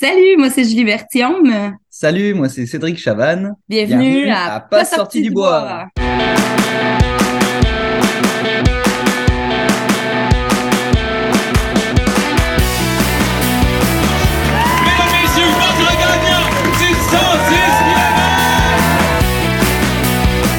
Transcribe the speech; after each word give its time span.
Salut, 0.00 0.38
moi 0.38 0.48
c'est 0.48 0.64
Julie 0.64 0.84
Bertium. 0.84 1.76
Salut, 1.90 2.32
moi 2.32 2.48
c'est 2.48 2.64
Cédric 2.64 2.96
Chavannes. 2.96 3.54
Bienvenue, 3.68 4.30
à, 4.30 4.58
Pas 4.58 4.86
sorti 4.86 5.20
du 5.20 5.30
bois. 5.30 5.88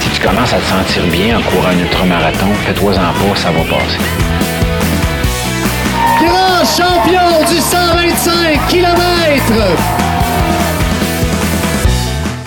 Si 0.01 0.09
tu 0.11 0.21
commences 0.21 0.53
à 0.53 0.59
te 0.59 0.65
sentir 0.65 1.07
bien 1.07 1.39
en 1.39 1.41
courant 1.41 1.69
un 1.69 1.79
ultramarathon, 1.79 2.53
fais-toi 2.67 2.91
en 2.91 3.13
pas, 3.13 3.35
ça 3.35 3.49
va 3.49 3.63
passer. 3.63 4.30
Du 7.51 7.57
125 7.57 8.67
km. 8.69 8.97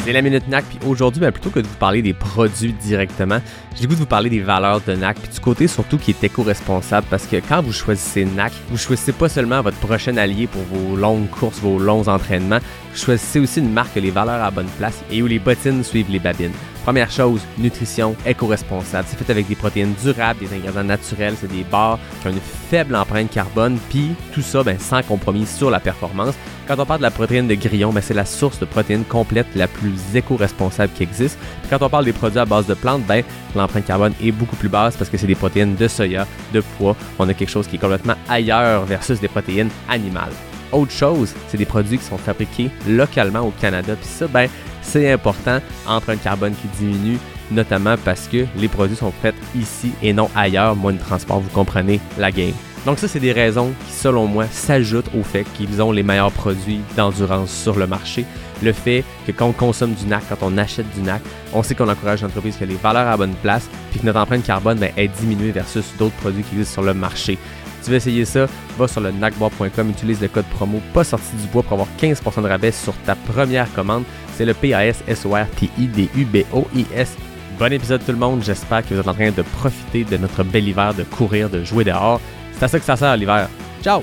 C'est 0.04 0.12
la 0.12 0.22
Minute 0.22 0.48
NAC, 0.48 0.64
puis 0.64 0.78
aujourd'hui, 0.86 1.20
ben, 1.20 1.30
plutôt 1.30 1.50
que 1.50 1.60
de 1.60 1.66
vous 1.66 1.76
parler 1.76 2.00
des 2.00 2.14
produits 2.14 2.72
directement, 2.72 3.38
j'ai 3.74 3.86
goût 3.86 3.94
de 3.94 4.00
vous 4.00 4.06
parler 4.06 4.30
des 4.30 4.40
valeurs 4.40 4.80
de 4.80 4.94
NAC, 4.94 5.18
puis 5.18 5.30
du 5.30 5.40
côté 5.40 5.66
surtout 5.66 5.98
qui 5.98 6.12
est 6.12 6.24
éco-responsable, 6.24 7.06
parce 7.10 7.26
que 7.26 7.36
quand 7.36 7.62
vous 7.62 7.72
choisissez 7.72 8.24
NAC, 8.24 8.52
vous 8.70 8.78
choisissez 8.78 9.12
pas 9.12 9.28
seulement 9.28 9.60
votre 9.60 9.76
prochain 9.78 10.16
allié 10.16 10.46
pour 10.46 10.62
vos 10.62 10.96
longues 10.96 11.28
courses, 11.28 11.58
vos 11.58 11.78
longs 11.78 12.08
entraînements, 12.08 12.60
choisissez 12.94 13.40
aussi 13.40 13.60
une 13.60 13.72
marque 13.72 13.94
les 13.96 14.10
valeurs 14.10 14.42
à 14.42 14.50
bonne 14.50 14.68
place 14.78 15.02
et 15.10 15.22
où 15.22 15.26
les 15.26 15.38
bottines 15.38 15.84
suivent 15.84 16.10
les 16.10 16.18
babines. 16.18 16.52
Première 16.84 17.10
chose, 17.10 17.40
nutrition 17.56 18.14
éco-responsable. 18.26 19.08
C'est 19.08 19.16
fait 19.16 19.32
avec 19.32 19.48
des 19.48 19.54
protéines 19.54 19.94
durables, 20.02 20.40
des 20.40 20.54
ingrédients 20.54 20.84
naturels, 20.84 21.34
c'est 21.40 21.50
des 21.50 21.64
barres 21.64 21.98
qui 22.20 22.28
ont 22.28 22.30
une 22.30 22.40
faible 22.68 22.94
empreinte 22.94 23.30
carbone, 23.30 23.78
puis 23.88 24.14
tout 24.34 24.42
ça 24.42 24.62
ben, 24.62 24.78
sans 24.78 25.02
compromis 25.02 25.46
sur 25.46 25.70
la 25.70 25.80
performance. 25.80 26.34
Quand 26.68 26.78
on 26.78 26.84
parle 26.84 27.00
de 27.00 27.04
la 27.04 27.10
protéine 27.10 27.48
de 27.48 27.54
grillon, 27.54 27.90
ben, 27.90 28.02
c'est 28.02 28.12
la 28.12 28.26
source 28.26 28.58
de 28.58 28.66
protéines 28.66 29.04
complète 29.04 29.46
la 29.54 29.66
plus 29.66 29.98
éco-responsable 30.14 30.92
qui 30.92 31.04
existe. 31.04 31.38
Puis 31.62 31.70
quand 31.70 31.84
on 31.84 31.88
parle 31.88 32.04
des 32.04 32.12
produits 32.12 32.38
à 32.38 32.44
base 32.44 32.66
de 32.66 32.74
plantes, 32.74 33.04
ben, 33.06 33.24
l'empreinte 33.56 33.86
carbone 33.86 34.12
est 34.22 34.32
beaucoup 34.32 34.56
plus 34.56 34.68
basse 34.68 34.94
parce 34.96 35.08
que 35.08 35.16
c'est 35.16 35.26
des 35.26 35.34
protéines 35.34 35.76
de 35.76 35.88
soya, 35.88 36.26
de 36.52 36.62
pois. 36.76 36.96
On 37.18 37.26
a 37.30 37.32
quelque 37.32 37.50
chose 37.50 37.66
qui 37.66 37.76
est 37.76 37.78
complètement 37.80 38.16
ailleurs 38.28 38.84
versus 38.84 39.18
des 39.20 39.28
protéines 39.28 39.70
animales. 39.88 40.32
Autre 40.74 40.90
chose, 40.90 41.32
c'est 41.48 41.56
des 41.56 41.66
produits 41.66 41.98
qui 41.98 42.04
sont 42.04 42.18
fabriqués 42.18 42.68
localement 42.88 43.40
au 43.42 43.52
Canada. 43.52 43.94
Puis 43.94 44.08
ça, 44.08 44.26
ben, 44.26 44.48
c'est 44.82 45.12
important, 45.12 45.60
empreinte 45.86 46.20
carbone 46.20 46.52
qui 46.60 46.66
diminue, 46.78 47.18
notamment 47.52 47.94
parce 48.04 48.26
que 48.26 48.44
les 48.56 48.66
produits 48.66 48.96
sont 48.96 49.12
faits 49.22 49.36
ici 49.54 49.92
et 50.02 50.12
non 50.12 50.28
ailleurs, 50.34 50.74
moins 50.74 50.92
de 50.92 50.98
transport, 50.98 51.38
vous 51.38 51.50
comprenez 51.50 52.00
la 52.18 52.32
game. 52.32 52.54
Donc 52.86 52.98
ça, 52.98 53.06
c'est 53.06 53.20
des 53.20 53.32
raisons 53.32 53.72
qui, 53.86 53.92
selon 53.92 54.26
moi, 54.26 54.46
s'ajoutent 54.50 55.10
au 55.18 55.22
fait 55.22 55.44
qu'ils 55.54 55.80
ont 55.80 55.92
les 55.92 56.02
meilleurs 56.02 56.32
produits 56.32 56.80
d'endurance 56.96 57.50
sur 57.50 57.78
le 57.78 57.86
marché. 57.86 58.26
Le 58.62 58.72
fait 58.72 59.04
que 59.26 59.32
quand 59.32 59.46
on 59.46 59.52
consomme 59.52 59.94
du 59.94 60.06
NAC, 60.06 60.24
quand 60.28 60.38
on 60.42 60.58
achète 60.58 60.90
du 60.94 61.02
NAC, 61.02 61.22
on 61.52 61.62
sait 61.62 61.74
qu'on 61.74 61.88
encourage 61.88 62.22
l'entreprise 62.22 62.56
qui 62.56 62.64
a 62.64 62.66
les 62.66 62.74
valeurs 62.74 63.08
à 63.08 63.16
bonne 63.16 63.34
place, 63.42 63.68
puis 63.90 64.00
que 64.00 64.06
notre 64.06 64.18
empreinte 64.18 64.44
carbone 64.44 64.78
ben, 64.78 64.92
est 64.96 65.08
diminuée 65.08 65.52
versus 65.52 65.84
d'autres 65.98 66.16
produits 66.16 66.42
qui 66.42 66.56
existent 66.56 66.74
sur 66.74 66.82
le 66.82 66.94
marché. 66.94 67.38
Tu 67.84 67.90
veux 67.90 67.96
essayer 67.96 68.24
ça, 68.24 68.46
va 68.78 68.88
sur 68.88 69.02
le 69.02 69.10
nacbois.com, 69.10 69.90
utilise 69.90 70.22
le 70.22 70.28
code 70.28 70.46
promo 70.46 70.80
pas 70.94 71.04
sorti 71.04 71.36
du 71.36 71.46
bois 71.48 71.62
pour 71.62 71.74
avoir 71.74 71.88
15% 72.00 72.42
de 72.42 72.48
rabais 72.48 72.72
sur 72.72 72.94
ta 73.04 73.14
première 73.14 73.70
commande. 73.74 74.04
C'est 74.36 74.46
le 74.46 74.54
P-A-S-S-O-R-T-I-D-U-B-O-I-S. 74.54 77.16
Bon 77.58 77.70
épisode 77.70 78.02
tout 78.04 78.12
le 78.12 78.18
monde, 78.18 78.42
j'espère 78.42 78.86
que 78.86 78.94
vous 78.94 79.00
êtes 79.00 79.08
en 79.08 79.12
train 79.12 79.30
de 79.30 79.42
profiter 79.42 80.04
de 80.04 80.16
notre 80.16 80.44
bel 80.44 80.66
hiver, 80.66 80.94
de 80.94 81.02
courir, 81.02 81.50
de 81.50 81.62
jouer 81.62 81.84
dehors. 81.84 82.22
C'est 82.54 82.64
à 82.64 82.68
ça 82.68 82.78
que 82.78 82.86
ça 82.86 82.96
sert 82.96 83.18
l'hiver. 83.18 83.50
Ciao! 83.82 84.02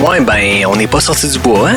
Ouais, 0.00 0.22
ben, 0.22 0.64
on 0.66 0.76
n'est 0.76 0.86
pas 0.86 1.00
sorti 1.00 1.28
du 1.28 1.38
bois, 1.38 1.68
hein? 1.68 1.76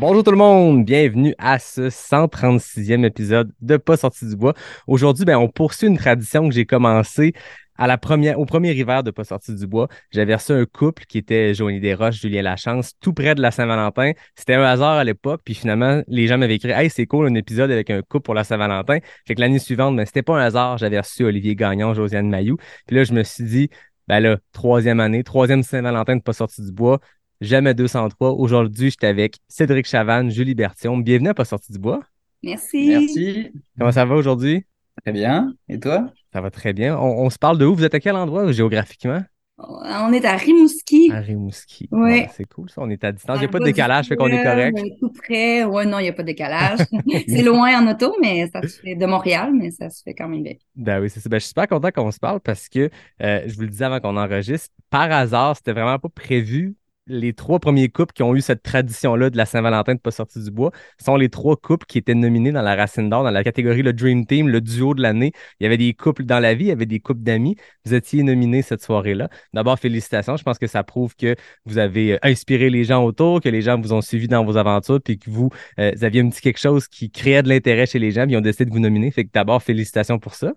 Bonjour 0.00 0.22
tout 0.22 0.30
le 0.30 0.36
monde, 0.36 0.84
bienvenue 0.84 1.34
à 1.38 1.58
ce 1.58 1.90
136e 1.90 3.04
épisode 3.04 3.52
de 3.60 3.76
Pas 3.76 3.96
sorti 3.96 4.28
du 4.28 4.36
bois. 4.36 4.54
Aujourd'hui, 4.86 5.24
ben, 5.24 5.36
on 5.36 5.48
poursuit 5.48 5.88
une 5.88 5.98
tradition 5.98 6.48
que 6.48 6.54
j'ai 6.54 6.66
commencée 6.66 7.32
à 7.76 7.88
la 7.88 7.98
première, 7.98 8.38
au 8.38 8.44
premier 8.44 8.70
hiver 8.74 9.02
de 9.02 9.10
Pas 9.10 9.24
sorti 9.24 9.52
du 9.56 9.66
bois, 9.66 9.88
j'avais 10.12 10.36
reçu 10.36 10.52
un 10.52 10.64
couple 10.66 11.04
qui 11.06 11.18
était 11.18 11.52
Joanie 11.52 11.80
Desroches, 11.80 12.20
Julien 12.20 12.42
Lachance, 12.42 12.92
tout 13.00 13.12
près 13.12 13.34
de 13.34 13.42
la 13.42 13.50
Saint-Valentin. 13.50 14.12
C'était 14.36 14.54
un 14.54 14.62
hasard 14.62 14.98
à 14.98 15.02
l'époque, 15.02 15.40
puis 15.44 15.54
finalement, 15.54 16.00
les 16.06 16.28
gens 16.28 16.38
m'avaient 16.38 16.54
écrit 16.54 16.70
Hey, 16.70 16.90
c'est 16.90 17.06
cool 17.06 17.26
un 17.26 17.34
épisode 17.34 17.72
avec 17.72 17.90
un 17.90 18.00
couple 18.02 18.22
pour 18.22 18.34
la 18.34 18.44
Saint-Valentin. 18.44 19.00
Fait 19.26 19.34
que 19.34 19.40
l'année 19.40 19.58
suivante, 19.58 19.96
ben, 19.96 20.06
c'était 20.06 20.22
pas 20.22 20.36
un 20.38 20.44
hasard, 20.44 20.78
j'avais 20.78 21.00
reçu 21.00 21.24
Olivier 21.24 21.56
Gagnon, 21.56 21.92
Josiane 21.92 22.28
Mayou. 22.28 22.56
Puis 22.86 22.94
là, 22.94 23.02
je 23.02 23.12
me 23.12 23.24
suis 23.24 23.42
dit, 23.42 23.68
ben 24.06 24.20
là, 24.20 24.38
troisième 24.52 25.00
année, 25.00 25.24
troisième 25.24 25.64
Saint-Valentin 25.64 26.16
de 26.16 26.22
Pas 26.22 26.32
sorti 26.32 26.62
du 26.62 26.70
bois, 26.70 27.00
jamais 27.40 27.74
203. 27.74 28.32
Aujourd'hui, 28.32 28.90
j'étais 28.90 29.06
avec 29.06 29.36
Cédric 29.48 29.86
Chavanne, 29.86 30.30
Julie 30.30 30.54
Bertion. 30.54 30.98
Bienvenue 30.98 31.28
à 31.28 31.34
Pas 31.34 31.44
sorti 31.44 31.72
du 31.72 31.78
bois. 31.78 32.00
Merci. 32.42 32.88
Merci. 32.88 33.52
Comment 33.78 33.92
ça 33.92 34.04
va 34.04 34.14
aujourd'hui? 34.14 34.64
Très 35.02 35.12
bien. 35.12 35.52
Et 35.68 35.78
toi? 35.78 36.10
Ça 36.32 36.40
va 36.40 36.50
très 36.50 36.72
bien. 36.72 36.96
On, 36.98 37.30
se 37.30 37.38
parle 37.38 37.58
de 37.58 37.66
où? 37.66 37.74
Vous 37.74 37.84
êtes 37.84 37.94
à 37.94 38.00
quel 38.00 38.16
endroit 38.16 38.50
géographiquement? 38.52 39.22
On 39.56 40.12
est 40.12 40.24
à 40.24 40.36
Rimouski. 40.36 41.10
À 41.12 41.18
Rimouski. 41.18 41.88
Oui. 41.90 42.26
c'est 42.32 42.44
cool 42.44 42.70
ça. 42.70 42.80
On 42.80 42.90
est 42.90 43.02
à 43.02 43.10
distance. 43.10 43.38
Il 43.38 43.40
n'y 43.40 43.46
a 43.46 43.48
pas 43.48 43.58
de 43.58 43.64
décalage, 43.64 44.06
fait 44.06 44.14
qu'on 44.14 44.28
est 44.28 44.42
correct. 44.42 44.78
Tout 45.00 45.10
près. 45.10 45.64
Ouais, 45.64 45.84
non, 45.84 45.98
il 45.98 46.02
n'y 46.02 46.08
a 46.08 46.12
pas 46.12 46.22
de 46.22 46.28
décalage. 46.28 46.78
c'est 47.28 47.42
loin 47.42 47.82
en 47.82 47.90
auto, 47.90 48.14
mais 48.20 48.48
ça 48.52 48.62
se 48.62 48.80
fait 48.80 48.94
de 48.94 49.06
Montréal, 49.06 49.52
mais 49.52 49.72
ça 49.72 49.90
se 49.90 50.02
fait 50.04 50.14
quand 50.14 50.28
même 50.28 50.44
bien. 50.44 50.54
Ben 50.76 51.00
oui, 51.00 51.10
c'est 51.10 51.18
ça. 51.18 51.28
Ben, 51.28 51.38
je 51.38 51.42
suis 51.42 51.48
super 51.48 51.66
content 51.66 51.90
qu'on 51.90 52.12
se 52.12 52.20
parle 52.20 52.38
parce 52.40 52.68
que 52.68 52.88
euh, 53.20 53.42
je 53.46 53.54
vous 53.56 53.62
le 53.62 53.68
disais 53.68 53.84
avant 53.84 53.98
qu'on 53.98 54.16
enregistre, 54.16 54.72
par 54.90 55.10
hasard, 55.10 55.56
c'était 55.56 55.72
vraiment 55.72 55.98
pas 55.98 56.08
prévu 56.08 56.76
les 57.08 57.32
trois 57.32 57.58
premiers 57.58 57.88
couples 57.88 58.12
qui 58.12 58.22
ont 58.22 58.34
eu 58.34 58.40
cette 58.40 58.62
tradition-là 58.62 59.30
de 59.30 59.36
la 59.36 59.46
Saint-Valentin 59.46 59.94
de 59.94 60.00
pas 60.00 60.10
sortir 60.10 60.42
du 60.42 60.50
bois 60.50 60.70
sont 61.02 61.16
les 61.16 61.28
trois 61.28 61.56
couples 61.56 61.86
qui 61.86 61.98
étaient 61.98 62.14
nominés 62.14 62.52
dans 62.52 62.62
la 62.62 62.76
Racine 62.76 63.08
d'Or, 63.08 63.24
dans 63.24 63.30
la 63.30 63.44
catégorie 63.44 63.82
le 63.82 63.92
Dream 63.92 64.26
Team, 64.26 64.48
le 64.48 64.60
duo 64.60 64.94
de 64.94 65.02
l'année. 65.02 65.32
Il 65.60 65.64
y 65.64 65.66
avait 65.66 65.76
des 65.76 65.94
couples 65.94 66.24
dans 66.24 66.40
la 66.40 66.54
vie, 66.54 66.66
il 66.66 66.68
y 66.68 66.72
avait 66.72 66.86
des 66.86 67.00
couples 67.00 67.22
d'amis. 67.22 67.56
Vous 67.84 67.94
étiez 67.94 68.22
nominés 68.22 68.62
cette 68.62 68.82
soirée-là. 68.82 69.28
D'abord, 69.54 69.78
félicitations. 69.78 70.36
Je 70.36 70.42
pense 70.42 70.58
que 70.58 70.66
ça 70.66 70.82
prouve 70.84 71.14
que 71.16 71.34
vous 71.64 71.78
avez 71.78 72.14
euh, 72.14 72.18
inspiré 72.22 72.70
les 72.70 72.84
gens 72.84 73.04
autour, 73.04 73.40
que 73.40 73.48
les 73.48 73.62
gens 73.62 73.80
vous 73.80 73.92
ont 73.92 74.00
suivi 74.00 74.28
dans 74.28 74.44
vos 74.44 74.56
aventures, 74.56 75.00
puis 75.02 75.18
que 75.18 75.30
vous, 75.30 75.50
euh, 75.78 75.92
aviez 76.02 76.20
un 76.20 76.28
petit 76.28 76.40
quelque 76.40 76.60
chose 76.60 76.88
qui 76.88 77.10
créait 77.10 77.42
de 77.42 77.48
l'intérêt 77.48 77.86
chez 77.86 77.98
les 77.98 78.10
gens, 78.10 78.24
puis 78.24 78.32
ils 78.32 78.36
ont 78.36 78.40
décidé 78.40 78.66
de 78.66 78.70
vous 78.70 78.80
nominer. 78.80 79.10
Fait 79.10 79.28
d'abord, 79.32 79.62
félicitations 79.62 80.18
pour 80.18 80.34
ça. 80.34 80.52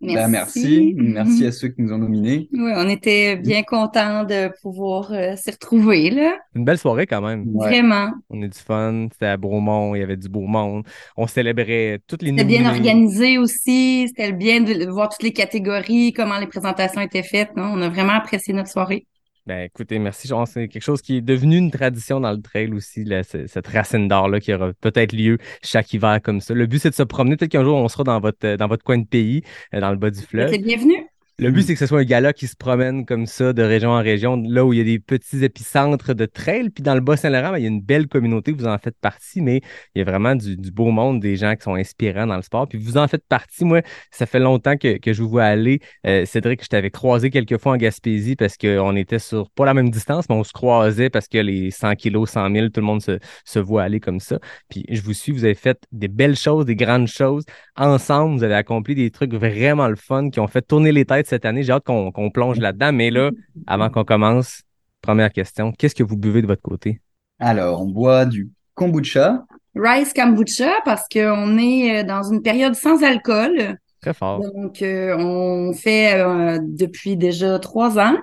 Ben, 0.00 0.28
merci. 0.28 0.94
merci. 0.96 1.46
À 1.46 1.52
ceux 1.52 1.68
qui 1.68 1.80
nous 1.80 1.92
ont 1.92 1.98
nominés. 1.98 2.48
Oui, 2.52 2.72
on 2.76 2.88
était 2.88 3.36
bien 3.36 3.62
contents 3.62 4.24
de 4.24 4.50
pouvoir 4.60 5.10
euh, 5.12 5.36
se 5.36 5.50
retrouver 5.50 6.10
là. 6.10 6.36
Une 6.54 6.64
belle 6.64 6.78
soirée 6.78 7.06
quand 7.06 7.22
même. 7.22 7.50
Vraiment. 7.54 8.10
On 8.28 8.42
a 8.42 8.48
du 8.48 8.58
fun. 8.58 9.08
C'était 9.12 9.26
à 9.26 9.36
Beaumont, 9.36 9.94
il 9.94 10.00
y 10.00 10.02
avait 10.02 10.16
du 10.16 10.28
beau 10.28 10.42
monde. 10.42 10.84
On 11.16 11.26
célébrait 11.26 12.00
toutes 12.06 12.22
les 12.22 12.30
C'était 12.30 12.44
bien 12.44 12.68
organisé 12.68 13.38
aussi. 13.38 14.08
C'était 14.08 14.32
bien 14.32 14.60
de 14.60 14.86
voir 14.90 15.08
toutes 15.08 15.22
les 15.22 15.32
catégories, 15.32 16.12
comment 16.12 16.38
les 16.38 16.46
présentations 16.46 17.00
étaient 17.00 17.22
faites. 17.22 17.56
Non? 17.56 17.72
On 17.74 17.80
a 17.80 17.88
vraiment 17.88 18.14
apprécié 18.14 18.52
notre 18.52 18.70
soirée. 18.70 19.06
Ben, 19.46 19.62
écoutez, 19.62 20.00
merci. 20.00 20.28
C'est 20.46 20.66
quelque 20.66 20.82
chose 20.82 21.00
qui 21.00 21.18
est 21.18 21.20
devenu 21.20 21.56
une 21.56 21.70
tradition 21.70 22.20
dans 22.20 22.32
le 22.32 22.42
trail 22.42 22.72
aussi, 22.72 23.08
cette 23.22 23.66
racine 23.68 24.08
d'or-là 24.08 24.40
qui 24.40 24.52
aura 24.52 24.72
peut-être 24.80 25.12
lieu 25.12 25.38
chaque 25.62 25.92
hiver 25.92 26.20
comme 26.20 26.40
ça. 26.40 26.52
Le 26.52 26.66
but, 26.66 26.80
c'est 26.80 26.90
de 26.90 26.94
se 26.96 27.04
promener. 27.04 27.36
Peut-être 27.36 27.52
qu'un 27.52 27.62
jour, 27.62 27.76
on 27.76 27.86
sera 27.86 28.02
dans 28.02 28.18
votre, 28.18 28.56
dans 28.56 28.66
votre 28.66 28.82
coin 28.82 28.98
de 28.98 29.06
pays, 29.06 29.42
euh, 29.72 29.80
dans 29.80 29.90
le 29.90 29.96
bas 29.96 30.10
du 30.10 30.20
fleuve. 30.20 30.50
C'est 30.50 30.58
bienvenu. 30.58 31.06
Le 31.38 31.50
but, 31.50 31.64
c'est 31.64 31.74
que 31.74 31.78
ce 31.78 31.84
soit 31.84 32.00
un 32.00 32.04
gala 32.04 32.32
qui 32.32 32.46
se 32.46 32.56
promène 32.56 33.04
comme 33.04 33.26
ça 33.26 33.52
de 33.52 33.62
région 33.62 33.90
en 33.90 34.00
région, 34.00 34.42
là 34.42 34.64
où 34.64 34.72
il 34.72 34.78
y 34.78 34.80
a 34.80 34.84
des 34.84 34.98
petits 34.98 35.44
épicentres 35.44 36.14
de 36.14 36.24
trail. 36.24 36.70
Puis 36.70 36.82
dans 36.82 36.94
le 36.94 37.02
Bas-Saint-Laurent, 37.02 37.50
ben, 37.50 37.58
il 37.58 37.62
y 37.62 37.66
a 37.66 37.68
une 37.68 37.82
belle 37.82 38.08
communauté, 38.08 38.52
vous 38.52 38.66
en 38.66 38.78
faites 38.78 38.96
partie, 38.98 39.42
mais 39.42 39.60
il 39.94 39.98
y 39.98 40.00
a 40.00 40.04
vraiment 40.04 40.34
du, 40.34 40.56
beau 40.70 40.90
monde, 40.90 41.20
des 41.20 41.36
gens 41.36 41.54
qui 41.54 41.64
sont 41.64 41.74
inspirants 41.74 42.26
dans 42.26 42.36
le 42.36 42.42
sport. 42.42 42.66
Puis 42.66 42.78
vous 42.78 42.96
en 42.96 43.06
faites 43.06 43.26
partie. 43.28 43.66
Moi, 43.66 43.82
ça 44.10 44.24
fait 44.24 44.38
longtemps 44.38 44.78
que, 44.78 44.98
je 45.04 45.22
vous 45.22 45.28
vois 45.28 45.44
aller. 45.44 45.80
Euh, 46.06 46.24
Cédric, 46.24 46.64
je 46.64 46.68
t'avais 46.68 46.90
croisé 46.90 47.28
quelques 47.28 47.58
fois 47.58 47.72
en 47.72 47.76
Gaspésie 47.76 48.34
parce 48.34 48.56
qu'on 48.56 48.96
était 48.96 49.18
sur 49.18 49.50
pas 49.50 49.66
la 49.66 49.74
même 49.74 49.90
distance, 49.90 50.30
mais 50.30 50.36
on 50.36 50.44
se 50.44 50.54
croisait 50.54 51.10
parce 51.10 51.28
que 51.28 51.36
les 51.36 51.70
100 51.70 51.96
kilos, 51.96 52.30
100 52.30 52.50
000, 52.50 52.68
tout 52.68 52.80
le 52.80 52.86
monde 52.86 53.02
se, 53.02 53.18
se 53.44 53.58
voit 53.58 53.82
aller 53.82 54.00
comme 54.00 54.20
ça. 54.20 54.38
Puis 54.70 54.86
je 54.88 55.02
vous 55.02 55.12
suis, 55.12 55.32
vous 55.32 55.44
avez 55.44 55.54
fait 55.54 55.78
des 55.92 56.08
belles 56.08 56.36
choses, 56.36 56.64
des 56.64 56.76
grandes 56.76 57.08
choses. 57.08 57.44
Ensemble, 57.76 58.38
vous 58.38 58.42
avez 58.42 58.54
accompli 58.54 58.94
des 58.94 59.10
trucs 59.10 59.34
vraiment 59.34 59.88
le 59.88 59.96
fun 59.96 60.30
qui 60.30 60.40
ont 60.40 60.46
fait 60.46 60.62
tourner 60.62 60.92
les 60.92 61.04
têtes 61.04 61.25
cette 61.26 61.44
année. 61.44 61.62
J'ai 61.62 61.72
hâte 61.72 61.84
qu'on 61.84 62.30
plonge 62.30 62.58
là-dedans. 62.58 62.92
Mais 62.92 63.10
là, 63.10 63.30
avant 63.66 63.90
qu'on 63.90 64.04
commence, 64.04 64.62
première 65.02 65.32
question, 65.32 65.72
qu'est-ce 65.72 65.94
que 65.94 66.02
vous 66.02 66.16
buvez 66.16 66.42
de 66.42 66.46
votre 66.46 66.62
côté? 66.62 67.00
Alors, 67.38 67.82
on 67.82 67.86
boit 67.86 68.24
du 68.24 68.50
kombucha. 68.74 69.44
Rice 69.74 70.14
kombucha 70.14 70.70
parce 70.84 71.06
qu'on 71.12 71.58
est 71.58 72.00
euh, 72.00 72.02
dans 72.02 72.22
une 72.22 72.42
période 72.42 72.74
sans 72.74 73.02
alcool. 73.02 73.78
Très 74.00 74.14
fort. 74.14 74.40
Donc, 74.40 74.80
euh, 74.82 75.16
on 75.18 75.72
fait 75.74 76.14
euh, 76.14 76.58
depuis 76.62 77.16
déjà 77.16 77.58
trois 77.58 77.98
ans 77.98 78.16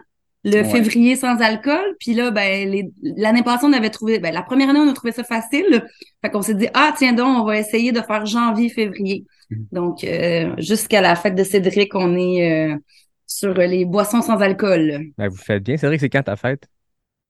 le 0.45 0.63
février 0.63 1.15
sans 1.15 1.39
alcool. 1.39 1.95
Puis 1.99 2.13
là, 2.13 2.31
ben, 2.31 2.89
l'année 3.01 3.43
passée, 3.43 3.65
on 3.65 3.73
avait 3.73 3.89
trouvé, 3.89 4.19
ben, 4.19 4.33
la 4.33 4.41
première 4.41 4.69
année, 4.69 4.79
on 4.79 4.89
a 4.89 4.93
trouvé 4.93 5.13
ça 5.13 5.23
facile. 5.23 5.85
Fait 6.21 6.29
qu'on 6.29 6.41
s'est 6.41 6.55
dit, 6.55 6.67
ah, 6.73 6.93
tiens 6.97 7.13
donc, 7.13 7.43
on 7.43 7.45
va 7.45 7.57
essayer 7.57 7.91
de 7.91 8.01
faire 8.01 8.25
janvier-février. 8.25 9.21
Mhm. 9.21 9.25
Donc, 9.71 10.03
euh, 10.03 10.53
jusqu'à 10.57 11.01
la 11.01 11.15
fête 11.15 11.35
de 11.35 11.43
Cédric, 11.43 11.95
on 11.95 12.15
est 12.15 12.71
euh, 12.73 12.77
sur 13.25 13.53
les 13.53 13.85
boissons 13.85 14.21
sans 14.21 14.39
alcool. 14.39 15.11
Ben, 15.17 15.27
vous 15.29 15.37
faites 15.37 15.63
bien. 15.63 15.77
Cédric, 15.77 15.99
c'est 15.99 16.09
quand 16.09 16.23
ta 16.23 16.35
fête? 16.35 16.67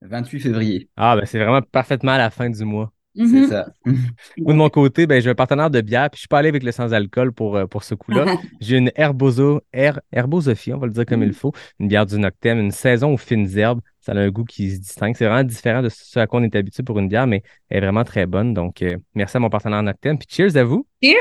28 0.02 0.40
février. 0.42 0.90
Ah, 0.98 1.16
ben 1.16 1.26
c'est 1.26 1.40
vraiment 1.40 1.62
parfaitement 1.62 2.12
à 2.12 2.18
la 2.18 2.30
fin 2.30 2.50
du 2.50 2.64
mois. 2.66 2.92
C'est 3.16 3.22
Mhm. 3.24 3.48
ça. 3.48 3.68
Moi, 3.86 4.54
de 4.54 4.58
mon 4.58 4.70
côté, 4.70 5.06
ben, 5.06 5.22
j'ai 5.22 5.30
un 5.30 5.36
partenaire 5.36 5.70
de 5.70 5.82
bière, 5.82 6.10
puis 6.10 6.18
je 6.18 6.22
suis 6.22 6.28
pas 6.28 6.40
allé 6.40 6.50
avec 6.50 6.64
le 6.64 6.72
sans-alcool 6.72 7.32
pour, 7.32 7.56
euh, 7.56 7.68
pour 7.68 7.84
ce 7.84 7.94
coup-là. 7.94 8.26
J'ai 8.60 8.78
une 8.78 8.92
Herbozo, 8.96 9.62
Her, 9.72 10.00
Herbosophie, 10.12 10.74
on 10.74 10.80
va 10.80 10.88
le 10.88 10.94
dire 10.94 11.06
comme 11.06 11.22
il 11.22 11.34
faut, 11.34 11.52
une 11.80 11.88
bière 11.90 12.08
du 12.08 12.18
Noctem, 12.18 12.60
une 12.60 12.72
saison 12.72 13.14
aux 13.14 13.18
fines 13.18 13.56
herbes. 13.58 13.82
Ça 14.00 14.14
a 14.14 14.16
un 14.18 14.30
goût 14.30 14.44
qui 14.46 14.72
se 14.72 14.80
distingue. 14.80 15.16
C'est 15.16 15.26
vraiment 15.28 15.44
différent 15.44 15.82
de 15.84 15.90
ce 15.90 16.20
à 16.20 16.26
quoi 16.26 16.40
on 16.40 16.44
est 16.44 16.56
habitué 16.56 16.82
pour 16.82 16.98
une 16.98 17.08
bière, 17.08 17.28
mais 17.28 17.44
elle 17.70 17.78
est 17.78 17.82
vraiment 17.86 18.04
très 18.04 18.26
bonne. 18.26 18.54
Donc, 18.54 18.82
euh, 18.82 18.98
merci 19.14 19.38
à 19.38 19.40
mon 19.40 19.50
partenaire 19.50 19.84
Noctem. 19.84 20.18
Puis 20.18 20.28
cheers 20.30 20.58
à 20.58 20.64
vous. 20.64 20.88
Cheers! 21.04 21.16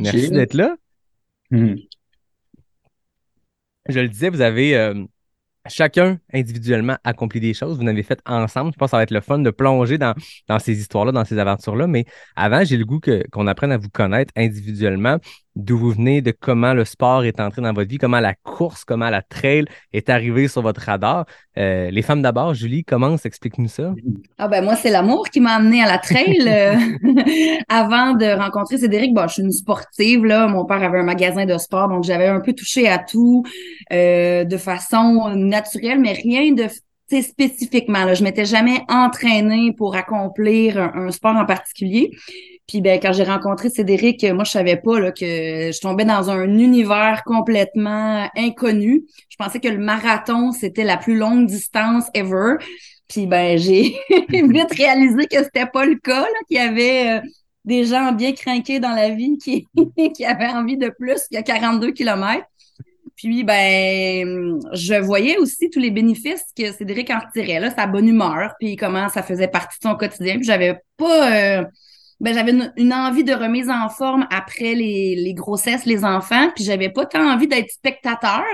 Merci 0.00 0.30
d'être 0.30 0.54
là. 0.54 0.76
Mhm. 1.50 1.76
Je 3.88 3.98
le 4.00 4.08
disais, 4.08 4.30
vous 4.30 4.40
avez 4.40 4.76
euh, 4.76 4.94
chacun 5.68 6.18
individuellement 6.32 6.96
accompli 7.04 7.40
des 7.40 7.54
choses. 7.54 7.76
Vous 7.76 7.84
en 7.84 7.86
avez 7.86 8.02
fait 8.02 8.20
ensemble. 8.26 8.72
Je 8.72 8.78
pense 8.78 8.88
que 8.88 8.90
ça 8.92 8.96
va 8.98 9.02
être 9.04 9.10
le 9.10 9.20
fun 9.20 9.38
de 9.38 9.50
plonger 9.50 9.98
dans, 9.98 10.14
dans 10.48 10.58
ces 10.58 10.78
histoires-là, 10.78 11.12
dans 11.12 11.24
ces 11.24 11.38
aventures-là. 11.38 11.86
Mais 11.86 12.04
avant, 12.36 12.64
j'ai 12.64 12.76
le 12.76 12.84
goût 12.84 13.00
qu'on 13.32 13.46
apprenne 13.46 13.72
à 13.72 13.78
vous 13.78 13.90
connaître 13.90 14.32
individuellement, 14.36 15.18
d'où 15.56 15.76
vous 15.76 15.90
venez, 15.90 16.22
de 16.22 16.32
comment 16.32 16.74
le 16.74 16.84
sport 16.84 17.24
est 17.24 17.40
entré 17.40 17.62
dans 17.62 17.72
votre 17.72 17.88
vie, 17.88 17.98
comment 17.98 18.20
la 18.20 18.34
course, 18.34 18.84
comment 18.84 19.10
la 19.10 19.22
trail 19.22 19.64
est 19.92 20.08
arrivée 20.08 20.48
sur 20.48 20.62
votre 20.62 20.80
radar. 20.80 21.26
Euh, 21.58 21.90
les 21.90 22.02
femmes 22.02 22.22
d'abord, 22.22 22.54
Julie, 22.54 22.84
commence, 22.84 23.26
explique-nous 23.26 23.68
ça? 23.68 23.94
Ah 24.38 24.48
ben 24.48 24.64
moi, 24.64 24.76
c'est 24.76 24.90
l'amour 24.90 25.28
qui 25.28 25.40
m'a 25.40 25.54
amené 25.54 25.82
à 25.82 25.86
la 25.86 25.98
trail. 25.98 26.38
euh, 26.46 26.74
Avant 27.68 28.14
de 28.14 28.38
rencontrer 28.38 28.78
Cédric, 28.78 29.12
bon, 29.12 29.26
je 29.28 29.34
suis 29.34 29.42
une 29.42 29.52
sportive, 29.52 30.24
là. 30.24 30.46
Mon 30.46 30.64
père 30.64 30.82
avait 30.82 31.00
un 31.00 31.04
magasin 31.04 31.44
de 31.44 31.58
sport, 31.58 31.88
donc 31.88 32.04
j'avais 32.04 32.28
un 32.28 32.40
peu 32.40 32.52
touché 32.54 32.88
à 32.88 32.98
tout 32.98 33.44
euh, 33.92 34.44
de 34.44 34.56
façon 34.56 35.34
naturelle, 35.34 36.00
mais 36.00 36.12
rien 36.12 36.52
de 36.52 36.66
spécifiquement. 37.20 38.04
Là. 38.04 38.14
Je 38.14 38.24
m'étais 38.24 38.46
jamais 38.46 38.80
entraînée 38.88 39.74
pour 39.76 39.94
accomplir 39.94 40.78
un, 40.78 41.10
sport 41.10 41.36
en 41.36 41.44
particulier. 41.44 42.10
Puis 42.66 42.80
ben 42.80 42.98
quand 43.02 43.12
j'ai 43.12 43.24
rencontré 43.24 43.68
Cédric, 43.68 44.24
moi 44.24 44.44
je 44.44 44.52
savais 44.52 44.76
pas 44.76 45.10
que 45.10 45.20
je 45.20 45.80
tombais 45.80 46.06
dans 46.06 46.30
un 46.30 46.58
univers 46.58 47.22
complètement 47.26 48.28
inconnu. 48.36 49.02
Je 49.28 49.36
pensais 49.36 49.60
que 49.60 49.68
le 49.68 49.78
marathon 49.78 50.52
c'était 50.52 50.84
la 50.84 50.96
plus 50.96 51.16
longue 51.16 51.46
distance 51.46 52.04
ever. 52.14 52.54
Puis 53.08 53.26
ben 53.26 53.58
j'ai 53.58 53.94
vite 54.30 54.72
réalisé 54.74 55.26
que 55.26 55.42
c'était 55.42 55.66
pas 55.66 55.84
le 55.84 55.96
cas, 55.96 56.24
qu'il 56.48 56.56
y 56.56 56.60
avait 56.60 57.18
euh, 57.18 57.20
des 57.64 57.84
gens 57.84 58.12
bien 58.12 58.32
craqués 58.32 58.80
dans 58.80 58.94
la 58.94 59.10
vie 59.10 59.38
qui, 59.38 59.66
avaient 60.24 60.48
envie 60.48 60.76
de 60.76 60.88
plus 60.88 61.20
que 61.30 61.42
42 61.42 61.92
kilomètres. 61.92 62.46
Puis 63.16 63.44
ben 63.44 64.60
je 64.72 64.94
voyais 64.94 65.38
aussi 65.38 65.70
tous 65.70 65.78
les 65.78 65.90
bénéfices 65.90 66.44
que 66.56 66.72
Cédric 66.72 67.10
en 67.10 67.20
retirait, 67.20 67.60
là, 67.60 67.70
sa 67.70 67.86
bonne 67.86 68.08
humeur, 68.08 68.54
puis 68.58 68.76
comment 68.76 69.08
ça 69.08 69.22
faisait 69.22 69.48
partie 69.48 69.78
de 69.78 69.88
son 69.88 69.96
quotidien. 69.96 70.36
Puis 70.36 70.44
j'avais 70.44 70.80
pas 70.96 71.60
euh, 71.60 71.64
ben 72.20 72.34
j'avais 72.34 72.52
une, 72.76 72.92
envie 72.92 73.24
de 73.24 73.34
remise 73.34 73.68
en 73.70 73.88
forme 73.88 74.26
après 74.30 74.74
les, 74.74 75.16
les 75.16 75.34
grossesses, 75.34 75.84
les 75.84 76.04
enfants, 76.04 76.50
puis 76.54 76.64
j'avais 76.64 76.90
pas 76.90 77.06
tant 77.06 77.32
envie 77.32 77.48
d'être 77.48 77.70
spectateur. 77.70 78.44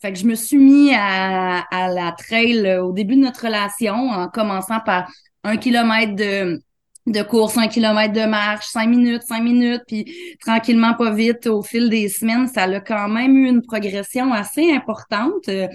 Fait 0.00 0.12
que 0.12 0.18
je 0.18 0.26
me 0.26 0.34
suis 0.34 0.56
mis 0.56 0.92
à, 0.94 1.60
à 1.70 1.88
la 1.88 2.12
trail 2.12 2.66
euh, 2.66 2.82
au 2.84 2.92
début 2.92 3.14
de 3.16 3.20
notre 3.20 3.46
relation 3.46 3.94
en 3.94 4.28
commençant 4.28 4.80
par 4.80 5.08
un 5.44 5.56
kilomètre 5.56 6.16
de, 6.16 6.60
de 7.06 7.22
course, 7.22 7.58
un 7.58 7.66
kilomètre 7.66 8.12
de 8.12 8.24
marche, 8.26 8.66
cinq 8.66 8.88
minutes, 8.88 9.22
cinq 9.22 9.42
minutes, 9.42 9.82
puis 9.88 10.36
tranquillement, 10.40 10.94
pas 10.94 11.10
vite, 11.10 11.48
au 11.48 11.62
fil 11.62 11.90
des 11.90 12.08
semaines, 12.08 12.46
ça 12.46 12.62
a 12.62 12.80
quand 12.80 13.08
même 13.08 13.36
eu 13.36 13.48
une 13.48 13.62
progression 13.62 14.32
assez 14.32 14.70
importante. 14.70 15.48
Euh, 15.48 15.66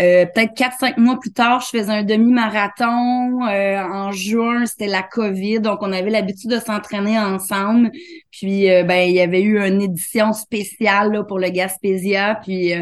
euh, 0.00 0.26
Peut-être 0.26 0.54
quatre, 0.54 0.76
cinq 0.78 0.98
mois 0.98 1.18
plus 1.18 1.32
tard, 1.32 1.62
je 1.62 1.78
faisais 1.78 1.92
un 1.92 2.02
demi-marathon. 2.02 3.46
Euh, 3.46 3.82
en 3.82 4.12
juin, 4.12 4.66
c'était 4.66 4.86
la 4.86 5.02
COVID, 5.02 5.60
donc 5.60 5.78
on 5.80 5.92
avait 5.92 6.10
l'habitude 6.10 6.50
de 6.50 6.58
s'entraîner 6.58 7.18
ensemble. 7.18 7.90
Puis, 8.30 8.70
euh, 8.70 8.82
ben, 8.82 9.08
il 9.08 9.14
y 9.14 9.20
avait 9.20 9.42
eu 9.42 9.58
une 9.58 9.80
édition 9.80 10.34
spéciale 10.34 11.24
pour 11.26 11.38
le 11.38 11.48
Gaspésia, 11.48 12.38
puis... 12.42 12.74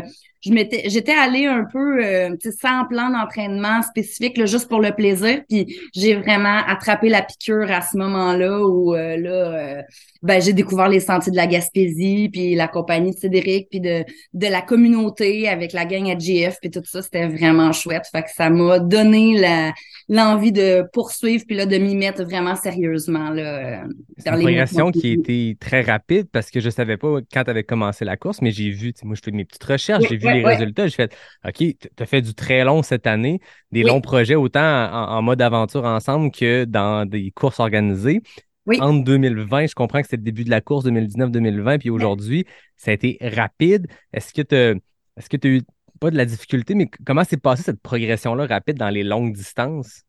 je 0.45 0.53
m'étais 0.53 0.89
j'étais 0.89 1.13
allée 1.13 1.47
un 1.47 1.65
peu 1.65 2.05
euh, 2.05 2.37
sans 2.61 2.85
plan 2.87 3.11
d'entraînement 3.11 3.83
spécifique 3.83 4.37
là, 4.37 4.47
juste 4.47 4.69
pour 4.69 4.81
le 4.81 4.93
plaisir. 4.93 5.43
Puis 5.49 5.79
j'ai 5.95 6.15
vraiment 6.15 6.61
attrapé 6.67 7.09
la 7.09 7.23
piqûre 7.23 7.71
à 7.71 7.81
ce 7.81 7.97
moment-là 7.97 8.61
où 8.61 8.95
euh, 8.95 9.17
là 9.17 9.31
euh, 9.31 9.83
ben 10.23 10.41
j'ai 10.43 10.53
découvert 10.53 10.89
les 10.89 11.01
sentiers 11.01 11.33
de 11.33 11.37
la 11.37 11.47
Gaspésie 11.47 12.29
puis 12.31 12.55
la 12.55 12.69
compagnie 12.69 13.13
de 13.13 13.19
Cédric 13.19 13.69
puis 13.71 13.81
de 13.81 14.05
de 14.35 14.47
la 14.47 14.61
communauté 14.61 15.49
avec 15.49 15.73
la 15.73 15.85
gang 15.87 16.11
à 16.11 16.19
GF 16.19 16.59
puis 16.61 16.71
tout 16.71 16.83
ça. 16.85 17.03
C'était 17.03 17.27
vraiment 17.27 17.73
chouette. 17.73 18.05
Fait 18.13 18.23
que 18.23 18.31
ça 18.35 18.51
m'a 18.51 18.79
donné 18.79 19.39
la 19.39 19.73
l'envie 20.09 20.53
de 20.53 20.85
poursuivre 20.93 21.45
puis 21.47 21.57
là 21.57 21.67
de 21.67 21.77
m'y 21.77 21.97
mettre 21.97 22.25
vraiment 22.25 22.57
sérieusement 22.57 23.31
là 23.31 23.85
euh, 23.85 23.89
C'est 24.19 24.29
une 24.29 24.37
les 24.37 24.45
progression 24.45 24.91
qui 24.91 25.13
était 25.13 25.57
très 25.59 25.83
rapide 25.83 26.29
parce 26.31 26.51
que 26.51 26.61
je 26.61 26.71
savais 26.71 26.97
pas 26.97 27.19
quand 27.33 27.45
tu 27.45 27.51
avais 27.51 27.65
commencé 27.65 28.05
la 28.05 28.17
course, 28.17 28.43
mais 28.43 28.51
j'ai 28.51 28.71
vu, 28.71 28.93
moi 29.03 29.15
je 29.15 29.23
fais 29.25 29.31
mes 29.31 29.45
petites 29.45 29.65
recherches, 29.65 30.03
Oui, 30.03 30.09
j'ai 30.11 30.17
vu 30.17 30.33
les 30.33 30.45
résultats, 30.45 30.87
j'ai 30.87 30.95
fait 30.97 31.17
OK, 31.47 31.57
tu 31.57 31.77
as 31.99 32.07
fait 32.07 32.23
du 32.23 32.35
très 32.35 32.65
long 32.65 32.83
cette 32.83 33.07
année, 33.07 33.41
des 33.73 33.83
longs 33.83 34.01
projets 34.01 34.35
autant 34.35 34.61
en, 34.61 35.17
en 35.17 35.23
mode 35.23 35.41
aventure 35.41 35.85
ensemble 35.85 36.31
que 36.31 36.65
dans 36.65 37.07
des 37.07 37.31
courses 37.31 37.61
organisées. 37.61 38.21
Oui. 38.67 38.79
Entre 38.81 39.05
2020, 39.05 39.67
je 39.67 39.75
comprends 39.75 40.01
que 40.01 40.09
c'est 40.09 40.17
le 40.17 40.23
début 40.23 40.45
de 40.45 40.51
la 40.51 40.63
course 40.63 40.87
2019-2020, 40.87 41.79
puis 41.79 41.91
aujourd'hui, 41.91 42.47
ça 42.77 42.91
a 42.93 42.95
été 42.95 43.19
rapide. 43.21 43.87
Est-ce 44.13 44.33
que 44.33 44.41
tu 44.41 44.81
est-ce 45.17 45.29
que 45.29 45.37
tu 45.37 45.49
as 45.49 45.51
eu 45.51 45.63
de 46.11 46.17
la 46.17 46.25
difficulté, 46.25 46.75
mais 46.75 46.89
comment 47.07 47.25
s'est 47.25 47.37
passée 47.37 47.63
cette 47.63 47.81
progression-là 47.81 48.47
rapide 48.47 48.77
dans 48.77 48.91
les 48.91 49.03
longues 49.03 49.33
distances? 49.33 50.03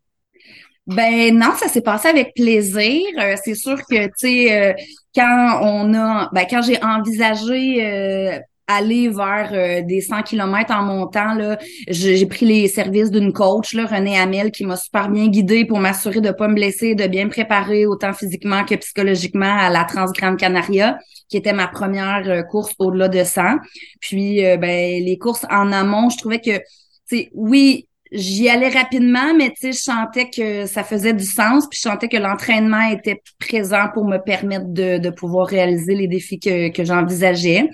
Ben 0.87 1.35
non, 1.35 1.53
ça 1.57 1.67
s'est 1.67 1.81
passé 1.81 2.07
avec 2.07 2.35
plaisir. 2.35 3.01
Euh, 3.19 3.35
c'est 3.43 3.55
sûr 3.55 3.77
que 3.89 4.05
tu 4.05 4.11
sais 4.17 4.53
euh, 4.53 4.73
quand 5.15 5.59
on 5.63 5.93
a 5.95 6.29
ben 6.31 6.45
quand 6.47 6.61
j'ai 6.61 6.81
envisagé 6.83 7.83
euh, 7.83 8.39
aller 8.67 9.09
vers 9.09 9.51
euh, 9.53 9.81
des 9.83 10.01
100 10.01 10.23
km 10.23 10.73
en 10.73 10.83
montant 10.83 11.33
là, 11.35 11.57
j'ai 11.87 12.25
pris 12.25 12.45
les 12.45 12.67
services 12.67 13.11
d'une 13.11 13.31
coach 13.31 13.73
là, 13.73 13.85
Renée 13.85 14.17
Hamel 14.17 14.51
qui 14.51 14.65
m'a 14.65 14.75
super 14.75 15.09
bien 15.09 15.27
guidée 15.27 15.65
pour 15.65 15.79
m'assurer 15.79 16.21
de 16.21 16.31
pas 16.31 16.47
me 16.47 16.55
blesser, 16.55 16.95
de 16.95 17.05
bien 17.07 17.25
me 17.25 17.29
préparer 17.29 17.85
autant 17.85 18.13
physiquement 18.13 18.63
que 18.63 18.75
psychologiquement 18.75 19.57
à 19.57 19.69
la 19.69 19.83
Transgrande 19.83 20.37
Canaria 20.37 20.97
qui 21.29 21.37
était 21.37 21.53
ma 21.53 21.67
première 21.67 22.23
euh, 22.27 22.43
course 22.43 22.73
au-delà 22.79 23.07
de 23.07 23.23
100. 23.23 23.57
Puis 23.99 24.45
euh, 24.45 24.57
ben 24.57 25.03
les 25.03 25.17
courses 25.17 25.45
en 25.49 25.71
amont, 25.71 26.09
je 26.09 26.17
trouvais 26.17 26.39
que 26.39 26.61
oui, 27.33 27.87
j'y 28.11 28.49
allais 28.49 28.69
rapidement, 28.69 29.33
mais 29.35 29.49
tu 29.49 29.71
sais, 29.71 29.71
je 29.73 29.79
sentais 29.79 30.29
que 30.29 30.65
ça 30.65 30.83
faisait 30.83 31.13
du 31.13 31.23
sens, 31.23 31.67
puis 31.69 31.77
je 31.77 31.87
sentais 31.87 32.07
que 32.07 32.17
l'entraînement 32.17 32.89
était 32.89 33.21
présent 33.39 33.87
pour 33.93 34.05
me 34.05 34.17
permettre 34.17 34.67
de, 34.67 34.97
de 34.97 35.09
pouvoir 35.09 35.47
réaliser 35.47 35.95
les 35.95 36.07
défis 36.07 36.39
que, 36.39 36.69
que 36.69 36.83
j'envisageais. 36.83 37.69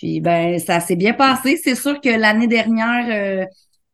Puis 0.00 0.20
ben, 0.20 0.58
ça 0.58 0.80
s'est 0.80 0.96
bien 0.96 1.12
passé. 1.12 1.60
C'est 1.62 1.74
sûr 1.74 2.00
que 2.00 2.08
l'année 2.08 2.46
dernière, 2.46 3.04
euh, 3.10 3.44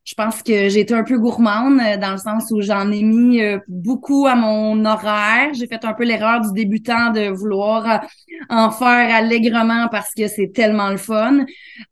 je 0.06 0.14
pense 0.14 0.40
que 0.40 0.68
j'ai 0.68 0.80
été 0.80 0.94
un 0.94 1.02
peu 1.02 1.18
gourmande 1.18 1.80
euh, 1.80 1.96
dans 1.96 2.12
le 2.12 2.18
sens 2.18 2.44
où 2.52 2.60
j'en 2.60 2.92
ai 2.92 3.02
mis 3.02 3.42
euh, 3.42 3.58
beaucoup 3.66 4.28
à 4.28 4.36
mon 4.36 4.84
horaire. 4.84 5.52
J'ai 5.52 5.66
fait 5.66 5.84
un 5.84 5.94
peu 5.94 6.04
l'erreur 6.04 6.42
du 6.42 6.52
débutant 6.52 7.10
de 7.10 7.28
vouloir 7.28 7.90
euh, 7.90 7.98
en 8.48 8.70
faire 8.70 9.12
allègrement 9.12 9.88
parce 9.90 10.14
que 10.16 10.28
c'est 10.28 10.52
tellement 10.54 10.90
le 10.90 10.96
fun. 10.96 11.44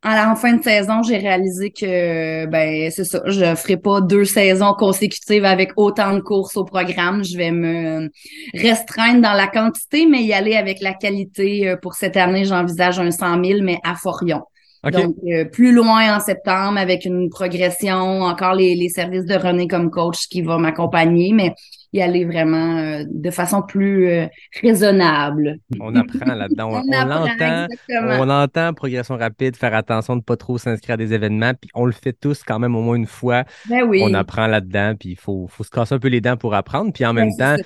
La 0.05 0.33
fin 0.37 0.53
de 0.55 0.63
saison, 0.63 1.03
j'ai 1.03 1.17
réalisé 1.17 1.71
que 1.71 2.47
ben 2.47 2.89
c'est 2.93 3.05
ça, 3.05 3.21
je 3.27 3.53
ferai 3.57 3.79
pas 3.79 4.01
deux 4.01 4.25
saisons 4.25 4.75
consécutives 4.75 5.45
avec 5.45 5.73
autant 5.77 6.15
de 6.15 6.21
courses 6.21 6.57
au 6.57 6.65
programme. 6.65 7.25
Je 7.25 7.37
vais 7.37 7.51
me 7.51 8.11
restreindre 8.55 9.23
dans 9.23 9.33
la 9.33 9.49
quantité, 9.49 10.07
mais 10.07 10.23
y 10.23 10.33
aller 10.33 10.55
avec 10.55 10.81
la 10.81 10.95
qualité. 10.95 11.75
Pour 11.83 11.95
cette 11.95 12.17
année, 12.17 12.45
j'envisage 12.45 13.01
un 13.01 13.11
100 13.11 13.45
000, 13.45 13.63
mais 13.63 13.81
à 13.83 13.97
Forion. 13.97 14.43
Donc, 14.91 15.17
euh, 15.27 15.45
plus 15.45 15.73
loin 15.75 16.17
en 16.17 16.21
septembre 16.21 16.79
avec 16.79 17.05
une 17.05 17.31
progression, 17.31 18.23
encore 18.23 18.55
les, 18.55 18.75
les 18.75 18.89
services 18.89 19.25
de 19.25 19.35
René 19.35 19.69
comme 19.69 19.91
coach 19.91 20.29
qui 20.29 20.43
va 20.43 20.59
m'accompagner, 20.59 21.33
mais 21.33 21.55
y 21.95 22.03
aller 22.03 22.25
vraiment 22.25 22.77
euh, 22.77 23.05
de 23.09 23.31
façon 23.31 23.63
plus 23.63 24.09
euh, 24.09 24.27
raisonnable. 24.61 25.59
On 25.81 25.95
apprend 25.95 26.35
là-dedans. 26.35 26.71
On, 26.73 26.83
on 26.93 27.07
l'entend. 27.07 27.67
On 27.89 28.31
entend 28.31 28.75
progression 28.75 29.17
rapide, 29.17 29.57
faire 29.57 29.75
attention 29.75 30.17
de 30.17 30.23
pas 30.23 30.37
trop 30.37 30.59
s'inscrire 30.59 30.95
à 30.95 30.97
des 30.97 31.13
événements, 31.13 31.53
puis 31.55 31.71
on 31.75 31.85
le 31.87 31.93
fait 31.93 32.13
tous 32.13 32.43
quand 32.43 32.59
même 32.59 32.75
au 32.75 32.83
moins 32.83 32.97
une 32.97 33.07
fois. 33.07 33.45
Ben 33.69 33.85
oui. 33.85 34.03
On 34.03 34.13
apprend 34.13 34.49
là-dedans, 34.49 34.95
puis 34.99 35.11
il 35.11 35.19
faut, 35.19 35.47
faut 35.49 35.63
se 35.63 35.71
casser 35.71 35.95
un 35.95 35.99
peu 36.01 36.09
les 36.09 36.21
dents 36.21 36.37
pour 36.37 36.55
apprendre. 36.55 36.93
Puis 36.93 37.05
en 37.07 37.15
Ben, 37.15 37.27
même 37.27 37.37
temps, 37.37 37.57
ça. 37.57 37.63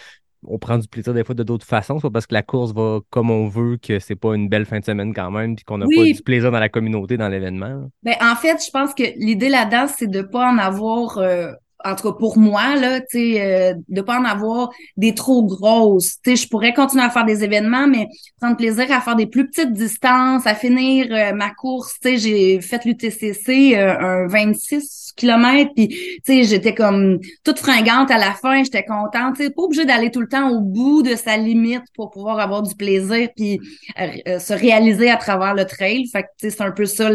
On 0.46 0.58
prend 0.58 0.78
du 0.78 0.88
plaisir 0.88 1.14
des 1.14 1.24
fois 1.24 1.34
de 1.34 1.42
d'autres 1.42 1.66
façons, 1.66 1.98
soit 1.98 2.10
parce 2.10 2.26
que 2.26 2.34
la 2.34 2.42
course 2.42 2.72
va 2.72 3.00
comme 3.10 3.30
on 3.30 3.48
veut, 3.48 3.76
que 3.76 3.98
c'est 3.98 4.16
pas 4.16 4.34
une 4.34 4.48
belle 4.48 4.66
fin 4.66 4.80
de 4.80 4.84
semaine 4.84 5.12
quand 5.14 5.30
même, 5.30 5.56
puis 5.56 5.64
qu'on 5.64 5.78
n'a 5.78 5.86
Oui. 5.86 5.96
pas 5.96 6.16
du 6.16 6.22
plaisir 6.22 6.50
dans 6.50 6.60
la 6.60 6.68
communauté, 6.68 7.16
dans 7.16 7.28
l'événement. 7.28 7.88
Ben, 8.02 8.14
en 8.20 8.36
fait, 8.36 8.64
je 8.64 8.70
pense 8.70 8.94
que 8.94 9.02
l'idée 9.16 9.48
là-dedans, 9.48 9.86
c'est 9.88 10.06
de 10.10 10.22
pas 10.22 10.50
en 10.50 10.58
avoir 10.58 11.18
euh, 11.18 11.52
en 11.84 11.94
tout 11.94 12.10
cas 12.10 12.18
pour 12.18 12.38
moi, 12.38 12.74
là, 12.74 13.00
euh, 13.14 13.74
de 13.88 14.00
pas 14.00 14.18
en 14.18 14.24
avoir 14.24 14.70
des 14.96 15.14
trop 15.14 15.44
grosses. 15.44 16.16
Tu 16.24 16.30
sais, 16.30 16.36
je 16.36 16.48
pourrais 16.48 16.74
continuer 16.74 17.04
à 17.04 17.10
faire 17.10 17.24
des 17.24 17.44
événements, 17.44 17.86
mais 17.86 18.08
prendre 18.40 18.56
plaisir 18.56 18.90
à 18.90 19.00
faire 19.00 19.14
des 19.14 19.26
plus 19.26 19.48
petites 19.48 19.72
distances, 19.72 20.46
à 20.46 20.54
finir 20.54 21.06
euh, 21.10 21.32
ma 21.32 21.50
course. 21.50 21.94
J'ai 22.02 22.60
fait 22.60 22.84
l'UTCC, 22.84 23.76
euh, 23.76 23.96
un 23.98 24.26
26 24.26 25.12
km, 25.16 25.72
puis 25.74 26.44
j'étais 26.44 26.74
comme 26.74 27.20
toute 27.44 27.58
fringante 27.58 28.10
à 28.10 28.18
la 28.18 28.32
fin, 28.32 28.62
j'étais 28.64 28.84
contente. 28.84 29.36
Tu 29.36 29.44
sais, 29.44 29.50
pas 29.50 29.62
obligé 29.62 29.84
d'aller 29.84 30.10
tout 30.10 30.20
le 30.20 30.28
temps 30.28 30.50
au 30.50 30.60
bout 30.60 31.02
de 31.02 31.14
sa 31.14 31.36
limite 31.36 31.82
pour 31.94 32.10
pouvoir 32.10 32.40
avoir 32.40 32.62
du 32.62 32.74
plaisir, 32.74 33.28
puis 33.36 33.60
se 33.96 34.52
réaliser 34.52 35.10
à 35.10 35.16
travers 35.16 35.54
le 35.54 35.64
trail. 35.64 36.06
Fait 36.08 36.22
que, 36.22 36.28
c'est 36.38 36.60
un 36.60 36.70
peu 36.70 36.86
ça, 36.86 37.10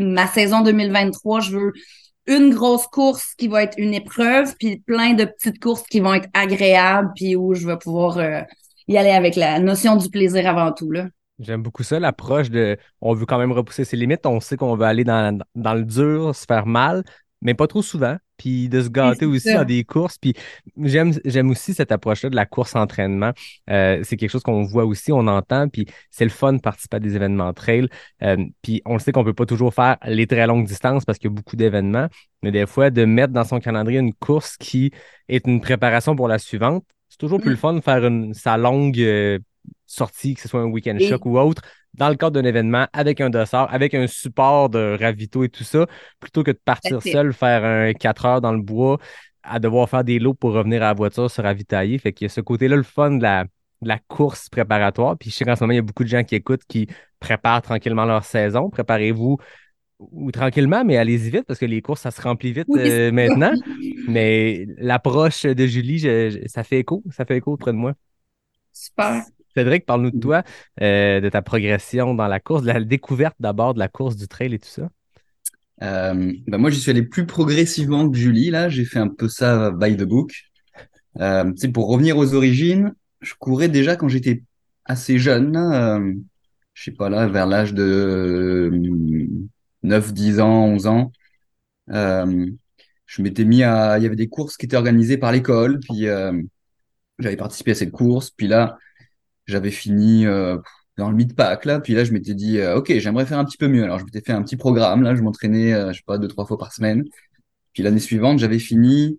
ma 0.00 0.26
saison 0.26 0.60
2023, 0.60 1.40
je 1.40 1.56
veux 1.56 1.72
une 2.26 2.54
grosse 2.54 2.86
course 2.86 3.34
qui 3.36 3.48
va 3.48 3.62
être 3.62 3.78
une 3.78 3.94
épreuve, 3.94 4.54
puis 4.58 4.78
plein 4.78 5.14
de 5.14 5.24
petites 5.24 5.60
courses 5.60 5.84
qui 5.84 6.00
vont 6.00 6.14
être 6.14 6.28
agréables, 6.34 7.10
puis 7.14 7.36
où 7.36 7.54
je 7.54 7.66
vais 7.66 7.78
pouvoir 7.78 8.18
euh, 8.18 8.40
y 8.88 8.96
aller 8.96 9.10
avec 9.10 9.36
la 9.36 9.58
notion 9.58 9.96
du 9.96 10.08
plaisir 10.08 10.48
avant 10.48 10.72
tout. 10.72 10.90
Là. 10.90 11.08
J'aime 11.38 11.62
beaucoup 11.62 11.82
ça, 11.82 12.00
l'approche 12.00 12.50
de 12.50 12.78
on 13.00 13.14
veut 13.14 13.26
quand 13.26 13.38
même 13.38 13.52
repousser 13.52 13.84
ses 13.84 13.96
limites, 13.96 14.26
on 14.26 14.40
sait 14.40 14.56
qu'on 14.56 14.74
veut 14.74 14.86
aller 14.86 15.04
dans, 15.04 15.38
dans 15.54 15.74
le 15.74 15.84
dur, 15.84 16.34
se 16.34 16.46
faire 16.46 16.66
mal, 16.66 17.04
mais 17.42 17.54
pas 17.54 17.66
trop 17.66 17.82
souvent. 17.82 18.16
Puis 18.36 18.68
de 18.68 18.82
se 18.82 18.88
gâter 18.88 19.26
aussi 19.26 19.52
dans 19.52 19.64
des 19.64 19.84
courses. 19.84 20.18
Puis 20.18 20.34
j'aime, 20.82 21.12
j'aime 21.24 21.50
aussi 21.50 21.74
cette 21.74 21.92
approche-là 21.92 22.30
de 22.30 22.36
la 22.36 22.46
course-entraînement. 22.46 23.32
Euh, 23.70 24.00
c'est 24.02 24.16
quelque 24.16 24.30
chose 24.30 24.42
qu'on 24.42 24.62
voit 24.62 24.84
aussi, 24.84 25.12
on 25.12 25.26
entend. 25.26 25.68
Puis 25.68 25.86
c'est 26.10 26.24
le 26.24 26.30
fun 26.30 26.52
de 26.52 26.60
participer 26.60 26.96
à 26.96 27.00
des 27.00 27.16
événements 27.16 27.52
trail. 27.52 27.88
Euh, 28.22 28.36
puis 28.62 28.82
on 28.84 28.94
le 28.94 28.98
sait 28.98 29.12
qu'on 29.12 29.24
peut 29.24 29.34
pas 29.34 29.46
toujours 29.46 29.74
faire 29.74 29.96
les 30.04 30.26
très 30.26 30.46
longues 30.46 30.66
distances 30.66 31.04
parce 31.04 31.18
qu'il 31.18 31.30
y 31.30 31.32
a 31.32 31.34
beaucoup 31.34 31.56
d'événements. 31.56 32.08
Mais 32.42 32.52
des 32.52 32.66
fois, 32.66 32.90
de 32.90 33.04
mettre 33.04 33.32
dans 33.32 33.44
son 33.44 33.58
calendrier 33.58 33.98
une 33.98 34.14
course 34.14 34.56
qui 34.56 34.92
est 35.28 35.46
une 35.46 35.60
préparation 35.60 36.14
pour 36.14 36.28
la 36.28 36.38
suivante, 36.38 36.84
c'est 37.08 37.18
toujours 37.18 37.40
plus 37.40 37.50
le 37.50 37.56
fun 37.56 37.72
de 37.74 37.80
faire 37.80 38.04
une, 38.04 38.34
sa 38.34 38.56
longue 38.56 39.00
euh, 39.00 39.38
sortie, 39.86 40.34
que 40.34 40.40
ce 40.40 40.48
soit 40.48 40.60
un 40.60 40.66
week-end 40.66 40.98
choc 41.00 41.24
ou 41.26 41.38
autre, 41.38 41.62
dans 41.96 42.08
le 42.08 42.16
cadre 42.16 42.40
d'un 42.40 42.46
événement 42.46 42.86
avec 42.92 43.20
un 43.20 43.30
dossard, 43.30 43.72
avec 43.72 43.94
un 43.94 44.06
support 44.06 44.68
de 44.70 44.96
ravito 45.00 45.44
et 45.44 45.48
tout 45.48 45.64
ça, 45.64 45.86
plutôt 46.20 46.42
que 46.42 46.50
de 46.50 46.60
partir 46.64 47.02
seul, 47.02 47.32
faire 47.32 47.64
un 47.64 47.92
4 47.92 48.24
heures 48.26 48.40
dans 48.40 48.52
le 48.52 48.62
bois, 48.62 48.98
à 49.42 49.58
devoir 49.58 49.88
faire 49.88 50.04
des 50.04 50.18
lots 50.18 50.34
pour 50.34 50.52
revenir 50.52 50.82
à 50.82 50.86
la 50.86 50.94
voiture 50.94 51.30
se 51.30 51.40
ravitailler. 51.40 51.98
Fait 51.98 52.12
qu'il 52.12 52.26
y 52.26 52.26
a 52.26 52.28
ce 52.28 52.40
côté-là, 52.40 52.76
le 52.76 52.82
fun 52.82 53.12
de 53.12 53.22
la, 53.22 53.44
la 53.82 53.98
course 53.98 54.48
préparatoire. 54.48 55.16
Puis 55.16 55.30
je 55.30 55.36
sais 55.36 55.44
qu'en 55.44 55.56
ce 55.56 55.62
moment, 55.62 55.72
il 55.72 55.76
y 55.76 55.80
a 55.80 55.82
beaucoup 55.82 56.04
de 56.04 56.08
gens 56.08 56.24
qui 56.24 56.34
écoutent 56.34 56.64
qui 56.68 56.88
préparent 57.20 57.62
tranquillement 57.62 58.04
leur 58.04 58.24
saison. 58.24 58.70
Préparez-vous 58.70 59.38
ou 59.98 60.30
tranquillement, 60.30 60.84
mais 60.84 60.98
allez-y 60.98 61.30
vite 61.30 61.44
parce 61.46 61.58
que 61.58 61.64
les 61.64 61.80
courses, 61.80 62.02
ça 62.02 62.10
se 62.10 62.20
remplit 62.20 62.52
vite 62.52 62.68
euh, 62.76 63.10
maintenant. 63.12 63.52
mais 64.08 64.66
l'approche 64.76 65.42
de 65.42 65.66
Julie, 65.66 66.00
ça 66.48 66.64
fait 66.64 66.80
écho, 66.80 67.02
ça 67.10 67.24
fait 67.24 67.38
écho 67.38 67.52
auprès 67.52 67.72
de 67.72 67.78
moi. 67.78 67.94
Super. 68.72 69.22
Cédric, 69.56 69.86
parle-nous 69.86 70.10
de 70.10 70.20
toi, 70.20 70.42
euh, 70.82 71.20
de 71.20 71.28
ta 71.30 71.40
progression 71.40 72.14
dans 72.14 72.28
la 72.28 72.40
course, 72.40 72.62
de 72.62 72.66
la 72.66 72.84
découverte 72.84 73.36
d'abord 73.40 73.72
de 73.72 73.78
la 73.78 73.88
course 73.88 74.14
du 74.14 74.28
trail 74.28 74.52
et 74.52 74.58
tout 74.58 74.68
ça. 74.68 74.90
Euh, 75.82 76.32
bah 76.46 76.58
moi, 76.58 76.68
j'y 76.68 76.78
suis 76.78 76.90
allé 76.90 77.02
plus 77.02 77.24
progressivement 77.24 78.10
que 78.10 78.16
Julie. 78.18 78.50
Là, 78.50 78.68
j'ai 78.68 78.84
fait 78.84 78.98
un 78.98 79.08
peu 79.08 79.28
ça 79.28 79.70
by 79.70 79.96
the 79.96 80.02
book. 80.02 80.32
Euh, 81.20 81.52
pour 81.72 81.88
revenir 81.88 82.18
aux 82.18 82.34
origines, 82.34 82.94
je 83.22 83.32
courais 83.38 83.70
déjà 83.70 83.96
quand 83.96 84.08
j'étais 84.08 84.42
assez 84.84 85.18
jeune. 85.18 85.56
Euh, 85.56 86.12
je 86.74 86.84
sais 86.84 86.92
pas 86.92 87.08
là, 87.08 87.26
vers 87.26 87.46
l'âge 87.46 87.72
de 87.72 88.70
9, 89.82 90.12
10 90.12 90.40
ans, 90.40 90.66
11 90.66 90.86
ans. 90.86 91.12
Euh, 91.90 92.46
je 93.06 93.22
m'étais 93.22 93.44
mis 93.44 93.62
à, 93.62 93.96
il 93.98 94.02
y 94.02 94.06
avait 94.06 94.16
des 94.16 94.28
courses 94.28 94.58
qui 94.58 94.66
étaient 94.66 94.76
organisées 94.76 95.16
par 95.16 95.32
l'école, 95.32 95.80
puis 95.80 96.06
j'avais 97.18 97.36
participé 97.36 97.70
à 97.70 97.74
cette 97.74 97.92
course. 97.92 98.30
Puis 98.30 98.48
là, 98.48 98.76
j'avais 99.46 99.70
fini 99.70 100.26
euh, 100.26 100.58
dans 100.96 101.10
le 101.10 101.16
mid-pack 101.16 101.64
là, 101.64 101.80
puis 101.80 101.94
là 101.94 102.04
je 102.04 102.12
m'étais 102.12 102.34
dit 102.34 102.58
euh, 102.58 102.76
ok 102.76 102.92
j'aimerais 102.98 103.26
faire 103.26 103.38
un 103.38 103.44
petit 103.44 103.58
peu 103.58 103.68
mieux. 103.68 103.84
Alors 103.84 103.98
je 103.98 104.04
m'étais 104.04 104.20
fait 104.20 104.32
un 104.32 104.42
petit 104.42 104.56
programme 104.56 105.02
là, 105.02 105.14
je 105.14 105.22
m'entraînais 105.22 105.72
euh, 105.72 105.92
je 105.92 105.98
sais 105.98 106.04
pas 106.06 106.18
deux 106.18 106.28
trois 106.28 106.46
fois 106.46 106.58
par 106.58 106.72
semaine. 106.72 107.04
Puis 107.72 107.82
l'année 107.82 108.00
suivante 108.00 108.38
j'avais 108.38 108.58
fini 108.58 109.18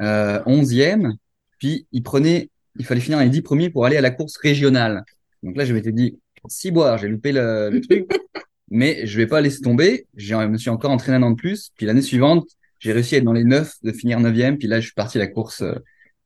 euh, 0.00 0.40
11e, 0.44 1.14
puis 1.58 1.86
il 1.92 2.02
prenait 2.02 2.50
il 2.78 2.84
fallait 2.84 3.00
finir 3.00 3.18
les 3.20 3.28
dix 3.30 3.42
premiers 3.42 3.70
pour 3.70 3.86
aller 3.86 3.96
à 3.96 4.00
la 4.00 4.10
course 4.10 4.36
régionale. 4.36 5.04
Donc 5.42 5.56
là 5.56 5.64
je 5.64 5.74
m'étais 5.74 5.92
dit 5.92 6.18
si 6.48 6.70
boire 6.70 6.98
j'ai 6.98 7.08
loupé 7.08 7.32
le, 7.32 7.70
le 7.70 7.80
truc, 7.80 8.06
mais 8.70 9.06
je 9.06 9.16
vais 9.16 9.26
pas 9.26 9.40
laisser 9.40 9.60
tomber. 9.60 10.06
Je 10.16 10.34
me 10.34 10.58
suis 10.58 10.70
encore 10.70 10.90
entraîné 10.90 11.16
un 11.16 11.22
an 11.22 11.30
de 11.30 11.36
plus. 11.36 11.70
Puis 11.76 11.86
l'année 11.86 12.02
suivante 12.02 12.46
j'ai 12.80 12.92
réussi 12.92 13.16
à 13.16 13.18
être 13.18 13.24
dans 13.24 13.32
les 13.32 13.44
neuf, 13.44 13.74
de 13.82 13.92
finir 13.92 14.20
neuvième. 14.20 14.58
Puis 14.58 14.68
là 14.68 14.80
je 14.80 14.86
suis 14.86 14.94
parti 14.94 15.18
à 15.18 15.20
la 15.20 15.26
course 15.26 15.64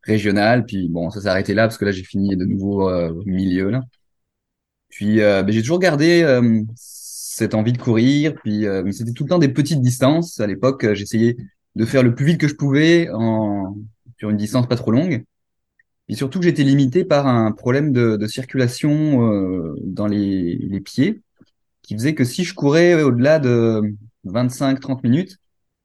régional. 0.04 0.64
Puis 0.66 0.88
bon, 0.88 1.10
ça 1.10 1.20
s'est 1.20 1.28
arrêté 1.28 1.54
là 1.54 1.64
parce 1.64 1.78
que 1.78 1.84
là, 1.84 1.92
j'ai 1.92 2.04
fini 2.04 2.36
de 2.36 2.44
nouveau 2.44 2.88
euh, 2.88 3.10
au 3.12 3.24
milieu. 3.24 3.70
Là. 3.70 3.82
Puis 4.88 5.20
euh, 5.20 5.42
ben, 5.42 5.52
j'ai 5.52 5.62
toujours 5.62 5.78
gardé 5.78 6.22
euh, 6.22 6.62
cette 6.76 7.54
envie 7.54 7.72
de 7.72 7.78
courir. 7.78 8.34
Puis 8.34 8.66
c'était 8.92 9.12
tout 9.12 9.24
le 9.24 9.30
temps 9.30 9.38
des 9.38 9.48
petites 9.48 9.80
distances. 9.80 10.40
À 10.40 10.46
l'époque, 10.46 10.92
j'essayais 10.94 11.36
de 11.74 11.84
faire 11.84 12.02
le 12.02 12.14
plus 12.14 12.26
vite 12.26 12.40
que 12.40 12.48
je 12.48 12.54
pouvais 12.54 13.08
en... 13.12 13.76
sur 14.18 14.30
une 14.30 14.36
distance 14.36 14.68
pas 14.68 14.76
trop 14.76 14.90
longue. 14.90 15.24
Et 16.08 16.14
surtout 16.14 16.40
que 16.40 16.44
j'étais 16.44 16.64
limité 16.64 17.04
par 17.04 17.26
un 17.26 17.52
problème 17.52 17.92
de, 17.92 18.16
de 18.16 18.26
circulation 18.26 19.32
euh, 19.32 19.74
dans 19.82 20.06
les, 20.06 20.56
les, 20.56 20.80
pieds, 20.80 21.22
qui 21.80 21.94
faisait 21.94 22.14
que 22.14 22.24
si 22.24 22.44
je 22.44 22.54
courais 22.54 23.02
au-delà 23.02 23.38
de 23.38 23.94
25-30 24.26 25.00
minutes, 25.04 25.38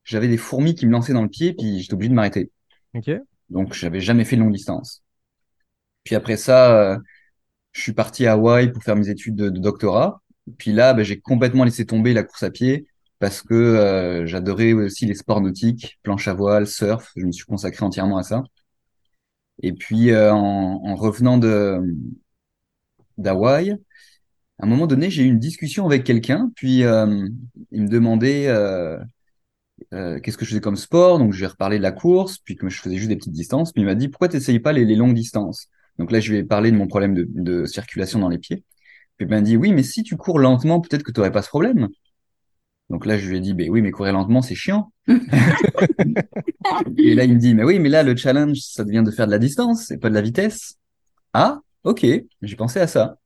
j'avais 0.04 0.28
des 0.28 0.38
fourmis 0.38 0.76
qui 0.76 0.86
me 0.86 0.92
lançaient 0.92 1.14
dans 1.14 1.22
le 1.22 1.30
pied, 1.30 1.54
puis 1.54 1.80
j'étais 1.80 1.94
obligé 1.94 2.10
de 2.10 2.16
m'arrêter. 2.16 2.52
Ok. 2.94 3.10
Donc, 3.50 3.74
j'avais 3.74 4.02
jamais 4.02 4.26
fait 4.26 4.36
de 4.36 4.42
longue 4.42 4.54
distance. 4.54 5.04
Puis 6.04 6.16
après 6.16 6.38
ça, 6.38 6.94
euh, 6.94 6.98
je 7.74 7.82
suis 7.82 7.94
parti 7.94 8.26
à 8.28 8.34
Hawaï 8.34 8.72
pour 8.72 8.84
faire 8.84 8.96
mes 8.96 9.10
études 9.10 9.36
de, 9.36 9.50
doctorat. 9.50 10.22
Puis 10.58 10.72
là, 10.74 10.94
ben, 10.94 11.04
j'ai 11.04 11.20
complètement 11.20 11.64
laissé 11.66 11.86
tomber 11.86 12.14
la 12.14 12.24
course 12.24 12.44
à 12.44 12.52
pied 12.52 12.88
parce 13.20 13.42
que 13.42 13.54
euh, 13.54 14.26
j'adorais 14.26 14.74
aussi 14.74 15.06
les 15.06 15.16
sports 15.16 15.42
nautiques, 15.42 16.00
planche 16.04 16.28
à 16.28 16.34
voile, 16.34 16.68
surf. 16.68 17.12
Je 17.18 17.26
me 17.26 17.32
suis 17.32 17.46
consacré 17.46 17.84
entièrement 17.86 18.18
à 18.18 18.24
ça. 18.24 18.44
Et 19.62 19.74
puis, 19.74 20.12
euh, 20.12 20.32
en, 20.34 20.82
en, 20.86 20.96
revenant 20.96 21.38
d'Hawaï, 23.18 23.72
à 24.60 24.66
un 24.66 24.68
moment 24.68 24.88
donné, 24.88 25.10
j'ai 25.10 25.24
eu 25.24 25.28
une 25.28 25.40
discussion 25.40 25.86
avec 25.86 26.04
quelqu'un. 26.04 26.52
Puis, 26.56 26.80
il 26.80 27.82
me 27.82 27.88
demandait 27.88 28.48
euh, 29.94 30.20
qu'est-ce 30.20 30.38
que 30.38 30.46
je 30.46 30.50
faisais 30.52 30.62
comme 30.62 30.76
sport? 30.76 31.20
Donc, 31.20 31.34
je 31.34 31.38
lui 31.38 31.46
ai 31.46 31.48
reparlé 31.48 31.78
de 31.78 31.84
la 31.84 31.92
course, 31.92 32.40
puis 32.40 32.56
comme 32.56 32.70
je 32.70 32.82
faisais 32.82 32.98
juste 32.98 33.10
des 33.10 33.16
petites 33.16 33.34
distances. 33.34 33.72
Puis 33.72 33.82
il 33.82 33.86
m'a 33.86 33.96
dit, 33.96 34.10
pourquoi 34.10 34.28
tu 34.28 34.60
pas 34.60 34.74
les, 34.74 34.86
les, 34.86 34.96
longues 34.96 35.14
distances? 35.14 35.70
Donc 36.00 36.12
là, 36.12 36.20
je 36.20 36.32
lui 36.32 36.40
ai 36.40 36.44
parlé 36.44 36.72
de 36.72 36.78
mon 36.78 36.88
problème 36.88 37.14
de, 37.14 37.28
de 37.30 37.66
circulation 37.66 38.20
dans 38.20 38.30
les 38.30 38.38
pieds. 38.38 38.64
Puis 39.18 39.26
il 39.26 39.30
m'a 39.30 39.42
dit, 39.42 39.58
oui, 39.58 39.72
mais 39.74 39.84
si 39.84 40.04
tu 40.04 40.16
cours 40.18 40.40
lentement, 40.40 40.80
peut-être 40.82 41.04
que 41.04 41.12
tu 41.12 41.20
n'aurais 41.20 41.32
pas 41.32 41.42
ce 41.42 41.50
problème. 41.50 41.90
Donc 42.90 43.06
là, 43.06 43.18
je 43.18 43.28
lui 43.28 43.38
ai 43.38 43.40
dit, 43.40 43.54
ben 43.54 43.70
oui, 43.70 43.82
mais 43.82 43.92
courir 43.92 44.14
lentement, 44.14 44.42
c'est 44.42 44.56
chiant. 44.56 44.92
et 45.08 45.14
là, 47.16 47.26
il 47.26 47.34
me 47.34 47.40
dit, 47.40 47.54
mais 47.54 47.64
oui, 47.64 47.80
mais 47.80 47.90
là, 47.90 48.04
le 48.04 48.16
challenge, 48.16 48.60
ça 48.60 48.86
devient 48.86 49.04
de 49.06 49.12
faire 49.12 49.26
de 49.26 49.32
la 49.32 49.40
distance 49.40 49.92
et 49.92 49.98
pas 49.98 50.10
de 50.10 50.14
la 50.14 50.22
vitesse. 50.22 50.76
Ah, 51.34 51.60
ok, 51.84 52.06
j'ai 52.42 52.56
pensé 52.56 52.80
à 52.80 52.88
ça. 52.88 53.18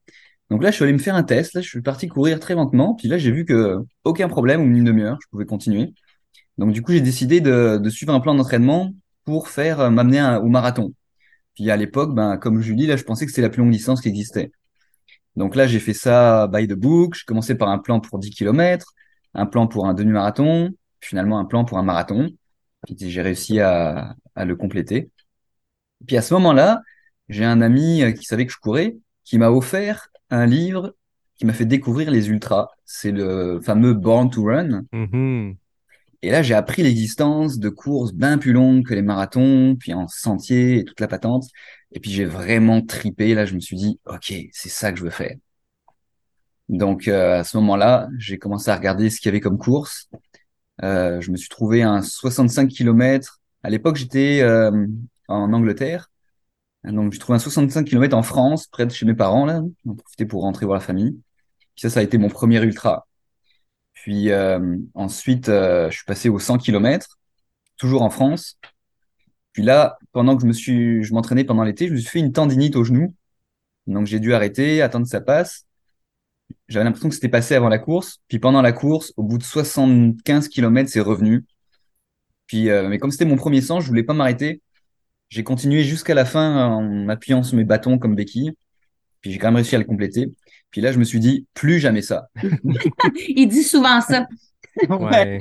Donc 0.50 0.64
là, 0.64 0.72
je 0.72 0.76
suis 0.76 0.84
allé 0.84 0.94
me 0.94 0.98
faire 0.98 1.16
un 1.16 1.24
test. 1.24 1.54
Là, 1.54 1.62
je 1.62 1.70
suis 1.70 1.82
parti 1.82 2.08
courir 2.08 2.40
très 2.40 2.56
lentement. 2.56 2.96
Puis 2.96 3.08
là, 3.08 3.18
j'ai 3.18 3.32
vu 3.32 3.46
que 3.46 3.78
aucun 4.04 4.28
problème, 4.28 4.62
au 4.62 4.66
une 4.66 4.84
demi-heure, 4.84 5.18
je 5.22 5.28
pouvais 5.30 5.46
continuer. 5.46 5.94
Donc 6.62 6.74
du 6.74 6.84
coup, 6.84 6.92
j'ai 6.92 7.02
décidé 7.02 7.42
de, 7.42 7.82
suivre 7.90 8.14
un 8.14 8.20
plan 8.20 8.36
d'entraînement 8.36 8.94
pour 9.26 9.50
faire 9.50 9.80
euh, 9.80 9.90
m'amener 9.90 10.38
au 10.44 10.46
marathon. 10.46 10.94
Puis 11.56 11.72
à 11.72 11.76
l'époque, 11.76 12.14
ben, 12.14 12.38
comme 12.38 12.62
Julie, 12.62 12.86
là, 12.86 12.98
je 12.98 13.04
pensais 13.04 13.26
que 13.26 13.32
c'était 13.32 13.42
la 13.42 13.50
plus 13.50 13.64
longue 13.64 13.72
distance 13.72 14.00
qui 14.00 14.10
existait. 14.10 14.52
Donc 15.36 15.56
là, 15.56 15.66
j'ai 15.66 15.80
fait 15.80 15.96
ça 15.96 16.48
by 16.48 16.68
the 16.68 16.74
book. 16.74 17.16
Je 17.16 17.26
commençais 17.26 17.56
par 17.56 17.70
un 17.70 17.80
plan 17.80 18.00
pour 18.00 18.20
10 18.20 18.30
km, 18.30 18.94
un 19.34 19.48
plan 19.48 19.66
pour 19.66 19.88
un 19.88 19.96
demi-marathon, 19.96 20.70
finalement 21.00 21.40
un 21.40 21.46
plan 21.46 21.66
pour 21.66 21.80
un 21.80 21.84
marathon. 21.84 22.30
J'ai 22.96 23.24
réussi 23.24 23.60
à, 23.60 24.16
à 24.36 24.46
le 24.46 24.56
compléter. 24.56 25.10
Puis 26.06 26.16
à 26.16 26.22
ce 26.22 26.36
moment-là, 26.36 26.84
j'ai 27.28 27.44
un 27.44 27.62
ami 27.62 28.04
euh, 28.04 28.12
qui 28.12 28.26
savait 28.26 28.46
que 28.46 28.54
je 28.54 28.60
courais, 28.60 28.98
qui 29.24 29.40
m'a 29.40 29.50
offert 29.50 30.10
un 30.30 30.46
livre 30.46 30.94
qui 31.38 31.48
m'a 31.48 31.54
fait 31.54 31.66
découvrir 31.66 32.12
les 32.12 32.30
ultras. 32.30 32.68
C'est 32.86 33.12
le 33.12 33.60
fameux 33.62 33.96
Born 33.96 34.30
to 34.30 34.44
Run. 34.44 34.84
Mm-hmm. 34.94 35.56
Et 36.24 36.30
là, 36.32 36.44
j'ai 36.44 36.54
appris 36.54 36.84
l'existence 36.84 37.58
de 37.60 37.70
courses 37.70 38.14
bien 38.14 38.38
plus 38.38 38.54
longues 38.54 38.86
que 38.86 38.94
les 38.94 39.02
marathons, 39.02 39.76
puis 39.80 39.94
en 39.94 40.08
sentier 40.08 40.80
et 40.80 40.84
toute 40.86 41.00
la 41.00 41.08
patente. 41.08 41.46
Et 41.92 42.00
puis 42.00 42.12
j'ai 42.12 42.26
vraiment 42.26 42.82
tripé. 42.82 43.34
Là, 43.36 43.46
je 43.46 43.56
me 43.56 43.60
suis 43.60 43.76
dit, 43.76 44.00
ok, 44.06 44.34
c'est 44.52 44.70
ça 44.70 44.92
que 44.92 45.00
je 45.00 45.04
veux 45.04 45.10
faire. 45.10 45.36
Donc 46.70 47.08
euh, 47.08 47.40
à 47.40 47.44
ce 47.44 47.58
moment-là, 47.58 48.08
j'ai 48.18 48.38
commencé 48.38 48.70
à 48.72 48.76
regarder 48.76 49.10
ce 49.10 49.20
qu'il 49.20 49.28
y 49.28 49.30
avait 49.30 49.42
comme 49.42 49.58
course. 49.58 50.10
Euh, 50.84 51.22
je 51.22 51.32
me 51.32 51.38
suis 51.38 51.50
trouvé 51.50 51.84
un 51.84 52.02
65 52.02 52.70
km. 52.70 53.40
À 53.64 53.70
l'époque, 53.70 53.98
j'étais 53.98 54.42
euh, 54.42 54.88
en 55.28 55.54
Angleterre. 55.54 56.10
Donc 56.84 57.14
j'ai 57.14 57.20
trouvé 57.20 57.36
un 57.36 57.40
65 57.40 57.86
km 57.86 58.16
en 58.18 58.24
France, 58.24 58.68
près 58.68 58.86
de 58.86 58.92
chez 58.92 59.06
mes 59.06 59.14
parents 59.14 59.46
là. 59.46 59.62
J'en 59.86 59.96
profité 59.96 60.26
pour 60.26 60.44
rentrer 60.44 60.66
voir 60.66 60.80
la 60.80 60.86
famille. 60.86 61.20
Puis 61.76 61.82
ça, 61.82 61.90
ça 61.90 62.00
a 62.00 62.04
été 62.04 62.18
mon 62.18 62.30
premier 62.30 62.62
ultra. 62.64 63.08
Puis 64.02 64.32
euh, 64.32 64.78
ensuite, 64.96 65.48
euh, 65.48 65.92
je 65.92 65.98
suis 65.98 66.06
passé 66.06 66.28
aux 66.28 66.40
100 66.40 66.58
km, 66.58 67.20
toujours 67.78 68.02
en 68.02 68.10
France. 68.10 68.58
Puis 69.54 69.62
là, 69.62 70.00
pendant 70.12 70.36
que 70.36 70.42
je 70.42 70.48
me 70.48 70.54
suis, 70.54 71.04
je 71.04 71.14
m'entraînais 71.14 71.44
pendant 71.44 71.64
l'été, 71.64 71.88
je 71.88 71.94
me 71.94 71.98
suis 71.98 72.10
fait 72.10 72.20
une 72.20 72.32
tendinite 72.32 72.76
au 72.76 72.84
genou. 72.84 73.14
Donc 73.86 74.08
j'ai 74.08 74.20
dû 74.20 74.34
arrêter, 74.34 74.82
attendre 74.82 75.06
que 75.06 75.12
ça 75.12 75.22
passe. 75.22 75.68
J'avais 76.68 76.84
l'impression 76.84 77.10
que 77.10 77.16
c'était 77.16 77.30
passé 77.30 77.54
avant 77.54 77.70
la 77.70 77.78
course. 77.78 78.18
Puis 78.28 78.40
pendant 78.40 78.64
la 78.64 78.72
course, 78.72 79.14
au 79.18 79.24
bout 79.24 79.38
de 79.38 79.44
75 79.44 80.48
km, 80.48 80.90
c'est 80.90 81.00
revenu. 81.00 81.46
Euh, 82.56 82.90
mais 82.90 82.98
comme 82.98 83.12
c'était 83.12 83.26
mon 83.26 83.36
premier 83.36 83.62
sang, 83.62 83.82
je 83.82 83.88
voulais 83.88 84.04
pas 84.04 84.14
m'arrêter. 84.14 84.64
J'ai 85.30 85.44
continué 85.44 85.84
jusqu'à 85.84 86.16
la 86.16 86.26
fin 86.26 86.66
en 86.66 87.08
appuyant 87.08 87.44
sur 87.44 87.56
mes 87.56 87.66
bâtons 87.66 88.00
comme 88.00 88.16
béquille. 88.16 88.54
Puis 89.22 89.32
j'ai 89.32 89.38
quand 89.38 89.50
même 89.50 89.58
réussi 89.58 89.76
à 89.76 89.80
le 89.80 89.86
compléter. 89.86 90.32
Puis 90.72 90.82
là, 90.82 90.92
je 90.92 91.00
me 91.00 91.04
suis 91.04 91.20
dit, 91.20 91.46
plus 91.54 91.80
jamais 91.80 92.02
ça. 92.02 92.28
Il 93.28 93.48
dit 93.48 93.64
souvent 93.64 94.02
ça. 94.02 94.26
Ouais. 94.88 95.40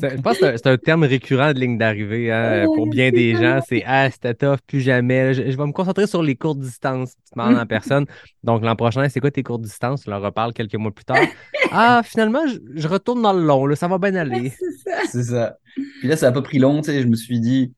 C'est- 0.00 0.16
Je 0.16 0.20
pense 0.22 0.38
que 0.38 0.56
c'est 0.56 0.66
un- 0.66 0.76
terme 0.76 1.04
récurrent 1.04 1.52
de 1.52 1.60
ligne 1.60 1.78
d'arrivée 1.78 2.32
hein, 2.32 2.64
pour 2.64 2.88
bien 2.88 3.10
des 3.12 3.36
gens. 3.36 3.60
C'est 3.68 3.84
Ah, 3.86 4.10
c'était 4.10 4.34
tough, 4.34 4.58
plus 4.66 4.80
jamais. 4.80 5.34
Je, 5.34 5.50
je 5.52 5.56
vais 5.56 5.66
me 5.66 5.72
concentrer 5.72 6.08
sur 6.08 6.20
les 6.20 6.34
courtes 6.34 6.58
distances. 6.58 7.12
Tu 7.14 7.38
demandes 7.38 7.56
en 7.58 7.64
personne. 7.66 8.06
Donc, 8.42 8.64
l'an 8.64 8.74
prochain, 8.74 9.08
c'est 9.08 9.20
quoi 9.20 9.30
tes 9.30 9.44
courtes 9.44 9.62
distances? 9.62 10.02
Tu 10.02 10.10
leur 10.10 10.20
reparles 10.20 10.52
quelques 10.52 10.74
mois 10.74 10.90
plus 10.90 11.04
tard. 11.04 11.16
Ah, 11.74 12.02
finalement, 12.04 12.46
je, 12.46 12.58
je 12.74 12.86
retourne 12.86 13.22
dans 13.22 13.32
le 13.32 13.42
long. 13.42 13.64
Là, 13.66 13.76
ça 13.76 13.88
va 13.88 13.96
bien 13.98 14.14
aller. 14.16 14.50
C'est 14.50 14.90
ça. 14.90 14.96
C'est 15.10 15.22
ça. 15.22 15.56
Puis 16.00 16.08
là, 16.08 16.16
ça 16.18 16.26
a 16.28 16.32
pas 16.32 16.42
pris 16.42 16.58
long, 16.58 16.82
tu 16.82 16.90
sais, 16.90 17.00
je 17.00 17.06
me 17.06 17.16
suis 17.16 17.40
dit, 17.40 17.72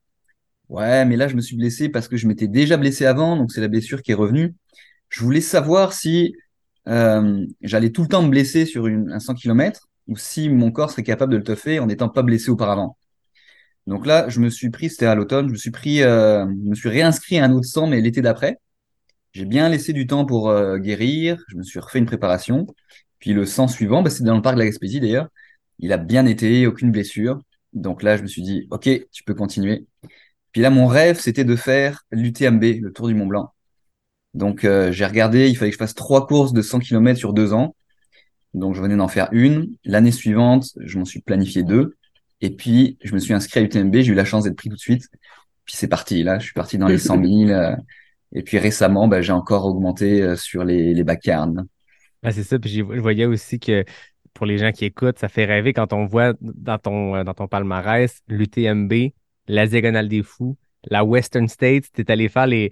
ouais, 0.69 1.05
mais 1.05 1.17
là, 1.17 1.29
je 1.29 1.37
me 1.37 1.41
suis 1.41 1.55
blessé 1.57 1.89
parce 1.89 2.09
que 2.09 2.17
je 2.17 2.27
m'étais 2.27 2.49
déjà 2.49 2.77
blessé 2.77 3.05
avant, 3.07 3.37
donc 3.37 3.53
c'est 3.53 3.61
la 3.61 3.69
blessure 3.69 4.03
qui 4.03 4.11
est 4.11 4.15
revenue. 4.17 4.55
Je 5.11 5.21
voulais 5.23 5.41
savoir 5.43 5.93
si 5.93 6.35
euh, 6.89 7.47
j'allais 7.63 7.91
tout 7.91 8.03
le 8.03 8.09
temps 8.09 8.23
me 8.23 8.29
blesser 8.29 8.67
sur 8.67 8.87
une, 8.87 9.13
un 9.13 9.21
100 9.21 9.35
km 9.35 9.89
ou 10.09 10.17
si 10.17 10.49
mon 10.49 10.71
corps 10.71 10.91
serait 10.91 11.03
capable 11.03 11.33
de 11.33 11.39
le 11.39 11.45
toffer 11.45 11.79
en 11.79 11.87
n'étant 11.87 12.09
pas 12.09 12.23
blessé 12.23 12.51
auparavant. 12.51 12.97
Donc 13.87 14.07
là, 14.07 14.29
je 14.29 14.41
me 14.41 14.49
suis 14.51 14.71
pris, 14.71 14.91
c'était 14.91 15.07
à 15.07 15.15
l'automne, 15.15 15.49
je 15.49 15.53
me 15.53 15.57
suis 15.57 15.71
pris, 15.71 16.03
euh, 16.03 16.47
je 16.47 16.71
me 16.71 16.75
suis 16.75 16.89
réinscrit 16.89 17.39
à 17.39 17.45
un 17.45 17.53
autre 17.53 17.67
100, 17.67 17.89
mais 17.89 18.01
l'été 18.01 18.23
d'après. 18.23 18.59
J'ai 19.33 19.47
bien 19.47 19.69
laissé 19.69 19.93
du 19.93 20.07
temps 20.07 20.27
pour 20.27 20.51
euh, 20.51 20.79
guérir, 20.79 21.43
je 21.49 21.57
me 21.57 21.63
suis 21.63 21.81
refait 21.81 21.99
une 21.99 22.07
préparation. 22.07 22.67
Puis 23.19 23.33
le 23.33 23.47
100 23.47 23.69
suivant, 23.69 24.03
bah, 24.03 24.11
c'est 24.11 24.25
dans 24.25 24.37
le 24.37 24.43
parc 24.43 24.57
de 24.57 24.61
la 24.61 24.67
Gaspésie 24.67 25.01
d'ailleurs. 25.01 25.29
Il 25.79 25.93
a 25.93 25.99
bien 25.99 26.27
été, 26.27 26.67
aucune 26.67 26.93
blessure. 26.93 27.41
Donc 27.73 28.03
là, 28.03 28.17
je 28.17 28.23
me 28.23 28.29
suis 28.29 28.43
dit, 28.43 28.69
OK, 28.71 28.89
tu 29.13 29.25
peux 29.25 29.35
continuer. 29.35 29.87
Puis 30.53 30.63
là, 30.63 30.71
mon 30.71 30.87
rêve, 30.87 31.19
c'était 31.21 31.45
de 31.45 31.57
faire 31.57 32.05
l'UTMB, 32.13 32.63
le 32.81 32.93
Tour 32.93 33.09
du 33.09 33.15
Mont 33.15 33.27
Blanc. 33.27 33.54
Donc 34.35 34.65
euh, 34.65 34.93
j'ai 34.93 35.07
regardé, 35.07 35.49
il 35.49 35.57
fallait 35.57 35.71
que 35.71 35.75
je 35.75 35.79
fasse 35.79 35.95
trois 35.95 36.27
courses 36.27 36.53
de 36.53 36.61
100 36.61 36.81
km 36.81 37.19
sur 37.19 37.33
deux 37.33 37.53
ans. 37.53 37.75
Donc 38.53 38.75
je 38.75 38.83
venais 38.83 38.97
d'en 38.97 39.09
faire 39.09 39.29
une. 39.33 39.75
L'année 39.85 40.13
suivante, 40.13 40.67
je 40.81 40.99
m'en 40.99 41.05
suis 41.05 41.21
planifié 41.21 41.63
deux. 41.63 41.97
Et 42.41 42.51
puis, 42.51 42.99
je 43.03 43.15
me 43.15 43.19
suis 43.19 43.33
inscrit 43.33 43.61
à 43.61 43.63
UTMB, 43.63 43.95
j'ai 43.97 44.13
eu 44.13 44.15
la 44.15 44.25
chance 44.25 44.45
d'être 44.45 44.57
pris 44.57 44.69
tout 44.69 44.77
de 44.77 44.81
suite. 44.81 45.09
Puis 45.65 45.77
c'est 45.77 45.89
parti, 45.89 46.23
là, 46.23 46.39
je 46.39 46.45
suis 46.45 46.53
parti 46.53 46.77
dans 46.79 46.89
les 46.89 46.99
100 46.99 47.25
000. 47.25 47.33
euh, 47.51 47.75
et 48.33 48.43
puis 48.43 48.59
récemment, 48.59 49.09
bah, 49.09 49.23
j'ai 49.23 49.33
encore 49.33 49.65
augmenté 49.65 50.23
euh, 50.23 50.37
sur 50.37 50.65
les, 50.65 50.93
les 50.93 51.05
bacarnes. 51.05 51.67
Ah, 52.23 52.33
c'est 52.33 52.43
ça. 52.43 52.59
Puis 52.59 52.71
je 52.71 52.83
voyais 52.83 53.27
aussi 53.27 53.61
que 53.61 53.85
pour 54.35 54.47
les 54.47 54.59
gens 54.59 54.73
qui 54.73 54.85
écoutent, 54.85 55.19
ça 55.19 55.29
fait 55.29 55.45
rêver 55.45 55.73
quand 55.73 55.93
on 55.93 56.07
voit 56.07 56.35
dans 56.41 56.79
ton, 56.79 57.23
dans 57.23 57.35
ton 57.35 57.47
palmarès 57.47 58.21
l'UTMB, 58.29 58.93
la 59.47 59.67
Diagonale 59.67 60.09
des 60.09 60.23
Fous, 60.23 60.57
la 60.91 61.05
Western 61.05 61.49
States. 61.49 61.87
Tu 61.95 62.03
es 62.03 62.11
allé 62.11 62.29
faire 62.29 62.47
les. 62.47 62.71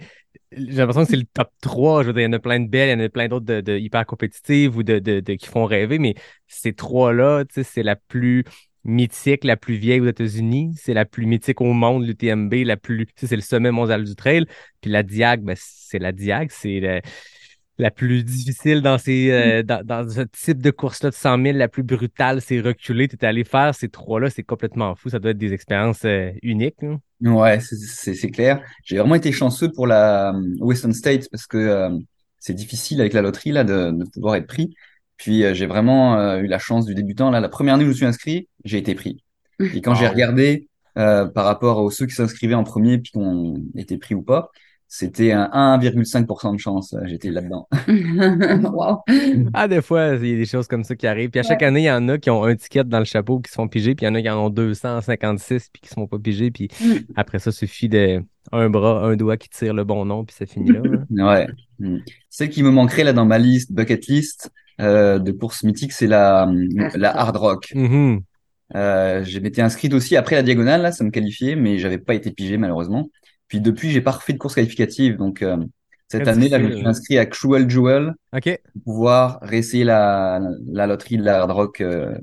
J'ai 0.52 0.72
l'impression 0.72 1.04
que 1.04 1.10
c'est 1.10 1.16
le 1.16 1.24
top 1.32 1.50
3. 1.60 2.02
Je 2.02 2.08
veux 2.08 2.12
dire, 2.12 2.22
il 2.22 2.26
y 2.26 2.28
en 2.28 2.32
a 2.32 2.38
plein 2.38 2.60
de 2.60 2.68
belles, 2.68 2.88
il 2.98 3.00
y 3.00 3.02
en 3.02 3.06
a 3.06 3.08
plein 3.08 3.28
d'autres 3.28 3.46
de, 3.46 3.60
de 3.60 3.78
hyper 3.78 4.06
compétitives 4.06 4.76
ou 4.76 4.82
de, 4.82 4.98
de, 4.98 5.20
de- 5.20 5.34
qui 5.34 5.46
font 5.46 5.64
rêver, 5.64 5.98
mais 5.98 6.14
ces 6.46 6.72
trois-là, 6.74 7.44
c'est 7.62 7.82
la 7.82 7.96
plus 7.96 8.44
mythique, 8.84 9.44
la 9.44 9.56
plus 9.56 9.76
vieille 9.76 10.00
aux 10.00 10.06
États-Unis. 10.08 10.74
C'est 10.76 10.94
la 10.94 11.04
plus 11.04 11.26
mythique 11.26 11.60
au 11.60 11.72
monde, 11.72 12.04
l'UTMB, 12.06 12.52
la 12.64 12.76
plus. 12.76 13.06
C'est 13.16 13.36
le 13.36 13.42
sommet 13.42 13.70
mondial 13.70 14.04
du 14.04 14.14
trail. 14.14 14.44
Puis 14.80 14.90
la 14.90 15.02
Diag, 15.02 15.42
ben, 15.42 15.56
c'est 15.58 15.98
la 15.98 16.12
Diag, 16.12 16.50
c'est 16.50 17.02
la 17.78 17.90
plus 17.90 18.22
difficile 18.22 18.82
dans, 18.82 18.98
ces, 18.98 19.30
euh, 19.30 19.62
dans, 19.62 19.84
dans 19.84 20.08
ce 20.08 20.20
type 20.22 20.60
de 20.62 20.70
course-là 20.70 21.10
de 21.10 21.14
100 21.14 21.38
000, 21.42 21.56
la 21.56 21.68
plus 21.68 21.82
brutale, 21.82 22.40
c'est 22.40 22.60
reculer. 22.60 23.08
Tu 23.08 23.16
es 23.16 23.24
allé 23.24 23.44
faire 23.44 23.74
ces 23.74 23.88
trois-là, 23.88 24.30
c'est 24.30 24.42
complètement 24.42 24.94
fou. 24.94 25.08
Ça 25.08 25.18
doit 25.18 25.30
être 25.32 25.38
des 25.38 25.52
expériences 25.52 26.04
euh, 26.04 26.30
uniques. 26.42 26.82
hein. 26.82 27.00
Ouais, 27.22 27.60
c'est- 27.60 28.14
c'est 28.14 28.30
clair. 28.30 28.62
J'ai 28.84 28.98
vraiment 28.98 29.14
été 29.14 29.30
chanceux 29.30 29.70
pour 29.70 29.86
la 29.86 30.30
euh, 30.34 30.56
Western 30.58 30.92
States 30.92 31.28
parce 31.30 31.46
que 31.46 31.56
euh, 31.56 31.90
c'est 32.40 32.54
difficile 32.54 33.00
avec 33.00 33.12
la 33.12 33.22
loterie 33.22 33.52
là 33.52 33.62
de, 33.62 33.92
de 33.92 34.04
pouvoir 34.04 34.34
être 34.34 34.48
pris. 34.48 34.74
Puis 35.18 35.44
euh, 35.44 35.54
j'ai 35.54 35.66
vraiment 35.66 36.18
euh, 36.18 36.38
eu 36.40 36.46
la 36.48 36.58
chance 36.58 36.84
du 36.84 36.94
débutant. 36.96 37.30
Là, 37.30 37.38
la 37.40 37.48
première 37.48 37.74
année 37.74 37.84
où 37.84 37.86
je 37.88 37.90
me 37.92 37.96
suis 37.96 38.06
inscrit, 38.06 38.48
j'ai 38.64 38.78
été 38.78 38.94
pris. 38.96 39.22
Et 39.72 39.80
quand 39.82 39.94
j'ai 39.94 40.08
Wow. 40.08 40.08
regardé 40.08 40.68
euh, 40.98 41.26
par 41.26 41.44
rapport 41.44 41.78
aux 41.78 41.90
ceux 41.90 42.06
qui 42.06 42.14
s'inscrivaient 42.14 42.54
en 42.54 42.64
premier 42.64 42.98
puis 42.98 43.12
qu'on 43.12 43.54
était 43.76 43.98
pris 43.98 44.14
ou 44.16 44.22
pas, 44.22 44.50
c'était 44.94 45.32
un 45.32 45.48
1,5% 45.78 46.52
de 46.52 46.58
chance. 46.58 46.92
euh, 46.92 47.00
J'étais 47.06 47.30
là-dedans. 47.30 47.66
wow. 48.72 48.98
Ah, 49.54 49.66
des 49.66 49.80
fois, 49.80 50.16
il 50.16 50.26
y 50.28 50.34
a 50.34 50.36
des 50.36 50.44
choses 50.44 50.66
comme 50.68 50.84
ça 50.84 50.94
qui 50.94 51.06
arrivent. 51.06 51.30
Puis 51.30 51.40
à 51.40 51.42
chaque 51.42 51.62
année, 51.62 51.80
il 51.80 51.84
y 51.84 51.90
en 51.90 52.06
a 52.10 52.18
qui 52.18 52.28
ont 52.28 52.44
un 52.44 52.54
ticket 52.54 52.84
dans 52.84 52.98
le 52.98 53.06
chapeau 53.06 53.40
qui 53.40 53.50
se 53.50 53.54
font 53.54 53.68
piger, 53.68 53.94
puis 53.94 54.04
il 54.04 54.08
y 54.10 54.12
en 54.12 54.14
a 54.14 54.20
qui 54.20 54.28
en 54.28 54.38
ont 54.38 54.50
256 54.50 55.70
puis 55.72 55.80
qui 55.80 55.88
se 55.88 55.94
font 55.94 56.06
pas 56.06 56.18
piger. 56.18 56.50
Puis 56.50 56.68
Mm. 56.82 56.92
après 57.16 57.38
ça, 57.38 57.52
suffit 57.52 57.88
de 57.88 58.22
un 58.52 58.68
bras, 58.68 59.02
un 59.06 59.16
doigt 59.16 59.38
qui 59.38 59.48
tire 59.48 59.72
le 59.72 59.84
bon 59.84 60.04
nom, 60.04 60.24
puis 60.26 60.36
ça 60.36 60.44
finit 60.44 60.72
là. 60.72 60.80
hein. 60.84 61.06
Ouais. 61.10 61.46
Mm. 61.78 61.98
Celle 62.28 62.50
qui 62.50 62.62
me 62.62 62.70
manquerait 62.70 63.04
là 63.04 63.14
dans 63.14 63.24
ma 63.24 63.38
liste, 63.38 63.72
bucket 63.72 64.06
list 64.08 64.50
euh, 64.80 65.18
de 65.18 65.32
courses 65.32 65.62
mythiques, 65.64 65.92
c'est 65.92 66.06
la, 66.06 66.50
la 66.94 67.16
hard 67.16 67.36
rock. 67.38 67.72
Mhm. 67.74 68.20
Euh, 68.74 69.22
j'ai 69.24 69.40
m'étais 69.40 69.60
inscrite 69.62 69.92
aussi 69.94 70.16
après 70.16 70.36
la 70.36 70.42
diagonale, 70.42 70.80
là, 70.82 70.92
ça 70.92 71.02
me 71.04 71.10
qualifiait, 71.10 71.56
mais 71.56 71.78
j'avais 71.78 71.98
pas 71.98 72.14
été 72.14 72.30
pigé 72.30 72.56
malheureusement. 72.58 73.08
Puis 73.52 73.60
depuis, 73.60 73.90
j'ai 73.90 74.00
pas 74.00 74.12
refait 74.12 74.32
de 74.32 74.38
course 74.38 74.54
qualificative, 74.54 75.18
donc 75.18 75.42
euh, 75.42 75.58
cette 76.08 76.22
Très 76.22 76.32
année, 76.32 76.48
là, 76.48 76.58
je 76.58 76.64
me 76.64 76.70
suis 76.74 76.86
inscrit 76.86 77.18
à 77.18 77.26
Cruel 77.26 77.68
Jewel 77.68 78.14
pour 78.72 78.82
pouvoir 78.94 79.40
réessayer 79.42 79.84
la, 79.84 80.40
la 80.68 80.86
loterie 80.86 81.18
de 81.18 81.22
la 81.22 81.42
hard 81.42 81.50
rock 81.50 81.80
euh, 81.82 82.16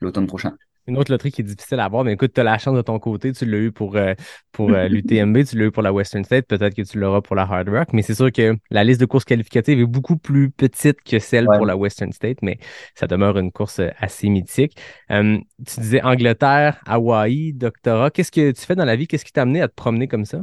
l'automne 0.00 0.28
prochain. 0.28 0.54
Une 0.86 0.96
autre 0.96 1.10
loterie 1.10 1.32
qui 1.32 1.42
est 1.42 1.44
difficile 1.44 1.80
à 1.80 1.84
avoir, 1.84 2.04
mais 2.04 2.12
écoute, 2.12 2.32
tu 2.32 2.40
as 2.40 2.44
la 2.44 2.56
chance 2.58 2.76
de 2.76 2.80
ton 2.80 2.98
côté. 3.00 3.32
Tu 3.32 3.44
l'as 3.44 3.58
eu 3.58 3.72
pour, 3.72 3.96
euh, 3.96 4.14
pour 4.52 4.70
euh, 4.70 4.88
l'UTMB, 4.88 5.44
tu 5.44 5.58
l'as 5.58 5.66
eu 5.66 5.70
pour 5.72 5.82
la 5.82 5.92
Western 5.92 6.24
State, 6.24 6.46
peut-être 6.46 6.74
que 6.74 6.82
tu 6.82 6.98
l'auras 6.98 7.20
pour 7.22 7.34
la 7.36 7.42
Hard 7.42 7.68
Rock, 7.68 7.88
mais 7.92 8.02
c'est 8.02 8.14
sûr 8.14 8.30
que 8.32 8.56
la 8.70 8.84
liste 8.84 9.00
de 9.00 9.04
courses 9.06 9.24
qualificatives 9.26 9.80
est 9.80 9.84
beaucoup 9.86 10.16
plus 10.16 10.50
petite 10.50 11.02
que 11.02 11.18
celle 11.18 11.46
Ouais. 11.48 11.56
pour 11.58 11.66
la 11.66 11.76
Western 11.76 12.12
State, 12.12 12.38
mais 12.42 12.58
ça 12.94 13.06
demeure 13.08 13.36
une 13.38 13.50
course 13.52 13.80
euh, 13.80 13.90
assez 13.98 14.28
mythique. 14.30 14.76
Euh, 15.10 15.38
tu 15.66 15.80
disais 15.80 16.02
Angleterre, 16.02 16.80
Hawaï, 16.86 17.52
doctorat. 17.52 18.10
Qu'est-ce 18.10 18.32
que 18.32 18.52
tu 18.52 18.62
fais 18.62 18.74
dans 18.76 18.84
la 18.86 18.96
vie? 18.96 19.06
Qu'est-ce 19.06 19.24
qui 19.26 19.32
t'a 19.32 19.42
amené 19.42 19.60
à 19.60 19.68
te 19.68 19.74
promener 19.74 20.08
comme 20.08 20.24
ça? 20.24 20.42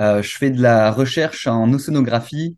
Euh, 0.00 0.22
je 0.22 0.36
fais 0.36 0.50
de 0.50 0.60
la 0.60 0.90
recherche 0.90 1.46
en 1.46 1.72
océanographie 1.72 2.56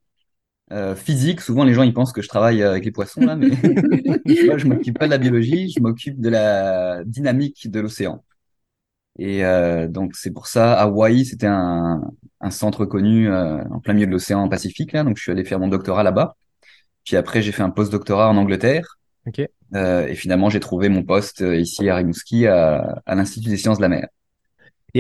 euh, 0.73 0.95
physique. 0.95 1.41
Souvent, 1.41 1.65
les 1.65 1.75
gens 1.75 1.83
ils 1.83 1.95
pensent 1.95 2.13
que 2.13 2.23
je 2.23 2.29
travaille 2.29 2.63
euh, 2.63 2.71
avec 2.71 2.85
les 2.85 2.93
poissons 2.93 3.21
là, 3.21 3.37
mais 3.37 3.49
moi, 4.47 4.59
je 4.59 4.67
m'occupe 4.67 4.99
pas 4.99 5.07
de 5.07 5.11
la 5.11 5.19
biologie, 5.19 5.71
je 5.71 5.81
m'occupe 5.81 6.21
de 6.21 6.29
la 6.29 7.05
dynamique 7.05 7.71
de 7.71 7.81
l'océan. 7.81 8.25
Et 9.19 9.45
euh, 9.45 9.89
donc 9.89 10.15
c'est 10.15 10.31
pour 10.33 10.47
ça, 10.47 10.75
Hawaï, 10.75 11.25
c'était 11.25 11.47
un, 11.47 12.03
un 12.41 12.51
centre 12.51 12.85
connu 12.85 13.31
euh, 13.31 13.63
en 13.71 13.81
plein 13.81 13.95
milieu 13.95 14.07
de 14.07 14.13
l'océan 14.13 14.49
Pacifique 14.49 14.93
là, 14.93 15.05
donc 15.05 15.17
je 15.17 15.23
suis 15.23 15.33
allé 15.33 15.45
faire 15.45 15.59
mon 15.59 15.69
doctorat 15.69 16.03
là-bas. 16.03 16.37
Puis 17.05 17.17
après, 17.17 17.41
j'ai 17.41 17.53
fait 17.53 17.63
un 17.63 17.71
post-doctorat 17.71 18.29
en 18.29 18.37
Angleterre. 18.37 18.99
OK. 19.27 19.43
Euh, 19.75 20.07
et 20.07 20.15
finalement, 20.15 20.51
j'ai 20.51 20.61
trouvé 20.61 20.89
mon 20.89 21.03
poste 21.05 21.41
ici 21.41 21.89
à 21.89 21.97
Rimouski 21.97 22.47
à, 22.47 23.01
à 23.07 23.15
l'Institut 23.15 23.49
des 23.49 23.57
sciences 23.57 23.79
de 23.79 23.83
la 23.83 23.89
mer. 23.89 24.09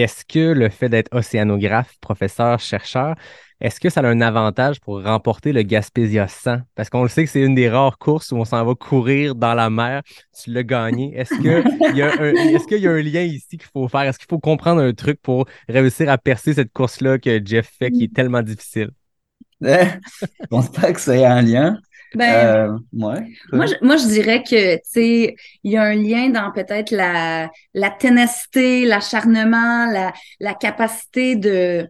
Est-ce 0.00 0.24
que 0.24 0.52
le 0.52 0.68
fait 0.68 0.88
d'être 0.88 1.14
océanographe, 1.14 1.94
professeur, 2.00 2.59
chercheur, 2.61 3.14
est-ce 3.61 3.80
que 3.80 3.88
ça 3.88 4.00
a 4.00 4.06
un 4.06 4.20
avantage 4.20 4.80
pour 4.80 5.02
remporter 5.02 5.52
le 5.52 5.62
Gaspésia 5.62 6.28
100? 6.28 6.59
Parce 6.74 6.90
qu'on 6.90 7.02
le 7.02 7.09
sait 7.09 7.24
que 7.24 7.30
c'est 7.30 7.40
une 7.42 7.54
des 7.54 7.70
rares 7.70 7.96
courses 7.98 8.30
où 8.32 8.37
on 8.37 8.44
s'en 8.44 8.64
va 8.64 8.74
courir 8.74 9.35
dans 9.35 9.54
la 9.54 9.70
mer. 9.70 10.02
Tu 10.38 10.50
l'as 10.52 10.62
gagné. 10.62 11.16
Est-ce 11.16 11.38
qu'il 11.38 11.96
y, 11.96 12.02
a 12.02 12.12
un- 12.20 12.32
y 12.35 12.87
un 12.87 13.02
lien 13.02 13.22
ici 13.22 13.56
qu'il 13.56 13.68
faut 13.72 13.88
faire? 13.88 14.02
Est-ce 14.02 14.18
qu'il 14.18 14.28
faut 14.28 14.38
comprendre 14.38 14.82
un 14.82 14.92
truc 14.92 15.20
pour 15.22 15.46
réussir 15.68 16.11
à 16.11 16.18
percer 16.18 16.52
cette 16.54 16.72
course-là 16.72 17.18
que 17.18 17.40
Jeff 17.44 17.70
fait 17.78 17.90
qui 17.90 18.04
est 18.04 18.14
tellement 18.14 18.42
difficile? 18.42 18.90
je 19.61 20.46
pense 20.50 20.70
pas 20.70 20.92
que 20.92 21.00
ça 21.00 21.16
ait 21.16 21.24
un 21.24 21.42
lien. 21.42 21.78
Ben, 22.14 22.33
Euh, 22.33 22.79
ouais. 22.92 23.27
Moi, 23.53 23.66
je, 23.66 23.75
moi, 23.83 23.97
je 23.97 24.07
dirais 24.07 24.42
que, 24.42 24.77
tu 24.77 24.81
sais, 24.85 25.37
il 25.64 25.73
y 25.73 25.77
a 25.77 25.83
un 25.83 25.95
lien 25.95 26.31
dans 26.31 26.51
peut-être 26.53 26.90
la, 26.90 27.51
la 27.75 27.90
ténacité, 27.90 28.85
l'acharnement, 28.87 29.87
la, 29.92 30.12
la 30.40 30.55
capacité 30.55 31.37
de, 31.37 31.88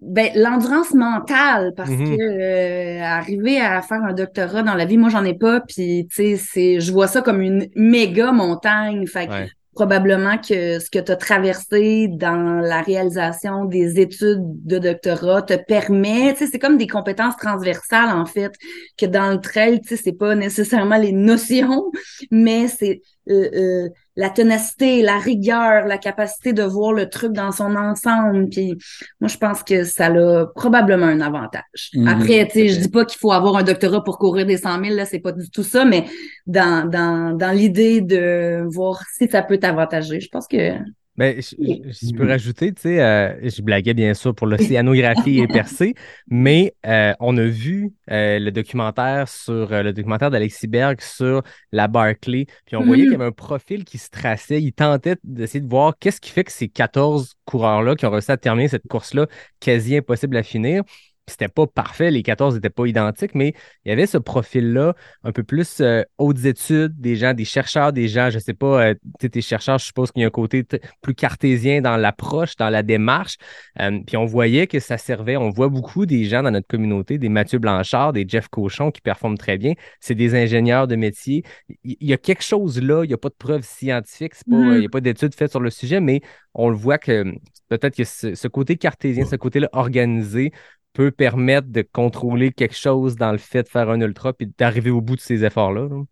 ben, 0.00 0.30
l'endurance 0.34 0.94
mentale, 0.94 1.72
parce 1.76 1.90
Mhm. 1.90 2.16
que 2.16 2.22
euh, 2.22 3.02
arriver 3.04 3.60
à 3.60 3.82
faire 3.82 4.02
un 4.02 4.12
doctorat 4.14 4.62
dans 4.62 4.74
la 4.74 4.84
vie, 4.84 4.98
moi, 4.98 5.10
j'en 5.10 5.24
ai 5.24 5.34
pas, 5.34 5.60
puis, 5.60 6.08
tu 6.12 6.36
sais, 6.36 6.80
je 6.80 6.92
vois 6.92 7.06
ça 7.08 7.22
comme 7.22 7.40
une 7.40 7.68
méga 7.76 8.32
montagne. 8.32 9.06
Fait 9.06 9.28
que 9.28 9.32
Ouais. 9.32 9.50
Probablement 9.80 10.36
que 10.36 10.78
ce 10.78 10.90
que 10.90 10.98
tu 10.98 11.10
as 11.10 11.16
traversé 11.16 12.06
dans 12.06 12.60
la 12.60 12.82
réalisation 12.82 13.64
des 13.64 13.98
études 13.98 14.42
de 14.66 14.76
doctorat 14.76 15.40
te 15.40 15.54
permet, 15.54 16.34
tu 16.34 16.40
sais, 16.40 16.50
c'est 16.52 16.58
comme 16.58 16.76
des 16.76 16.86
compétences 16.86 17.38
transversales, 17.38 18.10
en 18.14 18.26
fait, 18.26 18.52
que 18.98 19.06
dans 19.06 19.32
le 19.32 19.40
trail, 19.40 19.80
tu 19.80 19.88
sais, 19.88 19.96
c'est 19.96 20.12
pas 20.12 20.34
nécessairement 20.34 20.98
les 20.98 21.12
notions, 21.30 21.90
mais 22.30 22.68
c'est 22.68 23.00
euh, 23.30 23.48
euh, 23.54 23.88
la 24.20 24.28
ténacité, 24.28 25.00
la 25.00 25.18
rigueur, 25.18 25.86
la 25.86 25.96
capacité 25.96 26.52
de 26.52 26.62
voir 26.62 26.92
le 26.92 27.08
truc 27.08 27.32
dans 27.32 27.52
son 27.52 27.74
ensemble. 27.74 28.50
Puis 28.50 28.76
moi, 29.18 29.28
je 29.28 29.38
pense 29.38 29.62
que 29.62 29.84
ça 29.84 30.08
a 30.08 30.46
probablement 30.54 31.06
un 31.06 31.22
avantage. 31.22 31.90
Mhm, 31.94 32.06
Après, 32.06 32.46
tu 32.46 32.52
sais, 32.52 32.68
je 32.68 32.80
dis 32.80 32.90
pas 32.90 33.06
qu'il 33.06 33.18
faut 33.18 33.32
avoir 33.32 33.56
un 33.56 33.62
doctorat 33.62 34.04
pour 34.04 34.18
courir 34.18 34.44
des 34.44 34.58
100 34.58 34.78
000, 34.84 34.94
là, 34.94 35.06
c'est 35.06 35.20
pas 35.20 35.32
du 35.32 35.48
tout 35.50 35.62
ça, 35.62 35.86
mais 35.86 36.04
dans, 36.46 36.86
dans, 36.86 37.34
dans 37.34 37.50
l'idée 37.50 38.02
de 38.02 38.62
voir 38.70 39.02
si 39.16 39.26
ça 39.26 39.42
peut 39.42 39.56
t'avantager, 39.56 40.20
je 40.20 40.28
pense 40.28 40.46
que 40.46 40.74
Mais 41.16 41.42
je, 41.42 41.54
je- 41.60 41.74
je 42.06 42.12
peux 42.14 42.24
rajouter, 42.26 42.72
tu 42.72 42.82
sais, 42.82 43.02
euh, 43.02 43.38
je 43.50 43.60
blaguais 43.62 43.92
bien 43.94 44.14
sûr 44.14 44.34
pour 44.34 44.46
l'océanographie 44.46 45.38
et 45.40 45.48
percée, 45.48 45.94
mais 46.28 46.74
euh, 46.86 47.12
on 47.20 47.36
a 47.36 47.44
vu 47.44 47.92
euh, 48.10 48.38
le 48.38 48.50
documentaire 48.52 49.28
sur 49.28 49.68
le 49.70 49.92
documentaire 49.92 50.30
d'Alexis 50.30 50.66
Berg 50.68 51.00
sur 51.02 51.42
la 51.72 51.88
Barclay, 51.88 52.46
puis 52.64 52.76
on 52.76 52.84
voyait 52.84 53.04
Mhm. 53.04 53.06
qu'il 53.06 53.18
y 53.18 53.20
avait 53.20 53.28
un 53.28 53.32
profil 53.32 53.84
qui 53.84 53.98
se 53.98 54.08
traçait. 54.08 54.62
Il 54.62 54.72
tentait 54.72 55.16
d'essayer 55.24 55.60
de 55.60 55.68
voir 55.68 55.94
qu'est-ce 55.98 56.20
qui 56.20 56.30
fait 56.30 56.44
que 56.44 56.52
ces 56.52 56.68
14 56.68 57.34
coureurs-là 57.44 57.96
qui 57.96 58.06
ont 58.06 58.10
réussi 58.10 58.32
à 58.32 58.36
terminer 58.38 58.68
cette 58.68 58.86
course-là 58.88 59.26
quasi 59.58 59.96
impossible 59.96 60.36
à 60.36 60.42
finir. 60.42 60.82
C'était 61.26 61.48
pas 61.48 61.66
parfait, 61.66 62.10
les 62.10 62.22
14 62.22 62.54
n'étaient 62.54 62.70
pas 62.70 62.86
identiques, 62.86 63.34
mais 63.34 63.54
il 63.84 63.90
y 63.90 63.92
avait 63.92 64.06
ce 64.06 64.18
profil-là, 64.18 64.94
un 65.22 65.32
peu 65.32 65.42
plus 65.42 65.80
euh, 65.80 66.02
hautes 66.18 66.44
études, 66.44 67.00
des 67.00 67.16
gens, 67.16 67.34
des 67.34 67.44
chercheurs, 67.44 67.92
des 67.92 68.08
gens, 68.08 68.30
je 68.30 68.38
sais 68.38 68.54
pas, 68.54 68.82
euh, 68.82 68.94
tu 68.94 69.00
sais, 69.22 69.28
tes 69.28 69.40
chercheurs, 69.40 69.78
je 69.78 69.84
suppose 69.84 70.10
qu'il 70.10 70.22
y 70.22 70.24
a 70.24 70.28
un 70.28 70.30
côté 70.30 70.64
plus 71.00 71.14
cartésien 71.14 71.80
dans 71.80 71.96
l'approche, 71.96 72.56
dans 72.56 72.68
la 72.68 72.82
démarche. 72.82 73.36
Euh, 73.80 74.00
puis 74.06 74.16
on 74.16 74.24
voyait 74.24 74.66
que 74.66 74.80
ça 74.80 74.98
servait, 74.98 75.36
on 75.36 75.50
voit 75.50 75.68
beaucoup 75.68 76.06
des 76.06 76.24
gens 76.24 76.42
dans 76.42 76.50
notre 76.50 76.66
communauté, 76.66 77.18
des 77.18 77.28
Mathieu 77.28 77.58
Blanchard, 77.58 78.12
des 78.12 78.24
Jeff 78.26 78.48
Cochon 78.48 78.90
qui 78.90 79.00
performent 79.00 79.38
très 79.38 79.58
bien. 79.58 79.74
C'est 80.00 80.14
des 80.14 80.34
ingénieurs 80.34 80.86
de 80.86 80.96
métier. 80.96 81.44
Il 81.84 81.96
y 82.00 82.12
a 82.12 82.18
quelque 82.18 82.42
chose 82.42 82.80
là, 82.80 83.04
il 83.04 83.08
n'y 83.08 83.14
a 83.14 83.18
pas 83.18 83.28
de 83.28 83.34
preuves 83.38 83.64
scientifiques, 83.64 84.34
euh, 84.52 84.74
il 84.74 84.80
n'y 84.80 84.86
a 84.86 84.88
pas 84.88 85.00
d'études 85.00 85.34
faites 85.34 85.50
sur 85.50 85.60
le 85.60 85.70
sujet, 85.70 86.00
mais 86.00 86.20
on 86.54 86.68
le 86.68 86.76
voit 86.76 86.98
que 86.98 87.24
peut-être 87.68 87.96
que 87.96 88.04
ce, 88.04 88.34
ce 88.34 88.48
côté 88.48 88.76
cartésien, 88.76 89.24
ce 89.24 89.36
côté-là 89.36 89.68
organisé, 89.72 90.52
peut 90.92 91.10
permettre 91.10 91.68
de 91.68 91.82
contrôler 91.82 92.52
quelque 92.52 92.76
chose 92.76 93.16
dans 93.16 93.32
le 93.32 93.38
fait 93.38 93.62
de 93.64 93.68
faire 93.68 93.90
un 93.90 94.00
ultra 94.00 94.32
puis 94.32 94.52
d'arriver 94.58 94.90
au 94.90 95.00
bout 95.00 95.16
de 95.16 95.20
ces 95.20 95.44
efforts-là. 95.44 95.88
là. 95.88 96.02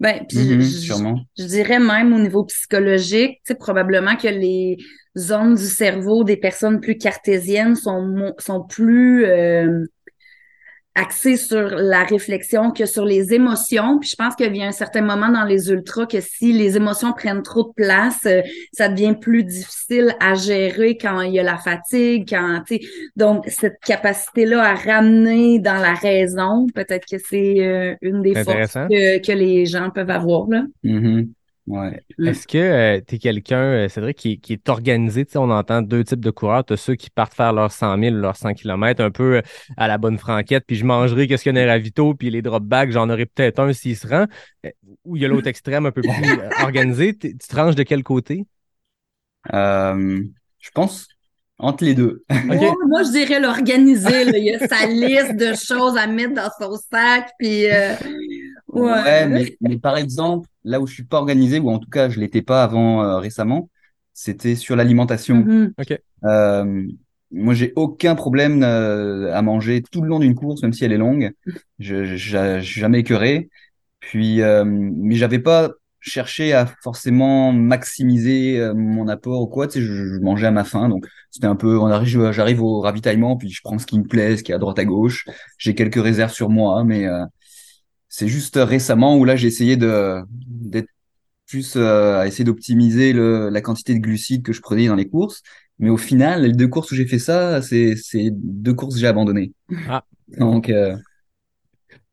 Ben, 0.00 0.24
puis 0.28 0.38
Mhm, 0.38 0.60
je- 0.60 0.66
sûrement. 0.78 1.20
Je 1.38 1.44
dirais 1.44 1.78
même 1.78 2.12
au 2.12 2.18
niveau 2.18 2.44
psychologique, 2.44 3.36
tu 3.44 3.52
sais, 3.52 3.54
probablement 3.54 4.16
que 4.16 4.26
les 4.28 4.76
zones 5.16 5.54
du 5.54 5.64
cerveau 5.66 6.24
des 6.24 6.36
personnes 6.36 6.80
plus 6.80 6.96
cartésiennes 6.98 7.76
sont, 7.76 8.02
mo- 8.02 8.34
sont 8.38 8.64
plus 8.64 9.24
euh, 9.24 9.84
axées 10.98 11.36
sur 11.36 11.68
la 11.76 12.04
réflexion 12.04 12.70
que 12.70 12.86
sur 12.86 13.04
les 13.04 13.32
émotions. 13.32 13.98
Puis 13.98 14.10
je 14.10 14.16
pense 14.16 14.34
qu'il 14.34 14.56
y 14.56 14.62
a 14.62 14.66
un 14.66 14.72
certain 14.72 15.02
moment 15.02 15.28
dans 15.28 15.44
les 15.44 15.70
ultras 15.70 16.06
que 16.06 16.20
si 16.20 16.52
les 16.52 16.76
émotions 16.76 17.12
prennent 17.12 17.42
trop 17.42 17.64
de 17.64 17.72
place, 17.74 18.20
euh, 18.26 18.42
ça 18.72 18.88
devient 18.88 19.14
plus 19.18 19.44
difficile 19.44 20.14
à 20.20 20.34
gérer 20.34 20.96
quand 20.96 21.20
il 21.20 21.34
y 21.34 21.38
a 21.38 21.42
la 21.42 21.58
fatigue, 21.58 22.28
quand, 22.28 22.62
tu 22.66 22.76
sais, 22.76 22.80
donc 23.16 23.44
cette 23.48 23.78
capacité-là 23.84 24.62
à 24.62 24.74
ramener 24.74 25.58
dans 25.58 25.80
la 25.80 25.94
raison, 25.94 26.66
peut-être 26.74 27.06
que 27.10 27.18
c'est 27.18 27.60
euh, 27.60 27.94
une 28.02 28.22
des 28.22 28.34
forces 28.42 28.74
que, 28.74 29.24
que 29.24 29.32
les 29.32 29.66
gens 29.66 29.90
peuvent 29.90 30.10
avoir, 30.10 30.48
là. 30.48 30.64
Mhm. 30.82 31.28
Ouais. 31.68 32.02
Est-ce 32.24 32.46
que 32.46 33.00
tu 33.00 33.14
es 33.16 33.18
quelqu'un, 33.18 33.60
euh, 33.60 33.88
Cédric, 33.88 34.16
qui, 34.16 34.40
qui 34.40 34.54
est 34.54 34.68
organisé? 34.70 35.26
Tu 35.26 35.32
sais, 35.32 35.38
on 35.38 35.50
entend 35.50 35.82
deux 35.82 36.02
types 36.02 36.20
de 36.20 36.30
coureurs. 36.30 36.64
Tu 36.64 36.72
as 36.72 36.76
ceux 36.78 36.94
qui 36.94 37.10
partent 37.10 37.34
faire 37.34 37.52
leurs 37.52 37.72
100 37.72 37.98
000, 37.98 38.16
leurs 38.16 38.36
100 38.36 38.54
km, 38.54 39.02
un 39.02 39.10
peu 39.10 39.36
euh, 39.36 39.42
à 39.76 39.86
la 39.86 39.98
bonne 39.98 40.16
franquette, 40.16 40.64
puis 40.66 40.76
je 40.76 40.86
mangerai 40.86 41.28
qu'est-ce 41.28 41.42
qu'il 41.42 41.54
y 41.54 41.58
a 41.58 41.60
dans 41.60 41.66
les 41.66 41.70
ravitaux, 41.70 42.14
puis 42.14 42.30
les 42.30 42.40
drop 42.40 42.62
bags, 42.62 42.90
j'en 42.90 43.10
aurai 43.10 43.26
peut-être 43.26 43.58
un 43.58 43.72
s'il 43.74 43.96
se 43.96 44.06
rend. 44.06 44.26
Euh, 44.64 44.70
Ou 45.04 45.16
il 45.16 45.22
y 45.22 45.24
a 45.26 45.28
l'autre 45.28 45.48
extrême 45.48 45.84
un 45.84 45.92
peu 45.92 46.00
plus 46.00 46.10
euh, 46.10 46.48
organisé. 46.62 47.14
Tu 47.14 47.36
te 47.36 47.54
ranges 47.54 47.74
de 47.74 47.82
quel 47.82 48.02
côté? 48.02 48.46
Euh, 49.52 50.22
je 50.58 50.70
pense 50.70 51.06
entre 51.58 51.84
les 51.84 51.94
deux. 51.94 52.24
Oh, 52.50 52.74
moi, 52.86 53.02
je 53.02 53.10
dirais 53.10 53.40
l'organiser. 53.40 54.22
Il 54.22 54.44
y 54.44 54.54
a 54.54 54.66
sa 54.66 54.86
liste 54.86 55.36
de 55.36 55.54
choses 55.54 55.96
à 55.96 56.06
mettre 56.06 56.34
dans 56.34 56.50
son 56.58 56.76
sac. 56.90 57.30
Puis, 57.38 57.70
euh, 57.70 57.94
ouais. 58.78 59.02
Ouais, 59.02 59.28
mais, 59.28 59.56
mais 59.60 59.78
par 59.78 59.96
exemple, 59.96 60.48
là 60.64 60.80
où 60.80 60.86
je 60.86 60.94
suis 60.94 61.04
pas 61.04 61.18
organisé, 61.18 61.58
ou 61.60 61.70
en 61.70 61.78
tout 61.78 61.90
cas 61.90 62.08
je 62.08 62.18
l'étais 62.20 62.42
pas 62.42 62.62
avant 62.62 63.02
euh, 63.02 63.18
récemment, 63.18 63.70
c'était 64.14 64.54
sur 64.54 64.76
l'alimentation. 64.76 65.44
Euh, 66.24 66.82
moi, 67.30 67.54
j'ai 67.54 67.72
aucun 67.76 68.14
problème 68.14 68.62
euh, 68.62 69.34
à 69.34 69.42
manger 69.42 69.82
tout 69.82 70.00
le 70.02 70.08
long 70.08 70.18
d'une 70.18 70.34
course, 70.34 70.62
même 70.62 70.72
si 70.72 70.84
elle 70.84 70.92
est 70.92 70.98
longue. 70.98 71.32
Je, 71.78 72.04
je, 72.04 72.16
je 72.16 72.64
suis 72.64 72.80
jamais 72.80 73.00
écœuré. 73.00 73.50
Puis, 74.00 74.40
euh, 74.40 74.64
mais 74.64 75.16
j'avais 75.16 75.38
pas 75.38 75.70
cherché 76.00 76.52
à 76.54 76.66
forcément 76.82 77.52
maximiser 77.52 78.58
euh, 78.58 78.72
mon 78.74 79.08
apport 79.08 79.42
ou 79.42 79.46
quoi. 79.46 79.66
Tu 79.66 79.74
sais, 79.74 79.84
je, 79.84 79.92
je 80.14 80.20
mangeais 80.20 80.46
à 80.46 80.50
ma 80.50 80.64
faim, 80.64 80.88
donc 80.88 81.06
c'était 81.30 81.46
un 81.46 81.56
peu. 81.56 81.78
On 81.78 81.86
arrive, 81.86 82.30
j'arrive 82.32 82.62
au 82.62 82.80
ravitaillement, 82.80 83.36
puis 83.36 83.50
je 83.50 83.60
prends 83.62 83.78
ce 83.78 83.86
qui 83.86 83.98
me 83.98 84.06
plaît, 84.06 84.36
ce 84.36 84.42
qui 84.42 84.52
est 84.52 84.54
à 84.54 84.58
droite 84.58 84.78
à 84.78 84.84
gauche. 84.84 85.26
J'ai 85.58 85.74
quelques 85.74 86.02
réserves 86.02 86.32
sur 86.32 86.48
moi, 86.48 86.82
mais 86.84 87.06
euh, 87.06 87.24
c'est 88.08 88.28
juste 88.28 88.56
récemment 88.56 89.16
où 89.16 89.24
là 89.24 89.36
j'ai 89.36 89.48
essayé 89.48 89.76
de 89.76 90.22
d'être 90.30 90.88
plus 91.46 91.76
euh, 91.76 92.20
à 92.20 92.26
essayer 92.26 92.44
d'optimiser 92.44 93.12
la 93.14 93.60
quantité 93.60 93.94
de 93.94 94.00
glucides 94.00 94.42
que 94.42 94.52
je 94.52 94.60
prenais 94.60 94.86
dans 94.88 94.94
les 94.96 95.08
courses. 95.08 95.42
Mais 95.78 95.90
au 95.90 95.96
final, 95.96 96.42
les 96.42 96.52
deux 96.52 96.68
courses 96.68 96.90
où 96.92 96.94
j'ai 96.96 97.06
fait 97.06 97.18
ça, 97.20 97.62
c'est 97.62 97.96
c'est 97.96 98.30
deux 98.32 98.74
courses 98.74 98.94
que 98.94 99.00
j'ai 99.00 99.06
abandonnées. 99.06 99.52
Ah. 99.88 100.04
Donc 100.38 100.68
euh, 100.70 100.96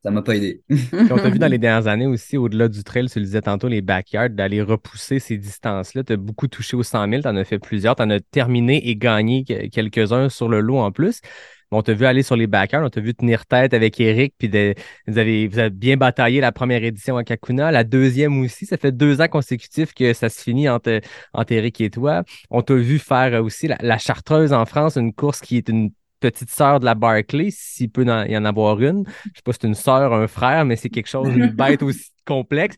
ça 0.03 0.11
m'a 0.11 0.21
pas 0.21 0.35
aidé. 0.35 0.61
Puis 0.69 1.11
on 1.11 1.17
t'a 1.17 1.29
vu 1.29 1.39
dans 1.39 1.47
les 1.47 1.57
dernières 1.59 1.87
années 1.87 2.05
aussi, 2.05 2.37
au-delà 2.37 2.67
du 2.67 2.83
trail, 2.83 3.07
tu 3.09 3.19
le 3.19 3.25
disais 3.25 3.41
tantôt, 3.41 3.67
les 3.67 3.81
backyards, 3.81 4.29
d'aller 4.29 4.61
repousser 4.61 5.19
ces 5.19 5.37
distances-là. 5.37 6.03
Tu 6.03 6.13
as 6.13 6.17
beaucoup 6.17 6.47
touché 6.47 6.77
aux 6.77 6.83
100 6.83 7.07
000, 7.09 7.23
tu 7.23 7.27
en 7.27 7.35
as 7.35 7.43
fait 7.43 7.59
plusieurs, 7.59 7.95
tu 7.95 8.03
en 8.03 8.09
as 8.11 8.19
terminé 8.19 8.87
et 8.87 8.95
gagné 8.95 9.43
que- 9.43 9.67
quelques-uns 9.67 10.29
sur 10.29 10.47
le 10.47 10.59
lot 10.59 10.77
en 10.77 10.91
plus. 10.91 11.21
On 11.75 11.81
t'a 11.81 11.93
vu 11.93 12.05
aller 12.05 12.23
sur 12.23 12.35
les 12.35 12.47
backyards, 12.47 12.83
on 12.83 12.89
t'a 12.89 13.01
vu 13.01 13.13
tenir 13.13 13.45
tête 13.45 13.73
avec 13.73 13.99
Eric, 13.99 14.33
puis 14.37 14.49
de- 14.49 14.73
vous, 15.07 15.17
avez, 15.17 15.47
vous 15.47 15.59
avez 15.59 15.69
bien 15.69 15.97
bataillé 15.97 16.41
la 16.41 16.51
première 16.51 16.83
édition 16.83 17.17
à 17.17 17.23
Kakuna, 17.23 17.71
la 17.71 17.83
deuxième 17.83 18.39
aussi. 18.39 18.65
Ça 18.65 18.77
fait 18.77 18.91
deux 18.91 19.21
ans 19.21 19.27
consécutifs 19.27 19.93
que 19.93 20.13
ça 20.13 20.29
se 20.29 20.41
finit 20.41 20.69
entre, 20.69 21.01
entre 21.33 21.51
Eric 21.53 21.81
et 21.81 21.89
toi. 21.89 22.23
On 22.49 22.61
t'a 22.61 22.75
vu 22.75 22.99
faire 22.99 23.43
aussi 23.43 23.67
la, 23.67 23.77
la 23.81 23.97
Chartreuse 23.97 24.53
en 24.53 24.65
France, 24.65 24.95
une 24.97 25.13
course 25.13 25.39
qui 25.41 25.57
est 25.57 25.69
une 25.69 25.91
petite 26.19 26.49
sœur 26.49 26.79
de 26.79 26.85
la 26.85 26.95
Barclay, 26.95 27.49
s'il 27.51 27.89
peut 27.89 28.05
y 28.05 28.37
en 28.37 28.45
avoir 28.45 28.81
une. 28.81 29.03
Je 29.25 29.29
sais 29.35 29.41
pas 29.43 29.53
si 29.53 29.59
c'est 29.61 29.67
une 29.67 29.75
sœur, 29.75 30.13
un 30.13 30.27
frère, 30.27 30.65
mais 30.65 30.75
c'est 30.75 30.89
quelque 30.89 31.09
chose, 31.09 31.27
une 31.35 31.51
bête 31.51 31.83
aussi 31.83 32.09
complexe. 32.25 32.75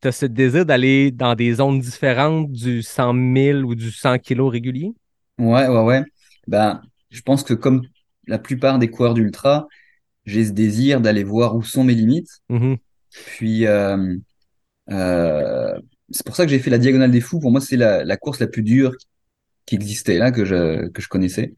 Tu 0.00 0.08
as 0.08 0.12
ce 0.12 0.26
désir 0.26 0.66
d'aller 0.66 1.10
dans 1.10 1.34
des 1.34 1.54
zones 1.54 1.80
différentes 1.80 2.52
du 2.52 2.82
100 2.82 3.14
000 3.14 3.64
ou 3.64 3.74
du 3.74 3.90
100 3.90 4.18
kilos 4.18 4.52
régulier? 4.52 4.92
Ouais, 5.38 5.66
ouais, 5.66 5.82
ouais. 5.82 6.04
Ben, 6.46 6.82
je 7.10 7.20
pense 7.22 7.42
que 7.42 7.54
comme 7.54 7.82
la 8.26 8.38
plupart 8.38 8.78
des 8.78 8.88
coureurs 8.88 9.14
d'ultra, 9.14 9.66
j'ai 10.24 10.44
ce 10.44 10.52
désir 10.52 11.00
d'aller 11.00 11.24
voir 11.24 11.56
où 11.56 11.62
sont 11.62 11.84
mes 11.84 11.94
limites. 11.94 12.40
Mhm. 12.48 12.76
Puis 13.10 13.66
euh, 13.66 14.16
euh, 14.90 15.78
c'est 16.10 16.26
pour 16.26 16.36
ça 16.36 16.44
que 16.44 16.50
j'ai 16.50 16.58
fait 16.58 16.70
la 16.70 16.78
Diagonale 16.78 17.10
des 17.10 17.20
Fous. 17.20 17.40
Pour 17.40 17.50
moi, 17.50 17.60
c'est 17.60 17.76
la, 17.76 18.04
la 18.04 18.16
course 18.16 18.40
la 18.40 18.46
plus 18.46 18.62
dure 18.62 18.94
qui 19.66 19.74
existait 19.74 20.18
là, 20.18 20.30
que 20.30 20.44
je, 20.44 20.88
que 20.88 21.00
je 21.00 21.08
connaissais. 21.08 21.54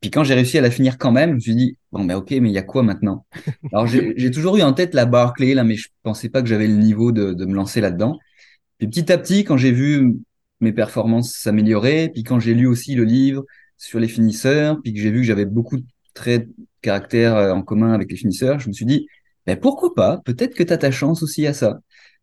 Puis 0.00 0.10
quand 0.10 0.24
j'ai 0.24 0.34
réussi 0.34 0.58
à 0.58 0.60
la 0.60 0.70
finir 0.70 0.98
quand 0.98 1.12
même, 1.12 1.30
je 1.30 1.34
me 1.34 1.40
suis 1.40 1.54
dit, 1.54 1.78
bon, 1.90 2.04
ben 2.04 2.16
ok, 2.16 2.30
mais 2.32 2.50
il 2.50 2.54
y 2.54 2.58
a 2.58 2.62
quoi 2.62 2.82
maintenant? 2.82 3.26
Alors 3.72 3.86
j'ai 3.86 4.14
j'ai 4.16 4.30
toujours 4.30 4.56
eu 4.56 4.62
en 4.62 4.72
tête 4.72 4.94
la 4.94 5.06
Barclay, 5.06 5.54
là, 5.54 5.64
mais 5.64 5.76
je 5.76 5.88
pensais 6.02 6.28
pas 6.28 6.42
que 6.42 6.48
j'avais 6.48 6.66
le 6.66 6.76
niveau 6.76 7.12
de, 7.12 7.32
de 7.32 7.44
me 7.44 7.54
lancer 7.54 7.80
là-dedans. 7.80 8.18
Puis 8.78 8.88
petit 8.88 9.10
à 9.10 9.18
petit, 9.18 9.44
quand 9.44 9.56
j'ai 9.56 9.72
vu 9.72 10.16
mes 10.60 10.72
performances 10.72 11.32
s'améliorer, 11.34 12.10
puis 12.12 12.24
quand 12.24 12.40
j'ai 12.40 12.54
lu 12.54 12.66
aussi 12.66 12.94
le 12.94 13.04
livre 13.04 13.44
sur 13.78 14.00
les 14.00 14.08
finisseurs, 14.08 14.80
puis 14.82 14.92
que 14.92 15.00
j'ai 15.00 15.10
vu 15.10 15.20
que 15.20 15.26
j'avais 15.26 15.44
beaucoup 15.44 15.76
de 15.76 15.84
traits 16.16 16.48
de 16.48 16.54
caractère 16.82 17.36
euh, 17.36 17.52
en 17.52 17.62
commun 17.62 17.92
avec 17.92 18.10
les 18.10 18.16
finisseurs, 18.16 18.58
je 18.58 18.68
me 18.68 18.72
suis 18.72 18.86
dit, 18.86 19.06
ben 19.46 19.56
pourquoi 19.58 19.94
pas? 19.94 20.20
Peut-être 20.24 20.54
que 20.54 20.62
tu 20.62 20.72
as 20.72 20.78
ta 20.78 20.90
chance 20.90 21.22
aussi 21.22 21.46
à 21.46 21.52
ça. 21.52 21.80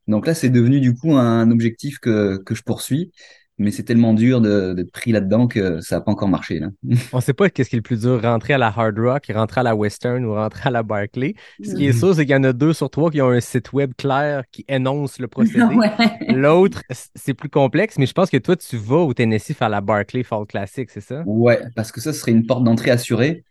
Donc 0.07 0.27
là, 0.27 0.33
c'est 0.33 0.49
devenu 0.49 0.81
du 0.81 0.93
coup 0.93 1.15
un 1.15 1.49
objectif 1.51 1.99
que, 1.99 2.37
que 2.37 2.55
je 2.55 2.63
poursuis, 2.63 3.11
mais 3.57 3.71
c'est 3.71 3.83
tellement 3.83 4.13
dur 4.13 4.41
d'être 4.41 4.91
pris 4.91 5.11
là-dedans 5.11 5.47
que 5.47 5.79
ça 5.79 5.97
n'a 5.97 6.01
pas 6.01 6.11
encore 6.11 6.27
marché. 6.27 6.59
Là. 6.59 6.69
On 7.13 7.21
sait 7.21 7.33
pas 7.33 7.49
qu'est-ce 7.49 7.69
qui 7.69 7.75
est 7.75 7.79
le 7.79 7.83
plus 7.83 8.01
dur, 8.01 8.21
rentrer 8.21 8.53
à 8.53 8.57
la 8.57 8.67
Hard 8.67 8.97
Rock, 8.97 9.31
rentrer 9.33 9.61
à 9.61 9.63
la 9.63 9.75
Western 9.75 10.25
ou 10.25 10.33
rentrer 10.33 10.69
à 10.69 10.71
la 10.71 10.83
Barclay. 10.83 11.35
Ce 11.63 11.75
qui 11.75 11.85
est 11.85 11.93
sûr, 11.93 12.15
c'est 12.15 12.25
qu'il 12.25 12.33
y 12.33 12.37
en 12.37 12.43
a 12.43 12.53
deux 12.53 12.73
sur 12.73 12.89
trois 12.89 13.11
qui 13.11 13.21
ont 13.21 13.29
un 13.29 13.39
site 13.39 13.71
web 13.73 13.93
clair 13.97 14.43
qui 14.51 14.65
énonce 14.67 15.19
le 15.19 15.27
procédé. 15.27 15.63
Ouais. 15.73 15.89
L'autre, 16.27 16.83
c'est 17.15 17.33
plus 17.33 17.49
complexe, 17.49 17.97
mais 17.97 18.05
je 18.05 18.13
pense 18.13 18.29
que 18.29 18.37
toi, 18.37 18.55
tu 18.55 18.77
vas 18.77 18.97
au 18.97 19.13
Tennessee 19.13 19.53
faire 19.53 19.69
la 19.69 19.81
Barclay 19.81 20.23
Fall 20.23 20.45
Classic, 20.45 20.89
c'est 20.89 21.01
ça? 21.01 21.23
Ouais, 21.25 21.59
parce 21.75 21.91
que 21.91 21.99
ça 21.99 22.13
serait 22.13 22.31
une 22.31 22.45
porte 22.45 22.63
d'entrée 22.63 22.91
assurée. 22.91 23.43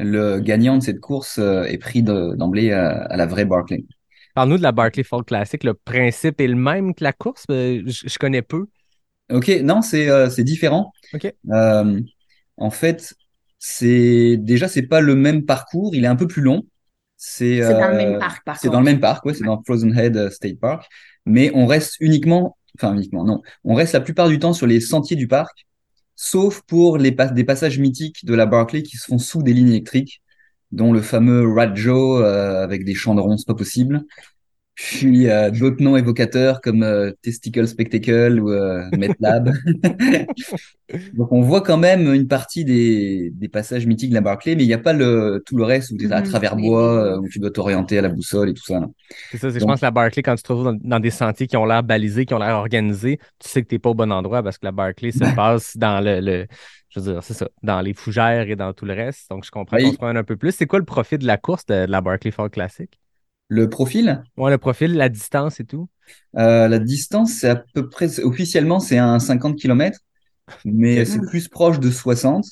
Le 0.00 0.40
gagnant 0.40 0.78
de 0.78 0.82
cette 0.82 1.00
course 1.00 1.38
euh, 1.38 1.64
est 1.64 1.78
pris 1.78 2.02
de- 2.02 2.34
d'emblée 2.36 2.72
à, 2.72 3.02
à 3.04 3.16
la 3.16 3.26
vraie 3.26 3.44
Barclay. 3.44 3.84
Parle-nous 4.34 4.58
de 4.58 4.62
la 4.62 4.72
Barclay 4.72 5.02
Fall 5.04 5.24
Classic. 5.24 5.62
Le 5.64 5.74
principe 5.74 6.40
est 6.40 6.46
le 6.46 6.56
même 6.56 6.94
que 6.94 7.04
la 7.04 7.12
course? 7.12 7.44
Euh, 7.50 7.82
Je, 7.86 8.08
je 8.08 8.18
connais 8.18 8.42
peu. 8.42 8.66
Ok, 9.30 9.48
non, 9.62 9.82
c'est 9.82 10.08
euh, 10.08 10.28
c'est 10.30 10.44
différent. 10.44 10.92
Ok. 11.14 11.32
Euh, 11.50 12.00
en 12.56 12.70
fait, 12.70 13.14
c'est 13.58 14.36
déjà 14.38 14.68
c'est 14.68 14.82
pas 14.86 15.00
le 15.00 15.14
même 15.14 15.44
parcours, 15.44 15.94
il 15.94 16.04
est 16.04 16.08
un 16.08 16.16
peu 16.16 16.26
plus 16.26 16.42
long. 16.42 16.64
C'est 17.16 17.60
dans 17.60 17.88
le 17.88 17.94
euh, 17.94 17.96
même 17.96 18.18
parc, 18.18 18.44
par 18.44 18.58
C'est 18.58 18.68
dans 18.70 18.78
le 18.80 18.84
même 18.84 19.00
parc, 19.00 19.24
ouais, 19.26 19.34
c'est 19.34 19.44
dans 19.44 19.62
Frozen 19.62 19.96
Head 19.98 20.16
euh, 20.16 20.30
State 20.30 20.58
Park, 20.58 20.88
mais 21.26 21.50
on 21.54 21.66
reste 21.66 21.96
uniquement 22.00 22.56
enfin 22.78 22.94
uniquement, 22.94 23.24
non. 23.24 23.42
On 23.64 23.74
reste 23.74 23.92
la 23.92 24.00
plupart 24.00 24.28
du 24.28 24.38
temps 24.38 24.52
sur 24.52 24.66
les 24.66 24.80
sentiers 24.80 25.16
du 25.16 25.28
parc, 25.28 25.66
sauf 26.22 26.60
pour 26.66 26.98
les 26.98 27.12
des 27.12 27.44
passages 27.44 27.78
mythiques 27.78 28.26
de 28.26 28.34
la 28.34 28.44
Barclay 28.44 28.82
qui 28.82 28.98
se 28.98 29.06
font 29.06 29.18
sous 29.18 29.42
des 29.42 29.54
lignes 29.54 29.70
électriques, 29.70 30.22
dont 30.70 30.92
le 30.92 31.00
fameux 31.00 31.50
Rajo 31.50 32.22
euh, 32.22 32.62
avec 32.62 32.84
des 32.84 32.94
chandrons, 32.94 33.38
c'est 33.38 33.46
pas 33.46 33.54
possible. 33.54 34.04
Puis 34.88 35.28
euh, 35.28 35.50
d'autres 35.50 35.82
noms 35.82 35.96
évocateurs 35.96 36.60
comme 36.60 36.82
euh, 36.82 37.12
Testicle 37.22 37.66
Spectacle 37.68 38.40
ou 38.40 38.50
euh, 38.50 38.90
MetLab. 38.92 39.52
Donc 41.12 41.32
on 41.32 41.40
voit 41.42 41.60
quand 41.60 41.76
même 41.76 42.12
une 42.14 42.28
partie 42.28 42.64
des, 42.64 43.30
des 43.34 43.48
passages 43.48 43.86
mythiques 43.86 44.10
de 44.10 44.14
la 44.14 44.20
Barclay, 44.20 44.54
mais 44.56 44.64
il 44.64 44.66
n'y 44.68 44.74
a 44.74 44.78
pas 44.78 44.92
le, 44.92 45.42
tout 45.46 45.56
le 45.56 45.64
reste 45.64 45.90
où 45.90 45.96
tu 45.96 46.06
es 46.06 46.12
à 46.12 46.22
Mhm. 46.22 46.22
travers 46.22 46.56
bois, 46.56 47.16
euh, 47.16 47.18
où 47.18 47.28
tu 47.28 47.38
dois 47.40 47.50
t'orienter 47.50 47.98
à 47.98 48.02
la 48.02 48.08
boussole 48.08 48.50
et 48.50 48.54
tout 48.54 48.64
ça. 48.64 48.80
C'est 49.32 49.38
ça, 49.38 49.50
c'est, 49.52 49.60
je 49.60 49.64
pense 49.64 49.78
que 49.80 49.84
la 49.86 49.92
Barclay, 49.92 50.22
quand 50.22 50.34
tu 50.34 50.42
te 50.42 50.52
retrouves 50.52 50.72
dans, 50.72 50.78
dans 50.82 50.98
des 51.00 51.10
sentiers 51.10 51.46
qui 51.46 51.56
ont 51.56 51.64
l'air 51.64 51.84
balisés, 51.84 52.26
qui 52.26 52.34
ont 52.34 52.38
l'air 52.38 52.56
organisés, 52.56 53.18
tu 53.38 53.48
sais 53.48 53.62
que 53.62 53.68
tu 53.68 53.74
n'es 53.76 53.78
pas 53.78 53.90
au 53.90 53.94
bon 53.94 54.10
endroit 54.10 54.42
parce 54.42 54.58
que 54.58 54.66
la 54.66 54.72
Barclay 54.72 55.12
se 55.12 55.24
passe 55.24 55.76
dans 55.76 56.00
le, 56.04 56.20
le- 56.20 56.46
je 56.88 56.98
veux 57.00 57.12
dire, 57.12 57.22
c'est 57.22 57.34
ça, 57.34 57.48
dans 57.62 57.80
les 57.80 57.94
fougères 57.94 58.48
et 58.50 58.56
dans 58.56 58.72
tout 58.72 58.84
le 58.86 58.94
reste. 58.94 59.30
Donc, 59.30 59.44
je 59.44 59.50
comprends 59.52 59.78
Oui. 59.78 59.80
qu'on 59.80 59.92
se 59.92 59.98
prenne 59.98 60.16
un 60.16 60.24
peu 60.24 60.36
plus. 60.36 60.50
C'est 60.52 60.66
quoi 60.66 60.80
le 60.80 60.84
profil 60.84 61.18
de 61.18 61.26
la 61.26 61.36
course 61.38 61.64
de, 61.66 61.86
de 61.86 61.90
la 61.90 62.00
Barclay 62.00 62.32
Fall 62.32 62.50
Classic? 62.50 62.99
Le 63.50 63.68
profil, 63.68 64.24
Ouais, 64.36 64.50
le 64.50 64.58
profil, 64.58 64.94
la 64.94 65.08
distance 65.08 65.60
et 65.60 65.64
tout. 65.64 65.88
euh, 66.36 66.68
la 66.68 66.78
distance, 66.78 67.32
c'est 67.32 67.48
à 67.48 67.56
peu 67.56 67.88
près, 67.88 68.20
officiellement, 68.20 68.80
c'est 68.80 68.98
un 68.98 69.18
50 69.18 69.58
km, 69.58 70.00
mais 70.64 71.04
c'est 71.04 71.20
plus 71.24 71.48
proche 71.48 71.80
de 71.80 71.90
60. 71.90 72.46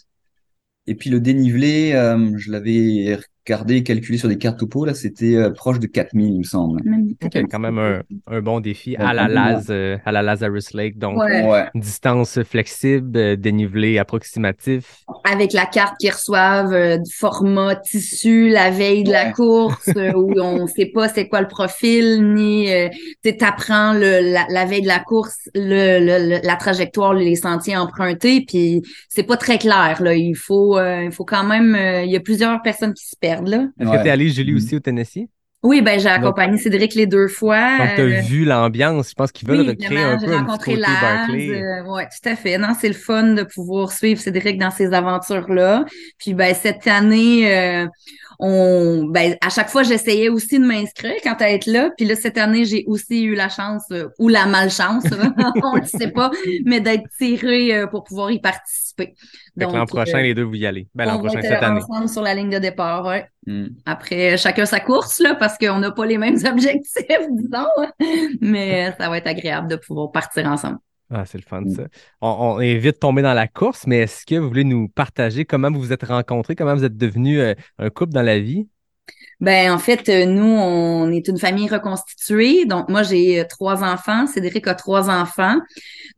Et 0.87 0.95
puis 0.97 1.11
le 1.11 1.21
dénivelé, 1.21 1.93
euh, 1.95 2.33
je 2.39 2.51
l'avais 2.53 3.19
regardé, 3.49 3.83
calculé 3.83 4.19
sur 4.19 4.29
des 4.29 4.39
cartes 4.39 4.59
topo, 4.59 4.85
là, 4.85 4.95
c'était 4.95 5.35
euh, 5.37 5.51
proche 5.51 5.79
de 5.79 5.87
4000, 5.87 6.33
il 6.35 6.39
me 6.39 6.43
semble. 6.45 6.83
Même- 6.85 7.15
OK, 7.25 7.37
quand 7.51 7.59
même 7.59 7.79
un, 7.79 8.03
un 8.27 8.41
bon 8.41 8.61
défi 8.61 8.97
Ouais, 8.99 9.05
à 9.05 9.15
la 9.15 9.29
Laz, 9.29 9.67
euh, 9.71 9.97
à 10.05 10.13
la 10.13 10.23
Lazarus 10.23 10.73
Lake. 10.75 10.99
Donc, 10.99 11.17
Ouais. 11.19 11.67
Distance 11.75 12.43
flexible, 12.43 13.17
euh, 13.17 13.37
dénivelé 13.37 13.99
approximatif. 13.99 15.05
avec 15.25 15.53
la 15.53 15.67
carte 15.67 15.97
qu'ils 15.99 16.11
reçoivent, 16.13 16.73
euh, 16.73 16.97
du 16.99 17.13
format 17.13 17.77
tissu 17.77 18.49
la 18.51 18.71
veille 18.71 19.05
de 19.05 19.11
la 19.13 19.33
course, 19.33 19.89
euh, 19.97 20.13
où 20.15 20.33
on 20.41 20.67
sait 20.67 20.91
pas 20.95 21.09
c'est 21.09 21.29
quoi 21.29 21.41
le 21.41 21.49
profil, 21.49 22.35
ni 22.35 22.71
euh, 22.73 22.89
tu 23.25 23.37
t'apprends 23.37 23.93
le 23.95 24.33
la, 24.33 24.47
la 24.51 24.65
veille 24.65 24.83
de 24.83 24.87
la 24.89 24.99
course 25.01 25.49
le, 25.55 25.99
le- 26.01 26.29
le- 26.37 26.41
la 26.47 26.57
trajectoire, 26.57 27.15
les 27.15 27.37
sentiers 27.37 27.77
empruntés, 27.77 28.45
puis 28.47 28.83
c'est 29.09 29.23
pas 29.23 29.37
très 29.37 29.59
clair 29.59 30.03
là. 30.03 30.15
Il 30.15 30.35
faut 30.35 30.77
euh, 30.79 31.05
il 31.05 31.13
faut 31.13 31.25
quand 31.25 31.45
même 31.45 31.75
euh, 31.75 32.03
il 32.05 32.11
y 32.11 32.17
a 32.17 32.21
plusieurs 32.21 32.61
personnes 32.63 32.95
qui 32.95 33.07
se 33.07 33.17
perdent 33.21 33.38
là. 33.47 33.69
Est-ce 33.79 33.89
Ouais. 33.89 33.97
que 33.97 34.03
tu 34.03 34.09
es 34.09 34.11
allé, 34.11 34.29
Julie, 34.29 34.55
aussi 34.55 34.77
au 34.77 34.81
Tennessee? 34.81 35.29
Oui, 35.65 35.83
ben 35.83 35.99
j'ai 35.99 36.09
accompagné 36.09 36.57
Cédric 36.57 36.95
les 36.95 37.07
deux 37.07 37.27
fois. 37.27 37.79
Donc, 37.79 37.89
tu 37.97 38.01
as 38.01 38.05
euh, 38.05 38.21
vu 38.21 38.45
l'ambiance. 38.45 39.11
Je 39.11 39.15
pense 39.15 39.33
qu'ils 39.33 39.49
veulent 39.49 39.61
oui, 39.63 39.69
recréer 39.71 39.99
un 39.99 40.17
peu 40.17 40.25
un 40.33 40.45
petit 40.45 40.47
rencontré 40.47 40.75
côté 40.77 41.63
euh, 41.63 41.83
ouais, 41.85 42.05
tout 42.05 42.29
à 42.29 42.37
fait. 42.37 42.59
Non, 42.59 42.75
c'est 42.81 42.87
le 42.89 42.95
fun 42.95 43.35
de 43.35 43.43
pouvoir 43.43 43.91
suivre 43.91 44.21
Cédric 44.21 44.59
dans 44.59 44.71
ces 44.71 44.93
aventures-là. 44.95 45.85
Puis 46.19 46.35
ben 46.35 46.55
cette 46.55 46.87
année, 46.87 47.53
euh, 47.53 47.87
on, 48.39 49.05
ben 49.05 49.37
à 49.41 49.51
chaque 49.51 49.69
fois 49.69 49.83
j'essayais 49.83 50.29
aussi 50.29 50.59
de 50.59 50.65
m'inscrire 50.65 51.17
quand 51.23 51.41
à 51.41 51.51
être 51.51 51.67
là. 51.67 51.91
Puis 51.97 52.07
là 52.07 52.15
cette 52.15 52.39
année 52.39 52.65
j'ai 52.65 52.85
aussi 52.87 53.23
eu 53.25 53.35
la 53.35 53.49
chance 53.49 53.85
euh, 53.91 54.09
ou 54.19 54.29
la 54.29 54.47
malchance, 54.47 55.05
on 55.63 55.77
le 55.77 55.85
sait 55.85 56.11
pas, 56.11 56.31
mais 56.65 56.81
d'être 56.81 57.05
tiré 57.19 57.75
euh, 57.75 57.87
pour 57.87 58.05
pouvoir 58.05 58.31
y 58.31 58.41
participer. 58.41 59.15
Que 59.59 59.65
l'an 59.65 59.87
prochain, 59.87 60.19
euh, 60.19 60.23
les 60.23 60.35
deux, 60.35 60.45
vous 60.45 60.55
y 60.55 60.67
allez. 60.67 60.89
Ben, 60.95 61.05
l'an 61.05 61.19
prochain, 61.19 61.39
être 61.39 61.49
cette 61.49 61.63
année. 61.63 61.81
ensemble 61.81 62.09
sur 62.09 62.23
la 62.23 62.35
ligne 62.35 62.51
de 62.51 62.59
départ. 62.59 63.05
Ouais. 63.07 63.27
Mm. 63.47 63.67
Après, 63.87 64.37
chacun 64.37 64.67
sa 64.67 64.81
course, 64.81 65.21
là, 65.21 65.35
parce 65.35 65.59
qu'on 65.59 65.79
n'a 65.79 65.91
pas 65.91 66.07
les 66.07 66.19
mêmes 66.19 66.39
objectifs, 66.47 67.07
disons. 67.31 67.67
hein. 67.79 67.91
Mais 68.41 68.95
ça 68.99 69.09
va 69.09 69.19
être 69.19 69.27
agréable 69.27 69.69
de 69.69 69.77
pouvoir 69.77 70.13
partir 70.13 70.47
ensemble. 70.47 70.79
Ah, 71.11 71.25
c'est 71.25 71.39
le 71.39 71.45
fun, 71.45 71.63
Mm. 71.63 71.75
ça. 71.75 71.83
On, 72.21 72.29
on 72.57 72.61
est 72.61 72.77
vite 72.77 73.01
tombé 73.01 73.23
dans 73.23 73.33
la 73.35 73.49
course, 73.49 73.87
mais 73.87 73.99
est-ce 74.01 74.27
que 74.27 74.35
vous 74.35 74.49
voulez 74.49 74.65
nous 74.65 74.89
partager 74.89 75.45
comment 75.47 75.71
vous 75.71 75.81
vous 75.81 75.93
êtes 75.93 76.05
rencontrés, 76.05 76.55
comment 76.55 76.75
vous 76.75 76.85
êtes 76.85 76.97
devenus 76.97 77.41
euh, 77.41 77.55
un 77.79 77.89
couple 77.91 78.13
dans 78.13 78.23
la 78.23 78.39
vie? 78.39 78.69
Ben, 79.41 79.73
en 79.73 79.79
fait, 79.79 80.09
euh, 80.09 80.27
nous, 80.27 80.45
on 80.45 81.11
est 81.13 81.29
une 81.29 81.39
famille 81.39 81.69
reconstituée. 81.69 82.65
Donc, 82.67 82.89
moi, 82.89 83.05
j'ai 83.05 83.41
euh, 83.41 83.45
trois 83.49 83.85
enfants. 83.85 84.27
Cédric 84.27 84.67
a 84.67 84.75
trois 84.75 85.09
enfants. 85.09 85.57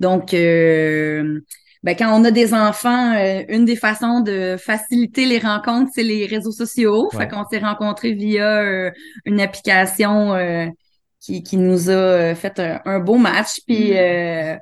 Donc, 0.00 0.33
euh, 0.35 1.40
ben, 1.83 1.94
quand 1.96 2.18
on 2.18 2.24
a 2.24 2.31
des 2.31 2.53
enfants, 2.55 3.14
euh, 3.14 3.42
une 3.48 3.66
des 3.66 3.76
façons 3.76 4.20
de 4.20 4.57
faciliter 4.59 5.26
les 5.26 5.38
rencontres, 5.38 5.90
c'est 5.94 6.03
les 6.03 6.26
réseaux 6.26 6.50
sociaux. 6.50 7.11
Ouais. 7.12 7.18
Fait 7.18 7.29
qu'on 7.29 7.44
s'est 7.46 7.59
rencontrés 7.59 8.12
via 8.14 8.62
euh, 8.62 8.90
une 9.26 9.40
application 9.40 10.35
qui, 11.20 11.42
qui 11.42 11.56
nous 11.59 11.90
a 11.90 11.92
euh, 11.92 12.35
fait 12.35 12.59
un, 12.59 12.80
un 12.87 12.98
beau 12.98 13.16
match. 13.18 13.61
Puis, 13.66 13.96
euh, 13.96 14.56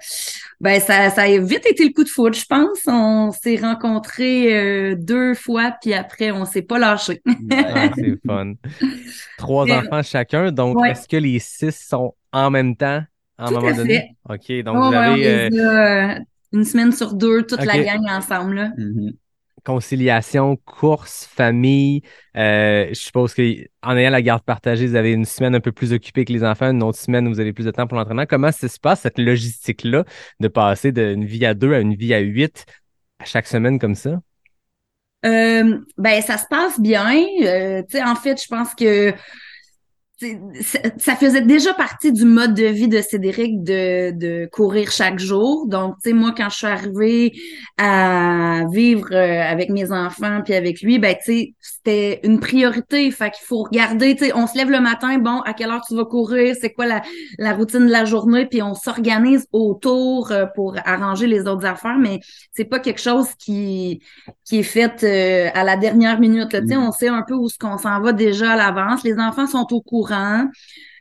ben, 0.60 0.80
ça, 0.80 1.08
ça 1.10 1.22
a 1.22 1.38
vite 1.38 1.64
été 1.66 1.84
le 1.84 1.92
coup 1.92 2.02
de 2.04 2.08
foudre, 2.08 2.36
je 2.36 2.44
pense. 2.44 2.80
On 2.86 3.30
s'est 3.30 3.56
rencontrés 3.56 4.56
euh, 4.56 4.96
deux 4.98 5.34
fois, 5.34 5.74
puis 5.80 5.94
après, 5.94 6.32
on 6.32 6.44
s'est 6.44 6.62
pas 6.62 6.78
lâchés. 6.78 7.22
Ah, 7.52 7.90
c'est 7.94 8.18
fun. 8.26 8.54
Trois 9.38 9.70
enfants 9.70 10.02
chacun, 10.02 10.50
donc 10.52 10.78
Ouais. 10.80 10.90
est-ce 10.90 11.06
que 11.08 11.16
les 11.16 11.38
six 11.38 11.74
sont 11.88 12.14
en 12.32 12.50
même 12.50 12.76
temps 12.76 13.02
à 13.38 13.44
un 13.44 13.48
Tout 13.48 13.54
moment 13.54 13.68
à 13.68 13.72
donné? 13.72 14.16
OK, 14.28 14.62
donc 14.64 14.76
Ouais, 14.76 14.82
vous 14.82 14.88
ouais, 14.90 14.96
avez 14.96 15.10
on 15.10 15.50
les 15.50 15.60
a, 15.60 16.18
une 16.52 16.64
semaine 16.64 16.92
sur 16.92 17.14
deux, 17.14 17.42
toute 17.44 17.64
la 17.64 17.78
gang 17.78 18.04
ensemble. 18.08 18.54
Là. 18.56 18.70
Mhm. 18.76 19.12
Conciliation, 19.64 20.56
course, 20.56 21.26
famille. 21.30 22.02
Euh, 22.36 22.88
je 22.88 22.94
suppose 22.94 23.34
que 23.34 23.66
en 23.82 23.96
ayant 23.96 24.10
la 24.10 24.22
garde 24.22 24.42
partagée, 24.42 24.86
vous 24.86 24.94
avez 24.94 25.12
une 25.12 25.24
semaine 25.24 25.54
un 25.54 25.60
peu 25.60 25.72
plus 25.72 25.92
occupée 25.92 26.24
que 26.24 26.32
les 26.32 26.44
enfants, 26.44 26.70
une 26.70 26.82
autre 26.82 26.98
semaine 26.98 27.26
où 27.26 27.30
vous 27.30 27.40
avez 27.40 27.52
plus 27.52 27.64
de 27.64 27.70
temps 27.70 27.86
pour 27.86 27.98
l'entraînement. 27.98 28.26
Comment 28.26 28.52
ça 28.52 28.68
se 28.68 28.78
passe, 28.78 29.00
cette 29.00 29.18
logistique-là, 29.18 30.04
de 30.40 30.48
passer 30.48 30.92
d'une 30.92 31.24
vie 31.24 31.44
à 31.46 31.54
deux 31.54 31.74
à 31.74 31.80
une 31.80 31.94
vie 31.94 32.14
à 32.14 32.20
huit 32.20 32.66
à 33.18 33.24
chaque 33.24 33.46
semaine 33.46 33.78
comme 33.78 33.94
ça? 33.94 34.20
Euh, 35.26 35.78
ben, 35.96 36.22
ça 36.22 36.38
se 36.38 36.46
passe 36.48 36.80
bien. 36.80 37.24
Euh, 37.42 37.82
en 38.04 38.14
fait, 38.14 38.40
je 38.40 38.48
pense 38.48 38.74
que 38.74 39.12
ça- 40.98 41.16
faisait 41.16 41.42
déjà 41.42 41.74
partie 41.74 42.12
du 42.12 42.24
mode 42.24 42.54
de 42.54 42.64
vie 42.66 42.88
de 42.88 43.00
Cédric 43.00 43.62
de, 43.62 44.10
de 44.10 44.48
courir 44.50 44.90
chaque 44.90 45.18
jour. 45.18 45.66
Donc, 45.68 45.94
tu 46.02 46.10
sais, 46.10 46.12
moi, 46.14 46.32
quand 46.36 46.48
je 46.50 46.56
suis 46.56 46.66
arrivée 46.66 47.32
à 47.76 48.64
vivre 48.72 49.08
euh, 49.12 49.42
avec 49.42 49.70
mes 49.70 49.92
enfants 49.92 50.40
puis 50.44 50.54
avec 50.54 50.80
lui, 50.82 50.98
ben, 50.98 51.14
tu 51.14 51.32
sais, 51.32 51.54
c'était 51.88 52.20
une 52.26 52.40
priorité. 52.40 53.10
Fait 53.10 53.30
qu'il 53.30 53.44
faut 53.44 53.62
regarder, 53.62 54.16
tu 54.16 54.26
sais, 54.26 54.32
on 54.34 54.46
se 54.46 54.56
lève 54.56 54.70
le 54.70 54.80
matin, 54.80 55.18
bon, 55.18 55.40
à 55.40 55.52
quelle 55.54 55.70
heure 55.70 55.82
tu 55.86 55.94
vas 55.94 56.04
courir, 56.04 56.54
c'est 56.60 56.72
quoi 56.72 56.86
la, 56.86 57.02
la 57.38 57.54
routine 57.54 57.86
de 57.86 57.90
la 57.90 58.04
journée, 58.04 58.46
puis 58.46 58.62
on 58.62 58.74
s'organise 58.74 59.46
autour 59.52 60.32
euh, 60.32 60.46
pour 60.54 60.76
arranger 60.84 61.26
les 61.26 61.46
autres 61.46 61.66
affaires, 61.66 61.98
mais 61.98 62.20
c'est 62.52 62.64
pas 62.64 62.78
quelque 62.80 63.00
chose 63.00 63.28
qui 63.38 64.00
qui 64.44 64.60
est 64.60 64.62
fait 64.62 65.04
euh, 65.04 65.50
à 65.54 65.64
la 65.64 65.76
dernière 65.76 66.18
minute. 66.20 66.48
Tu 66.50 66.56
sais, 66.56 66.78
Mm. 66.78 66.88
On 66.88 66.92
sait 66.92 67.08
un 67.08 67.22
peu 67.22 67.34
où 67.34 67.48
ce 67.48 67.58
qu'on 67.58 67.78
s'en 67.78 68.00
va 68.00 68.12
déjà 68.12 68.52
à 68.52 68.56
l'avance. 68.56 69.02
Les 69.04 69.18
enfants 69.18 69.46
sont 69.46 69.66
au 69.72 69.80
courant. 69.80 70.46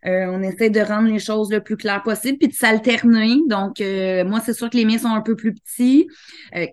Euh, 0.06 0.26
on 0.30 0.42
essaie 0.42 0.70
de 0.70 0.80
rendre 0.80 1.10
les 1.10 1.20
choses 1.20 1.52
le 1.52 1.62
plus 1.62 1.76
clair 1.76 2.02
possible, 2.04 2.38
puis 2.38 2.48
de 2.48 2.54
s'alterner. 2.54 3.38
Donc, 3.48 3.82
euh, 3.82 4.24
moi, 4.26 4.40
c'est 4.46 4.54
sûr 4.54 4.70
que 4.70 4.78
les 4.78 4.86
miens 4.86 5.00
sont 5.00 5.08
un 5.08 5.22
peu 5.22 5.36
plus 5.36 5.54
petits. 5.54 6.08
Euh, 6.56 6.66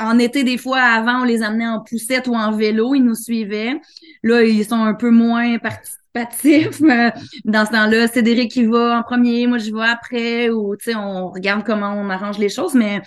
en 0.00 0.18
été, 0.18 0.44
des 0.44 0.58
fois, 0.58 0.80
avant, 0.80 1.22
on 1.22 1.24
les 1.24 1.42
amenait 1.42 1.66
en 1.66 1.80
poussette 1.80 2.28
ou 2.28 2.34
en 2.34 2.52
vélo, 2.52 2.94
ils 2.94 3.02
nous 3.02 3.14
suivaient. 3.14 3.74
Là, 4.22 4.42
ils 4.42 4.64
sont 4.64 4.76
un 4.82 4.94
peu 4.94 5.10
moins 5.10 5.58
participatifs. 5.58 5.96
Euh, 6.16 7.10
Dans 7.44 7.66
ce 7.66 7.72
temps-là, 7.72 8.08
Cédric 8.08 8.50
qui 8.50 8.64
va 8.64 8.98
en 8.98 9.02
premier, 9.02 9.46
moi 9.46 9.58
je 9.58 9.70
vais 9.70 9.86
après, 9.86 10.48
ou 10.48 10.74
tu 10.74 10.86
sais, 10.92 10.96
on 10.96 11.28
regarde 11.28 11.62
comment 11.62 11.92
on 11.92 12.08
arrange 12.08 12.38
les 12.38 12.48
choses, 12.48 12.72
mais 12.72 13.02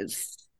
euh, 0.00 0.06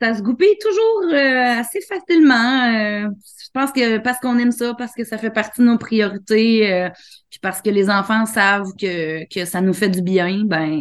ça 0.01 0.15
se 0.15 0.23
goupille 0.23 0.57
toujours 0.61 1.13
euh, 1.13 1.61
assez 1.61 1.81
facilement. 1.81 2.69
Je 3.11 3.49
pense 3.53 3.73
que 3.73 3.99
parce 3.99 4.21
qu'on 4.21 4.39
aime 4.39 4.53
ça, 4.53 4.75
parce 4.75 4.93
que 4.95 5.03
ça 5.03 5.19
fait 5.19 5.33
partie 5.33 5.61
de 5.61 5.67
nos 5.67 5.77
priorités, 5.77 6.89
puis 7.31 7.41
parce 7.43 7.61
que 7.61 7.71
les 7.71 7.91
enfants 7.91 8.27
savent 8.27 8.71
que, 8.81 9.45
ça 9.45 9.61
nous 9.61 9.75
fait 9.75 9.89
du 9.89 10.03
bien, 10.03 10.45
ben 10.45 10.79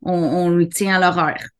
on, 0.00 0.14
on 0.14 0.48
le 0.48 0.66
tient 0.68 0.96
à 0.96 1.00
l'horaire. 1.00 1.50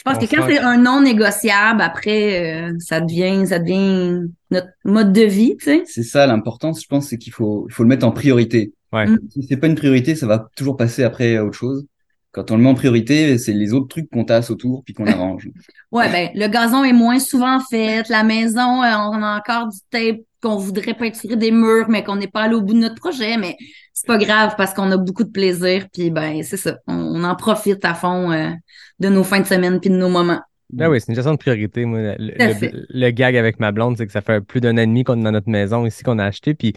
Je 0.00 0.04
pense 0.04 0.16
On 0.16 0.26
que 0.26 0.34
quand 0.34 0.46
c'est 0.48 0.58
un 0.58 0.78
non 0.78 1.02
négociable, 1.02 1.82
après, 1.82 2.70
euh, 2.70 2.72
ça 2.78 3.02
devient 3.02 3.46
ça 3.46 3.58
devient 3.58 4.30
notre 4.50 4.68
mode 4.82 5.12
de 5.12 5.20
vie, 5.20 5.58
tu 5.58 5.66
sais. 5.66 5.82
C'est 5.84 6.02
ça 6.02 6.26
l'importance, 6.26 6.82
je 6.82 6.86
pense, 6.86 7.08
c'est 7.08 7.18
qu'il 7.18 7.34
faut, 7.34 7.66
il 7.68 7.74
faut 7.74 7.82
le 7.82 7.90
mettre 7.90 8.06
en 8.06 8.10
priorité. 8.10 8.72
Ouais. 8.94 9.06
Mm. 9.06 9.18
Si 9.30 9.42
c'est 9.42 9.58
pas 9.58 9.66
une 9.66 9.74
priorité, 9.74 10.14
ça 10.14 10.26
va 10.26 10.48
toujours 10.56 10.78
passer 10.78 11.04
après 11.04 11.36
à 11.36 11.44
autre 11.44 11.58
chose. 11.58 11.84
Quand 12.32 12.50
on 12.50 12.56
le 12.56 12.62
met 12.62 12.70
en 12.70 12.74
priorité, 12.74 13.36
c'est 13.36 13.52
les 13.52 13.74
autres 13.74 13.88
trucs 13.88 14.08
qu'on 14.08 14.24
tasse 14.24 14.50
autour 14.50 14.84
puis 14.84 14.94
qu'on 14.94 15.06
arrange. 15.06 15.50
Ouais, 15.92 16.08
ben, 16.08 16.30
le 16.34 16.46
gazon 16.46 16.82
est 16.84 16.92
moins 16.92 17.18
souvent 17.18 17.58
fait. 17.68 18.08
La 18.08 18.22
maison, 18.22 18.82
euh, 18.82 18.94
on 19.10 19.22
a 19.22 19.38
encore 19.38 19.68
du 19.68 19.78
tape 19.90 20.20
qu'on 20.42 20.56
voudrait 20.56 20.94
peinturer 20.94 21.36
des 21.36 21.50
murs, 21.50 21.88
mais 21.88 22.02
qu'on 22.04 22.16
n'est 22.16 22.28
pas 22.28 22.42
allé 22.42 22.54
au 22.54 22.62
bout 22.62 22.74
de 22.74 22.78
notre 22.78 22.96
projet. 22.96 23.36
Mais 23.36 23.56
c'est 23.92 24.06
pas 24.06 24.18
grave 24.18 24.54
parce 24.56 24.74
qu'on 24.74 24.90
a 24.90 24.96
beaucoup 24.96 25.24
de 25.24 25.30
plaisir. 25.30 25.86
Puis, 25.92 26.10
ben, 26.10 26.42
c'est 26.42 26.56
ça. 26.56 26.78
On, 26.86 26.94
on 26.94 27.24
en 27.24 27.36
profite 27.36 27.84
à 27.84 27.94
fond 27.94 28.30
euh, 28.32 28.50
de 28.98 29.08
nos 29.08 29.24
fins 29.24 29.40
de 29.40 29.46
semaine 29.46 29.80
puis 29.80 29.90
de 29.90 29.96
nos 29.96 30.08
moments. 30.08 30.40
Ben 30.72 30.88
oui, 30.88 31.00
c'est 31.00 31.08
une 31.08 31.16
gestion 31.16 31.32
de 31.32 31.38
priorité. 31.38 31.84
Moi, 31.84 32.14
le, 32.18 32.86
le- 32.90 33.10
gag 33.10 33.36
avec 33.36 33.58
ma 33.58 33.72
blonde, 33.72 33.96
c'est 33.96 34.06
que 34.06 34.12
ça 34.12 34.20
fait 34.20 34.40
plus 34.40 34.60
d'un 34.60 34.74
an 34.74 34.82
et 34.82 34.86
demi 34.86 35.02
qu'on 35.02 35.18
est 35.18 35.24
dans 35.24 35.32
notre 35.32 35.48
maison 35.50 35.84
ici 35.84 36.04
qu'on 36.04 36.18
a 36.20 36.24
acheté. 36.24 36.54
Puis 36.54 36.74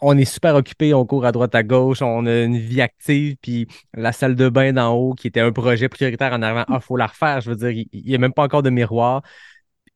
on 0.00 0.18
est 0.18 0.24
super 0.24 0.54
occupé, 0.56 0.94
on 0.94 1.04
court 1.06 1.24
à 1.24 1.32
droite 1.32 1.54
à 1.54 1.62
gauche, 1.62 2.02
on 2.02 2.26
a 2.26 2.42
une 2.42 2.58
vie 2.58 2.80
active, 2.80 3.36
puis 3.40 3.66
la 3.94 4.12
salle 4.12 4.34
de 4.36 4.48
bain 4.48 4.72
d'en 4.72 4.94
haut 4.94 5.14
qui 5.14 5.26
était 5.28 5.40
un 5.40 5.52
projet 5.52 5.88
prioritaire 5.88 6.32
en 6.32 6.42
arrivant, 6.42 6.64
ah, 6.68 6.80
faut 6.80 6.96
la 6.96 7.06
refaire. 7.06 7.40
Je 7.40 7.50
veux 7.50 7.56
dire, 7.56 7.70
il 7.70 8.04
n'y 8.04 8.14
a 8.14 8.18
même 8.18 8.32
pas 8.32 8.42
encore 8.44 8.62
de 8.62 8.70
miroir. 8.70 9.22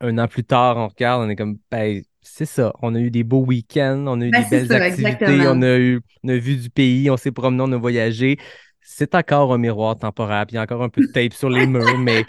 Un 0.01 0.19
an 0.19 0.27
plus 0.29 0.45
tard, 0.45 0.77
on 0.77 0.89
regarde, 0.89 1.25
on 1.25 1.29
est 1.29 1.37
comme, 1.37 1.59
ben, 1.71 2.03
c'est 2.23 2.47
ça. 2.47 2.73
On 2.83 2.95
a 2.95 3.01
eu 3.01 3.11
des 3.11 3.25
beaux 3.25 3.45
week-ends, 3.45 4.05
on 4.07 4.21
a 4.21 4.27
eu 4.27 4.31
Ben, 4.31 4.39
des 4.39 4.45
belles 4.45 4.69
ça, 4.69 4.77
activités, 4.77 5.43
exactement. 5.43 5.45
on 5.51 5.63
a 5.63 5.79
eu, 5.79 6.01
on 6.25 6.29
a 6.29 6.37
vu 6.37 6.57
du 6.57 6.71
pays, 6.71 7.11
on 7.11 7.17
s'est 7.17 7.33
promené, 7.33 7.63
on 7.67 7.73
a 7.73 7.77
voyagé. 7.77 8.39
C'est 8.81 9.15
encore 9.15 9.53
un 9.53 9.59
miroir 9.59 9.99
temporaire, 9.99 10.47
puis 10.47 10.55
il 10.55 10.57
y 10.57 10.59
a 10.59 10.63
encore 10.63 10.83
un 10.83 10.89
peu 10.89 11.03
de 11.03 11.07
tape 11.09 11.35
sur 11.35 11.51
les 11.51 11.67
murs, 11.67 11.99
mais 11.99 12.27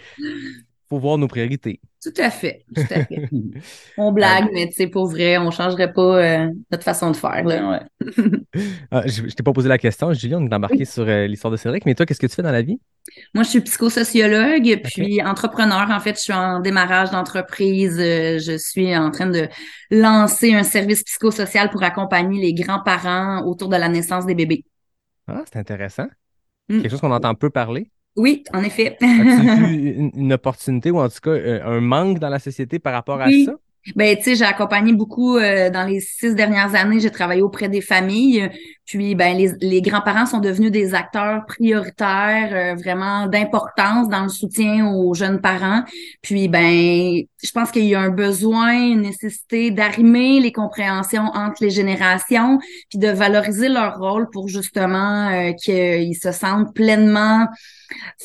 faut 0.88 0.98
voir 0.98 1.18
nos 1.18 1.28
priorités. 1.28 1.80
Tout 2.02 2.12
à 2.18 2.30
fait, 2.30 2.64
tout 2.74 2.82
à 2.90 3.04
fait. 3.04 3.28
On 3.96 4.12
blague, 4.12 4.48
mais 4.52 4.68
tu 4.68 4.74
sais, 4.74 4.86
pour 4.88 5.06
vrai, 5.06 5.38
on 5.38 5.50
changerait 5.50 5.92
pas 5.92 6.22
euh, 6.22 6.50
notre 6.70 6.84
façon 6.84 7.10
de 7.10 7.16
faire. 7.16 7.44
Là. 7.44 7.70
Ouais. 7.70 8.10
Ah, 8.90 9.02
je 9.06 9.22
je 9.26 9.34
t'ai 9.34 9.42
pas 9.42 9.52
posé 9.52 9.68
la 9.68 9.78
question, 9.78 10.12
Julie, 10.12 10.34
on 10.34 10.46
est 10.46 10.54
embarqué 10.54 10.84
sur 10.84 11.02
euh, 11.08 11.26
l'histoire 11.26 11.50
de 11.50 11.56
Cédric, 11.56 11.86
mais 11.86 11.94
toi, 11.94 12.06
qu'est-ce 12.06 12.20
que 12.20 12.26
tu 12.26 12.34
fais 12.34 12.42
dans 12.42 12.52
la 12.52 12.62
vie? 12.62 12.78
Moi, 13.34 13.42
je 13.42 13.48
suis 13.48 13.60
psychosociologue, 13.60 14.80
puis 14.84 15.22
entrepreneur. 15.22 15.90
En 15.90 16.00
fait, 16.00 16.16
je 16.16 16.20
suis 16.20 16.32
en 16.32 16.60
démarrage 16.60 17.10
d'entreprise. 17.10 17.98
Euh, 17.98 18.38
Je 18.38 18.56
suis 18.56 18.96
en 18.96 19.10
train 19.10 19.26
de 19.26 19.48
lancer 19.90 20.54
un 20.54 20.62
service 20.62 21.02
psychosocial 21.02 21.70
pour 21.70 21.82
accompagner 21.82 22.40
les 22.40 22.54
grands-parents 22.54 23.44
autour 23.44 23.68
de 23.68 23.76
la 23.76 23.88
naissance 23.88 24.26
des 24.26 24.34
bébés. 24.34 24.64
Ah, 25.26 25.42
c'est 25.50 25.58
intéressant. 25.58 26.06
Mm. 26.68 26.80
Quelque 26.80 26.90
chose 26.90 27.00
qu'on 27.00 27.12
entend 27.12 27.34
peu 27.34 27.50
parler. 27.50 27.90
Oui, 28.16 28.44
en 28.52 28.62
effet. 28.62 28.96
As-tu 29.00 29.66
vu 29.66 29.90
une, 29.96 30.10
une 30.14 30.32
opportunité 30.32 30.90
ou 30.90 30.98
en 31.00 31.08
tout 31.08 31.20
cas 31.22 31.30
euh, 31.30 31.60
un 31.64 31.80
manque 31.80 32.18
dans 32.18 32.28
la 32.28 32.38
société 32.38 32.78
par 32.78 32.92
rapport 32.92 33.20
à 33.20 33.26
Oui. 33.26 33.44
ça? 33.46 33.52
Ben, 33.96 34.16
tu 34.16 34.22
sais, 34.22 34.34
j'ai 34.36 34.44
accompagné 34.46 34.94
beaucoup 34.94 35.36
euh, 35.36 35.68
dans 35.68 35.86
les 35.86 36.00
six 36.00 36.34
dernières 36.34 36.74
années. 36.74 37.00
J'ai 37.00 37.10
travaillé 37.10 37.42
auprès 37.42 37.68
des 37.68 37.82
familles. 37.82 38.48
Puis, 38.86 39.14
ben, 39.14 39.36
les, 39.36 39.50
les 39.60 39.82
grands-parents 39.82 40.24
sont 40.24 40.40
devenus 40.40 40.70
des 40.70 40.94
acteurs 40.94 41.44
prioritaires, 41.46 42.48
euh, 42.52 42.74
vraiment 42.76 43.26
d'importance 43.26 44.08
dans 44.08 44.22
le 44.22 44.30
soutien 44.30 44.86
aux 44.90 45.12
jeunes 45.12 45.38
parents. 45.40 45.82
Puis, 46.22 46.48
ben, 46.48 47.20
je 47.42 47.50
pense 47.52 47.70
qu'il 47.70 47.84
y 47.84 47.94
a 47.94 48.00
un 48.00 48.08
besoin, 48.08 48.72
une 48.72 49.02
nécessité 49.02 49.70
d'arrimer 49.70 50.40
les 50.40 50.52
compréhensions 50.52 51.26
entre 51.34 51.62
les 51.62 51.70
générations, 51.70 52.58
puis 52.88 52.98
de 52.98 53.08
valoriser 53.08 53.68
leur 53.68 53.98
rôle 53.98 54.30
pour 54.30 54.48
justement 54.48 55.28
euh, 55.28 55.52
qu'ils 55.52 56.16
se 56.16 56.32
sentent 56.32 56.74
pleinement 56.74 57.46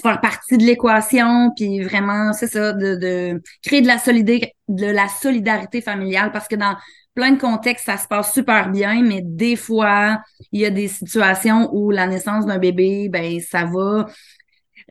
faire 0.01 0.21
partie 0.21 0.57
de 0.57 0.63
l'équation, 0.63 1.51
puis 1.55 1.81
vraiment, 1.81 2.33
c'est 2.33 2.47
ça, 2.47 2.73
de, 2.73 2.95
de 2.95 3.41
créer 3.63 3.81
de 3.81 3.87
la, 3.87 3.97
de 3.97 4.85
la 4.85 5.07
solidarité 5.07 5.81
familiale, 5.81 6.31
parce 6.31 6.47
que 6.47 6.55
dans 6.55 6.75
plein 7.15 7.31
de 7.31 7.39
contextes, 7.39 7.85
ça 7.85 7.97
se 7.97 8.07
passe 8.07 8.33
super 8.33 8.69
bien, 8.69 9.03
mais 9.03 9.21
des 9.23 9.55
fois, 9.55 10.21
il 10.51 10.61
y 10.61 10.65
a 10.65 10.69
des 10.69 10.87
situations 10.87 11.69
où 11.73 11.91
la 11.91 12.07
naissance 12.07 12.45
d'un 12.45 12.59
bébé, 12.59 13.09
ben, 13.09 13.39
ça 13.41 13.65
va 13.65 14.07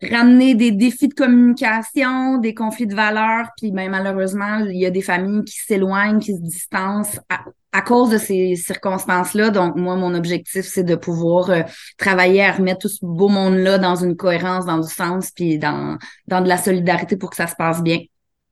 ramener 0.03 0.55
des 0.55 0.71
défis 0.71 1.09
de 1.09 1.15
communication, 1.15 2.39
des 2.39 2.55
conflits 2.55 2.87
de 2.87 2.95
valeurs, 2.95 3.49
puis 3.57 3.73
ben, 3.73 3.91
malheureusement, 3.91 4.59
il 4.59 4.79
y 4.79 4.87
a 4.87 4.91
des 4.91 5.03
familles 5.03 5.45
qui 5.45 5.57
s'éloignent, 5.57 6.21
qui 6.21 6.35
se 6.35 6.43
distancent 6.43 7.19
à, 7.29 7.45
à 7.73 7.83
cause 7.83 8.11
de 8.11 8.19
ces 8.19 8.57
circonstances-là. 8.57 9.51
Donc, 9.51 9.77
moi, 9.77 9.97
mon 9.97 10.15
objectif, 10.15 10.67
c'est 10.67 10.85
de 10.85 10.95
pouvoir 10.95 11.51
euh, 11.51 11.63
travailler 11.99 12.45
à 12.45 12.53
remettre 12.53 12.81
tout 12.81 12.89
ce 12.89 13.05
beau 13.05 13.29
monde-là 13.29 13.79
dans 13.79 13.97
une 13.97 14.17
cohérence, 14.17 14.65
dans 14.67 14.79
du 14.79 14.89
sens, 14.89 15.31
puis 15.31 15.59
dans, 15.59 15.99
dans 16.27 16.41
de 16.41 16.49
la 16.49 16.57
solidarité 16.57 17.17
pour 17.17 17.31
que 17.31 17.37
ça 17.37 17.47
se 17.47 17.57
passe 17.57 17.83
bien. 17.83 18.01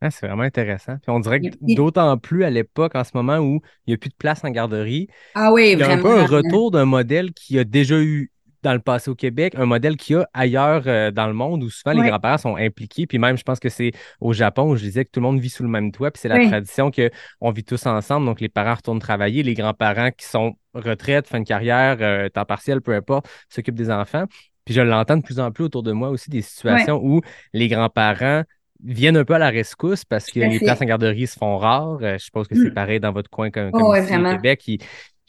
Ah, 0.02 0.10
c'est 0.10 0.26
vraiment 0.26 0.42
intéressant. 0.42 0.96
Puis 0.98 1.10
on 1.10 1.20
dirait 1.20 1.40
que 1.40 1.48
d'autant 1.74 2.18
plus 2.18 2.44
à 2.44 2.50
l'époque, 2.50 2.94
en 2.94 3.04
ce 3.04 3.12
moment 3.14 3.38
où 3.38 3.60
il 3.86 3.90
n'y 3.90 3.94
a 3.94 3.96
plus 3.96 4.10
de 4.10 4.14
place 4.14 4.44
en 4.44 4.50
garderie, 4.50 5.08
Ah 5.34 5.52
oui, 5.52 5.72
il 5.72 5.78
y 5.78 5.82
a 5.82 5.90
un 5.90 6.02
peu 6.02 6.18
un 6.18 6.26
retour 6.26 6.70
d'un 6.70 6.84
modèle 6.84 7.32
qui 7.32 7.58
a 7.58 7.64
déjà 7.64 7.98
eu 7.98 8.30
dans 8.66 8.74
le 8.74 8.80
passé 8.80 9.10
au 9.10 9.14
Québec, 9.14 9.54
un 9.56 9.64
modèle 9.66 9.96
qu'il 9.96 10.16
y 10.16 10.18
a 10.18 10.28
ailleurs 10.34 10.82
euh, 10.86 11.10
dans 11.10 11.26
le 11.28 11.32
monde 11.32 11.62
où 11.62 11.70
souvent 11.70 11.92
les 11.94 12.08
grands-parents 12.08 12.38
sont 12.38 12.56
impliqués. 12.56 13.06
Puis 13.06 13.18
même, 13.18 13.36
je 13.38 13.42
pense 13.44 13.60
que 13.60 13.68
c'est 13.68 13.92
au 14.20 14.32
Japon 14.32 14.70
où 14.70 14.76
je 14.76 14.82
disais 14.82 15.04
que 15.04 15.10
tout 15.10 15.20
le 15.20 15.26
monde 15.26 15.38
vit 15.40 15.48
sous 15.50 15.62
le 15.62 15.68
même 15.68 15.92
toit. 15.92 16.10
Puis 16.10 16.20
c'est 16.20 16.28
la 16.28 16.36
Oui. 16.36 16.48
tradition 16.48 16.90
qu'on 16.90 17.50
vit 17.52 17.64
tous 17.64 17.86
ensemble. 17.86 18.26
Donc 18.26 18.40
les 18.40 18.48
parents 18.48 18.74
retournent 18.74 18.98
travailler, 18.98 19.42
les 19.42 19.54
grands-parents 19.54 20.10
qui 20.10 20.26
sont 20.26 20.54
retraite, 20.74 21.26
fin 21.28 21.40
de 21.40 21.46
carrière, 21.46 21.96
euh, 22.00 22.28
temps 22.28 22.44
partiel, 22.44 22.80
peu 22.82 22.94
importe, 22.94 23.28
s'occupent 23.48 23.76
des 23.76 23.90
enfants. 23.90 24.24
Puis 24.64 24.74
je 24.74 24.80
l'entends 24.80 25.16
de 25.16 25.22
plus 25.22 25.38
en 25.40 25.52
plus 25.52 25.64
autour 25.64 25.82
de 25.84 25.92
moi 25.92 26.10
aussi 26.10 26.28
des 26.28 26.42
situations 26.42 27.00
où 27.02 27.20
les 27.52 27.68
grands-parents 27.68 28.42
viennent 28.84 29.16
un 29.16 29.24
peu 29.24 29.34
à 29.34 29.38
la 29.38 29.48
rescousse 29.48 30.04
parce 30.04 30.26
que 30.26 30.40
les 30.40 30.58
places 30.60 30.82
en 30.82 30.84
garderie 30.84 31.26
se 31.26 31.38
font 31.38 31.56
rares. 31.56 31.98
Euh, 32.02 32.18
je 32.18 32.24
suppose 32.24 32.46
que 32.48 32.54
c'est 32.56 32.70
Mm. 32.70 32.74
pareil 32.74 33.00
dans 33.00 33.12
votre 33.12 33.30
coin 33.30 33.50
comme, 33.50 33.70
Oh, 33.72 33.78
comme 33.78 34.04
ici 34.04 34.14
au 34.16 34.22
Québec. 34.32 34.68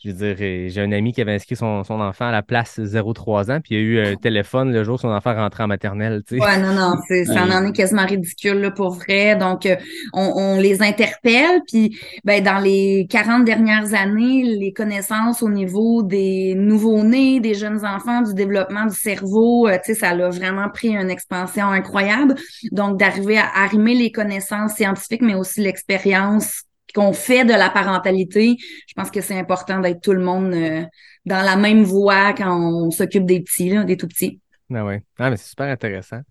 Je 0.07 0.13
veux 0.13 0.33
dire, 0.33 0.37
euh, 0.39 0.69
j'ai 0.69 0.81
un 0.81 0.91
ami 0.91 1.11
qui 1.11 1.21
avait 1.21 1.33
inscrit 1.33 1.55
son, 1.55 1.83
son 1.83 1.99
enfant 1.99 2.27
à 2.27 2.31
la 2.31 2.41
place 2.41 2.79
0-3 2.79 3.51
ans, 3.51 3.59
puis 3.61 3.75
il 3.75 3.77
a 3.77 3.81
eu 3.81 3.99
un 3.99 4.15
téléphone 4.15 4.71
le 4.71 4.83
jour 4.83 4.95
où 4.95 4.97
son 4.97 5.09
enfant 5.09 5.35
rentrait 5.35 5.63
en 5.63 5.67
maternelle. 5.67 6.23
tu 6.25 6.37
sais. 6.37 6.43
Ouais, 6.43 6.57
non, 6.57 6.73
non, 6.73 6.95
c'est, 7.07 7.25
ça 7.25 7.43
en 7.43 7.65
est 7.65 7.73
quasiment 7.73 8.05
ridicule 8.05 8.59
là, 8.59 8.71
pour 8.71 8.91
vrai. 8.91 9.35
Donc, 9.35 9.65
euh, 9.65 9.75
on, 10.13 10.33
on 10.35 10.59
les 10.59 10.81
interpelle, 10.81 11.61
puis 11.67 11.99
ben, 12.23 12.43
dans 12.43 12.59
les 12.59 13.05
40 13.09 13.43
dernières 13.43 13.93
années, 13.93 14.43
les 14.43 14.71
connaissances 14.71 15.43
au 15.43 15.49
niveau 15.49 16.03
des 16.03 16.55
nouveaux-nés, 16.55 17.39
des 17.39 17.53
jeunes 17.53 17.85
enfants, 17.85 18.21
du 18.21 18.33
développement 18.33 18.85
du 18.85 18.95
cerveau, 18.95 19.67
euh, 19.67 19.77
tu 19.83 19.93
sais, 19.93 19.99
ça 19.99 20.09
a 20.09 20.29
vraiment 20.29 20.69
pris 20.69 20.89
une 20.89 21.09
expansion 21.09 21.67
incroyable. 21.67 22.35
Donc, 22.71 22.97
d'arriver 22.97 23.37
à 23.37 23.47
arrimer 23.55 23.95
les 23.95 24.11
connaissances 24.11 24.73
scientifiques, 24.73 25.21
mais 25.21 25.35
aussi 25.35 25.61
l'expérience 25.61 26.63
qu'on 26.97 27.13
fait 27.13 27.45
de 27.45 27.53
la 27.53 27.69
parentalité, 27.69 28.57
je 28.87 28.93
pense 28.95 29.11
que 29.11 29.21
c'est 29.21 29.37
important 29.37 29.79
d'être 29.79 30.01
tout 30.01 30.13
le 30.13 30.23
monde 30.23 30.51
euh, 30.51 30.83
dans 31.25 31.45
la 31.45 31.55
même 31.55 31.83
voie 31.83 32.33
quand 32.33 32.59
on 32.59 32.89
s'occupe 32.89 33.25
des 33.25 33.41
petits, 33.41 33.85
des 33.85 33.97
tout 33.97 34.07
petits. 34.07 34.41
Ah 34.73 34.83
ouais. 34.83 35.03
Ah, 35.19 35.29
mais 35.29 35.37
c'est 35.37 35.49
super 35.49 35.67
intéressant. 35.67 36.21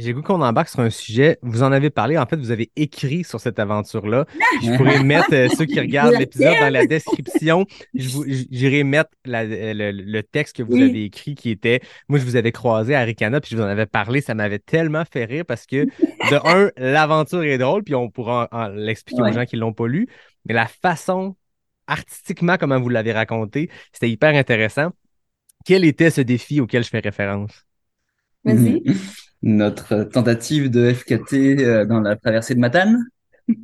J'ai 0.00 0.12
goût 0.12 0.22
qu'on 0.22 0.40
embarque 0.40 0.68
sur 0.68 0.80
un 0.80 0.90
sujet. 0.90 1.38
Vous 1.42 1.62
en 1.62 1.72
avez 1.72 1.90
parlé. 1.90 2.16
En 2.18 2.26
fait, 2.26 2.36
vous 2.36 2.50
avez 2.50 2.70
écrit 2.76 3.22
sur 3.22 3.38
cette 3.40 3.58
aventure-là. 3.58 4.26
Je 4.62 4.76
pourrais 4.76 5.02
mettre 5.04 5.32
euh, 5.32 5.48
ceux 5.48 5.66
qui 5.66 5.78
regardent 5.80 6.14
l'épisode 6.18 6.54
dans 6.60 6.72
la 6.72 6.86
description. 6.86 7.66
J'irai 7.94 8.82
mettre 8.84 9.10
la- 9.24 9.44
le, 9.44 9.92
le 9.92 10.22
texte 10.22 10.56
que 10.56 10.62
vous 10.62 10.72
Oui. 10.72 10.82
avez 10.90 11.04
écrit 11.04 11.34
qui 11.34 11.50
était. 11.50 11.80
Moi, 12.08 12.18
je 12.18 12.24
vous 12.24 12.36
avais 12.36 12.52
croisé 12.52 12.94
à 12.94 13.02
Ricana, 13.02 13.40
puis 13.40 13.50
je 13.52 13.56
vous 13.56 13.62
en 13.62 13.66
avais 13.68 13.86
parlé. 13.86 14.20
Ça 14.20 14.34
m'avait 14.34 14.58
tellement 14.58 15.04
fait 15.04 15.24
rire 15.26 15.44
parce 15.46 15.66
que, 15.66 15.84
de 15.84 16.46
un, 16.46 16.70
l'aventure 16.76 17.42
est 17.42 17.58
drôle, 17.58 17.84
puis 17.84 17.94
on 17.94 18.10
pourra 18.10 18.48
en- 18.52 18.56
en 18.58 18.68
l'expliquer 18.68 19.22
aux 19.22 19.32
gens 19.32 19.44
qui 19.44 19.56
l'ont 19.56 19.72
pas 19.72 19.86
lu. 19.86 20.08
Mais 20.46 20.54
la 20.54 20.66
façon, 20.66 21.36
artistiquement, 21.86 22.56
comment 22.58 22.80
vous 22.80 22.88
l'avez 22.88 23.12
raconté, 23.12 23.68
c'était 23.92 24.08
hyper 24.10 24.34
intéressant. 24.34 24.90
Quel 25.66 25.84
était 25.84 26.10
ce 26.10 26.22
défi 26.22 26.60
auquel 26.60 26.84
je 26.84 26.88
fais 26.88 27.00
référence? 27.00 27.66
Vas-y. 28.44 28.82
Notre 29.42 30.04
tentative 30.04 30.70
de 30.70 30.92
FKT 30.92 31.32
euh, 31.34 31.84
dans 31.86 32.00
la 32.00 32.16
traversée 32.16 32.54
de 32.54 32.60
Matane. 32.60 32.98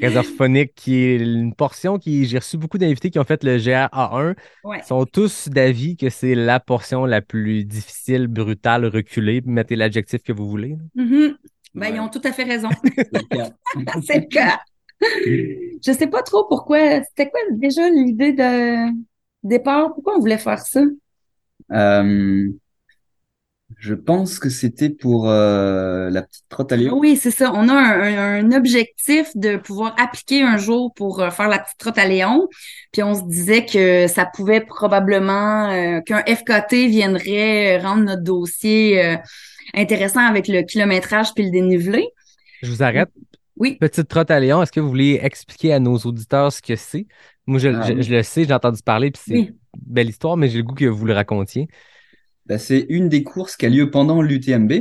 Réserve 0.00 0.26
phonique, 0.26 0.72
qui 0.74 0.96
est 0.96 1.16
une 1.18 1.54
portion 1.54 1.98
qui. 1.98 2.24
J'ai 2.24 2.38
reçu 2.38 2.56
beaucoup 2.56 2.78
d'invités 2.78 3.10
qui 3.10 3.18
ont 3.18 3.24
fait 3.24 3.44
le 3.44 3.58
GA1. 3.58 4.34
Ouais. 4.64 4.78
Ils 4.82 4.86
sont 4.86 5.04
tous 5.04 5.48
d'avis 5.48 5.96
que 5.96 6.08
c'est 6.10 6.34
la 6.34 6.58
portion 6.60 7.04
la 7.06 7.20
plus 7.20 7.64
difficile, 7.64 8.26
brutale, 8.26 8.86
reculée. 8.86 9.42
Mettez 9.44 9.76
l'adjectif 9.76 10.22
que 10.22 10.32
vous 10.32 10.48
voulez. 10.48 10.76
Mhm. 10.94 11.36
Ben, 11.74 11.90
Ouais. 11.90 11.96
ils 11.96 12.00
ont 12.00 12.08
tout 12.08 12.20
à 12.24 12.32
fait 12.32 12.44
raison. 12.44 12.68
C'est 12.84 13.12
le 13.12 13.28
cas. 13.28 13.50
c'est 14.06 14.18
le 14.18 14.26
cas. 14.28 14.60
Je 15.00 15.92
sais 15.92 16.06
pas 16.06 16.22
trop 16.22 16.44
pourquoi. 16.48 17.02
C'était 17.04 17.30
quoi 17.30 17.40
déjà 17.52 17.88
l'idée 17.88 18.32
de 18.32 18.90
départ? 19.42 19.94
Pourquoi 19.94 20.16
on 20.16 20.20
voulait 20.20 20.38
faire 20.38 20.58
ça? 20.58 20.82
Euh, 21.72 22.48
je 23.78 23.94
pense 23.94 24.38
que 24.38 24.48
c'était 24.48 24.90
pour 24.90 25.28
euh, 25.28 26.10
la 26.10 26.22
petite 26.22 26.44
trotte 26.48 26.72
à 26.72 26.76
Léon. 26.76 26.98
Oui, 26.98 27.16
c'est 27.16 27.30
ça. 27.30 27.52
On 27.54 27.68
a 27.68 27.72
un, 27.74 28.00
un- 28.00 28.44
un 28.44 28.52
objectif 28.56 29.30
de 29.36 29.56
pouvoir 29.56 29.94
appliquer 29.98 30.42
un 30.42 30.56
jour 30.56 30.92
pour 30.94 31.20
euh, 31.20 31.30
faire 31.30 31.48
la 31.48 31.58
petite 31.58 31.78
trotte 31.78 31.98
à 31.98 32.06
Léon. 32.06 32.48
Puis 32.92 33.02
on 33.02 33.14
se 33.14 33.22
disait 33.24 33.64
que 33.66 34.06
ça 34.08 34.24
pouvait 34.26 34.60
probablement 34.60 35.70
euh, 35.70 36.00
qu'un 36.00 36.22
FKT 36.26 36.88
viendrait 36.88 37.78
rendre 37.78 38.04
notre 38.04 38.22
dossier 38.22 39.04
euh, 39.04 39.16
intéressant 39.74 40.20
avec 40.20 40.48
le 40.48 40.62
kilométrage 40.62 41.34
puis 41.34 41.44
le 41.44 41.50
dénivelé. 41.50 42.08
Je 42.62 42.70
vous 42.70 42.82
arrête. 42.82 43.08
Oui. 43.56 43.76
Petite 43.80 44.08
trotte 44.08 44.30
à 44.30 44.40
Léon, 44.40 44.62
est-ce 44.62 44.72
que 44.72 44.80
vous 44.80 44.88
voulez 44.88 45.20
expliquer 45.22 45.72
à 45.72 45.78
nos 45.78 45.96
auditeurs 45.98 46.52
ce 46.52 46.62
que 46.62 46.74
c'est? 46.74 47.06
Moi, 47.46 47.58
je, 47.58 47.68
Ah 47.68 47.82
je- 47.86 47.92
oui. 47.94 48.02
je 48.02 48.14
le 48.14 48.22
sais, 48.22 48.44
j'ai 48.44 48.54
entendu 48.54 48.80
parler, 48.82 49.10
puis 49.10 49.22
c'est 49.24 49.34
Oui. 49.34 49.40
une 49.50 49.54
belle 49.86 50.08
histoire, 50.08 50.36
mais 50.36 50.48
j'ai 50.48 50.58
le 50.58 50.64
goût 50.64 50.74
que 50.74 50.84
vous 50.86 51.04
le 51.04 51.12
racontiez. 51.12 51.68
Bah, 52.46 52.58
c'est 52.58 52.86
une 52.88 53.08
des 53.08 53.22
courses 53.22 53.56
qui 53.56 53.66
a 53.66 53.68
lieu 53.68 53.90
pendant 53.90 54.22
l'UTMB. 54.22 54.72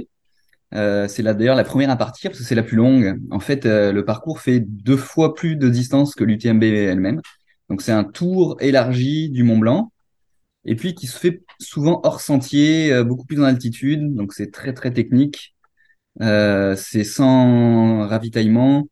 Euh, 0.73 1.07
c'est 1.07 1.21
là 1.21 1.33
d'ailleurs 1.33 1.55
la 1.55 1.63
première 1.63 1.89
à 1.89 1.97
partir 1.97 2.31
parce 2.31 2.39
que 2.39 2.45
c'est 2.45 2.55
la 2.55 2.63
plus 2.63 2.77
longue. 2.77 3.19
En 3.31 3.39
fait, 3.39 3.65
euh, 3.65 3.91
le 3.91 4.05
parcours 4.05 4.39
fait 4.39 4.61
deux 4.61 4.97
fois 4.97 5.35
plus 5.35 5.55
de 5.55 5.69
distance 5.69 6.15
que 6.15 6.23
l'UTMB 6.23 6.63
elle-même. 6.63 7.21
Donc 7.69 7.81
c'est 7.81 7.91
un 7.91 8.03
tour 8.03 8.57
élargi 8.59 9.29
du 9.29 9.43
Mont 9.43 9.57
Blanc 9.57 9.91
et 10.65 10.75
puis 10.75 10.95
qui 10.95 11.07
se 11.07 11.17
fait 11.19 11.43
souvent 11.59 12.01
hors 12.03 12.21
sentier, 12.21 12.93
euh, 12.93 13.03
beaucoup 13.03 13.25
plus 13.25 13.39
en 13.41 13.45
altitude. 13.45 14.15
Donc 14.15 14.33
c'est 14.33 14.51
très 14.51 14.73
très 14.73 14.91
technique. 14.93 15.55
C'est 16.19 17.03
sans 17.03 18.07
ravitaillement. 18.07 18.87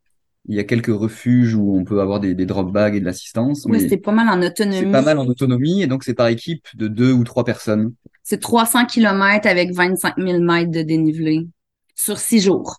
Il 0.51 0.55
y 0.55 0.59
a 0.59 0.63
quelques 0.63 0.87
refuges 0.87 1.53
où 1.53 1.77
on 1.77 1.83
peut 1.83 2.01
avoir 2.01 2.19
des, 2.19 2.33
des 2.33 2.45
drop 2.47 2.71
bags 2.71 2.95
et 2.95 2.99
de 2.99 3.05
l'assistance. 3.05 3.65
Oui, 3.69 3.79
c'était 3.79 3.97
pas 3.97 4.11
mal 4.11 4.27
en 4.29 4.41
autonomie. 4.45 4.79
c'est 4.79 4.91
pas 4.91 5.03
mal 5.03 5.19
en 5.19 5.27
autonomie 5.27 5.83
et 5.83 5.87
donc 5.87 6.03
c'est 6.03 6.15
par 6.15 6.27
équipe 6.27 6.65
de 6.75 6.87
deux 6.87 7.13
ou 7.13 7.23
trois 7.23 7.45
personnes. 7.45 7.93
C'est 8.23 8.39
300 8.39 8.85
km 8.87 9.47
avec 9.47 9.71
25 9.73 10.15
000 10.17 10.39
mètres 10.41 10.71
de 10.71 10.81
dénivelé 10.81 11.47
sur 11.95 12.17
six 12.17 12.41
jours. 12.41 12.77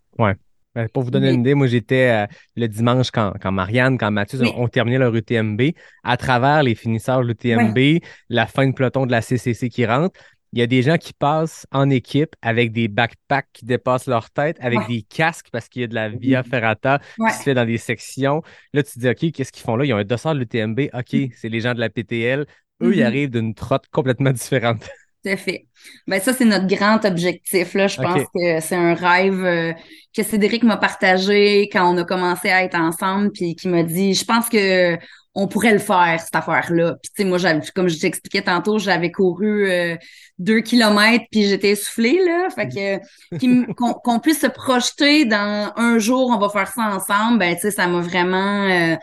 Ben, 0.75 0.89
pour 0.93 1.03
vous 1.03 1.11
donner 1.11 1.29
Mais- 1.29 1.35
une 1.35 1.41
idée, 1.41 1.55
moi 1.55 1.67
j'étais 1.67 2.11
euh, 2.11 2.27
le 2.57 2.69
dimanche 2.69 3.11
quand, 3.11 3.33
quand 3.41 3.51
Marianne, 3.51 3.99
quand 3.99 4.11
Mathieu 4.13 4.39
Oui. 4.41 4.53
ont 4.57 4.69
terminé 4.69 4.99
leur 4.99 5.13
UTMB, 5.15 5.61
à 6.05 6.17
travers 6.17 6.63
les 6.63 6.77
finisseurs 6.77 7.23
de 7.23 7.27
l'UTMB, 7.27 8.01
la 8.29 8.47
fin 8.47 8.69
de 8.69 8.73
peloton 8.73 9.05
de 9.07 9.11
la 9.11 9.21
CCC 9.21 9.69
qui 9.69 9.85
rentre, 9.85 10.19
il 10.53 10.59
y 10.59 10.63
a 10.63 10.67
des 10.67 10.83
gens 10.83 10.97
qui 10.99 11.13
passent 11.13 11.67
en 11.73 11.91
équipe 11.91 12.35
avec 12.43 12.73
des 12.73 12.89
backpacks 12.89 13.49
qui 13.53 13.65
dépassent 13.65 14.07
leur 14.07 14.31
tête, 14.31 14.57
avec 14.61 14.81
Ouais. 14.81 14.87
des 14.89 15.03
casques 15.03 15.47
parce 15.53 15.69
qu'il 15.69 15.83
y 15.83 15.85
a 15.85 15.89
de 15.89 15.95
la 15.95 16.09
Via 16.09 16.43
Ferrata 16.43 17.01
Ouais. 17.19 17.31
qui 17.31 17.37
se 17.39 17.43
fait 17.45 17.55
dans 17.55 17.67
des 17.67 17.79
sections. 17.79 18.43
Là, 18.73 18.83
tu 18.83 18.93
te 18.93 18.99
dis, 18.99 19.09
OK, 19.09 19.33
qu'est-ce 19.33 19.53
qu'ils 19.53 19.63
font 19.65 19.77
là? 19.77 19.85
Ils 19.85 19.93
ont 19.95 19.99
un 19.99 20.05
dossard 20.05 20.35
de 20.35 20.41
l'UTMB. 20.41 20.91
OK, 20.93 21.17
c'est 21.37 21.49
les 21.49 21.61
gens 21.61 21.75
de 21.75 21.81
la 21.81 21.89
PTL. 21.91 22.47
Eux, 22.83 22.95
ils 22.95 23.01
Mhm. 23.01 23.07
arrivent 23.07 23.31
d'une 23.31 23.55
trotte 23.55 23.85
complètement 23.93 24.33
différente. 24.33 24.89
Tout 25.23 25.31
à 25.33 25.37
fait. 25.37 25.67
Ben 26.07 26.19
ça, 26.19 26.33
c'est 26.33 26.47
notre 26.47 26.67
grand 26.67 27.05
objectif. 27.05 27.75
Là. 27.75 27.89
Je 27.89 27.97
pense 28.01 28.23
que 28.35 28.61
c'est 28.61 28.75
un 28.75 28.95
rêve 28.95 29.45
euh, 29.45 29.73
que 30.17 30.23
Cédric 30.23 30.63
m'a 30.63 30.79
partagé 30.79 31.69
quand 31.71 31.95
on 31.95 31.99
a 31.99 32.05
commencé 32.05 32.49
à 32.49 32.65
être 32.65 32.75
ensemble, 32.79 33.31
puis 33.33 33.55
qui 33.55 33.69
m'a 33.69 33.83
dit 33.83 34.15
Je 34.15 34.25
pense 34.25 34.49
que 34.49 34.97
on 35.35 35.47
pourrait 35.47 35.73
le 35.73 35.79
faire, 35.79 36.21
cette 36.21 36.35
affaire-là. 36.35 36.97
Puis 37.03 37.11
tu 37.15 37.23
sais, 37.23 37.29
moi, 37.29 37.39
j'avais, 37.39 37.61
comme 37.75 37.89
je 37.89 37.99
t'expliquais 37.99 38.43
tantôt, 38.43 38.79
j'avais 38.79 39.13
couru 39.13 39.71
euh, 39.71 39.97
deux 40.39 40.61
kilomètres, 40.61 41.25
puis 41.31 41.45
j'étais 41.45 41.71
essoufflée, 41.71 42.19
là. 42.25 42.49
Fait 42.51 42.69
que 42.69 43.37
qu'il 43.39 43.51
m- 43.51 43.75
qu'on 43.75 44.19
puisse 44.19 44.41
se 44.41 44.49
projeter 44.49 45.25
dans 45.25 45.73
un 45.77 45.99
jour, 45.99 46.31
on 46.35 46.39
va 46.39 46.49
faire 46.49 46.69
ça 46.69 46.83
ensemble, 46.95 47.39
ben 47.39 47.55
tu 47.55 47.63
sais, 47.63 47.71
ça 47.71 47.87
m'a 47.87 48.01
vraiment 48.01 48.69
euh, 48.69 48.97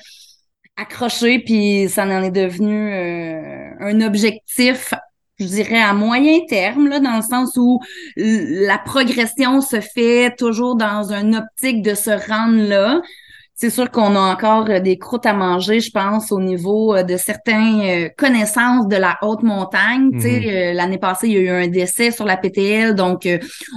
accroché, 0.75 1.39
puis 1.39 1.87
ça 1.89 2.03
en 2.05 2.23
est 2.23 2.31
devenu 2.31 2.93
euh, 2.93 3.69
un 3.79 4.01
objectif 4.01 4.93
je 5.39 5.45
dirais 5.45 5.79
à 5.79 5.93
moyen 5.93 6.39
terme, 6.47 6.87
là, 6.89 6.99
dans 6.99 7.17
le 7.17 7.21
sens 7.21 7.51
où 7.57 7.79
la 8.15 8.79
progression 8.79 9.61
se 9.61 9.79
fait 9.81 10.35
toujours 10.35 10.75
dans 10.75 11.13
une 11.13 11.35
optique 11.35 11.83
de 11.83 11.93
se 11.93 12.09
rendre 12.09 12.67
là. 12.67 13.01
C'est 13.59 13.71
sûr 13.71 13.89
qu'on 13.89 14.15
a 14.15 14.19
encore 14.19 14.69
euh, 14.69 14.79
des 14.79 14.99
croûtes 14.99 15.25
à 15.25 15.33
manger, 15.33 15.79
je 15.79 15.89
pense, 15.89 16.31
au 16.31 16.39
niveau 16.39 16.93
euh, 16.95 17.01
de 17.01 17.17
certaines 17.17 17.81
euh, 17.81 18.09
connaissances 18.15 18.87
de 18.87 18.95
la 18.97 19.17
haute 19.23 19.41
montagne. 19.41 20.11
Mhm. 20.11 20.75
l'année 20.75 20.99
passée, 20.99 21.27
il 21.27 21.33
y 21.33 21.37
a 21.37 21.41
eu 21.41 21.49
un 21.49 21.67
décès 21.67 22.11
sur 22.11 22.25
la 22.25 22.37
PTL, 22.37 22.93
donc 22.93 23.27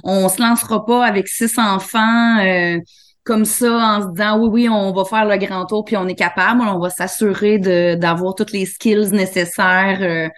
on 0.04 0.28
se 0.28 0.40
lancera 0.42 0.84
pas 0.84 1.06
avec 1.06 1.28
six 1.28 1.58
enfants 1.58 2.38
euh, 2.40 2.78
comme 3.24 3.46
ça 3.46 3.72
en 3.72 4.02
se 4.02 4.08
disant 4.12 4.38
oui, 4.38 4.48
oui, 4.52 4.68
on 4.68 4.92
va 4.92 5.04
faire 5.06 5.24
le 5.24 5.38
grand 5.38 5.64
tour 5.64 5.84
puis 5.86 5.96
on 5.96 6.06
est 6.08 6.14
capable. 6.14 6.60
On 6.60 6.78
va 6.78 6.90
s'assurer 6.90 7.58
d'avoir 7.96 8.34
toutes 8.34 8.52
les 8.52 8.66
skills 8.66 9.10
nécessaires. 9.12 9.98
euh, 10.02 10.28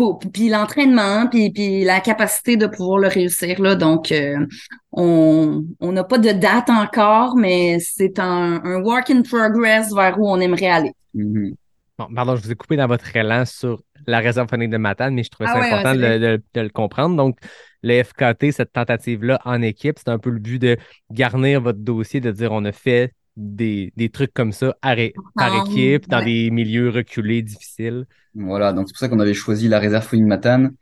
pour, 0.00 0.18
puis 0.18 0.48
l'entraînement, 0.48 1.26
puis, 1.26 1.50
puis 1.50 1.84
la 1.84 2.00
capacité 2.00 2.56
de 2.56 2.66
pouvoir 2.66 2.98
le 3.00 3.08
réussir 3.08 3.60
là. 3.60 3.74
Donc, 3.74 4.12
euh, 4.12 4.46
on 4.92 5.62
on 5.78 5.92
n'a 5.92 6.04
pas 6.04 6.16
de 6.16 6.30
date 6.32 6.70
encore, 6.70 7.36
mais 7.36 7.78
c'est 7.80 8.18
un, 8.18 8.62
un 8.64 8.80
work 8.82 9.10
in 9.10 9.20
progress 9.20 9.92
vers 9.94 10.18
où 10.18 10.26
on 10.26 10.40
aimerait 10.40 10.68
aller. 10.70 10.92
Mhm. 11.12 11.54
Bon, 11.98 12.06
pardon, 12.14 12.34
je 12.34 12.42
vous 12.42 12.50
ai 12.50 12.54
coupé 12.54 12.76
dans 12.76 12.86
votre 12.86 13.14
élan 13.14 13.44
sur 13.44 13.82
la 14.06 14.20
réserve 14.20 14.48
phonique 14.48 14.70
de 14.70 14.78
Matane, 14.78 15.12
mais 15.12 15.22
je 15.22 15.28
trouvais 15.28 15.50
Ah 15.50 15.54
ça 15.54 15.60
ouais, 15.60 15.70
important 15.70 16.00
ouais, 16.00 16.18
de- 16.18 16.42
de 16.54 16.60
le 16.62 16.70
comprendre. 16.70 17.14
Donc, 17.14 17.36
le 17.82 18.02
FKT, 18.02 18.52
cette 18.52 18.72
tentative-là 18.72 19.38
en 19.44 19.60
équipe, 19.60 19.98
c'est 19.98 20.08
un 20.08 20.18
peu 20.18 20.30
le 20.30 20.38
but 20.38 20.58
de 20.58 20.78
garnir 21.10 21.60
votre 21.60 21.78
dossier, 21.80 22.20
de 22.20 22.30
dire 22.30 22.52
on 22.52 22.64
a 22.64 22.72
fait 22.72 23.12
des, 23.36 23.92
des 23.96 24.08
trucs 24.08 24.32
comme 24.32 24.52
ça 24.52 24.76
à 24.82 24.94
par 25.34 25.66
équipe, 25.66 26.08
dans 26.08 26.18
ouais. 26.18 26.24
des 26.24 26.50
milieux 26.50 26.90
reculés, 26.90 27.42
difficiles. 27.42 28.06
Voilà, 28.34 28.72
donc 28.72 28.88
c'est 28.88 28.92
pour 28.92 29.00
ça 29.00 29.08
qu'on 29.08 29.20
avait 29.20 29.34
choisi 29.34 29.68
la 29.68 29.78
réserve 29.78 30.04
Fouine 30.04 30.26
Matane, 30.26 30.72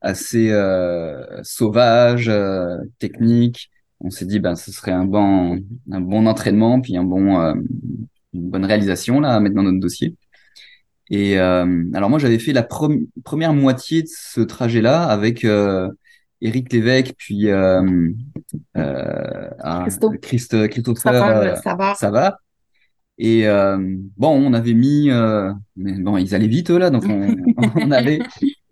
assez 0.00 0.50
euh, 0.50 1.42
sauvage, 1.42 2.28
euh, 2.28 2.76
technique. 2.98 3.70
On 4.00 4.10
s'est 4.10 4.26
dit, 4.26 4.40
ben, 4.40 4.56
ce 4.56 4.72
serait 4.72 4.92
un 4.92 5.04
bon, 5.04 5.60
un 5.90 6.00
bon 6.00 6.26
entraînement, 6.26 6.80
puis 6.80 6.96
un 6.96 7.04
bon, 7.04 7.40
euh, 7.40 7.54
une 8.34 8.50
bonne 8.50 8.64
réalisation 8.64 9.20
là 9.20 9.34
à 9.34 9.40
mettre 9.40 9.54
dans 9.54 9.62
notre 9.62 9.80
dossier. 9.80 10.16
Et 11.10 11.38
euh, 11.38 11.84
alors 11.94 12.08
moi, 12.08 12.18
j'avais 12.18 12.38
fait 12.38 12.52
la 12.52 12.62
première 12.62 13.52
moitié 13.52 14.02
de 14.02 14.08
ce 14.08 14.40
trajet-là 14.40 15.04
avec 15.04 15.44
euh, 15.44 15.88
Éric 16.40 16.72
Lévesque, 16.72 17.14
puis 17.18 17.48
euh, 19.64 19.68
euh, 19.68 19.70
ah, 19.72 19.82
Christo. 19.82 20.12
Christ, 20.20 20.68
Christopher 20.68 21.02
Ça 21.02 21.12
va, 21.12 21.38
euh, 21.38 21.56
ça 21.56 21.74
va. 21.74 21.94
ça 21.94 22.10
va. 22.10 22.38
Et 23.18 23.46
euh, 23.46 23.76
bon, 24.16 24.30
on 24.30 24.52
avait 24.54 24.72
mis, 24.72 25.10
euh, 25.10 25.52
mais 25.76 25.92
bon, 25.92 26.16
ils 26.16 26.34
allaient 26.34 26.46
vite 26.48 26.70
eux 26.70 26.78
là, 26.78 26.90
donc 26.90 27.04
on, 27.06 27.36
on 27.76 27.90
avait, 27.90 28.20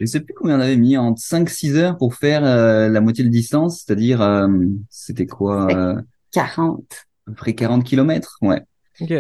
je 0.01 0.07
sais 0.07 0.21
plus 0.21 0.35
combien 0.35 0.57
on 0.57 0.61
avait 0.61 0.79
mis, 0.79 0.97
entre 0.97 1.21
5-6 1.21 1.77
heures 1.77 1.97
pour 1.99 2.15
faire 2.15 2.43
euh, 2.45 2.89
la 2.89 3.01
moitié 3.01 3.23
de 3.23 3.29
distance, 3.29 3.85
c'est-à-dire, 3.85 4.23
euh, 4.23 4.49
c'était 4.89 5.27
quoi, 5.27 5.67
C'était- 5.69 5.81
euh, 5.81 5.95
40. 6.33 6.85
à 7.27 7.31
peu 7.31 7.35
près 7.35 7.55
40 7.55 7.85
kilomètres, 7.85 8.39
ouais. 8.43 8.63
OK. 9.01 9.13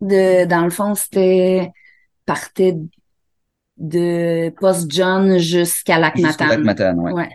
De, 0.00 0.46
dans 0.46 0.64
le 0.64 0.70
fond, 0.70 0.94
c'était 0.94 1.70
partait 2.24 2.76
de 3.76 4.50
Post 4.58 4.90
John 4.90 5.38
jusqu'à 5.38 5.98
Lac 5.98 6.16
Jusqu'au 6.16 6.44
lac 6.44 6.58
Matane. 6.60 6.62
Matane, 6.64 6.98
ouais. 7.00 7.12
Ouais. 7.12 7.30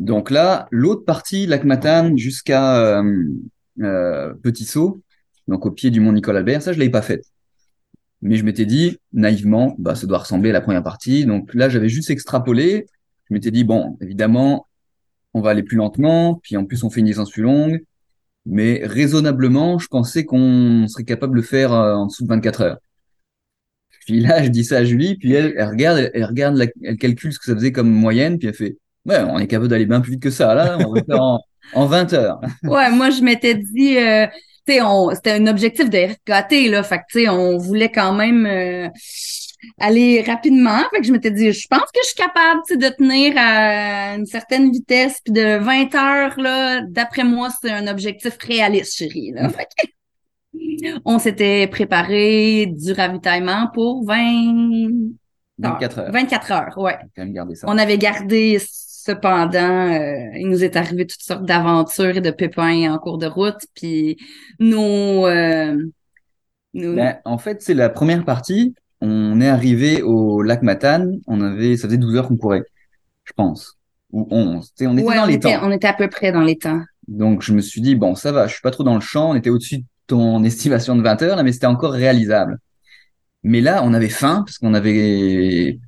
Donc 0.00 0.30
là, 0.30 0.66
l'autre 0.70 1.04
partie, 1.04 1.46
lac 1.46 1.62
Matane 1.64 2.16
jusqu'à 2.16 3.00
euh, 3.00 3.22
euh, 3.82 4.32
Petit 4.42 4.64
Saut, 4.64 5.02
donc 5.46 5.66
au 5.66 5.70
pied 5.70 5.90
du 5.90 6.00
mont 6.00 6.12
Nicole 6.12 6.38
Albert, 6.38 6.62
ça 6.62 6.72
je 6.72 6.78
l'avais 6.78 6.90
pas 6.90 7.02
faite. 7.02 7.26
Mais 8.22 8.36
je 8.36 8.44
m'étais 8.44 8.64
dit 8.64 8.96
naïvement, 9.12 9.76
bah 9.78 9.94
ça 9.94 10.06
doit 10.06 10.18
ressembler 10.18 10.50
à 10.50 10.52
la 10.54 10.62
première 10.62 10.82
partie. 10.82 11.26
Donc 11.26 11.52
là, 11.52 11.68
j'avais 11.68 11.90
juste 11.90 12.08
extrapolé. 12.08 12.86
Je 13.28 13.34
m'étais 13.34 13.50
dit 13.50 13.62
bon, 13.62 13.98
évidemment, 14.00 14.66
on 15.34 15.42
va 15.42 15.50
aller 15.50 15.62
plus 15.62 15.76
lentement, 15.76 16.40
puis 16.42 16.56
en 16.56 16.64
plus 16.64 16.82
on 16.82 16.88
fait 16.88 17.00
une 17.00 17.06
distance 17.06 17.30
plus 17.30 17.42
longue, 17.42 17.84
mais 18.46 18.80
raisonnablement, 18.84 19.78
je 19.78 19.88
pensais 19.88 20.24
qu'on 20.24 20.86
serait 20.88 21.04
capable 21.04 21.34
de 21.34 21.40
le 21.40 21.46
faire 21.46 21.74
euh, 21.74 21.94
en 21.94 22.06
dessous 22.06 22.24
de 22.24 22.28
24 22.28 22.62
heures. 22.62 22.78
Puis 24.06 24.20
là, 24.20 24.42
je 24.42 24.48
dis 24.48 24.64
ça 24.64 24.78
à 24.78 24.84
Julie, 24.84 25.16
puis 25.16 25.34
elle, 25.34 25.62
regarde, 25.62 26.10
elle, 26.14 26.24
regarde, 26.24 26.58
elle 26.82 26.96
calcule 26.96 27.34
ce 27.34 27.38
que 27.38 27.44
ça 27.44 27.54
faisait 27.54 27.70
comme 27.70 27.90
moyenne, 27.90 28.38
puis 28.38 28.48
elle 28.48 28.54
fait, 28.54 28.78
ouais, 29.06 29.20
on 29.28 29.38
est 29.38 29.46
capable 29.46 29.68
d'aller 29.68 29.86
bien 29.86 30.00
plus 30.00 30.12
vite 30.12 30.22
que 30.22 30.30
ça, 30.30 30.54
là, 30.54 30.78
on 30.86 30.92
va 30.92 31.02
faire 31.04 31.22
en, 31.22 31.40
en 31.74 31.86
20 31.86 32.12
heures. 32.12 32.40
Ouais, 32.64 32.90
moi, 32.90 33.10
je 33.10 33.22
m'étais 33.22 33.54
dit, 33.54 33.98
euh, 33.98 34.26
tu 34.66 34.74
sais, 34.74 34.80
c'était 35.14 35.32
un 35.32 35.46
objectif 35.46 35.88
de 35.90 35.98
FKT, 35.98 36.68
là. 36.68 36.82
Fait 36.82 36.98
que, 36.98 37.04
tu 37.10 37.20
sais, 37.22 37.28
on 37.28 37.58
voulait 37.58 37.90
quand 37.90 38.12
même 38.12 38.46
euh, 38.46 38.88
aller 39.78 40.22
rapidement. 40.22 40.80
Fait 40.90 41.00
que 41.00 41.06
je 41.06 41.12
m'étais 41.12 41.30
dit, 41.30 41.52
je 41.52 41.66
pense 41.68 41.80
que 41.80 42.00
je 42.02 42.08
suis 42.08 42.16
capable, 42.16 42.60
tu 42.66 42.74
sais, 42.74 42.78
de 42.78 42.88
tenir 42.94 43.34
à 43.36 44.14
une 44.16 44.26
certaine 44.26 44.70
vitesse. 44.70 45.20
Puis 45.24 45.32
de 45.32 45.58
20 45.58 45.94
heures, 45.94 46.40
là, 46.40 46.82
d'après 46.88 47.24
moi, 47.24 47.48
c'est 47.60 47.70
un 47.70 47.86
objectif 47.86 48.36
réaliste, 48.40 48.96
chérie, 48.96 49.32
là. 49.32 49.48
Fait 49.48 49.64
que, 49.64 49.86
on 51.04 51.18
s'était 51.18 51.66
préparé 51.68 52.66
du 52.66 52.92
ravitaillement 52.92 53.68
pour 53.72 54.04
20... 54.04 54.88
24 55.58 55.98
heures. 55.98 56.12
24 56.12 56.52
heures, 56.52 56.78
ouais. 56.78 56.96
On 57.18 57.54
ça. 57.54 57.66
On 57.68 57.76
avait 57.76 57.98
gardé 57.98 58.58
cependant, 59.04 59.92
euh, 59.92 60.30
il 60.38 60.48
nous 60.48 60.62
est 60.64 60.76
arrivé 60.76 61.06
toutes 61.06 61.22
sortes 61.22 61.44
d'aventures 61.44 62.16
et 62.16 62.20
de 62.20 62.30
pépins 62.30 62.92
en 62.92 62.98
cours 62.98 63.18
de 63.18 63.26
route, 63.26 63.60
puis 63.74 64.16
nos, 64.58 65.26
euh, 65.26 65.76
nos- 66.74 66.94
Ben, 66.94 67.18
en 67.24 67.38
fait, 67.38 67.62
c'est 67.62 67.74
la 67.74 67.88
première 67.88 68.24
partie. 68.24 68.74
On 69.00 69.40
est 69.40 69.48
arrivé 69.48 70.02
au 70.02 70.42
lac 70.42 70.62
Matane. 70.62 71.20
On 71.26 71.40
avait, 71.40 71.76
ça 71.76 71.88
faisait 71.88 71.98
12 71.98 72.16
heures 72.16 72.28
qu'on 72.28 72.36
courait, 72.36 72.62
je 73.24 73.32
pense. 73.32 73.76
Ou 74.12 74.26
11. 74.30 74.66
Tu 74.68 74.84
sais, 74.84 74.86
on 74.86 74.96
était 74.96 75.06
Ouais, 75.06 75.16
dans 75.16 75.22
on 75.22 75.26
les 75.26 75.34
était, 75.34 75.54
temps. 75.54 75.60
on 75.66 75.70
était 75.70 75.86
à 75.86 75.94
peu 75.94 76.08
près 76.08 76.32
dans 76.32 76.42
les 76.42 76.58
temps. 76.58 76.80
Donc, 77.08 77.42
je 77.42 77.52
me 77.52 77.60
suis 77.60 77.80
dit, 77.80 77.94
bon, 77.94 78.14
ça 78.14 78.30
va, 78.32 78.46
je 78.46 78.52
suis 78.52 78.60
pas 78.62 78.70
trop 78.70 78.84
dans 78.84 78.94
le 78.94 79.00
champ. 79.00 79.30
On 79.30 79.34
était 79.34 79.50
au-dessus 79.50 79.78
de 79.78 79.84
ton 80.06 80.44
estimation 80.44 80.94
de 80.96 81.02
20 81.02 81.22
heures, 81.22 81.36
là, 81.36 81.42
mais 81.42 81.52
c'était 81.52 81.66
encore 81.66 81.92
réalisable. 81.92 82.58
Mais 83.42 83.60
là, 83.60 83.80
on 83.84 83.94
avait 83.94 84.08
faim, 84.10 84.42
parce 84.44 84.58
qu'on 84.58 84.74
avait, 84.74 85.78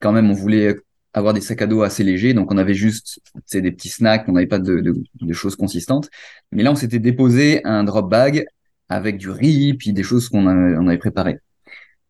quand 0.00 0.12
même, 0.12 0.30
on 0.30 0.34
voulait 0.34 0.76
avoir 1.16 1.32
des 1.34 1.40
sacs 1.40 1.62
à 1.62 1.66
dos 1.66 1.82
assez 1.82 2.04
légers. 2.04 2.34
Donc, 2.34 2.52
on 2.52 2.58
avait 2.58 2.74
juste, 2.74 3.20
des 3.52 3.72
petits 3.72 3.88
snacks. 3.88 4.24
On 4.28 4.32
n'avait 4.32 4.46
pas 4.46 4.58
de, 4.58 4.80
de, 4.80 4.94
de 5.20 5.32
choses 5.32 5.56
consistantes. 5.56 6.08
Mais 6.52 6.62
là, 6.62 6.70
on 6.70 6.76
s'était 6.76 6.98
déposé 7.00 7.62
un 7.64 7.82
drop 7.84 8.08
bag 8.08 8.44
avec 8.88 9.16
du 9.16 9.30
riz, 9.30 9.74
puis 9.74 9.92
des 9.92 10.02
choses 10.04 10.28
qu'on 10.28 10.46
avait, 10.46 10.76
on 10.76 10.86
avait 10.86 10.98
préparées. 10.98 11.40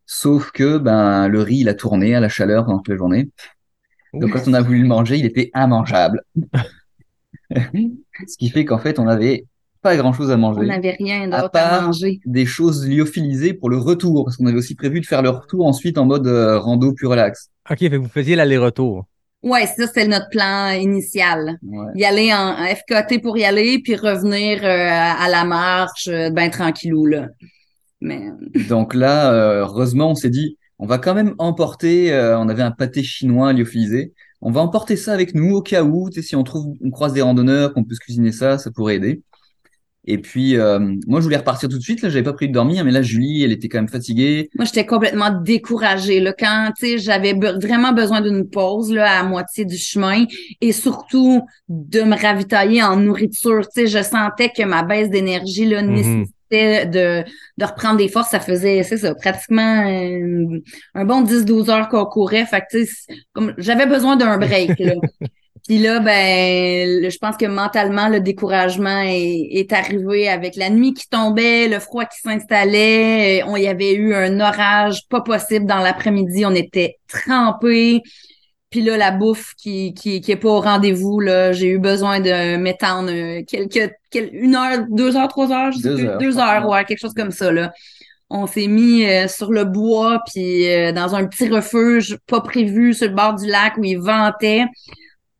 Sauf 0.05 0.51
que, 0.51 0.79
ben, 0.79 1.29
le 1.29 1.41
riz, 1.41 1.59
il 1.61 1.69
a 1.69 1.75
tourné 1.75 2.15
à 2.15 2.21
la 2.21 2.29
chaleur 2.29 2.67
pendant 2.67 2.79
toute 2.79 2.89
la 2.89 2.97
journée. 2.97 3.31
Donc, 4.13 4.33
quand 4.33 4.43
on 4.47 4.55
a 4.55 4.61
voulu 4.61 4.83
le 4.83 4.89
manger, 4.89 5.17
il 5.19 5.25
était 5.27 5.51
immangeable. 5.55 6.21
Ce 7.55 8.37
qui 8.39 8.51
fait 8.51 8.65
qu'en 8.65 8.79
fait, 8.79 8.99
on 8.99 9.07
avait 9.07 9.47
pas 9.83 9.97
grand 9.97 10.13
chose 10.13 10.31
à 10.31 10.35
On 10.35 10.39
manger. 10.39 10.67
n'avait 10.67 10.97
rien 10.99 11.31
à, 11.33 11.49
part- 11.49 11.83
manger. 11.83 12.21
Des 12.25 12.47
choses 12.47 12.89
lyophilisées 12.89 13.55
pour 13.55 13.71
le 13.71 13.77
retour, 13.77 14.25
parce 14.25 14.37
qu'on 14.37 14.47
avait 14.47 14.57
aussi 14.59 14.75
prévu 14.75 15.01
de 15.01 15.07
faire 15.07 15.23
le 15.23 15.31
retour 15.31 15.67
ensuite 15.67 15.97
en 15.99 16.07
mode 16.07 16.27
euh, 16.27 16.59
rando 16.59 16.93
plus 16.93 17.07
relax. 17.07 17.51
OK, 17.71 17.79
fait 17.79 17.91
que 17.91 17.97
vous 17.97 18.09
faisiez 18.09 18.37
l'aller-retour. 18.37 19.07
Ouais, 19.43 19.67
ça, 19.67 19.87
c'était 19.87 20.09
notre 20.09 20.29
plan 20.31 20.71
initial. 20.71 21.59
Ouais. 21.63 21.87
Y 21.95 22.05
aller 22.05 22.33
en, 22.33 22.59
en 22.59 22.67
FKT 22.67 23.23
pour 23.23 23.39
y 23.39 23.45
aller, 23.45 23.81
puis 23.83 23.95
revenir 23.97 24.65
euh, 24.65 24.89
à 24.89 25.29
la 25.29 25.45
marche, 25.45 26.09
euh, 26.09 26.31
ben 26.31 26.51
tranquillou, 26.51 27.07
là. 27.07 27.29
Mais 28.01 28.31
Donc 28.69 28.95
là, 28.95 29.33
euh, 29.33 29.61
heureusement, 29.61 30.11
on 30.11 30.15
s'est 30.15 30.31
dit, 30.31 30.59
on 30.79 30.87
va 30.87 30.99
quand 30.99 31.15
même 31.15 31.35
emporter, 31.39 32.13
euh, 32.13 32.39
on 32.39 32.49
avait 32.49 32.63
un 32.63 32.71
pâté 32.71 33.03
chinois 33.03 33.53
lyophilisé, 33.53 34.13
on 34.43 34.51
va 34.51 34.61
emporter 34.61 34.97
ça 34.97 35.13
avec 35.13 35.35
nous 35.35 35.55
au 35.55 35.63
cas 35.63 35.83
où, 35.83 36.11
tu 36.11 36.21
sais, 36.21 36.29
si 36.29 36.37
on 36.37 36.43
trouve, 36.43 36.75
on 36.85 36.91
croise 36.91 37.13
des 37.13 37.23
randonneurs, 37.23 37.73
qu'on 37.73 37.85
peut 37.85 37.95
se 37.95 38.01
cuisiner 38.01 38.33
ça, 38.33 38.59
ça 38.59 38.71
pourrait 38.71 38.97
aider. 38.97 39.23
Et 40.09 40.19
puis, 40.19 40.57
euh, 40.57 40.79
moi, 41.07 41.21
je 41.21 41.25
voulais 41.25 41.37
repartir 41.37 41.69
tout 41.69 41.79
de 41.79 41.83
suite, 41.83 42.01
là, 42.03 42.09
j'avais 42.09 42.23
pas 42.23 42.33
pris 42.33 42.49
de 42.49 42.53
dormir, 42.53 42.85
mais 42.85 42.93
là, 42.93 43.03
Julie, 43.03 43.43
elle 43.43 43.53
était 43.53 43.69
quand 43.69 43.79
même 43.79 43.89
fatiguée. 43.89 44.49
moi, 44.55 44.65
j'étais 44.65 44.87
complètement 44.87 45.31
découragée, 45.43 46.21
là, 46.21 46.33
quand, 46.33 46.71
tu 46.79 46.87
sais, 46.87 46.99
j'avais 46.99 47.35
be- 47.35 47.61
vraiment 47.61 47.93
besoin 47.93 48.21
d'une 48.21 48.49
pause, 48.49 48.93
là, 48.93 49.19
à 49.21 49.23
moitié 49.25 49.65
du 49.65 49.77
chemin, 49.77 50.25
et 50.61 50.73
surtout 50.73 51.43
de 51.69 52.03
me 52.03 52.15
ravitailler 52.21 52.83
en 52.83 52.97
nourriture, 52.97 53.67
tu 53.75 53.81
sais, 53.83 53.87
je 53.89 54.03
sentais 54.03 54.51
que 54.57 54.63
ma 54.63 54.83
baisse 54.85 55.11
d'énergie, 55.11 55.67
là, 55.67 55.83
Mhm. 55.83 55.93
nécessitait 55.93 56.87
de, 56.87 57.25
de 57.59 57.65
reprendre 57.65 57.97
des 57.97 58.09
forces, 58.09 58.31
ça 58.31 58.39
faisait, 58.39 58.85
c'est 58.85 58.99
ça, 58.99 59.15
pratiquement 59.17 59.89
euh, 59.91 60.61
un 60.95 61.05
bon 61.05 61.23
10-12 61.23 61.69
heures 61.71 61.89
qu'on 61.89 62.05
courait, 62.05 62.47
fait 62.47 62.61
que, 62.61 62.79
tu 62.79 62.87
sais, 62.87 63.15
comme, 63.33 63.55
j'avais 63.59 63.87
besoin 63.87 64.15
d'un 64.17 64.39
break, 64.39 64.79
là. 64.79 64.95
Puis 65.67 65.79
là, 65.79 65.99
ben, 65.99 67.03
le- 67.03 67.11
je 67.11 67.19
pense 67.19 67.37
que 67.37 67.47
mentalement, 67.47 68.09
le 68.09 68.21
découragement 68.21 69.01
est, 69.05 69.49
est 69.51 69.73
arrivé 69.73 70.29
avec 70.29 70.55
la 70.55 70.71
nuit 70.71 70.95
qui 70.95 71.09
tombait, 71.09 71.67
le 71.69 71.81
froid 71.81 72.05
qui 72.05 72.21
s'installait. 72.21 73.43
euh, 73.43 73.47
On 73.49 73.57
y 73.57 73.67
avait 73.67 73.95
eu 73.95 74.15
un 74.15 74.39
orage 74.41 75.01
pas 75.09 75.21
possible 75.23 75.67
dans 75.67 75.79
l'après-midi. 75.81 76.47
On 76.47 76.55
était 76.55 76.97
trempés. 77.09 78.03
Puis 78.71 78.83
là, 78.83 78.97
la 78.97 79.11
bouffe 79.11 79.55
qui, 79.57 79.95
qui, 79.95 80.21
qui 80.21 80.33
est 80.33 80.37
pas 80.37 80.49
au 80.51 80.61
rendez-vous, 80.61 81.19
là, 81.21 81.53
j'ai 81.53 81.69
eu 81.69 81.79
besoin 81.79 82.21
de 82.21 82.57
m'étendre 82.57 83.11
euh, 83.11 83.43
quelques, 83.47 83.91
quel- 84.11 84.31
une 84.35 84.55
heure, 84.55 84.85
deux 84.91 85.17
heures, 85.17 85.29
trois 85.29 85.51
heures, 85.53 85.73
je 85.73 85.79
sais 85.79 85.89
Deux 85.89 85.97
plus, 85.97 86.07
heures. 86.09 86.19
deux 86.19 86.39
heures, 86.39 86.69
ouais, 86.69 86.85
quelque 86.85 86.99
chose 87.01 87.15
comme 87.15 87.31
ça, 87.31 87.51
là. 87.53 87.73
On 88.29 88.47
s'est 88.49 88.67
mis 88.67 89.05
euh, 89.07 89.29
sur 89.29 89.53
le 89.53 89.65
bois, 89.65 90.21
puis 90.33 90.67
euh, 90.69 90.91
dans 90.93 91.15
un 91.15 91.27
petit 91.27 91.49
refuge 91.49 92.19
pas 92.27 92.41
prévu 92.41 92.93
sur 92.93 93.07
le 93.09 93.15
bord 93.15 93.35
du 93.35 93.47
lac 93.47 93.77
où 93.79 93.85
il 93.85 93.99
ventait. 94.01 94.65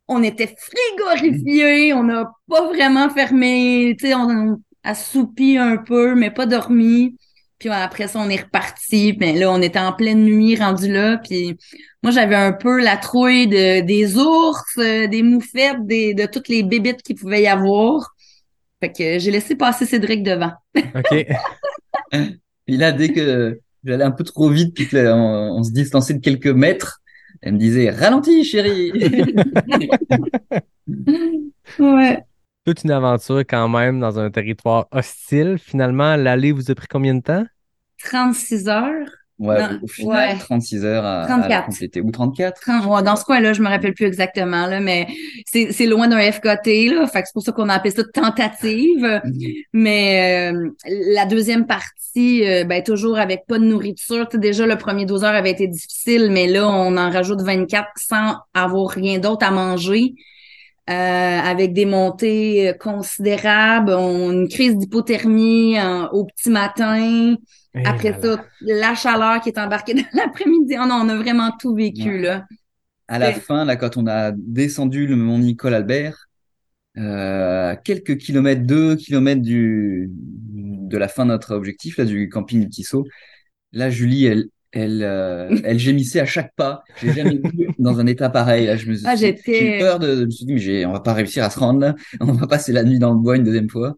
On 0.09 0.23
était 0.23 0.55
frigorifiés, 0.57 1.93
on 1.93 2.05
n'a 2.05 2.31
pas 2.49 2.67
vraiment 2.69 3.11
fermé, 3.11 3.97
tu 3.99 4.07
sais, 4.07 4.15
on 4.15 4.31
a 4.31 4.57
assoupi 4.85 5.59
un 5.59 5.77
peu, 5.77 6.15
mais 6.15 6.31
pas 6.31 6.47
dormi. 6.47 7.17
Puis 7.59 7.71
après 7.71 8.07
ça, 8.07 8.21
on 8.21 8.29
est 8.29 8.43
reparti. 8.43 9.17
Mais 9.19 9.33
là, 9.33 9.51
on 9.51 9.63
était 9.63 9.79
en 9.79 9.93
pleine 9.93 10.25
nuit 10.25 10.57
rendu 10.57 10.93
là. 10.93 11.19
Puis 11.19 11.57
moi, 12.03 12.13
j'avais 12.13 12.37
un 12.37 12.53
peu 12.53 12.81
la 12.83 12.97
trouille 12.97 13.49
de, 13.49 13.81
des 13.81 14.19
ours, 14.19 14.63
euh, 14.79 15.07
des 15.07 15.23
moufettes, 15.23 15.85
des, 15.87 16.15
de 16.15 16.27
toutes 16.27 16.49
les 16.49 16.63
bébites 16.63 17.03
qu'il 17.03 17.17
pouvait 17.17 17.43
y 17.43 17.47
avoir. 17.47 18.15
Fait 18.81 18.93
que 18.93 19.19
j'ai 19.19 19.31
laissé 19.31 19.57
passer 19.57 19.87
Cédric 19.87 20.23
devant. 20.23 20.53
OK. 20.77 21.27
Et 22.69 22.77
là, 22.77 22.93
dès 22.93 23.13
que 23.13 23.59
j'allais 23.85 24.05
un 24.05 24.11
peu 24.11 24.25
trop 24.25 24.51
vite, 24.51 24.75
puis 24.75 24.87
que 24.87 24.97
là, 24.97 25.17
on, 25.17 25.59
on 25.59 25.63
se 25.63 25.73
distançait 25.73 26.15
de 26.15 26.21
quelques 26.21 26.47
mètres, 26.47 27.01
elle 27.43 27.55
me 27.55 27.59
disait, 27.59 27.91
ralentis, 27.91 28.45
chérie. 28.45 28.93
Ouais. 31.79 32.23
Toute 32.65 32.85
une 32.85 32.91
aventure 32.91 33.41
quand 33.41 33.69
même 33.69 34.01
dans 34.01 34.19
un 34.19 34.31
territoire 34.31 34.87
hostile. 34.91 35.59
Finalement, 35.59 36.17
l'aller 36.17 36.53
vous 36.53 36.71
a 36.71 36.75
pris 36.75 36.87
combien 36.87 37.15
de 37.15 37.21
temps? 37.23 37.45
36 38.03 38.69
heures. 38.69 39.09
Ouais, 39.39 39.61
Non, 39.61 39.79
au 39.83 39.87
final, 39.87 40.33
ouais. 40.35 40.39
36 40.39 40.85
heures 40.85 41.05
à, 41.05 41.25
à 41.25 41.29
la 41.29 41.43
34. 41.43 41.67
compléter. 41.67 42.01
Ou 42.01 42.11
34. 42.11 42.61
30, 42.61 42.87
ouais, 42.87 43.03
dans 43.03 43.17
ce 43.17 43.25
coin-là, 43.25 43.53
je 43.53 43.61
me 43.61 43.69
rappelle 43.69 43.93
plus 43.93 44.07
exactement, 44.07 44.67
là, 44.67 44.81
mais 44.81 45.07
c'est, 45.47 45.73
c'est 45.73 45.87
loin 45.87 46.09
d'un 46.09 46.21
FKT, 46.21 46.89
là. 46.91 47.07
Fait 47.07 47.23
c'est 47.27 47.35
pour 47.35 47.43
ça 47.43 47.53
qu'on 47.53 47.69
a 47.69 47.75
appelé 47.75 47.91
ça 47.91 48.03
tentative. 48.05 49.21
Mais 49.73 50.51
euh, 50.53 50.71
la 51.13 51.27
deuxième 51.27 51.67
partie, 51.67 52.47
euh, 52.47 52.65
ben, 52.65 52.83
toujours 52.83 53.19
avec 53.19 53.47
pas 53.47 53.59
de 53.59 53.65
nourriture. 53.65 54.27
Déjà, 54.33 54.67
le 54.67 54.77
premier 54.77 55.05
12 55.05 55.25
heures 55.25 55.35
avait 55.35 55.51
été 55.51 55.67
difficile, 55.67 56.31
mais 56.31 56.47
là, 56.47 56.69
on 56.69 56.97
en 56.97 57.11
rajoute 57.11 57.43
24 57.43 57.89
sans 57.97 58.37
avoir 58.55 58.89
rien 58.89 59.19
d'autre 59.19 59.47
à 59.47 59.51
manger. 59.51 60.15
Euh, 60.89 60.93
avec 60.93 61.73
des 61.73 61.85
montées 61.85 62.69
euh, 62.69 62.73
considérables, 62.73 63.93
on, 63.93 64.31
une 64.31 64.49
crise 64.49 64.77
d'hypothermie 64.77 65.77
au 66.13 66.25
petit 66.27 66.49
matin. 66.49 67.35
Après 67.85 68.11
là 68.11 68.19
là. 68.19 68.37
ça, 68.37 68.45
la 68.61 68.95
chaleur 68.95 69.41
qui 69.41 69.49
est 69.51 69.59
embarquée 69.59 69.95
dans 69.95 70.05
l'après-midi. 70.15 70.77
Oh 70.81 70.87
non, 70.87 70.97
on 71.03 71.09
a 71.09 71.17
vraiment 71.17 71.51
tout 71.59 71.75
vécu, 71.75 72.11
Ouais. 72.11 72.23
là. 72.23 72.47
À 73.09 73.19
la 73.19 73.33
fin, 73.33 73.65
là, 73.65 73.77
quand 73.77 73.97
on 73.97 74.07
a 74.09 74.33
descendu 74.33 75.07
le 75.07 75.15
mont 75.17 75.39
Nicole 75.39 75.75
Albert, 75.75 76.27
euh, 76.99 77.75
quelques 77.85 78.17
kilomètres, 78.17 78.63
deux 78.63 78.97
kilomètres 78.97 79.43
du, 79.43 80.11
de 80.13 80.97
la 80.97 81.09
fin 81.09 81.25
de 81.25 81.31
notre 81.31 81.55
objectif, 81.55 81.99
là, 81.99 82.05
du 82.05 82.29
camping 82.29 82.61
du 82.61 82.69
Tissot, 82.69 83.05
là, 83.73 83.91
Julie, 83.91 84.25
elle, 84.27 84.47
elle, 84.73 85.03
euh, 85.05 85.57
elle 85.65 85.79
gémissait 85.79 86.21
à 86.21 86.27
chaque 86.27 86.53
pas. 86.57 86.83
J'ai 87.03 87.13
jamais 87.13 87.39
vu 87.45 87.69
dans 87.79 88.01
un 88.01 88.07
état 88.07 88.29
pareil. 88.31 88.67
Là, 88.67 88.77
je 88.77 88.89
me 88.89 88.95
suis, 88.97 89.07
Ah, 89.07 89.15
j'ai 89.15 89.31
eu 89.37 89.79
peur 89.79 89.99
de, 89.99 90.17
je 90.17 90.25
me 90.25 90.31
suis 90.31 90.47
dit, 90.47 90.55
mais 90.55 90.87
on 90.87 90.93
va 90.93 91.01
pas 91.01 91.13
réussir 91.15 91.45
à 91.45 91.51
se 91.51 91.59
rendre 91.59 91.81
là. 91.81 91.95
On 92.21 92.33
va 92.33 92.47
passer 92.47 92.73
la 92.73 92.83
nuit 92.83 92.99
dans 92.99 93.13
le 93.13 93.19
bois 93.21 93.37
une 93.37 93.45
deuxième 93.45 93.71
fois. 93.71 93.95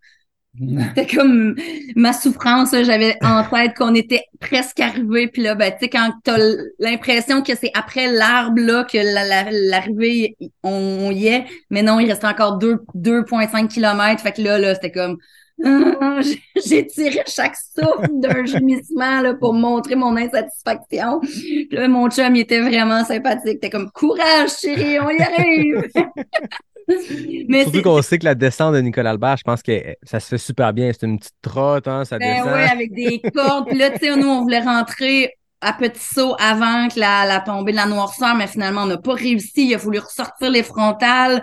C'était 0.94 1.06
comme 1.06 1.54
ma 1.94 2.12
souffrance, 2.12 2.70
j'avais 2.72 3.16
en 3.22 3.44
tête 3.44 3.74
qu'on 3.76 3.94
était 3.94 4.24
presque 4.40 4.80
arrivé, 4.80 5.28
puis 5.28 5.42
là, 5.42 5.54
ben, 5.54 5.70
tu 5.72 5.78
sais, 5.80 5.88
quand 5.88 6.10
t'as 6.24 6.38
l'impression 6.80 7.42
que 7.42 7.54
c'est 7.54 7.70
après 7.74 8.10
l'arbre, 8.12 8.60
là, 8.60 8.84
que 8.84 8.98
la- 8.98 9.24
la- 9.24 9.50
l'arrivée, 9.50 10.36
on, 10.64 11.10
y 11.12 11.28
est, 11.28 11.44
mais 11.70 11.82
non, 11.82 12.00
il 12.00 12.08
restait 12.10 12.26
encore 12.26 12.58
deux- 12.58 12.80
2,5 12.94 13.68
kilomètres, 13.68 14.22
fait 14.22 14.32
que 14.32 14.42
là, 14.42 14.58
là, 14.58 14.74
c'était 14.74 14.90
comme, 14.90 15.18
J'ai- 16.64 16.86
tiré 16.86 17.22
chaque 17.26 17.56
souffle 17.56 18.08
d'un 18.14 18.44
gémissement, 18.44 19.20
là, 19.20 19.34
pour 19.34 19.52
montrer 19.54 19.96
mon 19.96 20.16
insatisfaction. 20.16 21.20
Puis 21.20 21.68
là, 21.72 21.88
mon 21.88 22.08
chum, 22.10 22.34
il 22.36 22.40
était 22.40 22.60
vraiment 22.60 23.04
sympathique, 23.04 23.60
t'es 23.60 23.70
comme, 23.70 23.90
courage, 23.90 24.50
chérie, 24.60 24.98
on 25.00 25.10
y 25.10 25.20
arrive! 25.20 25.88
mais 27.48 27.64
Surtout 27.64 27.82
qu'on 27.82 28.02
sait 28.02 28.18
que 28.18 28.24
la 28.24 28.34
descente 28.34 28.74
de 28.74 28.80
Nicolas 28.80 29.10
Albert, 29.10 29.36
je 29.38 29.42
pense 29.44 29.62
que 29.62 29.72
ça 30.02 30.20
se 30.20 30.28
fait 30.28 30.38
super 30.38 30.72
bien. 30.72 30.90
C'est 30.92 31.06
une 31.06 31.18
petite 31.18 31.34
trotte, 31.42 31.86
hein, 31.88 32.04
ça 32.04 32.18
Ben 32.18 32.34
descend. 32.36 32.52
ouais, 32.52 32.68
avec 32.70 32.92
des 32.94 33.20
cordes. 33.34 33.66
Puis 33.68 33.78
là, 33.78 33.90
tu 33.90 33.98
sais, 34.06 34.16
nous, 34.16 34.28
on 34.28 34.42
voulait 34.42 34.60
rentrer 34.60 35.34
à 35.60 35.72
petit 35.72 36.00
saut 36.00 36.34
avant 36.38 36.88
que 36.88 36.98
la, 37.00 37.26
la 37.26 37.40
tombée 37.40 37.72
de 37.72 37.76
la 37.76 37.86
noirceur, 37.86 38.34
mais 38.36 38.46
finalement, 38.46 38.82
on 38.82 38.86
n'a 38.86 38.96
pas 38.96 39.14
réussi. 39.14 39.66
Il 39.66 39.74
a 39.74 39.78
fallu 39.78 39.98
ressortir 39.98 40.50
les 40.50 40.62
frontales. 40.62 41.42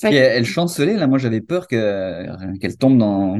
Fait 0.00 0.14
elle, 0.14 0.38
elle 0.38 0.44
chancelait, 0.44 0.94
là. 0.94 1.06
Moi, 1.06 1.18
j'avais 1.18 1.40
peur 1.40 1.66
que, 1.66 2.56
qu'elle 2.58 2.76
tombe 2.76 2.98
dans, 2.98 3.38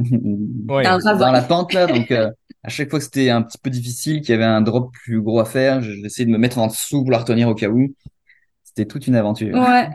Ouais. 0.67 0.83
Dans 0.83 1.31
la 1.31 1.41
pente, 1.41 1.73
là. 1.73 1.87
Donc, 1.87 2.11
euh, 2.11 2.29
à 2.63 2.69
chaque 2.69 2.89
fois 2.89 2.99
que 2.99 3.05
c'était 3.05 3.29
un 3.29 3.41
petit 3.41 3.57
peu 3.57 3.69
difficile, 3.69 4.21
qu'il 4.21 4.31
y 4.31 4.33
avait 4.33 4.43
un 4.43 4.61
drop 4.61 4.91
plus 4.91 5.21
gros 5.21 5.39
à 5.39 5.45
faire, 5.45 5.81
j'essayais 5.81 6.25
de 6.25 6.31
me 6.31 6.37
mettre 6.37 6.57
en 6.57 6.67
dessous 6.67 7.03
pour 7.03 7.11
la 7.11 7.19
retenir 7.19 7.47
au 7.47 7.55
cas 7.55 7.69
où. 7.69 7.93
C'était 8.63 8.85
toute 8.85 9.07
une 9.07 9.15
aventure. 9.15 9.57
Ouais. 9.57 9.87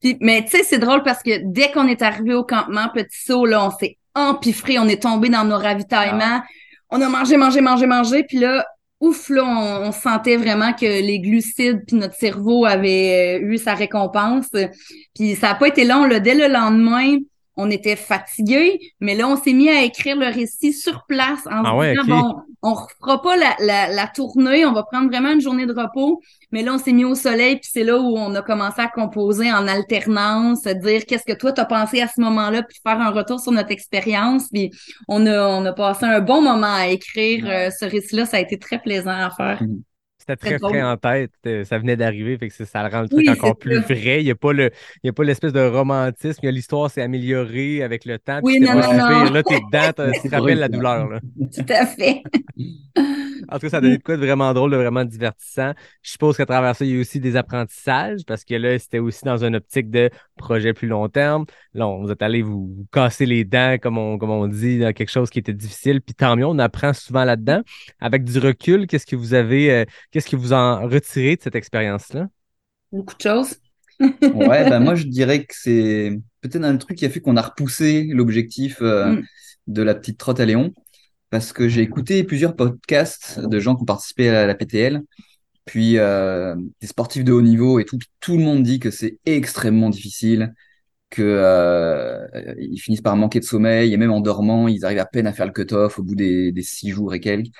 Puis, 0.00 0.16
mais 0.20 0.44
tu 0.44 0.56
sais, 0.56 0.62
c'est 0.62 0.78
drôle 0.78 1.02
parce 1.02 1.22
que 1.22 1.42
dès 1.44 1.70
qu'on 1.72 1.86
est 1.86 2.02
arrivé 2.02 2.34
au 2.34 2.44
campement 2.44 2.88
Petit 2.94 3.24
Saut, 3.24 3.44
là, 3.44 3.66
on 3.66 3.70
s'est 3.70 3.98
empiffré, 4.14 4.78
on 4.78 4.88
est 4.88 5.02
tombé 5.02 5.28
dans 5.28 5.44
nos 5.44 5.58
ravitaillements. 5.58 6.42
On 6.90 7.00
a 7.00 7.08
mangé, 7.08 7.36
mangé, 7.36 7.60
mangé, 7.60 7.86
mangé. 7.86 8.24
Puis 8.24 8.38
là, 8.38 8.64
ouf, 9.02 9.28
là, 9.28 9.44
on, 9.44 9.90
sentait 9.90 10.36
vraiment 10.36 10.72
que 10.72 10.86
les 10.86 11.18
glucides 11.18 11.84
puis 11.86 11.96
notre 11.96 12.14
cerveau 12.14 12.64
avait 12.64 13.40
euh, 13.42 13.46
eu 13.52 13.58
sa 13.58 13.74
récompense. 13.74 14.48
Puis 15.14 15.34
ça 15.34 15.48
n'a 15.48 15.54
pas 15.56 15.68
été 15.68 15.84
long. 15.84 16.04
Là, 16.04 16.20
dès 16.20 16.34
le 16.34 16.46
lendemain, 16.46 17.18
on 17.56 17.70
était 17.70 17.96
fatigués, 17.96 18.78
mais 19.00 19.14
là, 19.14 19.28
on 19.28 19.36
s'est 19.36 19.52
mis 19.52 19.68
à 19.68 19.82
écrire 19.82 20.16
le 20.16 20.26
récit 20.26 20.72
sur 20.72 21.04
place 21.06 21.46
en 21.46 21.62
Ah 21.64 21.70
se 21.72 21.76
ouais, 21.76 21.92
disant, 21.92 22.04
bon, 22.06 22.34
on 22.62 22.74
refera 22.74 23.20
pas 23.20 23.36
la, 23.36 23.54
la, 23.60 23.88
la 23.88 24.06
tournée, 24.06 24.64
on 24.64 24.72
va 24.72 24.82
prendre 24.84 25.08
vraiment 25.08 25.30
une 25.32 25.40
journée 25.40 25.66
de 25.66 25.74
repos. 25.74 26.20
Mais 26.50 26.62
là, 26.62 26.74
on 26.74 26.78
s'est 26.78 26.92
mis 26.92 27.04
au 27.04 27.14
soleil, 27.14 27.56
puis 27.56 27.68
c'est 27.72 27.84
là 27.84 27.98
où 27.98 28.16
on 28.16 28.34
a 28.34 28.42
commencé 28.42 28.80
à 28.80 28.88
composer 28.88 29.52
en 29.52 29.66
alternance, 29.68 30.66
à 30.66 30.74
dire 30.74 31.04
qu'est-ce 31.06 31.24
que 31.24 31.32
toi 31.36 31.52
t'as 31.52 31.64
pensé 31.66 32.00
à 32.00 32.08
ce 32.08 32.20
moment-là, 32.20 32.62
puis 32.62 32.78
faire 32.82 33.00
un 33.00 33.10
retour 33.10 33.40
sur 33.40 33.52
notre 33.52 33.70
expérience. 33.70 34.48
Puis 34.52 34.70
on 35.08 35.26
a, 35.26 35.46
on 35.48 35.64
a 35.66 35.72
passé 35.72 36.04
un 36.06 36.20
bon 36.20 36.40
moment 36.42 36.74
à 36.74 36.88
écrire 36.88 37.44
Ouais. 37.44 37.66
euh, 37.68 37.70
ce 37.70 37.84
récit-là. 37.84 38.26
Ça 38.26 38.38
a 38.38 38.40
été 38.40 38.58
très 38.58 38.80
plaisant 38.80 39.10
à 39.10 39.30
faire. 39.30 39.60
C'était 40.22 40.36
Très 40.36 40.58
drôle. 40.58 40.70
frais 40.70 40.82
en 40.82 40.96
tête. 40.96 41.32
euh, 41.46 41.64
Ça 41.64 41.78
venait 41.78 41.96
d'arriver, 41.96 42.38
fait 42.38 42.48
que 42.48 42.64
ça 42.64 42.82
le 42.88 42.94
rend 42.94 43.02
le 43.02 43.08
truc 43.08 43.20
Oui, 43.26 43.28
encore 43.30 43.56
plus 43.56 43.74
ça. 43.80 43.80
vrai. 43.94 44.20
Il 44.20 44.24
n'y 44.24 44.30
a 44.30 44.36
pas 44.36 44.52
le, 44.52 44.70
il 45.02 45.06
y 45.06 45.10
a 45.10 45.12
pas 45.12 45.24
l'espèce 45.24 45.52
de 45.52 45.60
romantisme. 45.66 46.48
L'histoire 46.48 46.90
s'est 46.92 47.02
améliorée 47.02 47.82
avec 47.82 48.04
le 48.04 48.18
temps. 48.20 48.38
Oui, 48.44 48.60
non, 48.60 48.74
non, 48.74 48.92
non. 48.92 49.32
Là, 49.32 49.42
t'es 49.42 49.58
dedans, 49.58 50.12
tu 50.22 50.28
te 50.28 50.34
rappelles 50.36 50.58
la 50.60 50.68
douleur. 50.68 51.08
Là. 51.08 51.20
Tout 51.52 51.66
à 51.68 51.86
fait. 51.86 52.22
En 53.48 53.54
tout 53.56 53.60
cas, 53.62 53.70
ça 53.70 53.76
a 53.78 53.80
donné 53.80 53.98
de 53.98 54.02
quoi 54.02 54.16
de 54.16 54.20
vraiment 54.24 54.52
drôle, 54.54 54.70
de 54.72 54.76
vraiment 54.76 55.04
divertissant. 55.04 55.72
Je 56.02 56.10
suppose 56.12 56.36
qu'à 56.36 56.46
travers 56.46 56.74
ça, 56.76 56.84
il 56.84 56.90
y 56.90 56.92
a 56.94 56.96
eu 56.96 57.00
aussi 57.00 57.20
des 57.20 57.36
apprentissages 57.36 58.20
parce 58.26 58.44
que 58.44 58.54
là, 58.54 58.78
c'était 58.78 58.98
aussi 58.98 59.24
dans 59.24 59.44
une 59.44 59.56
optique 59.56 59.90
de 59.90 60.10
projet 60.36 60.72
plus 60.72 60.88
long 60.88 61.08
terme. 61.08 61.44
Là, 61.74 61.86
on- 61.88 62.02
vous 62.02 62.10
êtes 62.10 62.22
allé 62.22 62.42
vous, 62.42 62.68
vous 62.74 62.86
casser 62.92 63.26
les 63.26 63.44
dents, 63.44 63.76
comme 63.80 63.98
on, 63.98 64.18
comme 64.18 64.30
on 64.30 64.46
dit, 64.48 64.78
dans 64.78 64.92
quelque 64.92 65.10
chose 65.10 65.30
qui 65.30 65.38
était 65.40 65.52
difficile. 65.52 66.00
Puis 66.00 66.14
tant 66.14 66.36
mieux, 66.36 66.46
on 66.46 66.58
apprend 66.58 66.92
souvent 66.92 67.24
là-dedans. 67.24 67.62
Avec 68.00 68.24
du 68.24 68.38
recul, 68.38 68.86
qu'est-ce 68.86 69.06
que 69.06 69.16
vous 69.16 69.34
avez, 69.34 69.70
euh, 69.72 69.84
qu'est-ce 70.10 70.28
que 70.28 70.36
vous 70.36 70.52
en 70.52 70.86
retirez 70.88 71.36
de 71.36 71.42
cette 71.42 71.54
expérience-là? 71.56 72.28
Beaucoup 72.92 73.14
de 73.16 73.20
choses. 73.22 73.56
ouais, 74.00 74.68
bah 74.68 74.80
moi 74.80 74.94
je 74.94 75.04
dirais 75.06 75.44
que 75.44 75.54
c'est 75.56 76.18
peut-être 76.40 76.64
un 76.64 76.76
truc 76.76 76.98
qui 76.98 77.06
a 77.06 77.10
fait 77.10 77.20
qu'on 77.20 77.36
a 77.36 77.42
repoussé 77.42 78.04
l'objectif 78.12 78.78
euh, 78.82 79.16
Mm. 79.16 79.22
de 79.68 79.82
la 79.82 79.94
petite 79.94 80.18
trotte 80.18 80.40
à 80.40 80.44
Léon, 80.44 80.72
parce 81.32 81.52
que 81.54 81.68
j'ai 81.68 81.82
écouté 81.82 82.24
plusieurs 82.24 82.56
podcasts 82.56 83.40
de 83.40 83.60
gens 83.60 83.76
qui 83.76 83.82
ont 83.82 83.86
participé 83.86 84.28
à 84.30 84.46
la 84.46 84.54
PTL, 84.54 85.02
puis 85.66 85.98
euh, 85.98 86.56
des 86.80 86.86
sportifs 86.88 87.24
de 87.24 87.32
haut 87.32 87.42
niveau 87.42 87.80
et 87.80 87.86
tout, 87.86 87.98
tout 88.20 88.38
le 88.38 88.44
monde 88.44 88.62
dit 88.64 88.80
que 88.80 88.90
c'est 88.92 89.18
extrêmement 89.26 89.90
difficile, 89.90 90.54
que 91.10 91.22
euh, 91.22 92.26
ils 92.58 92.78
finissent 92.80 93.02
par 93.02 93.16
manquer 93.16 93.40
de 93.40 93.46
sommeil 93.46 93.92
et 93.94 93.98
même 93.98 94.12
en 94.12 94.20
dormant, 94.20 94.68
ils 94.68 94.84
arrivent 94.84 95.00
à 95.00 95.06
peine 95.06 95.26
à 95.28 95.32
faire 95.34 95.46
le 95.46 95.52
cut-off 95.52 95.98
au 95.98 96.04
bout 96.04 96.16
des, 96.16 96.52
des 96.52 96.62
six 96.62 96.90
jours 96.90 97.14
et 97.14 97.20
quelques. 97.20 97.52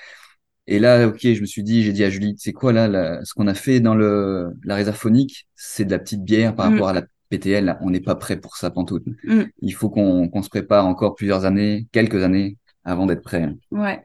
Et 0.69 0.79
là, 0.79 1.09
ok, 1.09 1.19
je 1.21 1.41
me 1.41 1.47
suis 1.47 1.63
dit, 1.65 1.83
j'ai 1.83 1.93
dit 1.93 2.05
à 2.05 2.11
Julie, 2.11 2.35
c'est 2.39 2.53
quoi 2.53 2.73
là, 2.73 2.89
la- 2.89 3.25
ce 3.25 3.35
qu'on 3.35 3.49
a 3.49 3.55
fait 3.55 3.81
dans 3.81 3.95
le 3.97 4.49
la 4.65 4.77
réserve 4.77 4.97
phonique, 4.97 5.49
c'est 5.57 5.85
de 5.85 5.91
la 5.91 5.99
petite 5.99 6.23
bière 6.25 6.55
par 6.55 6.71
Mm. 6.71 6.75
rapport 6.75 6.89
à 6.89 6.93
la 6.95 7.03
PTL. 7.31 7.77
On 7.83 7.91
n'est 7.91 8.01
pas 8.01 8.15
prêt 8.15 8.37
pour 8.41 8.57
ça, 8.57 8.71
pantoute. 8.71 9.05
Mm. 9.25 9.43
Il 9.61 9.75
faut 9.75 9.91
qu'on 9.91 10.29
qu'on 10.29 10.43
se 10.43 10.49
prépare 10.51 10.87
encore 10.87 11.15
plusieurs 11.17 11.45
années, 11.45 11.89
quelques 11.93 12.23
années, 12.23 12.57
avant 12.85 13.07
d'être 13.07 13.23
prêt. 13.23 13.49
Ouais. 13.71 14.03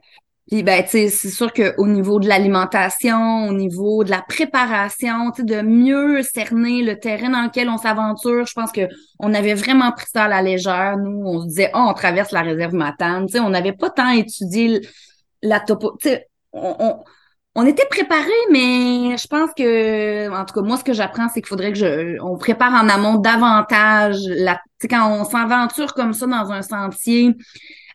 Puis 0.50 0.62
ben 0.62 0.82
tu 0.82 0.90
sais 0.90 1.08
c'est 1.08 1.28
sûr 1.28 1.52
que 1.52 1.74
au 1.76 1.86
niveau 1.86 2.18
de 2.20 2.26
l'alimentation, 2.26 3.48
au 3.48 3.52
niveau 3.52 4.02
de 4.02 4.10
la 4.10 4.22
préparation, 4.22 5.30
tu 5.30 5.42
sais 5.42 5.46
de 5.46 5.60
mieux 5.60 6.22
cerner 6.22 6.82
le 6.82 6.98
terrain 6.98 7.28
dans 7.28 7.42
lequel 7.42 7.68
on 7.68 7.76
s'aventure, 7.76 8.46
je 8.46 8.54
pense 8.54 8.72
que 8.72 8.88
on 9.18 9.34
avait 9.34 9.52
vraiment 9.52 9.92
pris 9.92 10.06
ça 10.10 10.24
à 10.24 10.28
la 10.28 10.40
légère. 10.40 10.96
Nous, 10.96 11.22
on 11.22 11.42
se 11.42 11.48
disait 11.48 11.70
"Oh, 11.74 11.86
on 11.90 11.92
traverse 11.92 12.32
la 12.32 12.40
réserve 12.40 12.72
Matane", 12.72 13.26
tu 13.26 13.32
sais, 13.32 13.40
on 13.40 13.50
n'avait 13.50 13.74
pas 13.74 13.90
tant 13.90 14.08
étudié 14.10 14.80
la 15.42 15.60
topo, 15.60 15.96
tu 16.00 16.08
sais, 16.08 16.26
on, 16.52 16.74
on 16.78 17.04
on 17.54 17.66
était 17.66 17.86
préparés, 17.90 18.30
mais 18.52 19.16
je 19.16 19.26
pense 19.26 19.50
que, 19.56 20.30
en 20.30 20.44
tout 20.44 20.54
cas, 20.54 20.60
moi, 20.60 20.76
ce 20.76 20.84
que 20.84 20.92
j'apprends, 20.92 21.28
c'est 21.28 21.40
qu'il 21.40 21.48
faudrait 21.48 21.72
que 21.72 21.78
je, 21.78 22.16
on 22.22 22.38
prépare 22.38 22.72
en 22.72 22.88
amont 22.88 23.16
davantage 23.16 24.18
la, 24.28 24.60
quand 24.88 25.20
on 25.20 25.24
s'aventure 25.24 25.92
comme 25.92 26.12
ça 26.12 26.26
dans 26.26 26.52
un 26.52 26.62
sentier, 26.62 27.34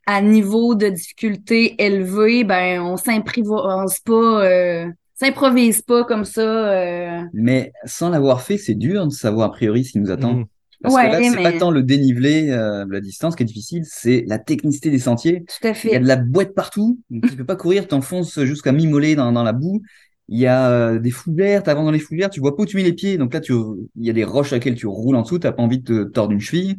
à 0.05 0.21
niveau 0.21 0.75
de 0.75 0.87
difficulté 0.89 1.75
élevé, 1.83 2.43
ben 2.43 2.81
on 2.81 2.97
s'improvise 2.97 3.99
pas, 4.05 4.45
euh, 4.45 4.85
s'improvise 5.15 5.81
pas 5.81 6.03
comme 6.03 6.25
ça. 6.25 6.41
euh. 6.41 7.21
Mais 7.33 7.71
sans 7.85 8.09
l'avoir 8.09 8.41
fait, 8.41 8.57
c'est 8.57 8.75
dur 8.75 9.05
de 9.07 9.11
savoir 9.11 9.49
a 9.49 9.51
priori 9.51 9.85
ce 9.85 9.91
qui 9.93 9.99
nous 9.99 10.11
attend. 10.11 10.33
Mhm. 10.33 10.45
Parce 10.81 10.95
Ouais, 10.95 11.07
que 11.07 11.11
là, 11.13 11.19
c'est 11.23 11.35
mais- 11.37 11.43
pas 11.43 11.53
tant 11.53 11.71
le 11.71 11.81
dénivelé, 11.81 12.49
euh, 12.49 12.85
la 12.89 12.99
distance 12.99 13.37
qui 13.37 13.43
est 13.43 13.45
difficile, 13.45 13.83
c'est 13.85 14.25
la 14.27 14.37
technicité 14.37 14.89
des 14.89 14.99
sentiers. 14.99 15.45
Tout 15.45 15.65
à 15.65 15.69
Il 15.69 15.69
y 15.69 15.71
a 15.71 15.73
fait. 15.75 15.99
de 15.99 16.07
la 16.07 16.17
boîte 16.17 16.53
partout. 16.53 16.99
Donc, 17.09 17.29
tu 17.29 17.37
peux 17.37 17.45
pas 17.45 17.55
courir, 17.55 17.87
t'enfonces 17.87 18.37
jusqu'à 18.41 18.73
mi-mollet 18.73 19.15
dans, 19.15 19.31
dans 19.31 19.43
la 19.43 19.53
boue. 19.53 19.81
Il 20.27 20.39
y 20.39 20.45
a 20.45 20.69
euh, 20.69 20.99
des 20.99 21.11
fouillères, 21.11 21.63
t'avances 21.63 21.85
dans 21.85 21.91
les 21.91 21.99
fouillères, 21.99 22.29
tu 22.29 22.41
vois 22.41 22.57
pas 22.57 22.63
où 22.63 22.65
tu 22.65 22.75
mets 22.75 22.83
les 22.83 22.91
pieds. 22.93 23.17
Donc 23.17 23.33
là, 23.33 23.39
tu, 23.39 23.53
il 23.53 24.05
y 24.05 24.09
a 24.09 24.13
des 24.13 24.25
roches 24.25 24.51
à 24.51 24.57
lesquelles 24.57 24.75
tu 24.75 24.87
roules 24.87 25.15
en 25.15 25.21
dessous, 25.21 25.39
t'as 25.39 25.53
pas 25.53 25.63
envie 25.63 25.79
de 25.79 26.03
te 26.03 26.09
tordre 26.09 26.33
une 26.33 26.41
cheville. 26.41 26.75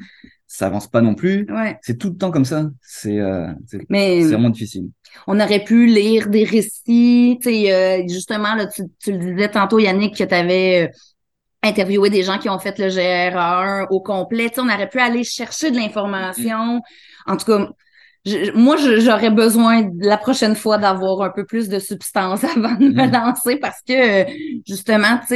Ça 0.56 0.66
avance 0.66 0.86
pas 0.86 1.00
non 1.00 1.16
plus. 1.16 1.46
Ouais. 1.50 1.76
C'est 1.82 1.98
tout 1.98 2.10
le 2.10 2.16
temps 2.16 2.30
comme 2.30 2.44
ça. 2.44 2.70
C'est 2.80 3.18
euh, 3.18 3.48
c'est 3.66 3.84
vraiment 3.88 4.50
difficile. 4.50 4.84
on 5.26 5.40
aurait 5.40 5.64
pu 5.64 5.86
lire 5.86 6.28
des 6.28 6.44
récits, 6.44 7.40
euh, 7.44 8.02
justement, 8.06 8.54
là, 8.54 8.68
tu, 8.68 8.84
tu 9.02 9.10
le 9.10 9.18
disais 9.18 9.48
tantôt, 9.48 9.80
Yannick, 9.80 10.16
que 10.16 10.22
tu 10.22 10.32
avais 10.32 10.92
interviewé 11.60 12.08
des 12.08 12.22
gens 12.22 12.38
qui 12.38 12.48
ont 12.48 12.60
fait 12.60 12.78
le 12.78 12.86
GR1 12.86 13.88
au 13.90 14.00
complet. 14.00 14.52
On 14.58 14.68
aurait 14.68 14.88
pu 14.88 15.00
aller 15.00 15.24
chercher 15.24 15.72
de 15.72 15.76
l'information. 15.76 16.80
En 17.26 17.36
tout 17.36 17.46
cas, 17.46 17.68
je- 18.24 18.52
moi, 18.52 18.76
j'aurais 18.76 19.30
besoin 19.30 19.90
la 19.98 20.16
prochaine 20.16 20.54
fois 20.56 20.78
d'avoir 20.78 21.22
un 21.22 21.30
peu 21.30 21.44
plus 21.44 21.68
de 21.68 21.78
substance 21.78 22.42
avant 22.56 22.74
de 22.74 22.88
me 22.88 23.06
Mm. 23.06 23.12
lancer 23.12 23.56
parce 23.56 23.80
que, 23.86 24.26
justement, 24.66 25.18
tu 25.20 25.26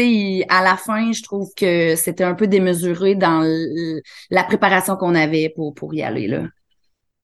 sais, 0.41 0.47
à 0.49 0.62
la 0.62 0.76
fin, 0.76 1.12
je 1.12 1.22
trouve 1.22 1.49
que 1.57 1.97
c'était 1.97 2.24
un 2.24 2.34
peu 2.34 2.47
démesuré 2.47 3.14
dans 3.14 3.41
le- 3.43 4.01
la 4.30 4.45
préparation 4.45 4.97
qu'on 4.97 5.14
avait 5.14 5.53
pour, 5.55 5.74
pour 5.74 5.95
y 5.95 6.03
aller, 6.03 6.26
là. 6.28 6.45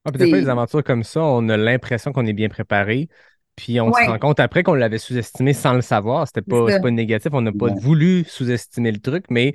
Ah, 0.04 0.12
puis 0.12 0.18
des 0.18 0.28
fois, 0.28 0.38
les 0.38 0.48
aventures 0.50 0.84
comme 0.84 1.02
ça, 1.02 1.22
on 1.22 1.48
a 1.48 1.56
l'impression 1.56 2.12
qu'on 2.12 2.26
est 2.26 2.34
bien 2.34 2.48
préparé. 2.50 3.08
Puis 3.56 3.80
on 3.80 3.88
Ouais. 3.90 4.04
se 4.04 4.10
rend 4.10 4.18
compte 4.18 4.40
après 4.40 4.62
qu'on 4.64 4.74
l'avait 4.74 4.98
sous-estimé 4.98 5.52
sans 5.54 5.74
le 5.74 5.80
savoir. 5.80 6.26
C'était 6.26 6.42
pas, 6.42 6.80
pas 6.80 6.90
négatif. 6.90 7.30
On 7.32 7.40
n'a 7.40 7.52
pas 7.52 7.66
Ouais. 7.66 7.80
voulu 7.80 8.24
sous-estimer 8.26 8.90
le 8.92 8.98
truc, 8.98 9.26
mais 9.30 9.54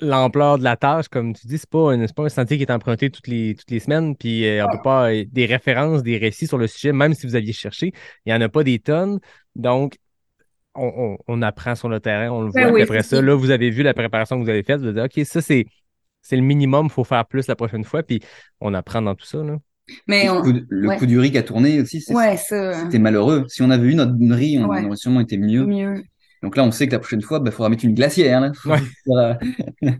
l'ampleur 0.00 0.58
de 0.58 0.64
la 0.64 0.76
tâche, 0.76 1.08
comme 1.08 1.34
tu 1.34 1.46
dis, 1.46 1.58
c'est 1.58 1.68
pas, 1.70 1.94
pas 2.14 2.24
un 2.24 2.28
sentier 2.28 2.56
qui 2.58 2.62
est 2.64 2.70
emprunté 2.70 3.10
toutes 3.10 3.28
les, 3.28 3.54
toutes 3.54 3.70
les 3.70 3.80
semaines. 3.80 4.16
Puis 4.16 4.46
euh, 4.46 4.64
on 4.66 4.70
peut 4.70 4.82
pas. 4.82 5.10
euh, 5.12 5.24
Des 5.32 5.46
références, 5.46 6.02
des 6.02 6.18
récits 6.18 6.46
sur 6.46 6.58
le 6.58 6.66
sujet, 6.66 6.92
même 6.92 7.14
si 7.14 7.26
vous 7.26 7.34
aviez 7.36 7.52
cherché, 7.52 7.92
il 8.24 8.32
n'y 8.32 8.34
en 8.34 8.40
a 8.40 8.48
pas 8.48 8.62
des 8.64 8.78
tonnes. 8.78 9.18
Donc, 9.54 9.96
on, 10.74 10.92
on- 10.96 11.18
on 11.28 11.42
apprend 11.42 11.74
sur 11.74 11.88
le 11.88 12.00
terrain, 12.00 12.30
on 12.30 12.42
le 12.42 12.50
voit. 12.50 12.60
Ben 12.60 12.66
puis 12.66 12.74
oui, 12.76 12.82
après 12.82 13.02
ça, 13.02 13.22
là, 13.22 13.34
vous 13.34 13.50
avez 13.50 13.70
vu 13.70 13.82
la 13.82 13.94
préparation 13.94 14.38
que 14.38 14.44
vous 14.44 14.50
avez 14.50 14.62
faite. 14.62 14.80
Vous 14.80 14.86
avez 14.88 15.08
dit, 15.08 15.20
OK, 15.20 15.26
ça, 15.26 15.40
c'est. 15.40 15.66
C'est 16.28 16.34
le 16.36 16.42
minimum, 16.42 16.86
il 16.86 16.92
faut 16.92 17.04
faire 17.04 17.24
plus 17.24 17.46
la 17.46 17.54
prochaine 17.54 17.84
fois, 17.84 18.02
puis 18.02 18.20
on 18.60 18.74
apprend 18.74 19.00
dans 19.00 19.14
tout 19.14 19.24
ça. 19.26 19.38
Là. 19.44 19.58
Mais 20.08 20.24
Et 20.24 20.28
on... 20.30 20.38
le 20.38 20.42
coup, 20.42 20.52
de- 20.52 20.66
le 20.68 20.88
ouais. 20.88 20.96
coup 20.96 21.06
du 21.06 21.20
riz 21.20 21.30
qui 21.30 21.38
a 21.38 21.44
tourné 21.44 21.80
aussi, 21.80 22.00
c'est- 22.00 22.12
Ouais, 22.12 22.36
ça. 22.36 22.72
c'était 22.82 22.98
malheureux. 22.98 23.44
Si 23.46 23.62
on 23.62 23.70
avait 23.70 23.86
eu 23.86 23.94
notre 23.94 24.14
riz, 24.34 24.58
on 24.58 24.66
Ouais. 24.68 24.84
aurait 24.84 24.96
sûrement 24.96 25.20
été 25.20 25.38
mieux. 25.38 25.64
Mieux. 25.64 26.02
Donc 26.46 26.56
là, 26.56 26.62
on 26.62 26.70
sait 26.70 26.86
que 26.86 26.92
la 26.92 27.00
prochaine 27.00 27.22
fois, 27.22 27.42
il 27.44 27.50
faudra 27.50 27.68
mettre 27.68 27.84
une 27.84 27.94
glacière. 27.94 28.40
Là. 28.40 28.52
Ouais. 28.66 28.78
faudra- 29.04 29.38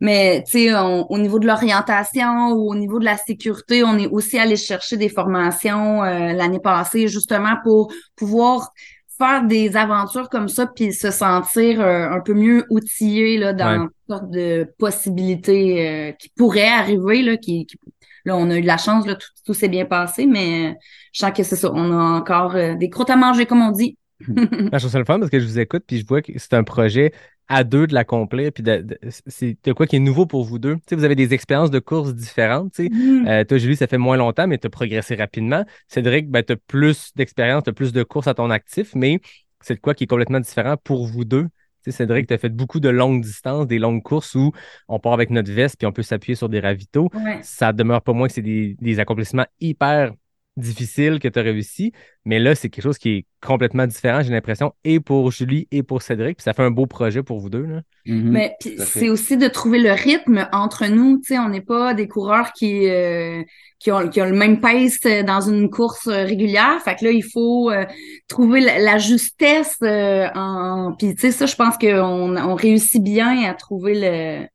Mais 0.00 0.42
tu 0.46 0.52
sais, 0.52 0.74
on- 0.74 1.10
au 1.10 1.18
niveau 1.18 1.38
de 1.40 1.46
l'orientation 1.48 2.52
ou 2.52 2.70
au 2.70 2.74
niveau 2.76 2.98
de 3.00 3.04
la 3.04 3.16
sécurité, 3.18 3.82
on 3.84 3.98
est 3.98 4.06
aussi 4.06 4.38
allé 4.38 4.54
chercher 4.56 4.96
des 4.96 5.08
formations 5.08 6.02
euh, 6.04 6.32
l'année 6.32 6.60
passée 6.60 7.08
justement 7.08 7.56
pour 7.64 7.92
pouvoir 8.16 8.70
faire 9.18 9.44
des 9.44 9.76
aventures 9.76 10.30
comme 10.30 10.48
ça 10.48 10.66
puis 10.66 10.94
se 10.94 11.10
sentir 11.10 11.80
euh, 11.82 12.08
un 12.08 12.20
peu 12.20 12.32
mieux 12.32 12.64
outillé 12.70 13.36
là 13.36 13.52
dans 13.52 13.80
Ouais. 13.82 13.86
toutes 13.86 14.08
sortes 14.20 14.30
de 14.30 14.72
possibilités 14.78 15.88
euh, 15.88 16.12
qui 16.12 16.30
pourraient 16.36 16.68
arriver 16.68 17.20
là 17.20 17.36
qui, 17.36 17.66
qui- 17.66 17.76
là 18.24 18.34
on 18.38 18.48
a 18.48 18.56
eu 18.56 18.62
de 18.62 18.66
la 18.66 18.78
chance 18.78 19.06
là 19.06 19.16
tout, 19.16 19.28
tout 19.44 19.52
s'est 19.52 19.68
bien 19.68 19.84
passé 19.84 20.24
mais 20.24 20.74
je 21.12 21.18
sens 21.20 21.32
que 21.36 21.42
c'est 21.42 21.56
ça 21.56 21.70
on 21.74 21.92
a 21.92 22.02
encore 22.18 22.56
euh, 22.56 22.74
des 22.76 22.88
croûtes 22.88 23.10
à 23.10 23.16
manger 23.16 23.44
comme 23.44 23.60
on 23.60 23.72
dit 23.72 23.98
Je 24.20 24.78
trouve 24.78 24.90
ça 24.90 24.98
le 24.98 25.04
fun 25.04 25.18
parce 25.18 25.30
que 25.30 25.40
je 25.40 25.46
vous 25.46 25.58
écoute 25.58 25.84
puis 25.86 25.98
je 25.98 26.06
vois 26.06 26.22
que 26.22 26.32
c'est 26.36 26.54
un 26.54 26.64
projet 26.64 27.12
à 27.48 27.64
deux 27.64 27.86
de 27.86 27.94
l'accomplir. 27.94 28.52
Puis 28.52 28.62
de- 28.62 28.82
de- 28.82 28.98
c'est 29.26 29.56
de 29.64 29.72
quoi 29.72 29.86
qui 29.86 29.96
est 29.96 30.00
nouveau 30.00 30.24
pour 30.26 30.44
vous 30.44 30.58
deux. 30.58 30.76
Tu 30.76 30.82
sais, 30.90 30.96
vous 30.96 31.04
avez 31.04 31.16
des 31.16 31.34
expériences 31.34 31.70
de 31.70 31.80
courses 31.80 32.14
différentes. 32.14 32.78
Mhm. 32.78 33.26
Euh, 33.26 33.44
toi, 33.44 33.58
Julie, 33.58 33.76
ça 33.76 33.86
fait 33.88 33.98
moins 33.98 34.16
longtemps, 34.16 34.46
mais 34.46 34.58
tu 34.58 34.66
as 34.68 34.70
progressé 34.70 35.16
rapidement. 35.16 35.64
Cédric, 35.88 36.30
ben, 36.30 36.42
tu 36.44 36.52
as 36.52 36.56
plus 36.56 37.10
d'expérience, 37.16 37.64
tu 37.64 37.70
as 37.70 37.72
plus 37.72 37.92
de 37.92 38.02
courses 38.02 38.28
à 38.28 38.34
ton 38.34 38.50
actif, 38.50 38.94
mais 38.94 39.20
c'est 39.60 39.74
de 39.74 39.80
quoi 39.80 39.94
qui 39.94 40.04
est 40.04 40.06
complètement 40.06 40.40
différent 40.40 40.76
pour 40.82 41.06
vous 41.06 41.24
deux. 41.24 41.44
Tu 41.82 41.90
sais, 41.90 41.96
Cédric, 41.96 42.28
tu 42.28 42.34
as 42.34 42.38
fait 42.38 42.50
beaucoup 42.50 42.78
de 42.78 42.90
longues 42.90 43.22
distances, 43.22 43.66
des 43.66 43.78
longues 43.78 44.02
courses 44.02 44.34
où 44.34 44.52
on 44.86 44.98
part 45.00 45.14
avec 45.14 45.30
notre 45.30 45.50
veste 45.50 45.76
puis 45.78 45.86
on 45.86 45.92
peut 45.92 46.02
s'appuyer 46.02 46.36
sur 46.36 46.48
des 46.50 46.60
ravitaux. 46.60 47.08
Ouais. 47.14 47.40
Ça 47.42 47.72
demeure 47.72 48.02
pas 48.02 48.12
moins 48.12 48.28
que 48.28 48.34
c'est 48.34 48.42
des, 48.42 48.76
des 48.80 49.00
accomplissements 49.00 49.46
hyper 49.60 50.12
difficiles 50.56 51.18
que 51.18 51.28
tu 51.28 51.38
as 51.38 51.42
réussi. 51.42 51.92
Mais 52.24 52.38
là, 52.38 52.54
c'est 52.54 52.68
quelque 52.68 52.84
chose 52.84 52.98
qui 52.98 53.10
est 53.10 53.26
complètement 53.40 53.86
différent, 53.86 54.22
j'ai 54.22 54.30
l'impression, 54.30 54.74
et 54.84 55.00
pour 55.00 55.30
Julie 55.30 55.66
et 55.70 55.82
pour 55.82 56.02
Cédric. 56.02 56.36
Puis 56.36 56.44
ça 56.44 56.52
fait 56.52 56.62
un 56.62 56.70
beau 56.70 56.86
projet 56.86 57.22
pour 57.22 57.40
vous 57.40 57.48
deux. 57.48 57.64
Là. 57.64 57.80
Mhm. 58.06 58.30
Mais 58.30 58.56
c'est 58.78 59.08
aussi 59.08 59.36
de 59.36 59.48
trouver 59.48 59.78
le 59.78 59.92
rythme 59.92 60.48
entre 60.52 60.86
nous. 60.86 61.18
Tu 61.18 61.34
sais, 61.34 61.38
on 61.38 61.48
n'est 61.48 61.60
pas 61.62 61.94
des 61.94 62.08
coureurs 62.08 62.52
qui 62.52 62.88
euh, 62.88 63.42
qui 63.78 63.90
ont 63.90 64.08
qui 64.08 64.20
ont 64.20 64.26
le 64.26 64.36
même 64.36 64.60
pace 64.60 65.00
dans 65.26 65.40
une 65.40 65.70
course 65.70 66.06
euh, 66.08 66.24
régulière. 66.24 66.80
Fait 66.84 66.94
que 66.96 67.04
là, 67.06 67.10
il 67.12 67.24
faut 67.24 67.70
euh, 67.70 67.86
trouver 68.28 68.60
la, 68.60 68.78
la 68.78 68.98
justesse. 68.98 69.76
euh, 69.82 70.28
en 70.34 70.94
puis 70.98 71.14
tu 71.14 71.20
sais 71.22 71.32
ça, 71.32 71.46
je 71.46 71.56
pense 71.56 71.78
qu'on 71.78 72.36
on 72.36 72.54
réussit 72.54 73.02
bien 73.02 73.48
à 73.48 73.54
trouver 73.54 73.94
le 73.94 74.46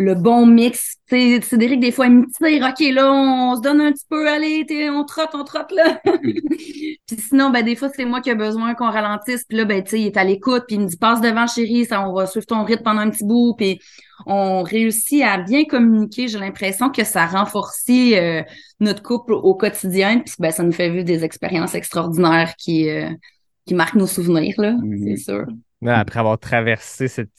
le 0.00 0.14
bon 0.14 0.46
mix. 0.46 0.94
Tu 1.08 1.16
sais, 1.16 1.40
Cédric, 1.40 1.80
des 1.80 1.90
fois, 1.90 2.06
il 2.06 2.12
me 2.12 2.26
tire, 2.26 2.64
OK, 2.64 2.94
là, 2.94 3.12
on 3.12 3.56
se 3.56 3.60
donne 3.60 3.80
un 3.80 3.90
petit 3.90 4.06
peu, 4.08 4.28
allez, 4.28 4.64
on 4.90 5.04
trotte, 5.04 5.30
on 5.34 5.42
trotte, 5.42 5.72
là. 5.72 6.00
puis 6.22 7.16
sinon, 7.18 7.50
ben, 7.50 7.64
des 7.64 7.74
fois, 7.74 7.88
c'est 7.88 8.04
moi 8.04 8.20
qui 8.20 8.30
ai 8.30 8.36
besoin 8.36 8.74
qu'on 8.74 8.90
ralentisse. 8.90 9.44
Puis 9.44 9.58
là, 9.58 9.64
ben, 9.64 9.82
tu 9.82 9.90
sais, 9.90 10.00
il 10.00 10.06
est 10.06 10.16
à 10.16 10.22
l'écoute, 10.22 10.64
puis 10.68 10.76
il 10.76 10.82
me 10.82 10.86
dit, 10.86 10.96
passe 10.96 11.20
devant, 11.20 11.48
chérie, 11.48 11.84
ça, 11.84 12.08
on 12.08 12.12
va 12.14 12.26
suivre 12.26 12.46
ton 12.46 12.62
rythme 12.62 12.84
pendant 12.84 13.00
un 13.00 13.10
petit 13.10 13.24
bout. 13.24 13.54
Puis 13.58 13.80
on 14.24 14.62
réussit 14.62 15.22
à 15.24 15.38
bien 15.38 15.64
communiquer. 15.64 16.28
J'ai 16.28 16.38
l'impression 16.38 16.90
que 16.90 17.02
ça 17.02 17.26
renforcit 17.26 18.14
euh, 18.16 18.42
notre 18.78 19.02
couple 19.02 19.32
au 19.32 19.56
quotidien. 19.56 20.20
Puis 20.20 20.34
ben, 20.38 20.52
ça 20.52 20.62
nous 20.62 20.72
fait 20.72 20.90
vivre 20.90 21.04
des 21.04 21.24
expériences 21.24 21.74
extraordinaires 21.74 22.54
qui, 22.56 22.88
euh, 22.88 23.10
qui 23.66 23.74
marquent 23.74 23.96
nos 23.96 24.06
souvenirs, 24.06 24.54
là, 24.58 24.74
Mhm. 24.80 25.16
c'est 25.16 25.24
sûr. 25.24 25.44
Après 25.86 26.18
avoir 26.18 26.38
traversé 26.38 27.06
cette, 27.06 27.30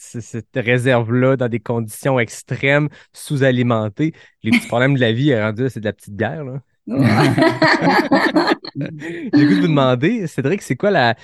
réserve-là 0.55 1.35
dans 1.35 1.49
des 1.49 1.59
conditions 1.59 2.19
extrêmes, 2.19 2.87
sous-alimentées, 3.11 4.13
les 4.43 4.51
petits 4.51 4.67
problèmes 4.67 4.95
de 4.95 4.99
la 4.99 5.11
vie, 5.11 5.37
rendu 5.37 5.63
là, 5.63 5.69
c'est 5.69 5.81
de 5.81 5.85
la 5.85 5.93
petite 5.93 6.15
guerre. 6.15 6.45
Là. 6.45 6.61
J'ai 8.77 9.45
goût 9.45 9.55
de 9.55 9.61
vous 9.61 9.67
demander, 9.67 10.25
Cédric, 10.27 10.61
c'est 10.61 10.77
quoi 10.77 10.89
la, 10.89 11.15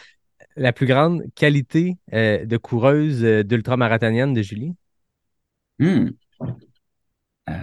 la 0.58 0.74
plus 0.74 0.86
grande 0.86 1.24
qualité 1.36 1.98
euh, 2.14 2.46
de 2.46 2.58
coureuse 2.58 3.24
euh, 3.24 3.44
d'ultramarathonienne 3.44 4.34
de 4.34 4.42
Julie? 4.42 4.74
Hmm. 5.80 6.10
Euh, 7.50 7.54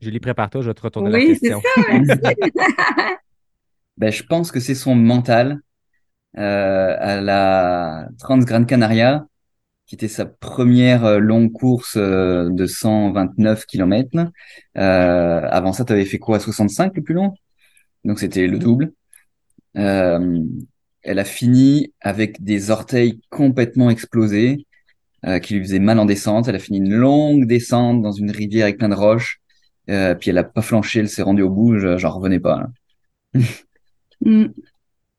Julie, 0.00 0.20
prépare-toi, 0.20 0.62
je 0.62 0.68
vais 0.68 0.74
te 0.74 0.82
retourner 0.82 1.10
la 1.10 1.18
oui, 1.18 1.34
c'est 1.34 1.50
question. 1.50 1.60
ça. 1.60 1.82
merci. 1.88 2.20
ben, 3.96 4.12
je 4.12 4.22
pense 4.22 4.52
que 4.52 4.60
c'est 4.60 4.74
son 4.74 4.94
mental 4.94 5.52
euh, 5.52 5.71
à 6.36 7.20
la 7.20 8.08
Trans 8.18 8.38
Gran 8.38 8.64
Canaria 8.64 9.26
qui 9.86 9.96
était 9.96 10.08
sa 10.08 10.24
première 10.26 11.04
euh, 11.04 11.18
longue 11.18 11.52
course 11.52 11.94
euh, 11.98 12.48
de 12.50 12.66
129 12.66 13.66
km. 13.66 14.10
Euh, 14.78 15.40
avant 15.50 15.72
ça, 15.72 15.84
tu 15.84 15.92
avais 15.92 16.04
fait 16.06 16.18
quoi 16.18 16.40
65 16.40 16.96
le 16.96 17.02
plus 17.02 17.14
long? 17.14 17.34
Donc 18.04 18.18
c'était 18.18 18.46
le 18.46 18.58
double. 18.58 18.92
Euh, 19.76 20.40
elle 21.02 21.18
a 21.18 21.24
fini 21.24 21.92
avec 22.00 22.42
des 22.42 22.70
orteils 22.70 23.20
complètement 23.30 23.90
explosés 23.90 24.66
euh, 25.26 25.38
qui 25.40 25.54
lui 25.54 25.62
faisaient 25.64 25.78
mal 25.80 25.98
en 25.98 26.06
descente. 26.06 26.48
Elle 26.48 26.56
a 26.56 26.60
fini 26.60 26.78
une 26.78 26.94
longue 26.94 27.46
descente 27.46 28.02
dans 28.02 28.12
une 28.12 28.30
rivière 28.30 28.64
avec 28.64 28.78
plein 28.78 28.88
de 28.88 28.94
roches. 28.94 29.40
Euh, 29.90 30.14
puis 30.14 30.30
elle 30.30 30.38
a 30.38 30.44
pas 30.44 30.62
flanché, 30.62 31.00
elle 31.00 31.08
s'est 31.08 31.22
rendue 31.22 31.42
au 31.42 31.50
bout. 31.50 31.78
je- 31.78 31.98
J'en 31.98 32.10
revenais 32.10 32.40
pas. 32.40 32.68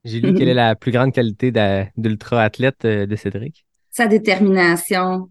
J'ai 0.04 0.20
lu 0.20 0.34
quelle 0.34 0.50
est 0.50 0.54
la 0.54 0.76
plus 0.76 0.92
grande 0.92 1.14
qualité 1.14 1.52
d'ultra-athlète 1.98 2.86
euh, 2.86 3.06
de 3.06 3.16
Cédric. 3.16 3.66
Sa 3.90 4.08
détermination. 4.08 5.30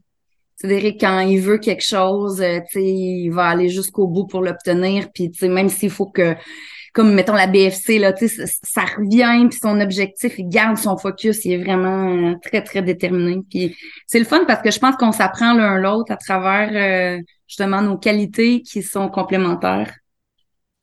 Cédric, 0.56 1.00
quand 1.00 1.20
il 1.20 1.40
veut 1.40 1.58
quelque 1.58 1.84
chose, 1.84 2.40
euh, 2.40 2.60
il 2.76 3.30
va 3.30 3.48
aller 3.48 3.68
jusqu'au 3.68 4.06
bout 4.06 4.26
pour 4.26 4.42
l'obtenir. 4.42 5.08
Puis, 5.12 5.30
même 5.42 5.68
s'il 5.68 5.90
faut 5.90 6.06
que, 6.06 6.36
comme 6.92 7.12
mettons 7.14 7.34
la 7.34 7.46
BFC, 7.46 7.98
là, 7.98 8.14
ça, 8.16 8.46
ça 8.46 8.82
revient, 8.82 9.48
puis 9.48 9.58
son 9.60 9.80
objectif, 9.80 10.38
il 10.38 10.48
garde 10.48 10.76
son 10.76 10.96
focus, 10.96 11.44
il 11.44 11.52
est 11.52 11.64
vraiment 11.64 12.30
euh, 12.30 12.34
très, 12.42 12.62
très 12.62 12.82
déterminé. 12.82 13.40
Puis 13.50 13.76
c'est 14.06 14.18
le 14.18 14.24
fun 14.24 14.44
parce 14.46 14.62
que 14.62 14.70
je 14.70 14.78
pense 14.78 14.96
qu'on 14.96 15.12
s'apprend 15.12 15.54
l'un 15.54 15.78
l'autre 15.78 16.12
à 16.12 16.16
travers 16.16 16.70
euh, 17.18 17.20
justement 17.48 17.82
nos 17.82 17.98
qualités 17.98 18.62
qui 18.62 18.82
sont 18.82 19.08
complémentaires. 19.08 19.92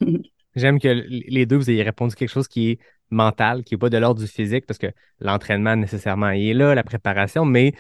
J'aime 0.55 0.79
que 0.79 0.89
les 1.07 1.45
deux, 1.45 1.55
vous 1.55 1.69
ayez 1.69 1.83
répondu 1.83 2.15
quelque 2.15 2.29
chose 2.29 2.47
qui 2.47 2.71
est 2.71 2.79
mental, 3.11 3.63
qui 3.63 3.73
n'est 3.73 3.79
pas 3.79 3.89
de 3.89 3.97
l'ordre 3.97 4.21
du 4.21 4.27
physique, 4.27 4.65
parce 4.65 4.77
que 4.77 4.87
l'entraînement 5.19 5.75
nécessairement 5.75 6.29
il 6.31 6.49
est 6.49 6.53
là, 6.53 6.75
la 6.75 6.83
préparation, 6.83 7.45
mais 7.45 7.73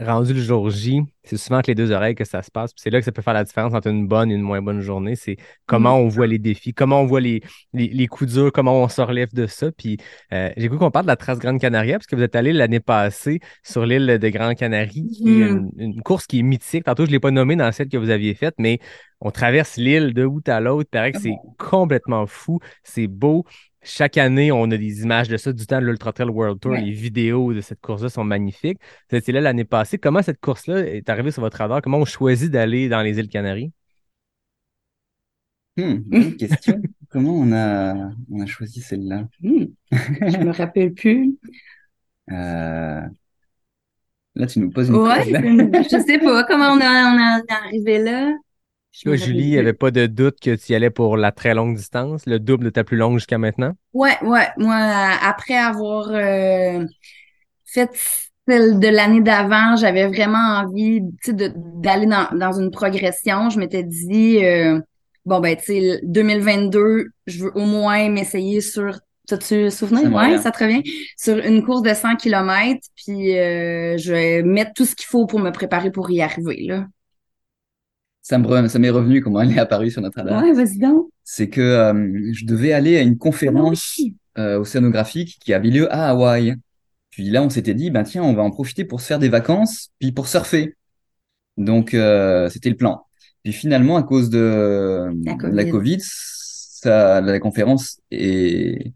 rendu 0.00 0.34
le 0.34 0.40
jour 0.40 0.68
J, 0.68 1.02
c'est 1.22 1.36
souvent 1.36 1.58
entre 1.58 1.70
les 1.70 1.76
deux 1.76 1.92
oreilles 1.92 2.16
que 2.16 2.24
ça 2.24 2.42
se 2.42 2.50
passe. 2.50 2.72
C'est 2.74 2.90
là 2.90 2.98
que 2.98 3.04
ça 3.04 3.12
peut 3.12 3.22
faire 3.22 3.34
la 3.34 3.44
différence 3.44 3.72
entre 3.72 3.86
une 3.88 4.08
bonne 4.08 4.32
et 4.32 4.34
une 4.34 4.42
moins 4.42 4.60
bonne 4.60 4.80
journée. 4.80 5.14
C'est 5.14 5.36
comment 5.66 5.96
on 5.96 6.08
voit 6.08 6.26
les 6.26 6.40
défis, 6.40 6.74
comment 6.74 7.02
on 7.02 7.06
voit 7.06 7.20
les, 7.20 7.40
les, 7.72 7.86
les 7.86 8.06
coups 8.08 8.32
durs, 8.32 8.50
comment 8.50 8.82
on 8.82 8.88
se 8.88 9.00
relève 9.00 9.32
de 9.32 9.46
ça. 9.46 9.70
Puis 9.70 9.98
euh, 10.32 10.50
j'ai 10.56 10.68
cru 10.68 10.78
qu'on 10.78 10.90
parle 10.90 11.04
de 11.04 11.10
la 11.10 11.16
trace 11.16 11.38
Grande 11.38 11.60
Canaria, 11.60 11.98
parce 11.98 12.06
que 12.08 12.16
vous 12.16 12.22
êtes 12.22 12.34
allé 12.34 12.52
l'année 12.52 12.80
passée 12.80 13.38
sur 13.62 13.86
l'île 13.86 14.18
de 14.18 14.28
Grande 14.28 14.56
Canarie, 14.56 15.06
qui 15.08 15.40
est 15.40 15.44
Mhm. 15.44 15.70
une, 15.78 15.94
une 15.94 16.02
course 16.02 16.26
qui 16.26 16.40
est 16.40 16.42
mythique. 16.42 16.84
Tantôt, 16.84 17.04
je 17.04 17.10
ne 17.10 17.12
l'ai 17.12 17.20
pas 17.20 17.30
nommée 17.30 17.54
dans 17.54 17.70
celle 17.70 17.88
que 17.88 17.96
vous 17.96 18.10
aviez 18.10 18.34
faite, 18.34 18.54
mais 18.58 18.80
on 19.20 19.30
traverse 19.30 19.76
l'île 19.76 20.14
de 20.14 20.26
bout 20.26 20.48
à 20.48 20.58
l'autre. 20.60 20.88
Il 20.88 20.90
paraît 20.90 21.12
que 21.12 21.18
c'est 21.20 21.36
complètement 21.58 22.26
fou. 22.26 22.58
C'est 22.82 23.06
beau. 23.06 23.44
Chaque 23.84 24.16
année, 24.16 24.52
on 24.52 24.70
a 24.70 24.76
des 24.76 25.02
images 25.02 25.28
de 25.28 25.36
ça 25.36 25.52
du 25.52 25.66
temps 25.66 25.80
de 25.80 25.86
l'Ultra 25.86 26.12
Trail 26.12 26.28
World 26.28 26.60
Tour. 26.60 26.72
Ouais. 26.72 26.80
Les 26.82 26.92
vidéos 26.92 27.52
de 27.52 27.60
cette 27.60 27.80
course-là 27.80 28.08
sont 28.10 28.22
magnifiques. 28.24 28.78
Vous 29.10 29.16
étiez 29.16 29.32
là 29.32 29.40
l'année 29.40 29.64
passée. 29.64 29.98
Comment 29.98 30.22
cette 30.22 30.40
course-là 30.40 30.86
est 30.86 31.08
arrivée 31.08 31.32
sur 31.32 31.42
votre 31.42 31.58
radar? 31.58 31.82
Comment 31.82 31.98
on 31.98 32.04
choisit 32.04 32.50
d'aller 32.50 32.88
dans 32.88 33.02
les 33.02 33.18
îles 33.18 33.28
Canaries? 33.28 33.72
Hmm, 35.76 35.94
bonne 36.06 36.36
question. 36.36 36.80
Comment 37.08 37.34
on 37.34 37.52
a, 37.52 38.10
on 38.30 38.40
a 38.40 38.46
choisi 38.46 38.80
celle-là? 38.80 39.28
Hmm. 39.42 39.64
Je 39.90 40.38
me 40.38 40.52
rappelle 40.52 40.92
plus. 40.94 41.36
Euh, 42.30 43.02
Là, 44.34 44.46
tu 44.46 44.60
nous 44.60 44.70
poses 44.70 44.88
une 44.88 44.96
Ouais, 44.96 45.24
colle. 45.30 45.70
je 45.90 46.02
sais 46.06 46.18
pas 46.18 46.44
comment 46.44 46.68
on, 46.72 46.80
a, 46.80 46.84
on 47.14 47.18
a- 47.18 47.40
on 47.40 47.44
est 47.46 47.52
arrivé 47.52 47.98
là. 47.98 48.32
Là, 49.04 49.16
Julie, 49.16 49.44
il 49.44 49.50
n'y 49.50 49.58
avait 49.58 49.72
pas 49.72 49.90
de 49.90 50.06
doute 50.06 50.38
que 50.40 50.54
tu 50.54 50.72
y 50.72 50.74
allais 50.74 50.90
pour 50.90 51.16
la 51.16 51.32
très 51.32 51.54
longue 51.54 51.76
distance, 51.76 52.26
le 52.26 52.38
double 52.38 52.66
de 52.66 52.70
ta 52.70 52.84
plus 52.84 52.96
longue 52.96 53.14
jusqu'à 53.18 53.38
maintenant? 53.38 53.72
Ouais, 53.94 54.16
ouais. 54.22 54.46
Moi, 54.58 54.74
après 54.74 55.54
avoir 55.56 56.08
euh, 56.10 56.84
fait 57.64 57.90
celle 58.48 58.78
de 58.78 58.88
l'année 58.88 59.20
d'avant, 59.20 59.76
j'avais 59.76 60.06
vraiment 60.06 60.60
envie, 60.62 61.00
tu 61.22 61.30
sais, 61.30 61.32
de- 61.32 61.52
d'aller 61.56 62.06
dans, 62.06 62.28
dans 62.36 62.52
une 62.52 62.70
progression. 62.70 63.50
Je 63.50 63.58
m'étais 63.58 63.82
dit, 63.82 64.44
euh, 64.44 64.80
bon, 65.24 65.40
ben, 65.40 65.56
tu 65.56 65.64
sais, 65.64 66.00
2022, 66.04 67.06
je 67.26 67.44
veux 67.44 67.52
au 67.56 67.64
moins 67.64 68.08
m'essayer 68.08 68.60
sur, 68.60 68.98
t'as-tu 69.26 69.70
souvenir? 69.70 70.12
Revient. 70.12 70.42
ça 70.42 70.50
te 70.50 70.62
revient? 70.62 70.82
Sur 71.16 71.38
une 71.38 71.64
course 71.64 71.82
de 71.82 71.94
100 71.94 72.16
km, 72.16 72.80
puis 72.96 73.38
euh, 73.38 73.96
je 73.98 74.12
vais 74.12 74.42
mettre 74.42 74.72
tout 74.74 74.84
ce 74.84 74.94
qu'il 74.94 75.06
faut 75.06 75.26
pour 75.26 75.40
me 75.40 75.50
préparer 75.50 75.90
pour 75.90 76.10
y 76.10 76.20
arriver, 76.20 76.64
là. 76.66 76.86
Ça 78.22 78.38
me 78.38 78.46
re- 78.46 78.68
ça 78.68 78.78
m'est 78.78 78.90
revenu 78.90 79.20
comment 79.20 79.40
elle 79.42 79.52
est 79.52 79.58
apparue 79.58 79.90
sur 79.90 80.00
notre 80.00 80.16
radar. 80.18 80.42
Ouais, 80.42 80.52
vas-y 80.52 80.78
donc. 80.78 81.08
C'est 81.24 81.48
que 81.48 81.60
euh, 81.60 82.30
je 82.32 82.44
devais 82.46 82.72
aller 82.72 82.96
à 82.96 83.02
une 83.02 83.18
conférence 83.18 83.94
Oui. 83.98 84.16
euh, 84.38 84.58
océanographique 84.58 85.38
qui 85.40 85.52
avait 85.52 85.68
lieu 85.70 85.92
à 85.92 86.10
Hawaï. 86.10 86.54
Puis 87.10 87.28
là, 87.30 87.42
on 87.42 87.50
s'était 87.50 87.74
dit, 87.74 87.90
ben 87.90 88.04
tiens, 88.04 88.22
on 88.22 88.32
va 88.32 88.42
en 88.42 88.50
profiter 88.50 88.84
pour 88.84 89.00
se 89.00 89.06
faire 89.06 89.18
des 89.18 89.28
vacances, 89.28 89.90
puis 89.98 90.12
pour 90.12 90.28
surfer. 90.28 90.74
Donc, 91.58 91.92
euh, 91.94 92.48
c'était 92.48 92.70
le 92.70 92.76
plan. 92.76 93.02
Puis 93.42 93.52
finalement, 93.52 93.96
à 93.96 94.02
cause 94.02 94.30
de 94.30 95.10
La 95.24 95.32
la 95.50 95.64
Covid. 95.64 95.70
Covid, 95.70 95.98
ça, 96.00 97.20
la 97.20 97.38
conférence 97.40 98.00
et 98.10 98.92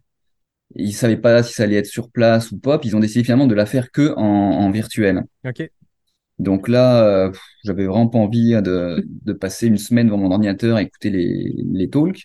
ils 0.75 0.93
savaient 0.93 1.17
pas 1.17 1.43
si 1.43 1.53
ça 1.53 1.65
allait 1.65 1.77
être 1.77 1.87
sur 1.87 2.11
place 2.11 2.51
ou 2.53 2.59
pas. 2.59 2.79
Puis 2.79 2.89
ils 2.91 2.97
ont 2.97 3.01
décidé 3.01 3.25
finalement 3.25 3.47
de 3.47 3.55
la 3.55 3.67
faire 3.67 3.91
que 3.91 4.15
en, 4.17 4.23
en 4.23 4.71
virtuel. 4.71 5.25
OK. 5.45 5.69
Donc 6.39 6.69
là, 6.69 7.05
euh, 7.05 7.33
j'avais 7.65 7.87
vraiment 7.87 8.09
pas 8.09 8.19
envie 8.19 8.55
hein, 8.55 8.63
de, 8.63 9.07
de 9.07 9.33
passer 9.33 9.67
une 9.67 9.79
semaine 9.79 10.07
devant 10.07 10.19
mon 10.19 10.31
ordinateur 10.31 10.77
à 10.77 10.83
écouter 10.83 11.11
les, 11.11 11.55
les 11.73 11.89
talks. 11.89 12.25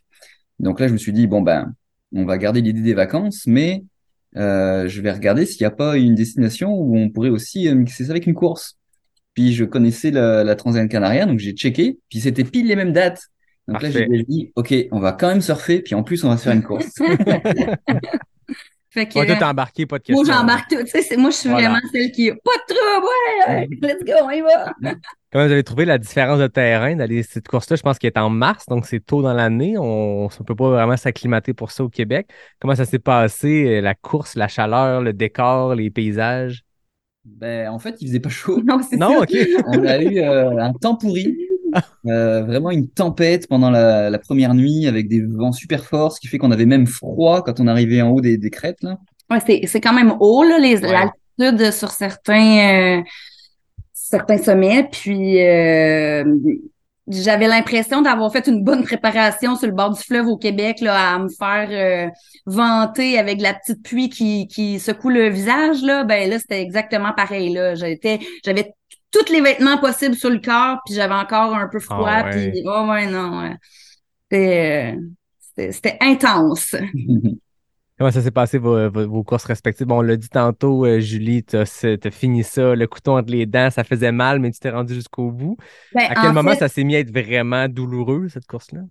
Donc 0.60 0.80
là, 0.80 0.88
je 0.88 0.94
me 0.94 0.98
suis 0.98 1.14
dit, 1.14 1.28
bon, 1.28 1.42
ben, 1.42 1.74
on 2.14 2.26
va 2.26 2.38
garder 2.38 2.62
l'idée 2.62 2.82
des 2.82 2.94
vacances, 2.94 3.48
mais 3.48 3.84
euh, 4.38 4.88
je 4.88 5.02
vais 5.02 5.12
regarder 5.12 5.46
s'il 5.46 5.62
n'y 5.62 5.68
a 5.68 5.72
pas 5.72 5.98
une 5.98 6.16
destination 6.16 6.74
où 6.74 6.98
on 6.98 7.10
pourrait 7.10 7.30
aussi 7.30 7.68
euh, 7.68 7.76
mixer 7.76 8.06
ça 8.06 8.12
avec 8.12 8.28
une 8.28 8.34
course. 8.34 8.78
Puis 9.34 9.54
je 9.54 9.64
connaissais 9.64 10.12
la, 10.12 10.44
la 10.44 10.56
Canaria, 10.56 11.26
donc 11.26 11.40
j'ai 11.40 11.54
checké, 11.54 11.98
puis 12.10 12.20
c'était 12.20 12.44
pile 12.44 12.68
les 12.68 12.76
mêmes 12.76 12.92
dates. 12.92 13.22
Donc 13.68 13.82
là, 13.82 13.90
j'ai 13.90 14.08
dit, 14.28 14.52
OK, 14.56 14.74
on 14.92 15.00
va 15.00 15.14
quand 15.14 15.30
même 15.30 15.42
surfer, 15.42 15.82
puis 15.82 15.96
en 15.96 16.04
plus, 16.04 16.24
on 16.26 16.30
va 16.30 16.38
se 16.38 16.44
faire 16.44 16.54
une 16.54 16.64
course. 16.64 16.94
Fait 18.94 19.08
que, 19.08 19.18
Ouais, 19.18 19.26
toi, 19.26 19.36
t'es 19.38 19.44
embarqué, 19.46 19.86
pas 19.86 20.00
de 20.00 20.04
question. 20.04 20.26
moi, 20.26 20.36
j'embarque 20.40 20.70
tout. 20.70 20.84
Tu 20.84 20.88
sais, 20.88 21.02
c'est- 21.02 21.16
moi, 21.18 21.30
je 21.30 21.38
suis 21.38 21.50
Voilà. 21.50 21.70
vraiment 21.70 21.82
celle 21.94 22.12
qui, 22.12 22.30
pas 22.30 22.36
de 22.36 22.74
trouble, 22.74 23.08
ouais, 23.48 23.68
let's 23.82 24.04
go, 24.06 24.14
on 24.26 24.30
y 24.32 24.42
va. 24.42 24.74
Comment 25.32 25.46
vous 25.46 25.52
avez 25.54 25.64
trouvé 25.64 25.86
la 25.86 25.98
différence 25.98 26.40
de 26.40 26.48
terrain 26.48 26.94
d'aller 26.98 27.24
cette 27.24 27.48
course-là? 27.48 27.78
Je 27.78 27.82
pense 27.84 27.98
qu'elle 27.98 28.12
est 28.14 28.20
en 28.20 28.30
mars, 28.30 28.66
donc 28.68 28.86
c'est 28.86 29.00
tôt 29.00 29.22
dans 29.22 29.34
l'année. 29.34 29.78
On 29.78 30.26
ne 30.26 30.44
peut 30.44 30.56
pas 30.56 30.70
vraiment 30.70 30.98
s'acclimater 30.98 31.54
pour 31.54 31.72
ça 31.72 31.86
au 31.86 31.90
Québec. 31.90 32.30
Comment 32.60 32.76
ça 32.76 32.84
s'est 32.84 33.00
passé, 33.00 33.78
euh, 33.78 33.82
la 33.82 33.96
course, 33.96 34.36
la 34.36 34.50
chaleur, 34.50 35.02
le 35.02 35.14
décor, 35.14 35.74
les 35.76 35.90
paysages? 35.90 36.64
ben, 37.24 37.70
en 37.70 37.80
fait, 37.80 37.96
il 38.02 38.08
faisait 38.08 38.20
pas 38.20 38.30
chaud. 38.30 38.62
Non, 38.66 38.82
c'est 38.82 38.98
Non, 38.98 39.14
ça. 39.14 39.20
OK. 39.22 39.32
On 39.68 39.86
a 39.86 40.02
eu 40.02 40.20
euh, 40.20 40.58
un 40.58 40.74
temps 40.74 40.96
pourri, 40.98 41.38
euh, 42.08 42.44
vraiment 42.44 42.72
une 42.72 42.88
tempête 42.90 43.48
pendant 43.48 43.70
la, 43.70 44.10
la 44.10 44.20
première 44.20 44.54
nuit 44.54 44.88
avec 44.88 45.08
des 45.08 45.22
vents 45.22 45.52
super 45.52 45.84
forts, 45.86 46.14
ce 46.14 46.20
qui 46.20 46.28
fait 46.28 46.38
qu'on 46.38 46.52
avait 46.52 46.66
même 46.66 46.88
froid 46.88 47.44
quand 47.44 47.60
on 47.60 47.68
arrivait 47.68 48.02
en 48.02 48.10
haut 48.10 48.22
des, 48.22 48.38
des 48.38 48.50
crêtes 48.50 48.82
là. 48.82 48.98
Ouais, 49.30 49.40
c'est, 49.46 49.62
c'est 49.66 49.80
quand 49.80 49.94
même 49.94 50.14
haut, 50.20 50.44
là, 50.44 50.60
les, 50.60 50.78
Ouais. 50.84 50.92
l'altitude 51.40 51.72
sur 51.72 51.90
certains, 51.92 53.00
euh, 53.00 53.02
certains 53.94 54.38
sommets. 54.38 54.90
Puis, 54.92 55.42
euh, 55.42 56.24
j'avais 57.08 57.48
l'impression 57.48 58.02
d'avoir 58.02 58.32
fait 58.32 58.48
une 58.48 58.64
bonne 58.64 58.84
préparation 58.84 59.56
sur 59.56 59.68
le 59.68 59.74
bord 59.74 59.92
du 59.94 60.02
fleuve 60.02 60.28
au 60.28 60.38
Québec, 60.38 60.82
là, 60.82 61.14
à 61.16 61.20
me 61.20 61.30
faire 61.30 61.70
euh, 61.72 62.10
vanter 62.46 63.18
avec 63.18 63.42
la 63.42 63.54
petite 63.54 63.82
pluie 63.84 64.10
qui, 64.10 64.48
qui 64.48 64.80
secoue 64.80 65.10
le 65.10 65.30
visage, 65.30 65.82
là. 65.82 66.04
Ben 66.04 66.30
là, 66.30 66.38
c'était 66.38 66.62
exactement 66.62 67.14
pareil, 67.16 67.54
là. 67.54 67.76
J'étais, 67.76 68.20
j'avais 68.46 68.74
tous 69.12 69.32
les 69.32 69.42
vêtements 69.42 69.78
possibles 69.78 70.16
sur 70.16 70.30
le 70.30 70.40
corps, 70.40 70.80
puis 70.86 70.96
j'avais 70.96 71.14
encore 71.14 71.54
un 71.56 71.68
peu 71.68 71.80
froid. 71.80 72.10
Ah 72.10 72.30
ouais. 72.30 72.52
Puis, 72.52 72.64
oh 72.66 72.88
ouais, 72.90 73.08
non, 73.08 73.42
ouais. 73.42 73.56
C'était, 74.24 74.98
c'était, 75.40 75.72
c'était 75.72 75.98
intense. 76.02 76.76
Comment 78.02 78.12
ça 78.12 78.22
s'est 78.24 78.32
passé 78.32 78.58
vos, 78.58 79.24
courses 79.24 79.44
respectives? 79.44 79.86
Bon, 79.86 80.00
on 80.00 80.02
l'a 80.02 80.16
dit 80.16 80.30
tantôt, 80.30 80.88
euh, 80.88 81.00
Julie, 81.00 81.44
tu 81.44 81.56
as 81.56 82.12
fini 82.12 82.44
ça, 82.44 82.74
le 82.74 82.88
couteau 82.88 83.16
entre 83.16 83.32
les 83.32 83.46
dents, 83.46 83.70
ça 83.70 83.84
faisait 83.84 84.12
mal, 84.12 84.40
mais 84.40 84.50
tu 84.50 84.60
t'es 84.60 84.72
rendu 84.72 84.96
jusqu'au 84.96 85.30
bout. 85.30 85.56
Ben, 85.94 86.06
À 86.10 86.16
quel 86.16 86.32
en 86.32 86.34
moment 86.34 86.52
fait, 86.54 86.58
ça 86.58 86.68
s'est 86.68 86.84
mis 86.84 86.96
à 86.96 87.00
être 87.00 87.12
vraiment 87.12 87.68
douloureux, 87.68 88.28
cette 88.30 88.48
course-là? 88.48 88.82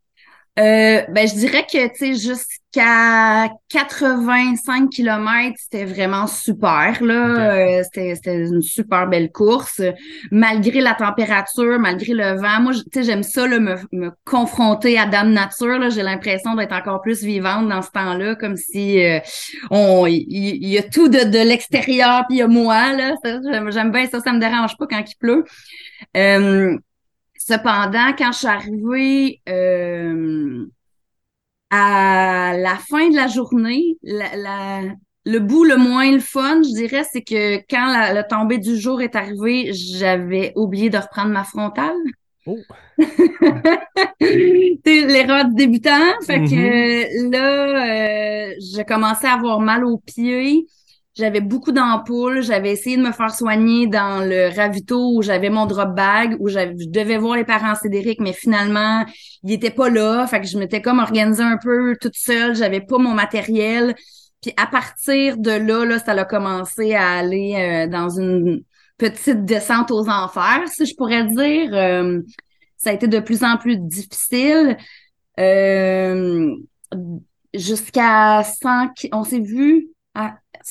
Euh, 0.58 1.02
ben, 1.08 1.28
je 1.28 1.34
dirais 1.34 1.64
que, 1.64 1.88
tu 1.88 2.14
sais, 2.14 2.14
jusqu'à 2.14 3.48
85 3.68 4.90
km, 4.90 5.56
c'était 5.56 5.84
vraiment 5.84 6.26
super, 6.26 7.02
là. 7.02 7.32
Ok. 7.32 7.38
Euh, 7.38 7.82
c'était, 7.84 8.14
c'était 8.16 8.34
une 8.34 8.60
super 8.60 9.06
belle 9.06 9.30
course. 9.30 9.80
Malgré 10.32 10.80
la 10.80 10.94
température, 10.94 11.78
malgré 11.78 12.12
le 12.14 12.36
vent. 12.36 12.60
Moi, 12.60 12.72
tu 12.74 12.82
sais, 12.92 13.04
j'aime 13.04 13.22
ça, 13.22 13.46
là, 13.46 13.60
me, 13.60 13.76
me 13.92 14.10
confronter 14.24 14.98
à 14.98 15.06
Dame 15.06 15.32
Nature, 15.32 15.78
là. 15.78 15.88
J'ai 15.88 16.02
l'impression 16.02 16.54
d'être 16.56 16.72
encore 16.72 17.00
plus 17.00 17.22
vivante 17.22 17.68
dans 17.68 17.80
ce 17.82 17.90
temps-là, 17.92 18.34
comme 18.34 18.56
si, 18.56 19.02
euh, 19.02 19.20
on, 19.70 20.06
il 20.06 20.26
il 20.28 20.68
y, 20.68 20.78
a 20.78 20.82
tout 20.82 21.08
de, 21.08 21.30
de 21.30 21.48
l'extérieur, 21.48 22.24
puis 22.28 22.36
il 22.36 22.40
y 22.40 22.42
a 22.42 22.48
moi, 22.48 22.92
là. 22.92 23.14
J'aime, 23.24 23.70
j'aime 23.70 23.92
bien 23.92 24.06
ça, 24.06 24.20
ça 24.20 24.32
me 24.32 24.40
dérange 24.40 24.76
pas 24.76 24.86
quand 24.88 25.02
il 25.06 25.16
pleut. 25.16 25.44
Cependant, 27.50 28.12
quand 28.16 28.32
je 28.32 28.38
suis 28.38 28.46
arrivée 28.46 29.40
euh, 29.48 30.66
à 31.70 32.52
la 32.56 32.76
fin 32.76 33.08
de 33.10 33.16
la 33.16 33.28
journée, 33.28 33.96
la, 34.02 34.36
la- 34.36 34.94
le 35.26 35.38
bout 35.38 35.64
le 35.64 35.76
moins 35.76 36.10
le 36.10 36.18
fun, 36.18 36.62
je 36.62 36.74
dirais, 36.74 37.04
c'est 37.12 37.22
que 37.22 37.58
quand 37.68 37.86
la, 37.92 38.12
la 38.12 38.24
tombée 38.24 38.58
du 38.58 38.76
jour 38.78 39.02
est 39.02 39.14
arrivée, 39.14 39.70
j'avais 39.72 40.52
oublié 40.56 40.88
de 40.90 40.96
reprendre 40.96 41.30
ma 41.30 41.44
frontale. 41.44 41.94
Oh. 42.46 42.56
L'erreur 44.86 45.46
du 45.46 45.54
débutant. 45.54 46.00
Fait 46.26 46.42
que 46.42 47.30
là, 47.30 48.50
euh, 48.50 48.54
j'ai 48.60 48.84
commencé 48.84 49.26
à 49.26 49.34
avoir 49.34 49.60
mal 49.60 49.84
aux 49.84 49.98
pieds. 49.98 50.66
J'avais 51.20 51.40
beaucoup 51.40 51.70
d'ampoules. 51.72 52.42
J'avais 52.42 52.72
essayé 52.72 52.96
de 52.96 53.02
me 53.02 53.12
faire 53.12 53.32
soigner 53.34 53.86
dans 53.86 54.24
le 54.24 54.54
ravito 54.56 55.16
où 55.16 55.22
j'avais 55.22 55.50
mon 55.50 55.66
drop 55.66 55.94
bag, 55.94 56.36
où 56.40 56.48
je 56.48 56.58
devais 56.88 57.18
voir 57.18 57.36
les 57.36 57.44
parents 57.44 57.74
Cédric, 57.74 58.20
mais 58.20 58.32
finalement, 58.32 59.04
ils 59.44 59.52
étaient 59.52 59.70
pas 59.70 59.90
là. 59.90 60.26
Fait 60.26 60.40
que 60.40 60.46
je 60.46 60.58
m'étais 60.58 60.80
comme 60.82 60.98
organisée 60.98 61.42
un 61.42 61.58
peu 61.62 61.96
toute 62.00 62.16
seule. 62.16 62.56
J'avais 62.56 62.80
pas 62.80 62.98
mon 62.98 63.14
matériel. 63.14 63.94
Puis 64.42 64.52
à 64.56 64.66
partir 64.66 65.36
de 65.36 65.50
là, 65.50 65.84
là, 65.84 65.98
ça 65.98 66.12
a 66.12 66.24
commencé 66.24 66.94
à 66.94 67.18
aller 67.18 67.54
euh, 67.86 67.86
dans 67.90 68.08
une 68.08 68.62
petite 68.96 69.44
descente 69.44 69.90
aux 69.90 70.08
enfers, 70.08 70.62
si 70.68 70.86
je 70.86 70.94
pourrais 70.96 71.24
dire. 71.24 71.70
Euh, 71.74 72.20
ça 72.78 72.90
a 72.90 72.92
été 72.94 73.06
de 73.08 73.20
plus 73.20 73.44
en 73.44 73.58
plus 73.58 73.76
difficile. 73.76 74.78
Euh, 75.38 76.54
jusqu'à 77.54 78.42
100, 78.44 78.88
ki- 78.94 79.10
on 79.12 79.24
s'est 79.24 79.40
vu 79.40 79.88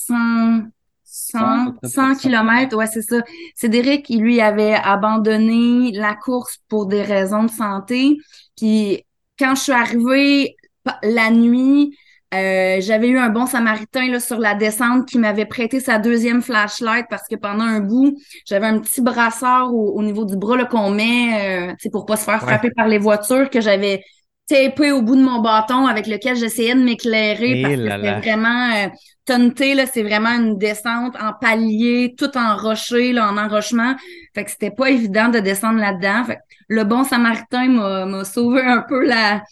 100, 0.10 0.64
100, 1.04 1.74
100 1.84 2.16
kilomètres, 2.16 2.76
ouais, 2.78 2.88
c'est 2.88 3.02
ça. 3.02 3.18
Cédric, 3.56 4.10
il 4.10 4.22
lui 4.22 4.42
avait 4.42 4.74
abandonné 4.76 5.92
la 5.94 6.16
course 6.16 6.58
pour 6.68 6.86
des 6.88 7.02
raisons 7.04 7.44
de 7.44 7.52
santé. 7.52 8.18
Puis 8.58 9.04
quand 9.38 9.56
je 9.56 9.62
suis 9.62 9.72
arrivée 9.72 10.56
la 11.04 11.32
nuit, 11.32 11.96
euh, 12.34 12.78
j'avais 12.80 13.08
eu 13.10 13.18
un 13.18 13.30
bon 13.30 13.48
samaritain 13.48 14.08
là, 14.12 14.20
sur 14.20 14.38
la 14.38 14.54
descente 14.54 15.08
qui 15.08 15.18
m'avait 15.18 15.46
prêté 15.48 15.80
sa 15.80 15.98
deuxième 15.98 16.42
flashlight 16.44 17.08
parce 17.10 17.28
que 17.28 17.36
pendant 17.36 17.64
un 17.64 17.80
bout, 17.80 18.16
j'avais 18.46 18.68
un 18.68 18.80
petit 18.80 19.02
brasseur 19.02 19.74
au, 19.74 19.94
au 19.98 20.04
niveau 20.04 20.26
du 20.26 20.38
bras 20.38 20.64
qu'on 20.66 20.92
met 20.92 21.72
euh, 21.72 21.90
pour 21.92 22.06
pas 22.06 22.18
se 22.18 22.26
faire 22.26 22.42
Ouais. 22.42 22.48
frapper 22.48 22.70
par 22.72 22.88
les 22.88 23.00
voitures 23.00 23.50
que 23.50 23.62
j'avais 23.62 24.04
tapé 24.50 24.92
au 24.92 25.02
bout 25.02 25.16
de 25.16 25.22
mon 25.22 25.42
bâton 25.42 25.86
avec 25.86 26.08
lequel 26.08 26.36
j'essayais 26.36 26.74
de 26.74 26.82
m'éclairer 26.82 27.60
Eh 27.60 27.62
parce 27.62 27.76
que 27.76 27.82
c'était 27.84 28.20
vraiment 28.20 28.74
euh, 28.74 28.88
tonté, 29.26 29.76
là, 29.76 29.86
c'est 29.86 30.02
vraiment 30.02 30.32
une 30.32 30.58
descente 30.58 31.16
en 31.22 31.34
palier, 31.40 32.16
tout 32.18 32.36
en 32.36 32.58
rocher, 32.58 33.14
là, 33.14 33.30
en 33.30 33.38
enrochement. 33.38 33.96
Fait 34.34 34.44
que 34.44 34.52
c'était 34.52 34.72
pas 34.72 34.90
évident 34.90 35.30
de 35.30 35.40
descendre 35.40 35.80
là-dedans. 35.80 36.26
Fait 36.26 36.36
que 36.36 36.42
le 36.68 36.84
bon 36.84 37.04
samaritain 37.04 37.68
m'a 37.68 38.06
m'a 38.06 38.24
sauvé 38.24 38.62
un 38.62 38.84
peu 38.88 39.06
la, 39.06 39.44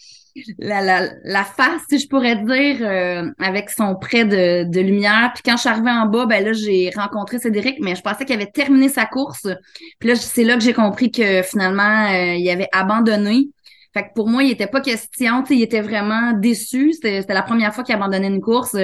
la, 0.58 0.80
la, 0.82 1.08
la 1.24 1.44
face, 1.44 1.82
si 1.88 1.98
je 1.98 2.08
pourrais 2.08 2.36
dire, 2.36 2.78
euh, 2.80 3.30
avec 3.38 3.70
son 3.70 3.94
prêt 3.94 4.24
de, 4.24 4.70
de 4.70 4.80
lumière. 4.80 5.32
Puis 5.34 5.42
quand 5.44 5.56
je 5.56 5.60
suis 5.60 5.68
arrivée 5.68 5.90
en 5.90 6.06
bas, 6.06 6.26
ben 6.26 6.44
là, 6.44 6.52
j'ai 6.52 6.90
rencontré 6.94 7.38
Cédric, 7.38 7.78
mais 7.80 7.94
je 7.94 8.02
pensais 8.02 8.24
qu'il 8.24 8.34
avait 8.34 8.50
terminé 8.50 8.88
sa 8.88 9.06
course. 9.06 9.48
Puis 9.98 10.08
là, 10.08 10.16
c'est 10.16 10.44
là 10.44 10.54
que 10.54 10.62
j'ai 10.62 10.72
compris 10.72 11.10
que 11.10 11.42
finalement, 11.42 12.08
euh, 12.10 12.34
il 12.34 12.48
avait 12.50 12.68
abandonné. 12.72 13.48
Fait 13.94 14.02
que 14.04 14.08
pour 14.14 14.28
moi, 14.28 14.42
il 14.44 14.50
était 14.50 14.66
pas 14.66 14.80
question, 14.80 15.42
tu 15.42 15.48
sais, 15.48 15.56
il 15.56 15.62
était 15.62 15.80
vraiment 15.80 16.32
déçu. 16.32 16.92
C'était 16.92 17.22
la 17.28 17.42
première 17.42 17.74
fois 17.74 17.84
qu'il 17.84 17.94
abandonnait 17.94 18.28
une 18.28 18.40
course. 18.40 18.76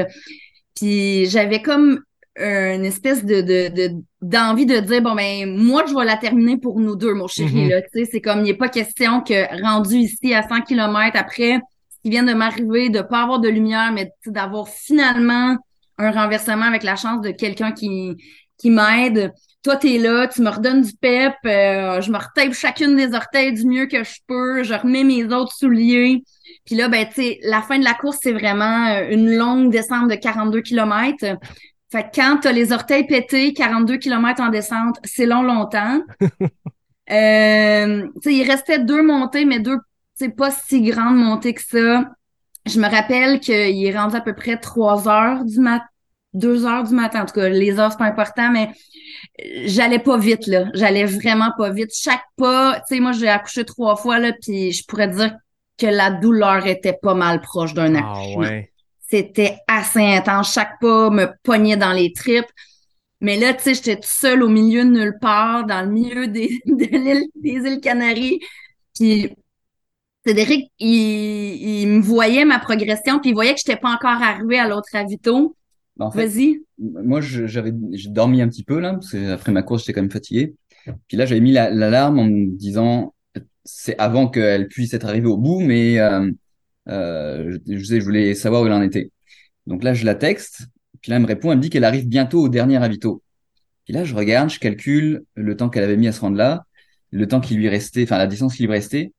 Puis 0.77 1.27
j'avais 1.27 1.63
comme 1.63 2.01
euh, 2.41 2.75
une 2.75 2.85
espèce 2.85 3.25
de 3.25 3.43
de 3.43 3.69
de- 3.69 4.03
d'envie 4.21 4.67
de 4.67 4.81
dire 4.81 5.01
bon 5.03 5.15
ben 5.15 5.57
moi 5.57 5.85
je 5.87 5.95
vais 5.95 6.05
la 6.05 6.17
terminer 6.17 6.57
pour 6.57 6.81
nous 6.81 6.97
deux 6.97 7.15
mon 7.15 7.29
chéri 7.29 7.63
Mhm. 7.65 7.69
là 7.71 7.83
tu 7.83 7.89
sais 7.95 8.09
c'est 8.11 8.21
comme 8.21 8.41
il 8.41 8.45
n'est 8.47 8.55
pas 8.57 8.69
question 8.69 9.21
que 9.21 9.63
rendu 9.63 9.99
ici 9.99 10.35
à 10.35 10.43
100 10.43 10.63
km 10.63 11.17
après 11.17 11.61
ce 11.91 11.97
qui 12.03 12.11
vient 12.11 12.25
de 12.25 12.33
m'arriver 12.35 12.89
de 12.89 13.03
pas 13.03 13.23
avoir 13.23 13.39
de 13.39 13.49
lumière 13.49 13.93
mais 13.93 14.11
d'avoir 14.27 14.69
finalement 14.69 15.57
un 15.99 16.11
renversement 16.11 16.65
avec 16.65 16.83
la 16.83 16.97
chance 16.97 17.21
de 17.21 17.31
quelqu'un 17.31 17.71
qui 17.71 18.17
qui 18.59 18.71
m'aide 18.71 19.33
toi 19.65 19.77
t'es 19.77 19.99
là 19.99 20.29
tu 20.29 20.43
me 20.43 20.51
redonnes 20.51 20.83
du 20.83 20.93
pep 20.93 21.35
euh, 21.47 22.01
je 22.01 22.13
me 22.13 22.19
retape 22.19 22.53
chacune 22.53 22.95
des 22.95 23.15
orteils 23.15 23.53
du 23.53 23.67
mieux 23.67 23.87
que 23.87 24.05
je 24.05 24.21
peux 24.29 24.63
je 24.63 24.75
remets 24.75 25.05
mes 25.05 25.25
autres 25.25 25.53
souliers 25.53 26.23
puis 26.65 26.77
là, 26.77 26.89
ben, 26.89 27.07
tu 27.07 27.15
sais, 27.15 27.39
la 27.43 27.63
fin 27.63 27.79
de 27.79 27.85
la 27.85 27.95
course, 27.95 28.19
c'est 28.23 28.33
vraiment 28.33 28.87
euh, 28.89 29.09
une 29.11 29.37
longue 29.37 29.71
descente 29.71 30.09
de 30.09 30.15
42 30.15 30.63
km. 30.63 31.39
Fait 31.91 32.03
que 32.05 32.09
quand 32.15 32.39
t'as 32.43 32.53
les 32.53 32.73
orteils 32.73 33.07
pétés, 33.07 33.53
42 33.53 33.99
km 33.99 34.43
en 34.43 34.49
descente, 34.49 34.97
c'est 35.05 35.27
long, 35.27 35.43
longtemps. 35.43 36.01
euh, 37.11 38.03
tu 38.15 38.21
sais, 38.23 38.35
il 38.35 38.51
restait 38.51 38.79
deux 38.79 39.03
montées, 39.03 39.45
mais 39.45 39.61
deux, 39.61 39.77
tu 39.77 40.25
sais, 40.27 40.29
pas 40.31 40.51
si 40.51 40.83
grandes 40.83 41.17
montées 41.17 41.55
que 41.55 41.63
ça. 41.63 42.11
Je 42.67 42.81
me 42.81 42.89
rappelle 42.89 43.41
qu'il 43.41 43.85
est 43.85 43.97
rendu 43.97 44.17
à 44.17 44.23
peu 44.23 44.35
près 44.35 44.57
3 44.59 45.07
heures 45.07 45.45
du 45.45 45.61
matin, 45.61 45.85
2 46.35 46.67
heures 46.67 46.85
du 46.85 46.95
matin. 46.95 47.23
En 47.23 47.27
tout 47.27 47.35
cas, 47.35 47.49
les 47.49 47.79
heures, 47.79 47.91
c'est 47.93 47.99
pas 47.99 48.05
important, 48.07 48.51
mais 48.51 48.71
j'allais 49.67 49.99
pas 49.99 50.19
vite, 50.19 50.47
là. 50.47 50.67
J'allais 50.75 51.05
vraiment 51.05 51.51
pas 51.57 51.71
vite. 51.71 51.91
Chaque 51.95 52.25
pas, 52.37 52.81
tu 52.89 52.95
sais, 52.97 53.01
moi, 53.01 53.13
j'ai 53.13 53.29
accouché 53.29 53.65
trois 53.65 53.97
fois, 53.97 54.19
là, 54.19 54.33
puis 54.43 54.73
je 54.73 54.85
pourrais 54.87 55.09
dire 55.09 55.35
que 55.79 55.87
la 55.87 56.11
douleur 56.11 56.67
était 56.67 56.97
pas 57.01 57.15
mal 57.15 57.41
proche 57.41 57.75
d'un 57.75 57.95
Ah 57.97 57.99
accouchement. 58.13 58.37
ouais. 58.39 58.71
C'était 59.09 59.59
assez 59.69 60.01
intense. 60.05 60.53
Chaque 60.53 60.81
pas 60.81 61.11
me 61.11 61.27
pognait 61.43 61.77
dans 61.77 61.93
les 61.93 62.13
tripes. 62.13 62.47
Mais 63.21 63.37
là, 63.39 63.55
tu 63.55 63.63
sais, 63.63 63.75
j'étais 63.75 63.97
toute 63.97 64.05
seule 64.07 64.43
au 64.43 64.49
milieu 64.49 64.85
de 64.85 64.91
nulle 64.91 65.19
part, 65.21 65.65
dans 65.65 65.83
le 65.83 65.91
milieu 65.91 66.27
des, 66.27 66.61
de 66.67 66.85
l'île- 66.85 67.29
des 67.37 67.53
îles 67.71 67.81
Canaries. 67.81 68.41
Puis 68.95 69.31
Cédric, 70.27 70.71
il, 70.79 71.81
il 71.83 71.89
me 71.89 72.01
voyait 72.03 72.45
ma 72.45 72.59
progression, 72.59 73.19
puis 73.21 73.31
il 73.31 73.35
voyait 73.35 73.55
que 73.55 73.61
j'étais 73.65 73.79
pas 73.79 73.91
encore 73.91 74.21
arrivée 74.23 74.59
à 74.59 74.67
l'autre 74.69 74.89
ravito. 74.93 75.55
En 76.01 76.11
fait, 76.11 76.27
Vas-y. 76.27 76.63
moi, 76.79 77.21
j'avais, 77.21 77.73
j'ai 77.93 78.09
dormi 78.11 78.43
un 78.43 78.49
petit 78.49 78.65
peu 78.65 78.81
là, 78.81 78.93
parce 78.95 79.13
que 79.13 79.33
après 79.33 79.53
ma 79.53 79.63
course, 79.63 79.83
j'étais 79.83 79.93
quand 79.93 80.03
même 80.03 80.11
fatigué. 80.11 80.55
Puis 81.09 81.17
là, 81.17 81.25
j'avais 81.27 81.41
mis 81.41 81.53
la- 81.53 81.71
l'alarme 81.71 82.19
en 82.19 82.25
me 82.25 82.47
disant, 82.57 83.15
c'est 83.65 83.97
avant 83.99 84.29
qu'elle 84.29 84.69
puisse 84.69 84.93
être 84.95 85.07
arrivée 85.07 85.29
au 85.29 85.37
bout, 85.39 85.61
mais 85.61 85.99
euh, 86.01 86.31
euh, 86.89 87.59
je, 87.67 87.77
je 87.79 87.85
sais, 87.85 88.01
je 88.01 88.05
voulais 88.05 88.35
savoir 88.35 88.63
où 88.63 88.67
elle 88.67 88.73
en 88.73 88.83
était. 88.83 89.11
Donc 89.67 89.85
là, 89.85 89.95
je 89.95 90.05
la 90.05 90.15
texte. 90.15 90.67
Puis 91.01 91.11
là, 91.11 91.17
elle 91.17 91.23
me 91.23 91.27
répond, 91.29 91.53
elle 91.53 91.59
me 91.59 91.63
dit 91.63 91.71
qu'elle 91.71 91.85
arrive 91.85 92.09
bientôt 92.09 92.43
au 92.43 92.49
dernier 92.49 92.79
ravito. 92.79 93.23
Puis 93.85 93.95
là, 93.95 94.05
je 94.05 94.15
regarde, 94.15 94.51
je 94.51 94.59
calcule 94.59 95.25
le 95.35 95.57
temps 95.57 95.69
qu'elle 95.71 95.85
avait 95.85 95.97
mis 95.97 96.09
à 96.09 96.13
se 96.13 96.21
rendre 96.21 96.37
là, 96.37 96.65
le 97.11 97.29
temps 97.29 97.41
qui 97.41 97.55
lui 97.55 97.69
restait, 97.69 98.05
enfin 98.05 98.19
la 98.19 98.27
distance 98.27 98.57
qui 98.57 98.65
lui 98.65 98.73
restait. 98.73 99.13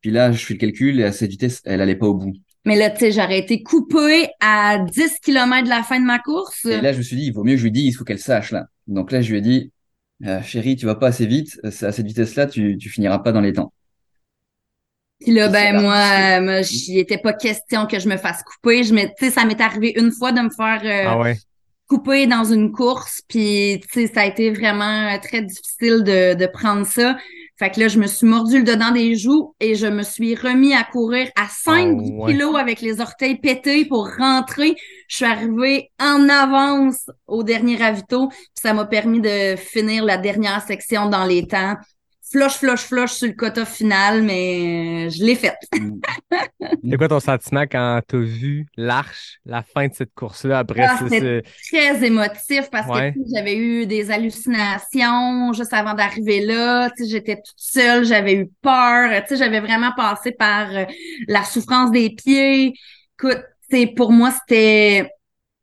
Puis 0.00 0.10
là, 0.10 0.32
je 0.32 0.44
fais 0.44 0.54
le 0.54 0.58
calcul 0.60 1.00
et 1.00 1.04
à 1.04 1.12
cette 1.12 1.30
vitesse, 1.30 1.60
elle 1.64 1.80
allait 1.80 1.96
pas 1.96 2.06
au 2.06 2.14
bout. 2.14 2.32
Mais 2.66 2.76
là, 2.76 2.90
tu 2.90 3.00
sais, 3.00 3.12
j'aurais 3.12 3.38
été 3.38 3.62
coupée 3.62 4.28
à 4.40 4.78
10 4.78 5.18
km 5.20 5.64
de 5.64 5.68
la 5.70 5.82
fin 5.82 5.98
de 5.98 6.04
ma 6.04 6.18
course. 6.18 6.66
Et 6.66 6.80
là, 6.80 6.92
je 6.92 6.98
me 6.98 7.02
suis 7.02 7.16
dit, 7.16 7.26
il 7.26 7.32
vaut 7.32 7.44
mieux 7.44 7.54
que 7.54 7.58
je 7.58 7.64
lui 7.64 7.72
dise, 7.72 7.86
il 7.86 7.92
faut 7.92 8.04
qu'elle 8.04 8.18
sache 8.18 8.50
là. 8.50 8.66
Donc 8.86 9.12
là, 9.12 9.22
je 9.22 9.30
lui 9.30 9.38
ai 9.38 9.40
dit, 9.40 9.72
euh, 10.26 10.42
chérie, 10.42 10.76
tu 10.76 10.84
vas 10.84 10.94
pas 10.94 11.08
assez 11.08 11.26
vite, 11.26 11.58
à 11.62 11.70
cette 11.70 12.06
vitesse-là, 12.06 12.46
tu, 12.46 12.76
tu 12.76 12.90
finiras 12.90 13.20
pas 13.20 13.32
dans 13.32 13.40
les 13.40 13.54
temps. 13.54 13.72
Puis 15.20 15.32
là, 15.32 15.48
ben 15.48 15.74
là. 15.74 15.82
moi, 15.82 15.94
euh, 15.94 16.44
moi, 16.44 16.60
il 16.88 16.98
était 16.98 17.18
pas 17.18 17.32
question 17.32 17.86
que 17.86 17.98
je 17.98 18.08
me 18.08 18.16
fasse 18.16 18.42
couper. 18.42 18.84
Je 18.84 18.94
me, 18.94 19.02
tu 19.04 19.26
sais, 19.26 19.30
ça 19.30 19.44
m'est 19.44 19.60
arrivé 19.60 19.92
une 19.96 20.12
fois 20.12 20.32
de 20.32 20.40
me 20.40 20.50
faire 20.50 20.80
euh, 20.84 21.10
Ah 21.10 21.18
ouais. 21.18 21.36
couper 21.86 22.26
dans 22.26 22.44
une 22.44 22.72
course, 22.72 23.20
puis 23.28 23.80
tu 23.92 24.06
sais, 24.06 24.12
ça 24.12 24.22
a 24.22 24.26
été 24.26 24.50
vraiment 24.50 25.08
euh, 25.08 25.18
très 25.22 25.42
difficile 25.42 26.04
de, 26.04 26.34
de 26.34 26.46
prendre 26.46 26.86
ça. 26.86 27.16
Fait 27.60 27.70
que 27.70 27.78
là, 27.78 27.88
je 27.88 27.98
me 27.98 28.06
suis 28.06 28.26
mordu 28.26 28.60
le 28.60 28.64
dedans 28.64 28.90
des 28.90 29.16
joues 29.16 29.54
et 29.60 29.74
je 29.74 29.86
me 29.86 30.02
suis 30.02 30.34
remis 30.34 30.72
à 30.72 30.82
courir 30.82 31.28
à 31.36 31.46
5 31.46 31.94
Ah 31.94 32.02
ouais. 32.02 32.32
kilos 32.32 32.56
avec 32.56 32.80
les 32.80 33.02
orteils 33.02 33.36
pétés 33.38 33.84
pour 33.84 34.08
rentrer. 34.16 34.76
Je 35.08 35.16
suis 35.16 35.26
arrivée 35.26 35.90
en 36.00 36.26
avance 36.30 37.10
au 37.26 37.42
dernier 37.42 37.76
ravito, 37.76 38.28
puis 38.28 38.38
ça 38.54 38.72
m'a 38.72 38.86
permis 38.86 39.20
de 39.20 39.56
finir 39.56 40.06
la 40.06 40.16
dernière 40.16 40.62
section 40.62 41.10
dans 41.10 41.26
les 41.26 41.46
temps. 41.46 41.74
Flush, 42.30 42.58
flush, 42.58 42.80
flush 42.82 43.10
sur 43.12 43.26
le 43.26 43.32
quota 43.34 43.64
final, 43.64 44.22
mais 44.22 45.06
euh, 45.06 45.10
je 45.10 45.24
l'ai 45.24 45.34
faite. 45.34 45.56
C'est 46.60 46.96
quoi 46.96 47.08
ton 47.08 47.18
sentiment 47.20 47.62
quand 47.62 48.00
t'as 48.06 48.18
vu 48.18 48.66
l'arche, 48.76 49.38
la 49.44 49.62
fin 49.62 49.88
de 49.88 49.94
cette 49.94 50.14
course-là 50.14 50.60
après 50.60 50.82
Ah, 50.88 50.98
c'est- 51.08 51.42
très 51.70 52.04
émotif 52.04 52.70
parce 52.70 52.86
Ouais. 52.88 53.12
que 53.12 53.18
tu 53.18 53.24
j'avais 53.34 53.56
eu 53.56 53.86
des 53.86 54.10
hallucinations 54.10 55.52
juste 55.52 55.72
avant 55.72 55.94
d'arriver 55.94 56.44
là. 56.44 56.90
Tu 56.96 57.04
sais, 57.04 57.10
j'étais 57.10 57.36
toute 57.36 57.54
seule, 57.56 58.04
j'avais 58.04 58.34
eu 58.34 58.48
peur. 58.62 59.10
Tu 59.22 59.28
sais, 59.30 59.36
j'avais 59.36 59.60
vraiment 59.60 59.92
passé 59.96 60.32
par 60.32 60.70
euh, 60.74 60.84
la 61.28 61.42
souffrance 61.44 61.90
des 61.90 62.10
pieds. 62.10 62.74
Écoute, 63.18 63.42
c'est 63.70 63.86
pour 63.88 64.12
moi 64.12 64.30
c'était 64.30 65.10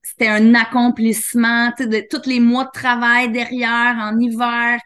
c'était 0.02 0.28
un 0.30 0.56
accomplissement. 0.56 1.72
Tu 1.78 1.88
de 1.88 2.04
tous 2.10 2.28
les 2.30 2.40
mois 2.40 2.66
de 2.66 2.72
travail 2.74 3.32
derrière 3.32 3.96
en 4.00 4.18
hiver, 4.20 4.80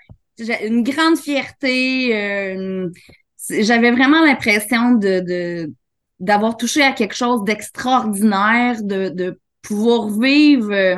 une 0.66 0.84
grande 0.84 1.18
fierté. 1.18 2.16
euh, 2.16 2.89
j'avais 3.50 3.92
vraiment 3.92 4.24
l'impression 4.26 4.92
de, 4.94 5.20
de 5.22 5.74
d'avoir 6.20 6.56
touché 6.56 6.84
à 6.84 6.92
quelque 6.92 7.16
chose 7.16 7.44
d'extraordinaire, 7.46 8.84
de, 8.84 9.10
de 9.10 9.39
pouvoir 9.64 10.08
vivre 10.10 10.72
euh, 10.72 10.98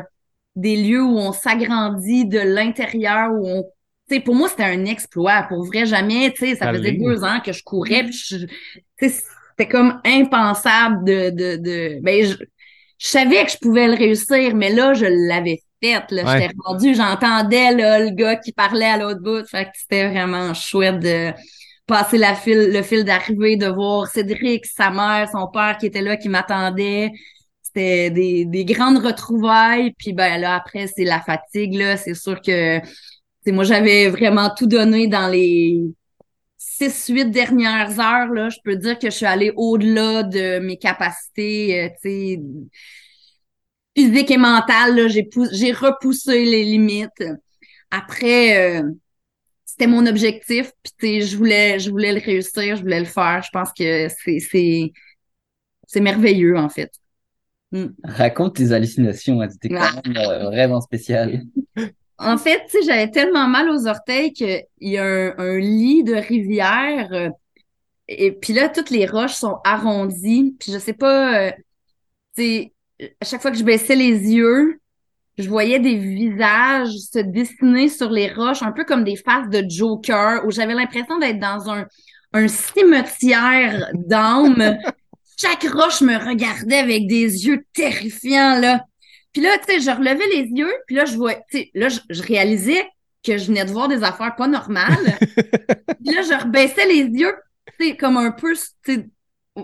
des 0.56 0.76
lieux 0.76 1.04
où 1.04 1.18
on 1.18 1.32
s'agrandit 1.32 2.26
de 2.26 2.40
l'intérieur, 2.40 3.32
où 3.34 3.48
on 3.48 3.64
pour 4.26 4.36
moi, 4.36 4.48
c'était 4.50 4.64
un 4.64 4.86
exploit. 4.86 5.44
Pour 5.50 5.66
vrai, 5.66 5.86
jamais, 5.88 6.34
ça 6.56 6.70
faisait 6.70 6.92
deux 6.94 7.24
ans 7.24 7.40
que 7.44 7.52
je 7.52 7.64
courais, 7.64 8.04
sais, 9.00 9.10
c'était 9.10 9.70
comme 9.70 10.02
impensable 10.06 11.04
de, 11.06 11.30
de, 11.30 11.56
de, 11.58 12.00
ben, 12.02 12.26
je- 12.26 12.36
je 13.00 13.08
savais 13.08 13.46
que 13.46 13.52
je 13.52 13.58
pouvais 13.62 13.88
le 13.88 13.94
réussir, 13.96 14.56
mais 14.56 14.72
là, 14.72 14.94
je 14.94 15.06
l'avais 15.06 15.62
fait. 15.84 16.12
Là, 16.12 16.24
Ouais. 16.24 16.42
j'étais 16.42 16.54
rendue, 16.66 16.96
j'entendais 16.96 17.74
là, 17.76 18.00
le 18.00 18.10
gars 18.12 18.36
qui 18.38 18.52
parlait 18.52 18.86
à 18.86 18.98
l'autre 18.98 19.22
bout. 19.22 19.46
Fait 19.48 19.66
que 19.66 19.72
c'était 19.76 20.08
vraiment 20.10 20.54
chouette 20.54 21.00
de 21.00 21.32
passer 21.86 22.18
la 22.18 22.34
file, 22.36 22.70
le 22.72 22.82
fil 22.82 23.04
d'arrivée, 23.04 23.58
de 23.58 23.68
voir 23.68 24.08
Cédric, 24.08 24.66
sa 24.66 24.90
mère, 24.90 25.30
son 25.32 25.48
père 25.48 25.78
qui 25.80 25.88
était 25.88 26.02
là, 26.02 26.16
qui 26.18 26.30
m'attendait. 26.30 27.12
C'était 27.62 28.10
des, 28.12 28.46
des 28.46 28.66
grandes 28.66 29.04
retrouvailles. 29.04 29.94
Puis 29.98 30.14
ben 30.14 30.40
là, 30.40 30.56
après, 30.56 30.88
c'est 30.88 31.04
la 31.04 31.20
fatigue. 31.20 31.74
là. 31.76 31.98
C'est 31.98 32.14
sûr 32.14 32.40
que 32.42 32.80
moi, 33.48 33.64
j'avais 33.66 34.10
vraiment 34.10 34.50
tout 34.56 34.68
donné 34.68 35.08
dans 35.08 35.28
les 35.28 35.82
six, 36.58 37.08
huit 37.10 37.30
dernières 37.30 38.00
heures. 38.00 38.28
Là. 38.32 38.50
Je 38.50 38.58
peux 38.64 38.76
dire 38.78 38.98
que 38.98 39.10
je 39.10 39.16
suis 39.16 39.26
allée 39.26 39.52
au-delà 39.56 40.24
de 40.24 40.60
mes 40.60 40.78
capacités, 40.78 41.92
euh, 42.06 42.38
physiques 43.96 44.32
et 44.32 44.38
mentales. 44.38 44.96
là. 44.96 45.08
J'ai, 45.08 45.30
j'ai 45.52 45.72
repoussé 45.72 46.46
les 46.46 46.64
limites. 46.64 47.24
Après, 47.92 48.80
euh, 48.82 48.84
c'était 49.66 49.88
mon 49.88 50.06
objectif. 50.06 50.72
Puis 50.98 51.22
je 51.22 51.38
voulais, 51.38 51.80
je 51.80 51.90
voulais 51.90 52.14
le 52.14 52.20
réussir, 52.22 52.76
je 52.76 52.82
voulais 52.82 53.00
le 53.00 53.06
faire. 53.06 53.42
Je 53.44 53.50
pense 53.52 53.70
que 53.78 54.08
c'est, 54.24 54.40
c'est, 54.40 54.92
c'est 55.88 56.02
merveilleux, 56.02 56.58
en 56.58 56.70
fait. 56.70 56.92
Raconte 58.04 58.56
tes 58.58 58.72
hallucinations, 58.72 59.42
hein, 59.42 59.50
c'était 59.50 59.74
Ah. 59.76 59.92
quand 60.04 60.06
même 60.14 60.18
euh, 60.18 60.46
vraiment 60.50 60.82
spécial. 60.82 61.42
En 62.20 62.38
fait, 62.38 62.62
tu 62.70 62.78
sais, 62.78 62.84
j'avais 62.86 63.10
tellement 63.10 63.48
mal 63.48 63.70
aux 63.70 63.88
orteils 63.88 64.32
qu'il 64.32 64.64
y 64.80 64.98
a 64.98 65.04
un, 65.04 65.34
un 65.40 65.60
lit 65.60 66.04
de 66.04 66.14
rivière. 66.14 67.12
euh, 67.12 67.30
et 68.08 68.32
puis 68.32 68.54
là, 68.54 68.70
toutes 68.70 68.92
les 68.92 69.08
roches 69.08 69.34
sont 69.34 69.58
arrondies. 69.66 70.56
Puis 70.60 70.72
je 70.72 70.78
sais 70.78 70.94
pas, 70.94 71.48
euh, 71.48 71.52
à 73.00 73.26
chaque 73.26 73.42
fois 73.42 73.52
que 73.52 73.58
je 73.58 73.64
baissais 73.64 73.96
les 73.96 74.34
yeux, 74.34 74.80
je 75.38 75.50
voyais 75.50 75.80
des 75.80 75.96
visages 75.96 76.92
se 77.12 77.20
dessiner 77.20 77.90
sur 77.90 78.10
les 78.10 78.32
roches, 78.32 78.62
un 78.62 78.72
peu 78.72 78.84
comme 78.84 79.04
des 79.04 79.16
faces 79.16 79.50
de 79.50 79.66
Joker, 79.68 80.46
où 80.46 80.52
j'avais 80.52 80.76
l'impression 80.76 81.18
d'être 81.18 81.40
dans 81.40 81.70
un, 81.72 81.88
un 82.34 82.48
cimetière 82.48 83.90
d'âmes. 83.94 84.78
Chaque 85.42 85.64
roche 85.64 86.02
me 86.02 86.16
regardait 86.16 86.78
avec 86.78 87.08
des 87.08 87.48
yeux 87.48 87.66
terrifiants, 87.74 88.60
là. 88.60 88.86
Puis 89.34 89.42
là, 89.42 89.58
tu 89.58 89.74
sais, 89.74 89.80
je 89.80 89.90
relevais 89.90 90.28
les 90.36 90.48
yeux, 90.50 90.72
puis 90.86 90.96
là, 90.96 91.06
je 91.06 91.16
vois, 91.16 91.34
tu 91.34 91.58
sais, 91.58 91.72
là, 91.74 91.90
je, 91.90 92.00
je 92.08 92.22
réalisais 92.22 92.88
que 93.26 93.38
je 93.38 93.48
venais 93.48 93.66
de 93.66 93.72
voir 93.72 93.88
des 93.88 94.04
affaires 94.04 94.36
pas 94.36 94.48
normales. 94.48 95.18
puis 95.28 96.14
là, 96.14 96.22
je 96.22 96.40
rebaissais 96.40 96.86
les 96.86 97.06
yeux, 97.06 97.34
tu 97.80 97.88
sais, 97.88 97.98
comme 97.98 98.18
un 98.18 98.30
peu, 98.30 98.54
tu 98.54 98.96
sais, 98.96 99.08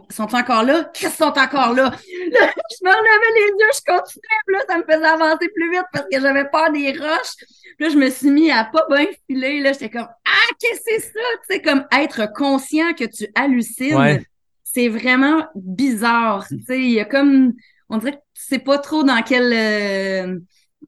sont 0.10 0.36
encore 0.36 0.64
là? 0.64 0.90
Qu'est-ce 0.94 1.18
sont 1.18 1.38
encore 1.38 1.74
là? 1.74 1.92
Je 2.32 2.86
me 2.86 2.90
relevais 2.90 3.34
les 3.36 3.48
yeux, 3.60 3.72
je 3.74 3.94
continuais, 3.94 4.42
puis 4.46 4.56
là, 4.56 4.62
ça 4.68 4.78
me 4.78 4.84
faisait 4.84 5.08
avancer 5.08 5.50
plus 5.54 5.72
vite 5.72 5.86
parce 5.92 6.06
que 6.12 6.20
j'avais 6.20 6.46
peur 6.50 6.72
des 6.72 6.92
roches. 6.92 7.36
Puis 7.78 7.88
là, 7.88 7.90
je 7.90 7.98
me 7.98 8.10
suis 8.10 8.30
mis 8.30 8.52
à 8.52 8.66
pas 8.66 8.86
bien 8.90 9.06
filer, 9.28 9.62
là, 9.62 9.74
j'étais 9.74 9.90
comme, 9.90 10.08
ah, 10.08 10.54
qu'est-ce 10.60 10.80
que 10.80 10.86
c'est 10.88 11.00
ça? 11.00 11.20
Tu 11.48 11.56
sais, 11.56 11.62
comme 11.62 11.86
être 11.92 12.32
conscient 12.34 12.94
que 12.94 13.06
tu 13.06 13.28
hallucines. 13.36 13.96
Ouais. 13.96 14.24
C'est 14.64 14.90
vraiment 14.90 15.48
bizarre, 15.56 16.48
tu 16.48 16.62
sais, 16.64 16.80
il 16.80 16.92
y 16.92 17.00
a 17.00 17.06
comme, 17.06 17.54
on 17.90 17.98
dirait 17.98 18.14
que 18.14 18.18
tu 18.18 18.44
sais 18.44 18.60
pas 18.60 18.78
trop 18.78 19.04
dans 19.04 19.22
quel 19.24 19.52
euh, 19.52 20.40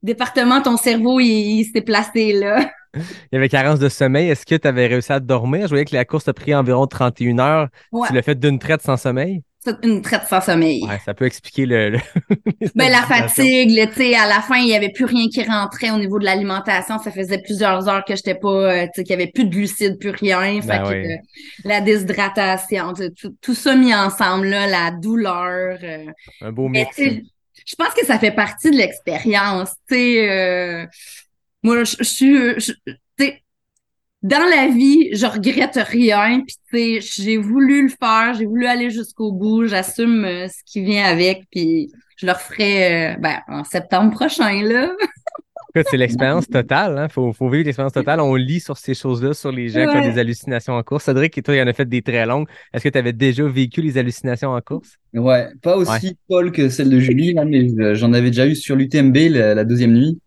département 0.04 0.62
ton 0.62 0.78
cerveau 0.78 1.20
il, 1.20 1.62
il 1.62 1.66
s'est 1.66 1.82
placé, 1.82 2.34
là. 2.34 2.70
Il 2.94 3.02
y 3.32 3.36
avait 3.38 3.50
carence 3.50 3.80
de 3.80 3.90
sommeil. 3.90 4.30
Est-ce 4.30 4.46
que 4.46 4.56
tu 4.56 4.68
avais 4.68 4.88
réussi 4.88 5.14
à 5.14 5.20
dormir? 5.20 5.64
Je 5.64 5.70
voyais 5.70 5.86
que 5.86 5.96
la 5.96 6.04
course 6.04 6.28
a 6.28 6.34
pris 6.34 6.54
environ 6.54 6.88
31 6.88 7.40
heures. 7.40 7.68
Ouais, 7.92 8.08
Tu 8.08 8.14
l'as 8.14 8.22
fait 8.22 8.38
d'une 8.38 8.60
traite 8.60 8.82
sans 8.82 8.98
sommeil? 8.98 9.44
C'est 9.64 9.76
une 9.84 10.02
traite 10.02 10.24
sans 10.28 10.42
sommeil. 10.42 10.84
Ouais, 10.88 11.00
ça 11.06 11.14
peut 11.14 11.26
expliquer 11.26 11.66
le. 11.66 11.90
le- 11.92 12.00
Ben, 12.76 12.90
la 12.92 13.04
fatigue, 13.04 13.90
tu 13.90 13.94
sais, 13.96 14.16
à 14.16 14.28
la 14.28 14.42
fin, 14.42 14.58
il 14.58 14.68
y 14.68 14.76
avait 14.76 14.92
plus 14.92 15.06
rien 15.06 15.28
qui 15.30 15.44
rentrait 15.44 15.92
au 15.92 15.98
niveau 15.98 16.18
de 16.20 16.26
l'alimentation. 16.26 16.98
Ça 17.00 17.12
faisait 17.12 17.42
plusieurs 17.42 17.88
heures 17.88 18.04
que 18.06 18.16
j'étais 18.16 18.36
pas, 18.36 18.50
euh, 18.50 18.84
tu 18.86 18.90
sais, 18.96 19.04
qu'il 19.04 19.12
y 19.12 19.22
avait 19.22 19.32
plus 19.32 19.46
de 19.46 19.50
glucides, 19.50 20.00
plus 20.00 20.10
rien. 20.12 20.62
Fait 20.62 20.68
Ben 20.68 20.84
que, 20.84 20.90
oui. 20.90 21.14
euh, 21.14 21.18
la 21.66 21.82
déshydratation, 21.82 22.94
tout, 22.94 23.36
tout 23.42 23.54
ça 23.56 23.76
mis 23.76 23.94
ensemble, 23.94 24.48
là, 24.48 24.68
la 24.68 24.92
douleur. 24.92 25.78
euh, 25.84 26.06
Un 26.42 26.52
beau 26.52 26.68
mix. 26.68 26.96
je 26.98 27.76
pense 27.78 27.94
que 27.94 28.06
ça 28.06 28.18
fait 28.18 28.32
partie 28.32 28.72
de 28.72 28.78
l'expérience, 28.78 29.70
tu 29.88 29.96
sais. 29.96 30.30
euh, 30.30 30.86
moi, 31.64 31.84
je 31.84 32.04
suis, 32.04 32.36
je- 32.60 32.74
tu 32.86 32.96
sais, 33.20 33.44
dans 34.24 34.46
la 34.50 34.68
vie, 34.68 35.10
je 35.14 35.26
regrette 35.26 35.80
rien. 35.84 36.42
Puis 36.46 36.56
tu 36.70 37.02
sais, 37.02 37.24
j'ai 37.24 37.38
voulu 37.38 37.84
le 37.84 37.90
faire, 37.90 38.34
j'ai 38.38 38.46
voulu 38.46 38.66
aller 38.66 38.90
jusqu'au 38.90 39.32
bout. 39.32 39.68
J'assume 39.68 40.26
euh, 40.26 40.48
ce 40.48 40.64
qui 40.66 40.84
vient 40.84 41.06
avec. 41.06 41.46
Puis 41.52 41.92
je 42.18 42.26
le 42.26 42.32
referai 42.34 43.14
euh, 43.14 43.16
ben, 43.20 43.40
en 43.48 43.64
septembre 43.64 44.12
prochain 44.12 44.62
là. 44.64 44.92
Écoute, 45.74 45.88
c'est 45.90 45.98
l'expérience 45.98 46.50
totale. 46.50 46.98
Hein? 46.98 47.08
Faut, 47.08 47.32
faut 47.32 47.50
vivre 47.50 47.64
l'expérience 47.64 47.94
totale. 47.94 48.20
On 48.20 48.36
lit 48.36 48.60
sur 48.60 48.78
ces 48.78 48.94
choses-là, 48.94 49.34
sur 49.34 49.54
les 49.54 49.70
gens 49.70 49.90
qui 49.90 49.96
ont 49.96 50.02
des 50.02 50.20
hallucinations 50.20 50.74
en 50.74 50.84
course. 50.84 51.06
Cédric, 51.06 51.38
et 51.38 51.42
toi, 51.42 51.56
il 51.56 51.62
en 51.62 51.68
a 51.68 51.74
fait 51.74 51.88
des 51.88 52.02
très 52.02 52.26
longues. 52.26 52.48
Est-ce 52.74 52.84
que 52.84 52.90
tu 52.90 52.98
avais 52.98 53.14
déjà 53.14 53.48
vécu 53.48 53.82
les 53.82 53.98
hallucinations 53.98 54.50
en 54.50 54.60
course? 54.60 54.98
Ouais, 55.14 55.48
pas 55.62 55.78
aussi 55.78 56.18
folle 56.28 56.52
que 56.52 56.68
celle 56.68 56.90
de 56.90 57.00
Julie, 57.00 57.34
là, 57.34 57.46
mais 57.46 57.72
euh, 57.80 57.96
j'en 57.96 58.12
avais 58.12 58.32
déjà 58.32 58.46
eu 58.48 58.56
sur 58.56 58.76
l'UTMB 58.76 59.16
la, 59.30 59.56
la 59.56 59.64
deuxième 59.64 59.94
nuit, 59.94 60.20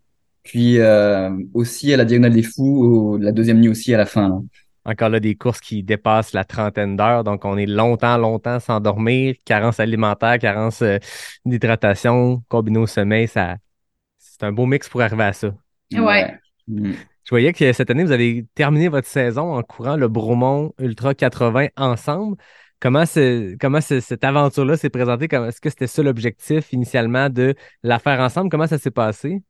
puis 0.44 0.78
euh, 0.78 1.30
aussi 1.54 1.92
à 1.92 1.96
la 1.96 2.04
Diagonale 2.04 2.32
des 2.34 2.42
Fous, 2.42 2.84
au- 2.84 3.16
la 3.18 3.32
deuxième 3.32 3.58
nuit 3.60 3.68
aussi 3.68 3.92
à 3.94 3.98
la 3.98 4.06
fin. 4.06 4.28
là. 4.28 4.40
Encore 4.86 5.08
là, 5.08 5.18
des 5.18 5.34
courses 5.34 5.60
qui 5.60 5.82
dépassent 5.82 6.34
la 6.34 6.44
trentaine 6.44 6.94
d'heures. 6.96 7.24
Donc, 7.24 7.46
on 7.46 7.56
est 7.56 7.64
longtemps, 7.66 8.18
longtemps 8.18 8.60
sans 8.60 8.80
dormir. 8.80 9.34
Carence 9.46 9.80
alimentaire, 9.80 10.38
carence 10.38 10.82
euh, 10.82 10.98
d'hydratation, 11.46 12.42
combiné 12.48 12.78
au 12.78 12.86
sommeil. 12.86 13.26
Ça, 13.26 13.56
c'est 14.18 14.42
un 14.42 14.52
beau 14.52 14.66
mix 14.66 14.88
pour 14.88 15.00
arriver 15.00 15.24
à 15.24 15.32
ça. 15.32 15.54
Ouais. 15.94 16.34
Mm. 16.68 16.92
Je 17.24 17.30
voyais 17.30 17.54
que 17.54 17.72
cette 17.72 17.88
année, 17.90 18.04
vous 18.04 18.12
avez 18.12 18.46
terminé 18.54 18.88
votre 18.88 19.08
saison 19.08 19.54
en 19.54 19.62
courant 19.62 19.96
le 19.96 20.08
Bromont 20.08 20.74
Ultra 20.78 21.14
80 21.14 21.68
ensemble. 21.76 22.36
Comment, 22.80 23.04
comment 23.58 23.80
cette 23.80 24.24
aventure-là 24.24 24.76
s'est 24.76 24.90
présentée? 24.90 25.26
Est-ce 25.30 25.60
que 25.62 25.70
c'était 25.70 25.86
ça 25.86 26.02
l'objectif 26.02 26.70
initialement 26.74 27.30
de 27.30 27.54
la 27.82 27.98
faire 27.98 28.20
ensemble? 28.20 28.50
Comment 28.50 28.66
ça 28.66 28.76
s'est 28.76 28.90
passé? 28.90 29.42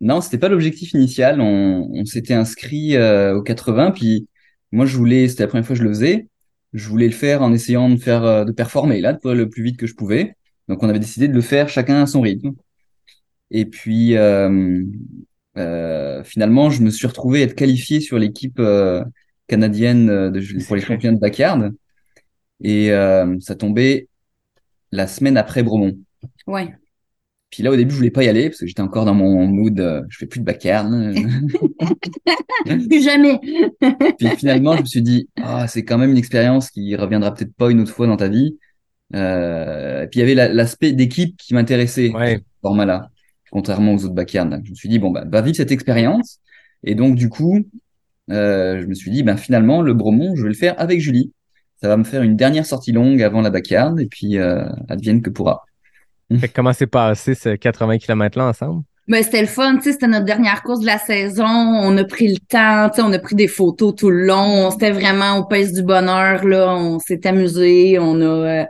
Non, 0.00 0.20
c'était 0.20 0.38
pas 0.38 0.48
l'objectif 0.48 0.92
initial. 0.92 1.40
On, 1.40 1.88
on 1.92 2.04
s'était 2.04 2.34
inscrit 2.34 2.96
euh, 2.96 3.36
au 3.36 3.42
80, 3.42 3.92
puis 3.92 4.28
moi 4.72 4.86
je 4.86 4.96
voulais, 4.96 5.28
c'était 5.28 5.44
la 5.44 5.48
première 5.48 5.66
fois 5.66 5.74
que 5.74 5.82
je 5.82 5.84
le 5.84 5.92
faisais, 5.92 6.28
je 6.72 6.88
voulais 6.88 7.06
le 7.06 7.12
faire 7.12 7.42
en 7.42 7.52
essayant 7.52 7.88
de 7.88 7.96
faire, 7.96 8.24
euh, 8.24 8.44
de 8.44 8.52
performer 8.52 9.00
là, 9.00 9.12
de 9.14 9.20
faire 9.20 9.34
le 9.34 9.48
plus 9.48 9.62
vite 9.62 9.78
que 9.78 9.86
je 9.86 9.94
pouvais. 9.94 10.36
Donc 10.68 10.82
on 10.82 10.88
avait 10.88 10.98
décidé 10.98 11.28
de 11.28 11.34
le 11.34 11.40
faire 11.40 11.68
chacun 11.68 12.02
à 12.02 12.06
son 12.06 12.20
rythme. 12.20 12.52
Et 13.50 13.64
puis 13.64 14.16
euh, 14.16 14.82
euh, 15.56 16.22
finalement, 16.24 16.70
je 16.70 16.82
me 16.82 16.90
suis 16.90 17.06
retrouvé 17.06 17.42
être 17.42 17.54
qualifié 17.54 18.00
sur 18.00 18.18
l'équipe 18.18 18.58
euh, 18.58 19.02
canadienne 19.46 20.06
de, 20.30 20.64
pour 20.64 20.76
les 20.76 20.82
champions 20.82 21.12
de 21.12 21.18
backyard. 21.18 21.72
Et 22.62 22.90
euh, 22.92 23.36
ça 23.40 23.54
tombait 23.54 24.08
la 24.92 25.06
semaine 25.06 25.36
après 25.36 25.62
Bromont. 25.62 25.96
Ouais. 26.46 26.74
Puis 27.50 27.62
là, 27.62 27.70
au 27.70 27.76
début, 27.76 27.92
je 27.92 27.96
voulais 27.96 28.10
pas 28.10 28.24
y 28.24 28.28
aller 28.28 28.48
parce 28.50 28.60
que 28.60 28.66
j'étais 28.66 28.82
encore 28.82 29.04
dans 29.04 29.14
mon 29.14 29.46
mood, 29.46 29.78
euh, 29.80 30.02
je 30.08 30.18
fais 30.18 30.26
plus 30.26 30.40
de 30.40 30.44
backyard. 30.44 30.86
hein. 30.86 31.12
Plus 32.64 33.02
jamais. 33.04 33.38
Puis 34.18 34.28
finalement, 34.36 34.76
je 34.76 34.80
me 34.82 34.86
suis 34.86 35.02
dit, 35.02 35.28
ah, 35.42 35.66
c'est 35.68 35.84
quand 35.84 35.98
même 35.98 36.10
une 36.10 36.18
expérience 36.18 36.70
qui 36.70 36.94
reviendra 36.96 37.32
peut-être 37.34 37.54
pas 37.54 37.70
une 37.70 37.80
autre 37.80 37.92
fois 37.92 38.06
dans 38.06 38.16
ta 38.16 38.28
vie. 38.28 38.58
Euh, 39.14 40.02
et 40.02 40.06
puis 40.08 40.18
il 40.18 40.20
y 40.20 40.24
avait 40.24 40.34
la- 40.34 40.48
l'aspect 40.52 40.92
d'équipe 40.92 41.36
qui 41.36 41.54
m'intéressait, 41.54 42.10
Ouais. 42.12 42.38
ce 42.38 42.42
format-là, 42.62 43.10
contrairement 43.52 43.94
aux 43.94 44.04
autres 44.04 44.14
backyards. 44.14 44.50
Je 44.64 44.70
me 44.70 44.74
suis 44.74 44.88
dit, 44.88 44.98
bon, 44.98 45.10
bah, 45.10 45.24
va 45.30 45.40
vivre 45.42 45.56
cette 45.56 45.70
expérience. 45.70 46.40
Et 46.82 46.94
donc, 46.96 47.14
du 47.14 47.28
coup, 47.28 47.64
euh, 48.32 48.80
je 48.82 48.86
me 48.86 48.94
suis 48.94 49.10
dit, 49.12 49.22
ben 49.22 49.36
finalement, 49.36 49.82
le 49.82 49.94
Bromont, 49.94 50.34
je 50.34 50.42
vais 50.42 50.48
le 50.48 50.54
faire 50.54 50.74
avec 50.80 51.00
Julie. 51.00 51.32
Ça 51.80 51.88
va 51.88 51.96
me 51.96 52.04
faire 52.04 52.22
une 52.22 52.36
dernière 52.36 52.66
sortie 52.66 52.90
longue 52.90 53.22
avant 53.22 53.40
la 53.42 53.50
backyard, 53.50 54.00
et 54.00 54.06
puis 54.06 54.38
euh, 54.38 54.64
advienne 54.88 55.22
que 55.22 55.30
pourra. 55.30 55.62
Comment 56.54 56.72
s'est 56.72 56.86
passé 56.86 57.34
ce 57.34 57.50
80 57.56 57.98
km-là 57.98 58.46
ensemble? 58.46 58.82
Ben, 59.08 59.22
c'était 59.22 59.42
le 59.42 59.46
fun, 59.46 59.78
c'était 59.80 60.08
notre 60.08 60.24
dernière 60.24 60.64
course 60.64 60.80
de 60.80 60.86
la 60.86 60.98
saison. 60.98 61.44
On 61.44 61.96
a 61.96 62.04
pris 62.04 62.26
le 62.26 62.38
temps, 62.38 62.90
on 62.98 63.12
a 63.12 63.18
pris 63.20 63.36
des 63.36 63.46
photos 63.46 63.94
tout 63.94 64.10
le 64.10 64.26
long. 64.26 64.72
C'était 64.72 64.90
vraiment 64.90 65.38
au 65.38 65.44
pèse 65.44 65.72
du 65.72 65.82
bonheur, 65.82 66.44
là. 66.44 66.74
On 66.74 66.98
s'est 66.98 67.24
amusé, 67.24 68.00
on 68.00 68.20
a, 68.20 68.24
euh, 68.24 68.64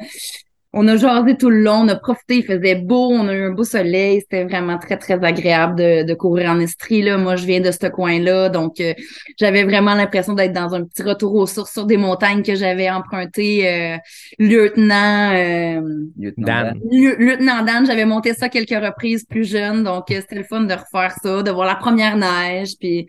on 0.78 0.86
a 0.88 0.96
jasé 0.96 1.36
tout 1.36 1.50
le 1.50 1.60
long, 1.62 1.80
on 1.84 1.88
a 1.88 1.96
profité, 1.96 2.36
il 2.36 2.44
faisait 2.44 2.74
beau, 2.76 3.08
on 3.10 3.26
a 3.28 3.34
eu 3.34 3.44
un 3.46 3.50
beau 3.50 3.64
soleil. 3.64 4.20
C'était 4.20 4.44
vraiment 4.44 4.78
très, 4.78 4.96
très 4.98 5.14
agréable 5.24 5.74
de, 5.76 6.02
de 6.04 6.14
courir 6.14 6.50
en 6.50 6.60
Estrie, 6.60 7.02
là. 7.02 7.16
Moi, 7.16 7.36
je 7.36 7.46
viens 7.46 7.60
de 7.60 7.70
ce 7.70 7.86
coin-là, 7.88 8.50
donc 8.50 8.78
euh, 8.80 8.92
j'avais 9.40 9.64
vraiment 9.64 9.94
l'impression 9.94 10.34
d'être 10.34 10.52
dans 10.52 10.74
un 10.74 10.84
petit 10.84 11.02
retour 11.02 11.34
aux 11.34 11.46
sources 11.46 11.72
sur 11.72 11.86
des 11.86 11.96
montagnes 11.96 12.42
que 12.42 12.54
j'avais 12.54 12.90
emprunté, 12.90 13.68
euh, 13.68 13.96
lieutenant, 14.38 15.32
euh, 15.34 15.80
Lieutenant 16.18 16.46
Dan. 16.46 16.78
Dan. 16.78 16.80
Lieu- 16.90 17.16
Lieutenant 17.18 17.62
Dan, 17.64 17.86
j'avais 17.86 18.04
monté 18.04 18.34
ça 18.34 18.48
quelques 18.48 18.70
reprises 18.84 19.24
plus 19.24 19.48
jeune, 19.50 19.82
donc 19.82 20.10
euh, 20.10 20.20
c'était 20.20 20.36
le 20.36 20.44
fun 20.44 20.60
de 20.60 20.74
refaire 20.74 21.14
ça, 21.22 21.42
de 21.42 21.50
voir 21.50 21.66
la 21.66 21.76
première 21.76 22.16
neige, 22.16 22.72
puis 22.78 23.06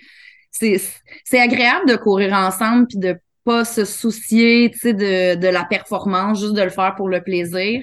c'est 0.51 0.81
c'est 1.23 1.39
agréable 1.39 1.87
de 1.89 1.95
courir 1.97 2.33
ensemble 2.33 2.87
puis 2.87 2.97
de 2.97 3.15
pas 3.47 3.63
se 3.63 3.85
soucier, 3.85 4.67
de, 4.67 5.35
de 5.35 5.47
la 5.47 5.63
performance, 5.63 6.41
juste 6.41 6.53
de 6.53 6.61
le 6.61 6.69
faire 6.69 6.95
pour 6.95 7.07
le 7.07 7.21
plaisir. 7.21 7.81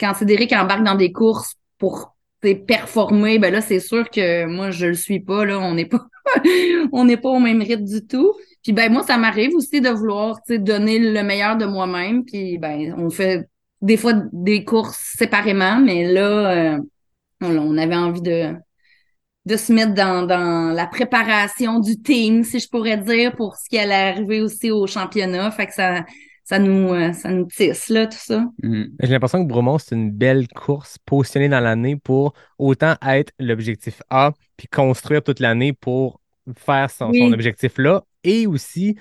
quand 0.00 0.14
Cédric 0.14 0.54
embarque 0.54 0.84
dans 0.84 0.94
des 0.94 1.12
courses 1.12 1.54
pour 1.76 2.16
performer, 2.40 3.38
ben 3.38 3.52
là, 3.52 3.60
c'est 3.60 3.78
sûr 3.78 4.08
que 4.08 4.46
moi, 4.46 4.70
je 4.70 4.86
le 4.86 4.94
suis 4.94 5.20
pas, 5.20 5.44
là. 5.44 5.58
On 5.58 5.74
n'est 5.74 5.84
pas, 5.84 6.06
on 6.92 7.04
n'est 7.04 7.18
pas 7.18 7.28
au 7.28 7.40
même 7.40 7.60
rythme 7.60 7.84
du 7.84 8.06
tout. 8.06 8.32
Puis 8.62 8.72
ben 8.72 8.90
moi, 8.90 9.02
ça 9.02 9.18
m'arrive 9.18 9.54
aussi 9.54 9.82
de 9.82 9.90
vouloir 9.90 10.38
donner 10.48 10.98
le 10.98 11.22
meilleur 11.22 11.58
de 11.58 11.66
moi-même. 11.66 12.24
Puis 12.24 12.56
ben, 12.56 12.94
on 12.96 13.10
fait 13.10 13.46
des 13.82 13.98
fois 13.98 14.14
des 14.32 14.64
courses 14.64 15.14
séparément, 15.18 15.78
mais 15.78 16.10
là, 16.10 16.76
euh, 16.76 16.78
on 17.42 17.76
avait 17.76 17.96
envie 17.96 18.22
de, 18.22 18.54
de 19.44 19.56
se 19.56 19.72
mettre 19.72 19.94
dans, 19.94 20.26
dans 20.26 20.72
la 20.72 20.86
préparation 20.86 21.80
du 21.80 22.00
team, 22.00 22.44
si 22.44 22.60
je 22.60 22.68
pourrais 22.68 22.98
dire, 22.98 23.34
pour 23.34 23.56
ce 23.56 23.68
qui 23.68 23.78
allait 23.78 24.12
arriver 24.12 24.40
aussi 24.40 24.70
au 24.70 24.86
championnat. 24.86 25.50
Fait 25.50 25.66
que 25.66 25.74
ça, 25.74 26.04
ça 26.44 26.58
nous, 26.58 26.92
euh, 26.92 27.12
ça 27.12 27.30
nous 27.30 27.46
tisse, 27.46 27.88
là, 27.88 28.06
tout 28.06 28.18
ça. 28.18 28.44
Mm. 28.62 28.84
J'ai 29.00 29.08
l'impression 29.08 29.42
que 29.42 29.48
Bromont, 29.48 29.78
c'est 29.78 29.94
une 29.94 30.10
belle 30.10 30.46
course 30.48 30.98
positionnée 31.04 31.48
dans 31.48 31.60
l'année 31.60 31.96
pour 31.96 32.34
autant 32.58 32.94
être 33.06 33.32
l'objectif 33.38 34.00
A, 34.10 34.32
puis 34.56 34.68
construire 34.68 35.22
toute 35.22 35.40
l'année 35.40 35.72
pour 35.72 36.20
faire 36.56 36.90
son, 36.90 37.12
son 37.12 37.32
objectif 37.32 37.78
là, 37.78 38.02
et 38.24 38.46
aussi 38.46 38.96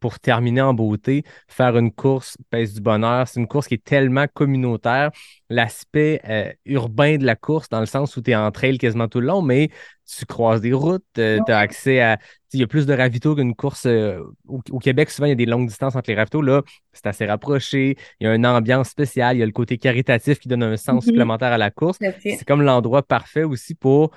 pour 0.00 0.20
terminer 0.20 0.60
en 0.60 0.74
beauté, 0.74 1.24
faire 1.48 1.76
une 1.76 1.92
course 1.92 2.36
pèse 2.50 2.74
du 2.74 2.80
bonheur. 2.80 3.26
C'est 3.26 3.40
une 3.40 3.48
course 3.48 3.68
qui 3.68 3.74
est 3.74 3.84
tellement 3.84 4.26
communautaire. 4.32 5.10
L'aspect 5.50 6.20
euh, 6.28 6.52
urbain 6.66 7.16
de 7.16 7.24
la 7.24 7.36
course, 7.36 7.68
dans 7.68 7.80
le 7.80 7.86
sens 7.86 8.16
où 8.16 8.22
tu 8.22 8.30
es 8.30 8.36
en 8.36 8.50
trail 8.50 8.78
quasiment 8.78 9.08
tout 9.08 9.20
le 9.20 9.26
long, 9.26 9.42
mais 9.42 9.70
tu 10.06 10.24
croises 10.24 10.60
des 10.60 10.72
routes, 10.72 11.04
euh, 11.18 11.38
tu 11.44 11.52
as 11.52 11.58
accès 11.58 12.00
à. 12.00 12.18
Il 12.54 12.60
y 12.60 12.62
a 12.62 12.66
plus 12.66 12.86
de 12.86 12.94
ravitaux 12.94 13.34
qu'une 13.34 13.54
course. 13.54 13.84
Euh, 13.84 14.22
au, 14.46 14.78
Québec, 14.78 15.10
souvent, 15.10 15.26
il 15.26 15.30
y 15.30 15.32
a 15.32 15.34
des 15.34 15.44
longues 15.44 15.68
distances 15.68 15.96
entre 15.96 16.08
les 16.08 16.16
ravitaux. 16.16 16.40
Là, 16.40 16.62
c'est 16.94 17.06
assez 17.06 17.26
rapproché. 17.26 17.96
Il 18.20 18.24
y 18.24 18.26
a 18.26 18.34
une 18.34 18.46
ambiance 18.46 18.88
spéciale. 18.88 19.36
Il 19.36 19.40
y 19.40 19.42
a 19.42 19.46
le 19.46 19.52
côté 19.52 19.76
caritatif 19.76 20.38
qui 20.38 20.48
donne 20.48 20.62
un 20.62 20.78
sens 20.78 21.04
mm-hmm. 21.04 21.08
supplémentaire 21.08 21.52
à 21.52 21.58
la 21.58 21.70
course. 21.70 21.98
C'est 22.22 22.44
comme 22.46 22.62
l'endroit 22.62 23.02
parfait 23.02 23.44
aussi 23.44 23.74
pour 23.74 24.12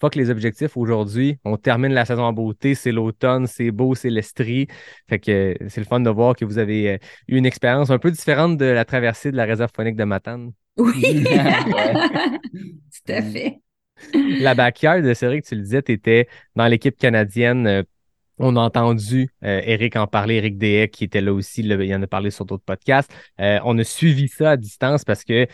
fuck 0.00 0.14
les 0.14 0.30
objectifs 0.30 0.76
aujourd'hui. 0.76 1.38
On 1.44 1.56
termine 1.56 1.92
la 1.92 2.04
saison 2.04 2.22
en 2.22 2.32
beauté, 2.32 2.74
c'est 2.74 2.92
l'automne, 2.92 3.46
c'est 3.46 3.70
beau, 3.70 3.94
c'est 3.94 4.10
l'estrie. 4.10 4.68
Fait 5.08 5.18
que 5.18 5.56
c'est 5.68 5.80
le 5.80 5.86
fun 5.86 6.00
de 6.00 6.10
voir 6.10 6.36
que 6.36 6.44
vous 6.44 6.58
avez 6.58 6.92
euh, 6.92 6.98
eu 7.28 7.36
une 7.36 7.46
expérience 7.46 7.90
un 7.90 7.98
peu 7.98 8.10
différente 8.10 8.56
de 8.56 8.64
la 8.64 8.84
traversée 8.84 9.30
de 9.30 9.36
la 9.36 9.44
réserve 9.44 9.70
phonique 9.74 9.96
de 9.96 10.04
Matane. 10.04 10.52
Oui, 10.76 11.24
tout 11.24 13.12
à 13.12 13.22
fait. 13.22 13.60
La 14.40 14.54
backyard, 14.54 15.02
c'est 15.14 15.26
vrai 15.26 15.40
que 15.40 15.46
tu 15.48 15.56
le 15.56 15.62
disais, 15.62 15.82
tu 15.82 15.90
étais 15.90 16.28
dans 16.54 16.68
l'équipe 16.68 16.96
canadienne. 16.96 17.66
Euh, 17.66 17.82
on 18.38 18.54
a 18.54 18.60
entendu 18.60 19.28
euh, 19.42 19.60
Eric 19.64 19.96
en 19.96 20.06
parler, 20.06 20.36
Eric 20.36 20.56
Deshaies 20.56 20.90
qui 20.90 21.02
était 21.02 21.20
là 21.20 21.32
aussi, 21.32 21.62
il 21.62 21.94
en 21.94 22.02
a 22.02 22.06
parlé 22.06 22.30
sur 22.30 22.44
d'autres 22.44 22.62
podcasts. 22.64 23.12
on 23.40 23.76
a 23.76 23.82
suivi 23.82 24.28
ça 24.28 24.50
à 24.52 24.56
distance 24.56 25.04
parce 25.04 25.24
que 25.24 25.48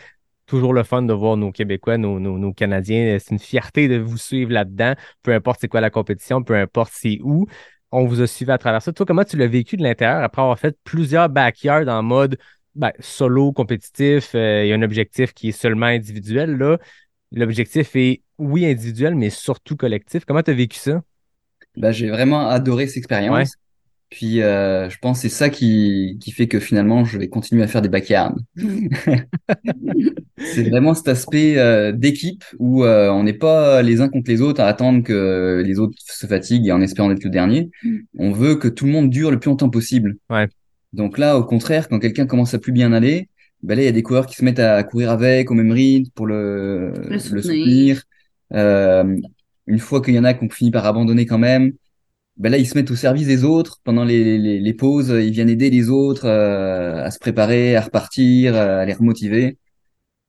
toujours 0.45 0.73
le 0.73 0.83
fun 0.83 1.01
de 1.01 1.13
voir 1.13 1.37
nos 1.37 1.51
Québécois, 1.51 1.97
nos, 1.97 2.19
nos, 2.19 2.53
Canadiens. 2.53 3.17
C'est 3.19 3.31
une 3.31 3.39
fierté 3.39 3.87
de 3.87 3.97
vous 3.97 4.17
suivre 4.17 4.51
là-dedans, 4.51 4.93
peu 5.23 5.33
importe 5.33 5.59
c'est 5.61 5.67
quoi 5.67 5.81
la 5.81 5.89
compétition, 5.89 6.43
peu 6.43 6.55
importe 6.55 6.91
c'est 6.93 7.19
où. 7.23 7.47
On 7.91 8.05
vous 8.05 8.21
a 8.21 8.27
suivi 8.27 8.51
à 8.51 8.57
travers 8.57 8.81
ça. 8.81 8.91
Toi, 8.91 9.05
comment 9.05 9.23
tu 9.23 9.37
l'as 9.37 9.47
vécu 9.47 9.77
de 9.77 9.83
l'intérieur 9.83 10.21
après 10.23 10.41
avoir 10.41 10.59
fait 10.59 10.77
plusieurs 10.83 11.29
backyards 11.29 11.87
en 11.87 12.03
mode 12.03 12.37
ben, 12.73 12.91
solo, 12.99 13.53
compétitif? 13.53 14.35
Euh, 14.35 14.65
il 14.65 14.69
y 14.69 14.73
a 14.73 14.75
un 14.75 14.81
objectif 14.81 15.33
qui 15.33 15.49
est 15.49 15.53
seulement 15.53 15.85
individuel. 15.85 16.57
Là. 16.57 16.77
L'objectif 17.31 17.95
est, 17.95 18.21
oui, 18.37 18.65
individuel, 18.65 19.15
mais 19.15 19.29
surtout 19.29 19.77
collectif. 19.77 20.25
Comment 20.25 20.43
tu 20.43 20.51
as 20.51 20.55
vécu 20.55 20.77
ça? 20.77 21.03
Ben, 21.77 21.91
j'ai 21.91 22.09
vraiment 22.09 22.49
adoré 22.49 22.87
cette 22.87 22.97
expérience. 22.97 23.55
Puis 24.09 24.41
euh, 24.41 24.89
je 24.89 24.97
pense 24.99 25.17
que 25.17 25.23
c'est 25.23 25.35
ça 25.35 25.49
qui, 25.49 26.17
qui 26.21 26.31
fait 26.31 26.47
que 26.47 26.59
finalement 26.59 27.05
je 27.05 27.17
vais 27.17 27.27
continuer 27.27 27.63
à 27.63 27.67
faire 27.67 27.81
des 27.81 27.89
backyards. 27.89 28.35
c'est 30.37 30.69
vraiment 30.69 30.93
cet 30.93 31.07
aspect 31.07 31.57
euh, 31.57 31.91
d'équipe 31.91 32.43
où 32.59 32.83
euh, 32.83 33.09
on 33.09 33.23
n'est 33.23 33.33
pas 33.33 33.81
les 33.81 34.01
uns 34.01 34.09
contre 34.09 34.29
les 34.29 34.41
autres 34.41 34.61
à 34.61 34.67
attendre 34.67 35.03
que 35.03 35.63
les 35.65 35.79
autres 35.79 35.97
se 35.97 36.27
fatiguent 36.27 36.67
et 36.67 36.71
en 36.71 36.81
espérant 36.81 37.11
être 37.11 37.23
le 37.23 37.29
dernier. 37.29 37.71
Mm. 37.83 37.97
On 38.19 38.31
veut 38.31 38.55
que 38.55 38.67
tout 38.67 38.85
le 38.85 38.91
monde 38.91 39.09
dure 39.09 39.31
le 39.31 39.39
plus 39.39 39.49
longtemps 39.49 39.69
possible. 39.69 40.17
Ouais. 40.29 40.47
Donc 40.93 41.17
là, 41.17 41.37
au 41.37 41.43
contraire, 41.43 41.89
quand 41.89 41.99
quelqu'un 41.99 42.25
commence 42.25 42.53
à 42.53 42.59
plus 42.59 42.71
bien 42.71 42.93
aller, 42.93 43.27
ben 43.63 43.75
là 43.75 43.81
il 43.81 43.85
y 43.85 43.89
a 43.89 43.91
des 43.91 44.03
coureurs 44.03 44.27
qui 44.27 44.35
se 44.35 44.45
mettent 44.45 44.59
à 44.59 44.81
courir 44.83 45.09
avec 45.09 45.49
au 45.49 45.55
même 45.55 45.71
rythme 45.71 46.11
pour 46.13 46.27
le, 46.27 46.93
le 47.09 47.19
soutenir. 47.19 48.03
Euh, 48.53 49.17
une 49.67 49.79
fois 49.79 50.01
qu'il 50.01 50.13
y 50.13 50.19
en 50.19 50.23
a 50.23 50.33
qui 50.33 50.45
ont 50.45 50.49
fini 50.49 50.71
par 50.71 50.85
abandonner 50.85 51.25
quand 51.25 51.37
même, 51.37 51.73
ben 52.37 52.51
là, 52.51 52.57
ils 52.57 52.67
se 52.67 52.75
mettent 52.75 52.91
au 52.91 52.95
service 52.95 53.27
des 53.27 53.43
autres. 53.43 53.79
Pendant 53.83 54.03
les, 54.03 54.37
les, 54.37 54.59
les 54.59 54.73
pauses, 54.73 55.09
ils 55.09 55.31
viennent 55.31 55.49
aider 55.49 55.69
les 55.69 55.89
autres 55.89 56.25
euh, 56.25 57.05
à 57.05 57.11
se 57.11 57.19
préparer, 57.19 57.75
à 57.75 57.81
repartir, 57.81 58.55
euh, 58.55 58.79
à 58.79 58.85
les 58.85 58.93
remotiver. 58.93 59.57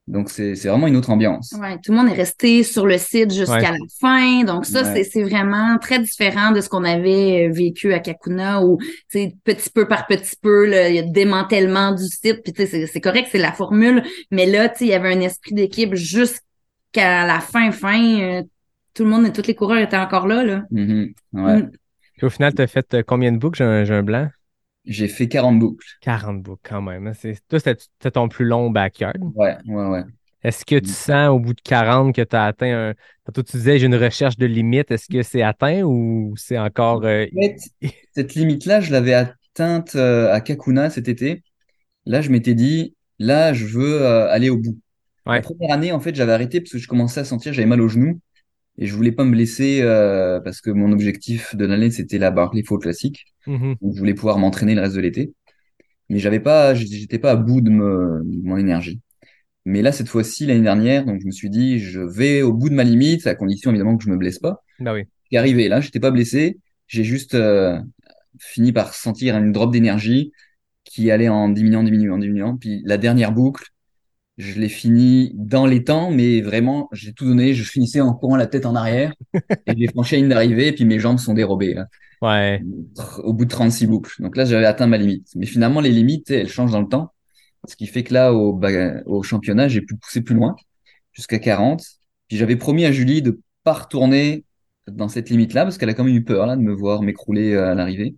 Donc, 0.07 0.31
c'est 0.31 0.55
vraiment 0.55 0.87
une 0.87 0.95
autre 0.95 1.11
ambiance. 1.11 1.53
Ouais, 1.61 1.79
tout 1.83 1.91
le 1.91 1.99
monde 1.99 2.09
est 2.09 2.15
resté 2.15 2.63
sur 2.63 2.87
le 2.87 2.97
site 2.97 3.35
jusqu'à 3.35 3.73
la 3.73 3.79
fin. 4.01 4.45
Donc, 4.45 4.65
ça, 4.65 4.85
c'est 4.85 5.23
vraiment 5.25 5.79
très 5.79 5.99
différent 5.99 6.53
de 6.53 6.61
ce 6.61 6.69
qu'on 6.69 6.85
avait 6.85 7.49
euh, 7.49 7.53
vécu 7.53 7.93
à 7.93 7.99
Kakuna 7.99 8.65
où, 8.65 8.79
petit 9.11 9.71
peu 9.75 9.89
par 9.89 10.07
petit 10.07 10.37
peu, 10.41 10.69
il 10.69 10.95
y 10.95 11.01
a 11.01 11.03
démantèlement 11.03 11.91
du 11.93 12.05
site. 12.05 12.45
Puis, 12.45 12.55
c'est 12.69 13.01
correct, 13.01 13.31
c'est 13.33 13.39
la 13.39 13.51
formule. 13.51 14.05
Mais 14.31 14.47
là, 14.47 14.73
il 14.81 14.87
y 14.87 14.95
avait 14.95 15.13
un 15.13 15.21
esprit 15.23 15.55
d'équipe 15.57 15.97
jusqu'à 15.97 17.27
la 17.27 17.41
fin, 17.41 17.73
fin. 17.73 18.43
tout 18.95 19.03
le 19.03 19.11
monde, 19.11 19.33
tous 19.33 19.49
les 19.49 19.57
coureurs 19.57 19.79
étaient 19.79 19.97
encore 19.97 20.29
là. 20.29 20.45
là. 20.45 20.63
Mm-hmm. 20.71 21.13
ouais. 21.33 21.63
Mm 21.63 21.71
au 22.23 22.31
final, 22.31 22.55
tu 22.55 22.63
as 22.63 22.67
fait 22.67 22.95
euh, 22.95 23.03
combien 23.07 23.33
de 23.33 23.39
boucles? 23.39 23.59
J'ai 23.59 23.95
un, 23.95 24.03
blanc. 24.03 24.29
J'ai 24.85 25.09
fait 25.09 25.29
40 25.29 25.59
boucles. 25.59 25.87
40 26.01 26.43
boucles 26.43 26.61
quand 26.63 26.83
même. 26.83 27.07
Hein. 27.07 27.33
Toi, 27.49 27.61
c'était 27.61 28.11
ton 28.11 28.29
plus 28.29 28.45
long 28.45 28.71
backyard. 28.71 29.17
Ouais, 29.35 29.57
ouais, 29.67 29.87
ouais. 29.87 30.03
Est-ce 30.43 30.65
que 30.65 30.79
tu 30.79 30.91
sens 30.91 31.31
au 31.31 31.41
bout 31.41 31.55
de 31.55 31.61
40 31.61 32.15
que 32.15 32.23
tu 32.23 32.37
as 32.37 32.45
atteint 32.45 32.91
un. 32.91 32.95
Toi, 33.33 33.43
tu 33.43 33.57
disais, 33.57 33.79
j'ai 33.79 33.87
une 33.87 33.97
recherche 33.97 34.37
de 34.37 34.47
limite. 34.47 34.91
Est-ce 34.91 35.09
que 35.09 35.23
c'est 35.23 35.43
atteint 35.43 35.83
ou 35.83 36.35
c'est 36.37 36.59
encore. 36.59 37.05
Euh, 37.05 37.27
cette 38.15 38.35
limite-là, 38.35 38.81
je 38.81 38.93
l'avais 38.93 39.15
atteinte 39.15 39.97
euh, 39.97 40.33
à 40.33 40.41
Kakuna 40.41 40.91
cet 40.91 41.09
été. 41.09 41.43
Là, 42.05 42.21
je 42.21 42.31
m'étais 42.31 42.55
dit, 42.55 42.95
là, 43.19 43.53
je 43.53 43.67
veux 43.67 44.07
aller 44.07 44.49
au 44.49 44.59
bout. 44.59 44.79
La 45.27 45.41
première 45.41 45.73
année, 45.73 45.91
en 45.91 45.99
fait, 45.99 46.15
j'avais 46.15 46.33
arrêté 46.33 46.61
parce 46.61 46.71
que 46.71 46.79
je 46.79 46.87
commençais 46.87 47.19
à 47.19 47.25
sentir, 47.25 47.53
j'avais 47.53 47.67
mal 47.67 47.81
au 47.81 47.89
genou 47.89 48.21
et 48.79 48.87
je 48.87 48.95
voulais 48.95 49.13
pas 49.13 49.25
me 49.25 49.31
blesser 49.31 49.81
euh, 49.83 50.41
parce 50.41 50.61
que 50.61 50.71
mon 50.71 50.93
objectif 50.93 51.57
de 51.57 51.65
l'année 51.65 51.91
c'était 51.91 52.19
la 52.19 52.31
Barclay 52.31 52.63
Fall 52.63 52.79
classique. 52.79 53.27
Mm-hmm. 53.47 53.77
Donc 53.81 53.95
je 53.95 53.99
voulais 53.99 54.15
pouvoir 54.15 54.39
m'entraîner 54.39 54.75
le 54.75 54.83
reste 54.83 54.97
de 54.97 55.01
l'été. 55.01 55.33
Mais 56.09 56.19
j'avais 56.19 56.41
pas, 56.41 56.75
j'étais 56.75 57.19
pas 57.19 57.33
à 57.33 57.37
bout 57.37 57.61
de, 57.61 57.71
me, 57.71 58.23
mon 58.43 58.57
énergie. 58.57 59.01
Mais 59.65 59.83
là 59.83 59.93
cette 59.93 60.09
fois-ci 60.09 60.47
l'année 60.47 60.63
dernière, 60.63 61.05
donc 61.05 61.21
je 61.21 61.27
me 61.27 61.33
suis 61.33 61.51
dit 61.51 61.79
je 61.79 62.01
vais 62.01 62.43
au 62.43 62.53
bout 62.53 62.69
de 62.69 62.75
ma 62.75 62.85
limite 62.85 63.27
à 63.27 63.35
condition 63.35 63.71
évidemment 63.71 63.97
que 63.97 64.05
je 64.05 64.11
me 64.11 64.17
blesse 64.17 64.39
pas. 64.39 64.63
Bah 64.79 64.93
oui. 64.93 65.05
est 65.33 65.39
arrivé 65.39 65.69
là, 65.69 65.81
j'étais 65.81 66.01
pas 66.01 66.11
blessé, 66.11 66.59
j'ai 66.87 67.03
juste 67.03 67.35
euh, 67.35 67.79
fini 68.39 68.73
par 68.73 68.95
sentir 68.95 69.37
une 69.37 69.53
drop 69.53 69.73
d'énergie 69.73 70.33
qui 70.85 71.11
allait 71.11 71.29
en 71.29 71.49
diminuant, 71.49 71.83
diminuant, 71.83 72.19
diminuant. 72.19 72.57
Puis 72.57 72.83
la 72.85 72.97
dernière 72.97 73.33
boucle, 73.33 73.65
je 74.39 74.61
l'ai 74.61 74.69
fini 74.69 75.33
dans 75.35 75.67
les 75.67 75.83
temps, 75.85 76.11
mais 76.11 76.43
vraiment, 76.43 76.89
j'ai 76.93 77.13
tout 77.13 77.25
donné. 77.25 77.55
Je 77.55 77.65
finissais 77.65 78.01
en 78.01 78.13
courant 78.13 78.37
la 78.37 78.47
tête 78.47 78.67
en 78.67 78.75
arrière 78.75 79.15
et 79.67 79.75
j'ai 79.77 79.87
franchi 79.89 80.15
la 80.15 80.21
ligne 80.21 80.29
d'arrivée 80.29 80.69
et 80.69 80.73
puis 80.73 80.85
mes 80.85 80.99
jambes 80.99 81.19
sont 81.19 81.33
dérobées. 81.33 81.77
Ouais. 82.21 82.63
Au 83.19 83.33
bout 83.33 83.45
de 83.45 83.51
36 83.51 83.87
boucles. 83.87 84.23
Donc 84.23 84.37
là, 84.37 84.45
j'avais 84.45 84.67
atteint 84.67 84.87
ma 84.87 84.99
limite. 84.99 85.29
Mais 85.37 85.47
finalement, 85.47 85.81
les 85.81 85.91
limites, 85.91 86.31
elles 86.31 86.49
changent 86.49 86.73
dans 86.73 86.83
le 86.83 86.89
temps. 86.89 87.13
Ce 87.67 87.77
qui 87.77 87.87
fait 87.87 88.05
que 88.05 88.13
là, 88.13 88.33
au, 88.35 88.61
au 89.07 89.23
championnat, 89.23 89.69
j'ai 89.69 89.81
pu 89.81 89.97
pousser 89.97 90.21
plus 90.21 90.35
loin, 90.35 90.55
jusqu'à 91.13 91.39
40. 91.39 91.83
Puis 92.29 92.37
j'avais 92.37 92.57
promis 92.57 92.85
à 92.85 92.93
Julie 92.93 93.23
de 93.23 93.41
pas 93.65 93.73
retourner 93.73 94.45
dans 94.87 95.09
cette 95.09 95.31
limite-là 95.31 95.65
parce 95.65 95.79
qu'elle 95.79 95.89
a 95.89 95.95
quand 95.95 96.05
même 96.05 96.15
eu 96.15 96.25
peur 96.25 96.47
là 96.47 96.57
de 96.57 96.61
me 96.61 96.73
voir 96.73 97.03
m'écrouler 97.03 97.55
euh, 97.55 97.73
à 97.73 97.75
l'arrivée. 97.75 98.15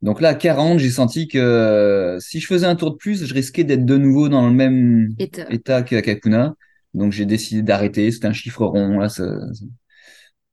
Donc 0.00 0.20
là, 0.20 0.30
à 0.30 0.34
40, 0.34 0.78
j'ai 0.78 0.90
senti 0.90 1.26
que 1.26 1.38
euh, 1.38 2.20
si 2.20 2.40
je 2.40 2.46
faisais 2.46 2.66
un 2.66 2.76
tour 2.76 2.92
de 2.92 2.96
plus, 2.96 3.24
je 3.24 3.34
risquais 3.34 3.64
d'être 3.64 3.84
de 3.84 3.96
nouveau 3.96 4.28
dans 4.28 4.46
le 4.46 4.54
même 4.54 5.08
état, 5.18 5.82
qu'à 5.82 6.02
Kakuna. 6.02 6.54
Donc 6.94 7.12
j'ai 7.12 7.26
décidé 7.26 7.62
d'arrêter. 7.62 8.10
C'était 8.12 8.28
un 8.28 8.32
chiffre 8.32 8.64
rond. 8.64 8.98
Là, 8.98 9.08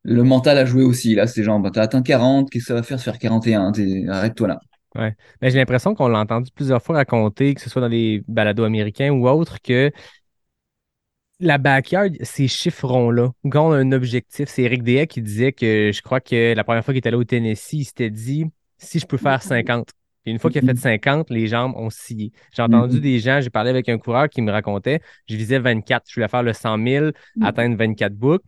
Le 0.04 0.24
mental 0.24 0.58
a 0.58 0.66
joué 0.66 0.84
aussi. 0.84 1.16
Là, 1.16 1.28
c'est 1.28 1.44
genre, 1.44 1.60
bah, 1.60 1.70
t'as 1.72 1.84
atteint 1.84 2.02
40, 2.02 2.50
qu'est-ce 2.50 2.66
que 2.66 2.68
ça 2.68 2.74
va 2.74 2.84
faire 2.84 2.98
de 2.98 3.02
faire 3.04 3.20
41 3.20 3.72
Arrête-toi 4.10 4.48
là. 4.48 4.60
Ouais. 4.96 5.14
Mais 5.42 5.52
j'ai 5.52 5.58
l'impression 5.58 5.94
qu'on 5.94 6.08
l'a 6.08 6.20
entendu 6.20 6.50
plusieurs 6.56 6.82
fois 6.82 6.96
raconter, 6.96 7.54
que 7.54 7.62
ce 7.62 7.70
soit 7.70 7.82
dans 7.82 7.90
les 7.90 8.24
balados 8.28 8.64
américains 8.64 9.12
ou 9.12 9.28
autres, 9.28 9.62
que 9.62 9.92
la 11.40 11.58
backyard, 11.58 12.14
ces 12.22 12.48
chiffrons-là, 12.48 13.32
quand 13.52 13.70
on 13.70 13.74
a 13.74 13.78
un 13.78 13.92
objectif, 13.92 14.48
c'est 14.48 14.64
Eric 14.64 14.84
Dea 14.84 15.06
qui 15.06 15.22
disait 15.22 15.52
que 15.52 15.92
je 15.94 16.02
crois 16.02 16.22
que 16.22 16.54
la 16.54 16.64
première 16.64 16.84
fois 16.84 16.94
qu'il 16.94 17.00
était 17.00 17.10
allé 17.10 17.18
au 17.18 17.26
Tennessee, 17.26 17.74
il 17.74 17.86
s'était 17.86 18.10
dit 18.10 18.46
si 18.78 19.00
je 19.00 19.06
peux 19.06 19.18
faire 19.18 19.42
50. 19.42 19.90
Et 20.26 20.32
une 20.32 20.40
fois 20.40 20.50
qu'il 20.50 20.64
a 20.64 20.74
fait 20.74 20.80
50, 20.80 21.30
les 21.30 21.48
jambes 21.48 21.74
ont 21.76 21.90
scié. 21.90 22.32
J'ai 22.52 22.64
entendu 22.64 23.00
des 23.00 23.20
gens, 23.20 23.42
j'ai 23.42 23.52
parlé 23.52 23.70
avec 23.70 23.90
un 23.90 23.98
coureur 23.98 24.28
qui 24.28 24.42
me 24.42 24.52
racontait, 24.52 25.02
je 25.30 25.36
visais 25.36 25.60
24, 25.60 26.06
je 26.10 26.16
voulais 26.16 26.28
faire 26.28 26.42
le 26.44 26.54
100 26.54 26.84
000, 26.84 27.12
atteindre 27.42 27.78
24 27.78 28.14
boucles. 28.14 28.46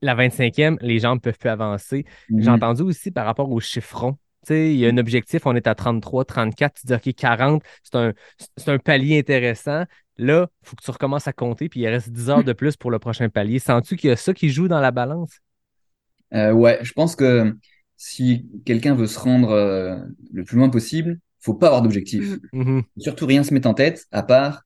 La 0.00 0.16
25e, 0.16 0.78
les 0.80 0.98
jambes 0.98 1.20
peuvent 1.20 1.38
plus 1.38 1.48
avancer. 1.48 2.04
J'ai 2.36 2.50
entendu 2.50 2.82
aussi 2.82 3.12
par 3.12 3.24
rapport 3.24 3.50
aux 3.50 3.60
chiffrons. 3.60 4.14
Tu 4.44 4.48
sais, 4.48 4.72
il 4.74 4.78
y 4.78 4.86
a 4.86 4.88
un 4.88 4.98
objectif, 4.98 5.46
on 5.46 5.54
est 5.54 5.68
à 5.68 5.76
33, 5.76 6.24
34, 6.24 6.74
tu 6.74 6.86
dis 6.88 6.94
OK, 6.94 7.14
40, 7.14 7.62
c'est 7.84 7.94
un, 7.96 8.12
un 8.66 8.78
palier 8.78 9.20
intéressant. 9.20 9.84
là, 10.18 10.48
il 10.62 10.68
faut 10.68 10.74
que 10.74 10.82
tu 10.82 10.90
recommences 10.90 11.28
à 11.28 11.32
compter, 11.32 11.68
puis 11.68 11.78
il 11.78 11.86
reste 11.86 12.10
10 12.10 12.30
heures 12.30 12.42
de 12.42 12.52
plus 12.52 12.76
pour 12.76 12.90
le 12.90 12.98
prochain 12.98 13.28
palier. 13.28 13.60
Sens-tu 13.60 13.94
qu'il 13.94 14.10
y 14.10 14.12
a 14.12 14.16
ça 14.16 14.34
qui 14.34 14.48
joue 14.48 14.66
dans 14.66 14.80
la 14.80 14.90
balance? 14.90 15.38
Euh, 16.34 16.50
ouais, 16.50 16.80
je 16.82 16.92
pense 16.92 17.14
que 17.14 17.54
si 18.04 18.46
quelqu'un 18.64 18.96
veut 18.96 19.06
se 19.06 19.16
rendre 19.16 19.50
euh, 19.50 19.96
le 20.32 20.42
plus 20.42 20.56
loin 20.56 20.68
possible, 20.68 21.20
faut 21.38 21.54
pas 21.54 21.68
avoir 21.68 21.82
d'objectif. 21.82 22.36
Mhm. 22.52 22.82
Surtout 22.98 23.26
rien 23.26 23.44
se 23.44 23.54
mettre 23.54 23.68
en 23.68 23.74
tête, 23.74 24.06
à 24.10 24.24
part 24.24 24.64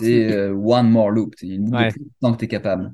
c'est 0.00 0.32
euh, 0.32 0.52
one 0.52 0.90
more 0.90 1.10
loop, 1.10 1.34
c'est 1.38 1.46
une 1.46 1.64
boucle 1.66 1.76
Ouais. 1.76 1.88
de 1.88 1.92
plus 1.94 2.06
tant 2.20 2.32
que 2.32 2.38
tu 2.38 2.44
es 2.46 2.48
capable. 2.48 2.92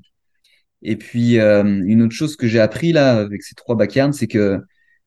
Et 0.83 0.97
puis 0.97 1.39
euh, 1.39 1.65
une 1.65 2.03
autre 2.03 2.15
chose 2.15 2.37
que 2.37 2.47
j'ai 2.47 2.61
appris 2.61 2.93
là 2.93 3.17
avec 3.19 3.43
ces 3.43 3.55
trois 3.55 3.75
backyards, 3.75 4.13
c'est 4.13 4.27
que 4.27 4.61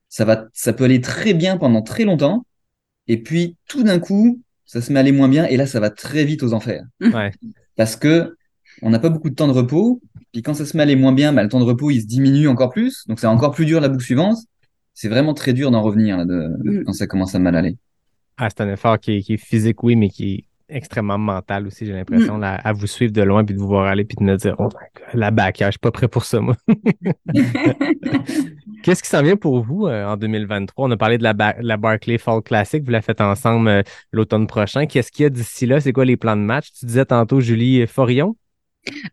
ça 0.08 0.24
va, 0.24 0.46
ça 0.52 0.72
peut 0.72 0.84
aller 0.84 1.00
très 1.00 1.34
bien 1.34 1.56
pendant 1.56 1.82
très 1.82 2.04
longtemps, 2.04 2.44
et 3.06 3.22
puis 3.22 3.56
tout 3.68 3.84
d'un 3.84 4.00
coup, 4.00 4.42
ça 4.66 4.82
se 4.82 4.92
met 4.92 4.98
à 4.98 5.00
aller 5.02 5.12
moins 5.12 5.28
bien, 5.28 5.44
et 5.46 5.56
là 5.56 5.66
ça 5.66 5.78
va 5.78 5.90
très 5.90 6.24
vite 6.24 6.42
aux 6.42 6.52
enfers. 6.52 6.82
Ouais. 7.00 7.30
Parce 7.76 7.94
que 7.94 8.36
on 8.82 8.90
n'a 8.90 8.98
pas 8.98 9.08
beaucoup 9.08 9.30
de 9.30 9.34
temps 9.34 9.48
de 9.48 9.52
repos, 9.52 10.00
puis 10.32 10.42
quand 10.42 10.54
ça 10.54 10.64
se 10.66 10.76
met 10.76 10.82
à 10.82 10.84
aller 10.84 10.96
moins 10.96 11.12
bien, 11.12 11.32
bah, 11.32 11.42
le 11.42 11.48
temps 11.48 11.60
de 11.60 11.64
repos 11.64 11.90
il 11.90 12.00
se 12.02 12.06
diminue 12.06 12.48
encore 12.48 12.70
plus, 12.70 13.04
donc 13.08 13.18
c'est 13.20 13.26
encore 13.26 13.52
plus 13.52 13.66
dur 13.66 13.80
la 13.80 13.88
boucle 13.88 14.04
suivante. 14.04 14.36
C'est 14.94 15.08
vraiment 15.08 15.34
très 15.34 15.52
dur 15.52 15.70
d'en 15.70 15.82
revenir 15.82 16.16
là, 16.16 16.24
de, 16.24 16.48
Mm. 16.64 16.84
quand 16.84 16.92
ça 16.92 17.06
commence 17.06 17.34
à 17.34 17.38
mal 17.38 17.56
aller. 17.56 17.76
Ah, 18.36 18.48
c'est 18.50 18.60
un 18.62 18.72
effort 18.72 18.98
qui 18.98 19.16
est, 19.16 19.22
qui 19.22 19.34
est 19.34 19.36
physique, 19.36 19.82
oui, 19.82 19.96
mais 19.96 20.08
qui 20.10 20.34
est 20.34 20.44
extrêmement 20.70 21.18
mental 21.18 21.66
aussi, 21.66 21.86
j'ai 21.86 21.92
l'impression, 21.92 22.38
Mm. 22.38 22.44
à 22.64 22.72
vous 22.72 22.86
suivre 22.86 23.12
de 23.12 23.22
loin, 23.22 23.44
puis 23.44 23.54
de 23.54 23.60
vous 23.60 23.68
voir 23.68 23.86
aller, 23.86 24.04
puis 24.04 24.16
de 24.18 24.24
me 24.24 24.36
dire, 24.36 24.54
oh 24.58 24.68
la 25.14 25.30
back, 25.30 25.56
je 25.60 25.70
suis 25.70 25.78
pas 25.78 25.90
prêt 25.90 26.08
pour 26.08 26.24
ça, 26.24 26.40
moi. 26.40 26.56
Qu'est-ce 28.82 29.02
qui 29.02 29.08
s'en 29.08 29.22
vient 29.22 29.36
pour 29.36 29.62
vous 29.62 29.86
euh, 29.86 30.06
en 30.06 30.16
2023? 30.16 30.88
On 30.88 30.90
a 30.90 30.96
parlé 30.96 31.18
de 31.18 31.22
la, 31.22 31.32
Ba- 31.32 31.56
la 31.60 31.76
Barclay 31.76 32.18
Fall 32.18 32.42
Classic, 32.42 32.82
vous 32.84 32.90
la 32.90 33.02
faites 33.02 33.20
ensemble 33.20 33.68
euh, 33.68 33.82
l'automne 34.12 34.46
prochain. 34.46 34.86
Qu'est-ce 34.86 35.10
qu'il 35.10 35.24
y 35.24 35.26
a 35.26 35.30
d'ici 35.30 35.66
là? 35.66 35.80
C'est 35.80 35.92
quoi 35.92 36.04
les 36.04 36.16
plans 36.16 36.36
de 36.36 36.42
match? 36.42 36.68
Tu 36.78 36.86
disais 36.86 37.04
tantôt, 37.04 37.40
Julie 37.40 37.86
Forion? 37.86 38.36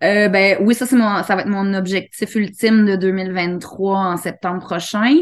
Euh, 0.04 0.30
ben 0.30 0.58
oui, 0.62 0.76
ça 0.76 0.86
c'est 0.86 0.96
mon 0.96 1.24
ça 1.24 1.36
va 1.36 1.42
être 1.42 1.48
mon 1.48 1.74
objectif 1.74 2.36
ultime 2.36 2.86
de 2.86 2.96
2023 2.96 3.98
en 3.98 4.18
septembre 4.18 4.62
prochain 4.62 5.16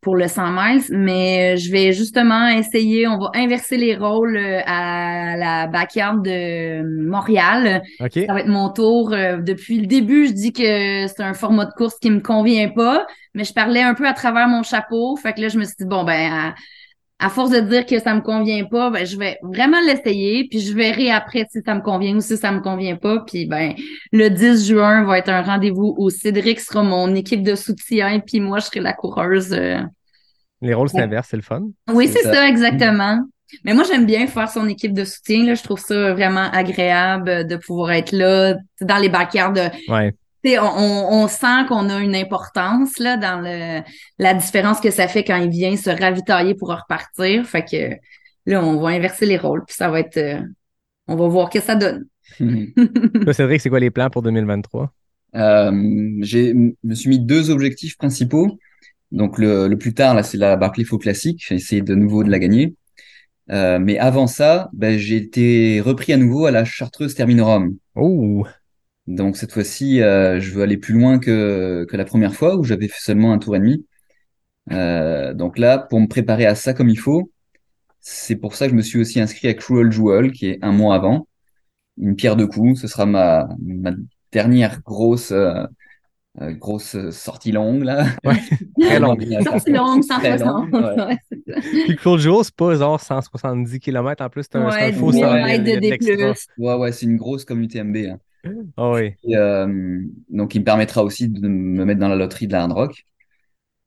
pour 0.00 0.16
le 0.16 0.28
100 0.28 0.50
miles, 0.52 0.82
mais 0.90 1.54
euh, 1.54 1.56
je 1.56 1.70
vais 1.70 1.92
justement 1.92 2.48
essayer, 2.48 3.06
on 3.06 3.18
va 3.18 3.30
inverser 3.34 3.76
les 3.76 3.96
rôles 3.96 4.36
euh, 4.36 4.60
à 4.66 5.36
la 5.36 5.66
backyard 5.66 6.22
de 6.22 6.82
Montréal. 7.08 7.82
OK? 8.00 8.24
Ça 8.26 8.32
va 8.32 8.40
être 8.40 8.48
mon 8.48 8.70
tour. 8.70 9.12
Euh, 9.12 9.38
Depuis 9.38 9.80
le 9.80 9.86
début, 9.86 10.26
je 10.26 10.32
dis 10.32 10.52
que 10.52 11.06
c'est 11.06 11.22
un 11.22 11.34
format 11.34 11.66
de 11.66 11.72
course 11.72 11.98
qui 12.00 12.10
me 12.10 12.20
convient 12.20 12.68
pas, 12.68 13.06
mais 13.34 13.44
je 13.44 13.52
parlais 13.52 13.82
un 13.82 13.94
peu 13.94 14.06
à 14.06 14.12
travers 14.12 14.48
mon 14.48 14.62
chapeau. 14.62 15.16
Fait 15.16 15.32
que 15.32 15.40
là, 15.40 15.48
je 15.48 15.58
me 15.58 15.64
suis 15.64 15.76
dit, 15.78 15.86
bon, 15.86 16.04
ben, 16.04 16.32
à, 16.32 16.54
à 17.20 17.28
force 17.28 17.50
de 17.50 17.60
dire 17.60 17.86
que 17.86 17.98
ça 18.00 18.14
me 18.14 18.20
convient 18.22 18.64
pas, 18.64 18.90
ben, 18.90 19.04
je 19.06 19.16
vais 19.16 19.38
vraiment 19.42 19.80
l'essayer, 19.86 20.48
puis 20.48 20.58
je 20.60 20.74
verrai 20.74 21.10
après 21.10 21.46
si 21.50 21.60
ça 21.64 21.74
me 21.74 21.80
convient 21.82 22.16
ou 22.16 22.20
si 22.20 22.36
ça 22.36 22.50
me 22.50 22.60
convient 22.60 22.96
pas. 22.96 23.22
Puis, 23.26 23.46
ben, 23.46 23.74
le 24.12 24.28
10 24.30 24.66
juin 24.68 25.04
va 25.04 25.18
être 25.18 25.28
un 25.28 25.42
rendez-vous 25.42 25.94
où 25.98 26.10
Cédric 26.10 26.58
sera 26.60 26.82
mon 26.82 27.14
équipe 27.14 27.42
de 27.42 27.54
soutien, 27.54 28.20
puis 28.20 28.40
moi, 28.40 28.58
je 28.58 28.66
serai 28.66 28.80
la 28.80 28.92
coureuse. 28.94 29.52
euh. 29.52 29.80
Les 30.62 30.74
rôles 30.74 30.88
Ouais. 30.94 31.00
s'inversent, 31.00 31.28
c'est 31.30 31.36
le 31.36 31.42
fun. 31.42 31.62
Oui, 31.92 32.06
C'est 32.08 32.18
c'est 32.18 32.24
ça. 32.24 32.32
ça, 32.34 32.48
exactement. 32.48 33.20
Mais 33.64 33.74
moi, 33.74 33.82
j'aime 33.90 34.06
bien 34.06 34.26
faire 34.26 34.48
son 34.48 34.68
équipe 34.68 34.92
de 34.92 35.04
soutien. 35.04 35.44
Là. 35.44 35.54
Je 35.54 35.62
trouve 35.62 35.80
ça 35.80 36.12
vraiment 36.12 36.48
agréable 36.52 37.46
de 37.46 37.56
pouvoir 37.56 37.90
être 37.92 38.12
là 38.12 38.54
dans 38.80 38.98
les 38.98 39.08
backyards. 39.08 39.52
De, 39.52 39.62
Ouais. 39.92 40.14
On, 40.44 40.62
on, 40.64 41.22
on 41.22 41.28
sent 41.28 41.66
qu'on 41.68 41.88
a 41.88 41.98
une 42.00 42.16
importance 42.16 42.98
là 42.98 43.16
dans 43.16 43.40
le 43.40 43.82
la 44.18 44.34
différence 44.34 44.80
que 44.80 44.90
ça 44.90 45.08
fait 45.08 45.24
quand 45.24 45.36
il 45.36 45.50
vient 45.50 45.76
se 45.76 45.90
ravitailler 45.90 46.54
pour 46.54 46.68
repartir. 46.70 47.46
Fait 47.46 47.64
que 47.64 47.96
là, 48.46 48.64
on 48.64 48.80
va 48.80 48.88
inverser 48.88 49.26
les 49.26 49.36
rôles, 49.36 49.64
puis 49.66 49.76
ça 49.76 49.90
va 49.90 50.00
être 50.00 50.16
euh, 50.16 50.40
on 51.08 51.16
va 51.16 51.28
voir 51.28 51.52
ce 51.52 51.58
que 51.58 51.64
ça 51.64 51.74
donne. 51.74 52.06
Toi, 52.38 53.32
Cédric, 53.34 53.60
c'est 53.60 53.70
quoi 53.70 53.80
les 53.80 53.90
plans 53.90 54.10
pour 54.10 54.22
2023? 54.22 54.92
Euh, 55.36 55.72
j'ai, 56.22 56.54
me 56.54 56.94
suis 56.94 57.08
mis 57.08 57.18
deux 57.18 57.50
objectifs 57.50 57.96
principaux. 57.96 58.58
Donc 59.12 59.38
le, 59.38 59.68
le 59.68 59.76
plus 59.76 59.92
tard, 59.92 60.14
là, 60.14 60.22
c'est 60.22 60.38
la 60.38 60.56
Barclay 60.56 60.84
Faux 60.84 60.98
Classique. 60.98 61.44
J'ai 61.46 61.56
essayé 61.56 61.82
de 61.82 61.94
nouveau 61.94 62.22
de 62.24 62.30
la 62.30 62.38
gagner. 62.38 62.74
Euh, 63.50 63.78
mais 63.80 63.98
avant 63.98 64.28
ça, 64.28 64.70
ben, 64.72 64.96
j'ai 64.98 65.16
été 65.16 65.80
repris 65.80 66.12
à 66.12 66.16
nouveau 66.16 66.46
à 66.46 66.50
la 66.50 66.64
Chartreuse 66.64 67.14
Terminorum. 67.14 67.76
Oh! 67.96 68.46
Donc 69.10 69.36
cette 69.36 69.52
fois-ci, 69.52 70.02
euh, 70.02 70.40
je 70.40 70.52
veux 70.52 70.62
aller 70.62 70.76
plus 70.76 70.94
loin 70.94 71.18
que, 71.18 71.84
que 71.88 71.96
la 71.96 72.04
première 72.04 72.34
fois 72.34 72.56
où 72.56 72.64
j'avais 72.64 72.88
fait 72.88 73.00
seulement 73.00 73.32
un 73.32 73.38
tour 73.38 73.56
et 73.56 73.58
demi. 73.58 73.84
Euh, 74.72 75.34
donc 75.34 75.58
là, 75.58 75.78
pour 75.78 76.00
me 76.00 76.06
préparer 76.08 76.46
à 76.46 76.54
ça 76.54 76.74
comme 76.74 76.88
il 76.88 76.98
faut, 76.98 77.30
c'est 78.00 78.36
pour 78.36 78.54
ça 78.54 78.66
que 78.66 78.72
je 78.72 78.76
me 78.76 78.82
suis 78.82 79.00
aussi 79.00 79.20
inscrit 79.20 79.48
à 79.48 79.54
Cruel 79.54 79.90
Jewel, 79.92 80.32
qui 80.32 80.48
est 80.48 80.58
un 80.62 80.72
mois 80.72 80.94
avant. 80.94 81.28
Une 81.98 82.16
pierre 82.16 82.36
de 82.36 82.44
coups, 82.46 82.80
ce 82.80 82.88
sera 82.88 83.06
ma, 83.06 83.48
ma 83.60 83.92
dernière 84.32 84.82
grosse 84.82 85.32
euh, 85.32 85.64
grosse 86.40 86.96
sortie 87.10 87.52
longue 87.52 87.82
là. 87.82 88.06
Très 88.80 89.00
longue. 89.00 89.26
Sortie 89.42 89.72
longue, 89.72 90.02
Très 90.20 90.38
160. 90.38 90.70
longue, 90.70 90.74
ouais. 90.74 91.04
Ouais, 91.04 91.18
c'est. 91.28 91.42
Puis 91.84 91.96
pas 92.56 92.74
genre 92.76 93.00
170 93.00 93.80
km 93.80 94.24
en 94.24 94.28
plus, 94.30 94.44
c'est 94.50 94.56
un, 94.56 94.70
c'est 94.70 94.84
un 94.84 94.86
Ouais, 94.86 94.92
faux 94.92 95.12
10 95.12 95.18
000 95.18 95.30
100, 95.30 95.32
mètres 95.32 95.64
il 95.64 95.68
y 95.68 95.72
a 95.72 95.76
de 95.76 95.80
de 95.80 95.90
l'extra. 95.90 96.32
D+. 96.32 96.34
Ouais 96.58 96.74
ouais, 96.74 96.92
c'est 96.92 97.06
une 97.06 97.16
grosse 97.16 97.44
comme 97.44 97.62
UTMB. 97.62 97.96
hein. 97.96 98.18
Ah 98.76 98.90
oui. 98.90 99.12
Euh, 99.28 100.02
donc, 100.28 100.54
il 100.54 100.60
me 100.60 100.64
permettra 100.64 101.04
aussi 101.04 101.28
de 101.28 101.46
me 101.46 101.84
mettre 101.84 102.00
dans 102.00 102.08
la 102.08 102.16
loterie 102.16 102.46
de 102.46 102.52
la 102.52 102.62
Hard 102.62 102.72
Rock. 102.72 103.04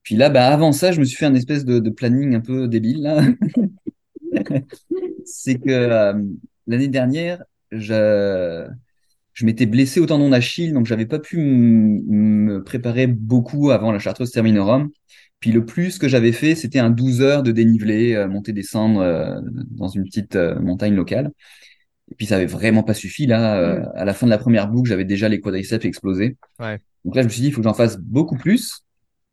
Puis 0.03 0.15
là, 0.15 0.29
bah, 0.29 0.47
avant 0.47 0.71
ça, 0.71 0.91
je 0.91 0.99
me 0.99 1.05
suis 1.05 1.17
fait 1.17 1.25
un 1.25 1.35
espèce 1.35 1.65
de, 1.65 1.89
planning 1.89 2.35
un 2.35 2.41
peu 2.41 2.67
débile. 2.67 3.37
C'est 5.25 5.55
que 5.55 5.69
euh, 5.69 6.21
l'année 6.67 6.87
dernière, 6.89 7.43
je, 7.71 8.67
m'étais 9.41 9.65
blessé 9.65 9.99
au 9.99 10.05
tendon 10.05 10.29
d'Achille, 10.29 10.73
donc 10.73 10.85
j'avais 10.85 11.05
pas 11.05 11.19
pu 11.19 11.37
me 11.37 12.63
préparer 12.63 13.07
beaucoup 13.07 13.71
avant 13.71 13.91
la 13.91 13.99
Chartreuse 13.99 14.31
Terminorum. 14.31 14.89
Puis 15.39 15.51
le 15.51 15.65
plus 15.65 15.97
que 15.97 16.07
j'avais 16.07 16.31
fait, 16.31 16.55
c'était 16.55 16.79
un 16.79 16.89
12 16.89 17.21
heures 17.21 17.43
de 17.43 17.51
dénivelé, 17.51 18.13
euh, 18.13 18.27
monter 18.27 18.53
descendre 18.53 19.41
dans 19.71 19.87
une 19.87 20.03
petite 20.03 20.35
montagne 20.35 20.95
locale. 20.95 21.31
Et 22.13 22.15
puis 22.15 22.27
ça 22.27 22.35
avait 22.35 22.45
vraiment 22.45 22.83
pas 22.83 22.93
suffi 22.93 23.25
là. 23.25 23.57
euh, 23.57 23.79
Mm. 23.79 23.91
À 23.95 24.05
la 24.05 24.13
fin 24.13 24.27
de 24.27 24.29
la 24.29 24.37
première 24.37 24.67
boucle, 24.67 24.87
j'avais 24.87 25.03
déjà 25.03 25.27
les 25.29 25.39
quadriceps 25.39 25.83
explosés. 25.83 26.37
Ouais. 26.59 26.77
Donc 27.03 27.15
là, 27.15 27.23
je 27.23 27.27
me 27.27 27.31
suis 27.31 27.41
dit, 27.41 27.47
il 27.47 27.51
faut 27.51 27.61
que 27.61 27.67
j'en 27.67 27.73
fasse 27.73 27.97
beaucoup 27.97 28.37
plus. 28.37 28.81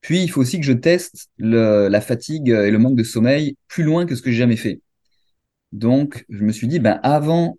Puis 0.00 0.22
il 0.22 0.28
faut 0.30 0.40
aussi 0.40 0.58
que 0.58 0.64
je 0.64 0.72
teste 0.72 1.28
le, 1.36 1.88
la 1.88 2.00
fatigue 2.00 2.48
et 2.48 2.70
le 2.70 2.78
manque 2.78 2.96
de 2.96 3.02
sommeil 3.02 3.58
plus 3.68 3.84
loin 3.84 4.06
que 4.06 4.14
ce 4.14 4.22
que 4.22 4.30
j'ai 4.30 4.38
jamais 4.38 4.56
fait. 4.56 4.80
Donc 5.72 6.24
je 6.30 6.42
me 6.42 6.52
suis 6.52 6.68
dit, 6.68 6.78
ben 6.78 6.98
avant, 7.02 7.58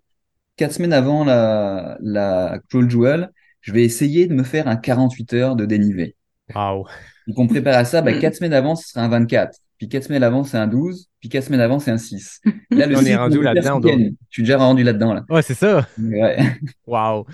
quatre 0.56 0.72
semaines 0.72 0.92
avant 0.92 1.24
la, 1.24 1.98
la 2.00 2.58
Cruel 2.68 2.90
Jewel, 2.90 3.30
je 3.60 3.72
vais 3.72 3.84
essayer 3.84 4.26
de 4.26 4.34
me 4.34 4.42
faire 4.42 4.66
un 4.66 4.74
48 4.76 5.32
heures 5.34 5.54
de 5.56 5.66
dénivelé. 5.66 6.16
Wow. 6.52 6.88
Donc 7.28 7.38
on 7.38 7.46
prépare 7.46 7.76
à 7.78 7.84
ça, 7.84 8.02
ben, 8.02 8.18
quatre 8.20 8.34
semaines 8.34 8.54
avant, 8.54 8.74
ce 8.74 8.88
sera 8.88 9.04
un 9.04 9.08
24. 9.08 9.56
Puis 9.82 9.88
quatre 9.88 10.04
semaines 10.04 10.22
avant, 10.22 10.44
c'est 10.44 10.58
un 10.58 10.68
12. 10.68 11.10
Puis 11.18 11.28
quatre 11.28 11.42
semaines 11.42 11.60
avant, 11.60 11.80
c'est 11.80 11.90
un 11.90 11.98
6. 11.98 12.40
Là, 12.70 12.86
le 12.86 12.96
On 12.96 13.00
est 13.00 13.06
6, 13.06 13.14
rendu 13.16 13.42
là-dedans. 13.42 13.80
Je 13.82 14.12
suis 14.30 14.44
déjà 14.44 14.56
rendu 14.56 14.84
là-dedans, 14.84 15.12
là. 15.12 15.24
Ouais, 15.28 15.42
c'est 15.42 15.54
ça. 15.54 15.88
Ouais. 15.98 16.36
Wow. 16.86 17.26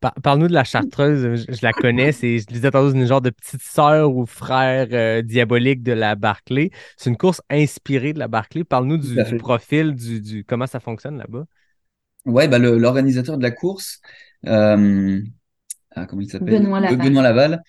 Par- 0.00 0.12
Parle-nous 0.22 0.48
de 0.48 0.52
la 0.52 0.64
chartreuse. 0.64 1.46
Je, 1.48 1.54
je 1.54 1.58
la 1.62 1.72
connais. 1.72 2.12
C'est, 2.12 2.40
je 2.40 2.46
disais 2.46 2.70
tantôt, 2.70 2.90
c'est 2.90 2.98
une 2.98 3.06
genre 3.06 3.22
de 3.22 3.30
petite 3.30 3.62
sœur 3.62 4.14
ou 4.14 4.26
frère 4.26 4.88
euh, 4.92 5.22
diabolique 5.22 5.82
de 5.82 5.92
la 5.92 6.14
Barclay. 6.14 6.72
C'est 6.98 7.08
une 7.08 7.16
course 7.16 7.40
inspirée 7.48 8.12
de 8.12 8.18
la 8.18 8.28
Barclay. 8.28 8.64
Parle-nous 8.64 8.98
du, 8.98 9.16
profil, 9.38 9.94
du, 9.94 10.20
du 10.20 10.44
comment 10.44 10.66
ça 10.66 10.78
fonctionne 10.78 11.16
là-bas? 11.16 11.44
Ouais, 12.26 12.48
bah 12.48 12.58
l'organisateur 12.58 13.38
de 13.38 13.42
la 13.42 13.50
course, 13.50 14.02
euh, 14.46 15.22
ah, 15.94 16.06
comment 16.06 16.22
il 16.22 16.28
s'appelle? 16.28 16.60
Benoît 16.62 16.80
Laval. 16.80 16.98
Benoît 16.98 17.22
Laval, 17.22 17.62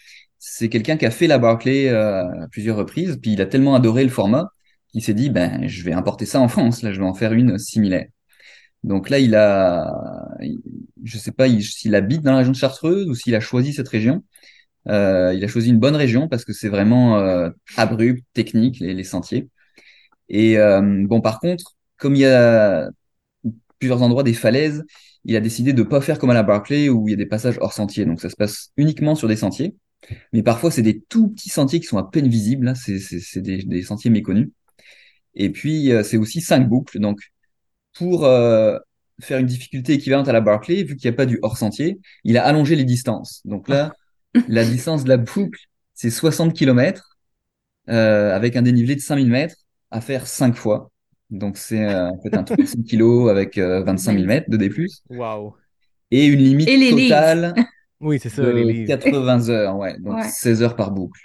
c'est 0.46 0.70
quelqu'un 0.70 0.98
qui 0.98 1.06
a 1.06 1.12
fait 1.12 1.28
la 1.28 1.38
Barclay 1.40 1.88
euh, 1.90 2.44
à 2.44 2.48
plusieurs 2.50 2.76
reprises, 2.78 3.18
puis 3.22 3.32
il 3.34 3.42
a 3.42 3.46
tellement 3.46 3.76
adoré 3.76 4.04
le 4.04 4.10
format 4.10 4.50
qu'il 4.92 5.02
s'est 5.04 5.14
dit, 5.14 5.30
ben, 5.30 5.68
je 5.68 5.84
vais 5.84 5.94
importer 5.94 6.26
ça 6.26 6.40
en 6.42 6.48
France, 6.50 6.82
là, 6.84 6.92
je 6.94 7.00
vais 7.00 7.06
en 7.06 7.14
faire 7.14 7.34
une 7.34 7.58
similaire. 7.58 8.08
Donc 8.84 9.10
là, 9.10 9.20
il 9.20 9.36
a, 9.36 9.86
je 11.04 11.18
sais 11.18 11.32
pas 11.32 11.48
il- 11.48 11.64
s'il 11.64 11.96
habite 11.96 12.22
dans 12.22 12.32
la 12.32 12.38
région 12.40 12.52
de 12.52 12.58
Chartreuse 12.58 13.08
ou 13.10 13.16
s'il 13.16 13.36
a 13.36 13.40
choisi 13.40 13.74
cette 13.74 13.90
région. 13.90 14.24
Euh, 14.90 15.34
il 15.36 15.44
a 15.44 15.48
choisi 15.48 15.70
une 15.70 15.80
bonne 15.80 15.96
région 15.96 16.28
parce 16.30 16.46
que 16.46 16.54
c'est 16.54 16.70
vraiment 16.70 17.20
euh, 17.20 17.50
abrupt, 17.78 18.26
technique, 18.34 18.80
les, 18.80 18.94
les 18.94 19.04
sentiers. 19.06 19.50
Et 20.30 20.58
euh, 20.60 20.82
bon, 21.08 21.22
par 21.22 21.40
contre, 21.40 21.76
comme 21.98 22.16
il 22.16 22.22
y 22.22 22.26
a 22.26 22.90
plusieurs 23.80 24.02
endroits 24.04 24.24
des 24.24 24.34
falaises, 24.34 24.84
il 25.26 25.36
a 25.36 25.42
décidé 25.42 25.74
de 25.74 25.84
pas 25.84 26.02
faire 26.02 26.20
comme 26.20 26.30
à 26.32 26.34
la 26.34 26.44
Barclay 26.44 26.90
où 26.90 27.08
il 27.08 27.12
y 27.12 27.14
a 27.16 27.18
des 27.18 27.26
passages 27.28 27.58
hors 27.62 27.74
sentier. 27.74 28.06
Donc 28.06 28.22
ça 28.22 28.30
se 28.30 28.36
passe 28.36 28.72
uniquement 28.78 29.16
sur 29.16 29.28
des 29.28 29.38
sentiers. 29.38 29.76
Mais 30.34 30.44
parfois, 30.44 30.72
c'est 30.72 30.82
des 30.82 31.02
tout 31.02 31.30
petits 31.30 31.50
sentiers 31.50 31.80
qui 31.80 31.88
sont 31.88 31.98
à 31.98 32.10
peine 32.10 32.28
visibles. 32.28 32.66
Là, 32.66 32.76
c'est 32.76 33.42
des, 33.42 33.64
des 33.64 33.82
sentiers 33.84 34.12
méconnus. 34.12 34.50
Et 35.36 35.50
puis, 35.50 35.92
euh, 35.92 36.04
c'est 36.04 36.18
aussi 36.18 36.42
cinq 36.42 36.68
boucles. 36.68 37.00
Donc, 37.00 37.20
pour 37.94 38.26
euh, 38.26 38.78
faire 39.22 39.40
une 39.40 39.46
difficulté 39.46 39.94
équivalente 39.94 40.28
à 40.28 40.34
la 40.34 40.42
Barclay, 40.42 40.84
vu 40.84 40.96
qu'il 40.96 41.10
n'y 41.10 41.14
a 41.14 41.18
pas 41.18 41.26
du 41.26 41.40
hors 41.42 41.58
sentier, 41.58 42.00
il 42.24 42.38
a 42.38 42.46
allongé 42.46 42.76
les 42.76 42.86
distances. 42.86 43.42
Donc 43.46 43.70
là, 43.70 43.94
la 44.48 44.66
distance 44.66 45.04
de 45.04 45.10
la 45.10 45.18
boucle, 45.18 45.60
c'est 45.94 46.10
60 46.10 46.54
km 46.54 47.18
euh, 47.90 48.36
avec 48.36 48.56
un 48.56 48.62
dénivelé 48.62 48.96
de 48.96 49.02
5000 49.02 49.30
mètres 49.30 49.56
à 49.92 50.02
faire 50.02 50.28
cinq 50.28 50.56
fois. 50.56 50.92
Donc, 51.30 51.58
c'est 51.58 51.84
euh, 51.84 52.10
en 52.10 52.22
fait 52.22 52.36
un 52.36 52.44
300 52.44 52.80
kg 52.88 53.30
avec 53.30 53.58
euh, 53.58 53.84
25 53.84 54.14
000 54.14 54.26
mètres 54.26 54.50
de 54.50 54.58
D+. 54.58 54.72
Wow. 55.10 55.56
Et 56.12 56.26
une 56.26 56.40
limite 56.40 56.70
Et 56.70 56.90
totale 56.92 57.54
Oui, 58.04 58.20
c'est 58.20 58.30
ça, 58.30 58.44
de 58.44 58.50
les 58.52 58.64
livres. 58.66 58.88
80 58.88 59.50
heures, 59.50 59.76
ouais. 59.78 59.98
Donc, 60.00 60.14
Ouais. 60.16 60.24
16 60.24 60.62
heures 60.64 60.76
par 60.76 60.92
boucle. 60.92 61.20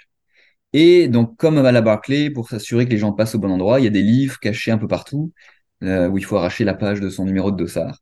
Et 0.73 1.07
donc, 1.07 1.37
comme 1.37 1.57
à 1.59 1.71
la 1.71 1.81
Barclay, 1.81 2.29
pour 2.31 2.49
s'assurer 2.49 2.85
que 2.85 2.91
les 2.91 2.97
gens 2.97 3.13
passent 3.13 3.35
au 3.35 3.39
bon 3.39 3.51
endroit, 3.51 3.79
il 3.79 3.85
y 3.85 3.87
a 3.87 3.91
des 3.91 4.03
livres 4.03 4.39
cachés 4.39 4.71
un 4.71 4.77
peu 4.77 4.87
partout 4.87 5.31
euh, 5.83 6.07
où 6.09 6.17
il 6.17 6.25
faut 6.25 6.37
arracher 6.37 6.65
la 6.65 6.75
page 6.75 6.99
de 7.01 7.09
son 7.09 7.25
numéro 7.25 7.51
de 7.51 7.57
dossard. 7.57 7.99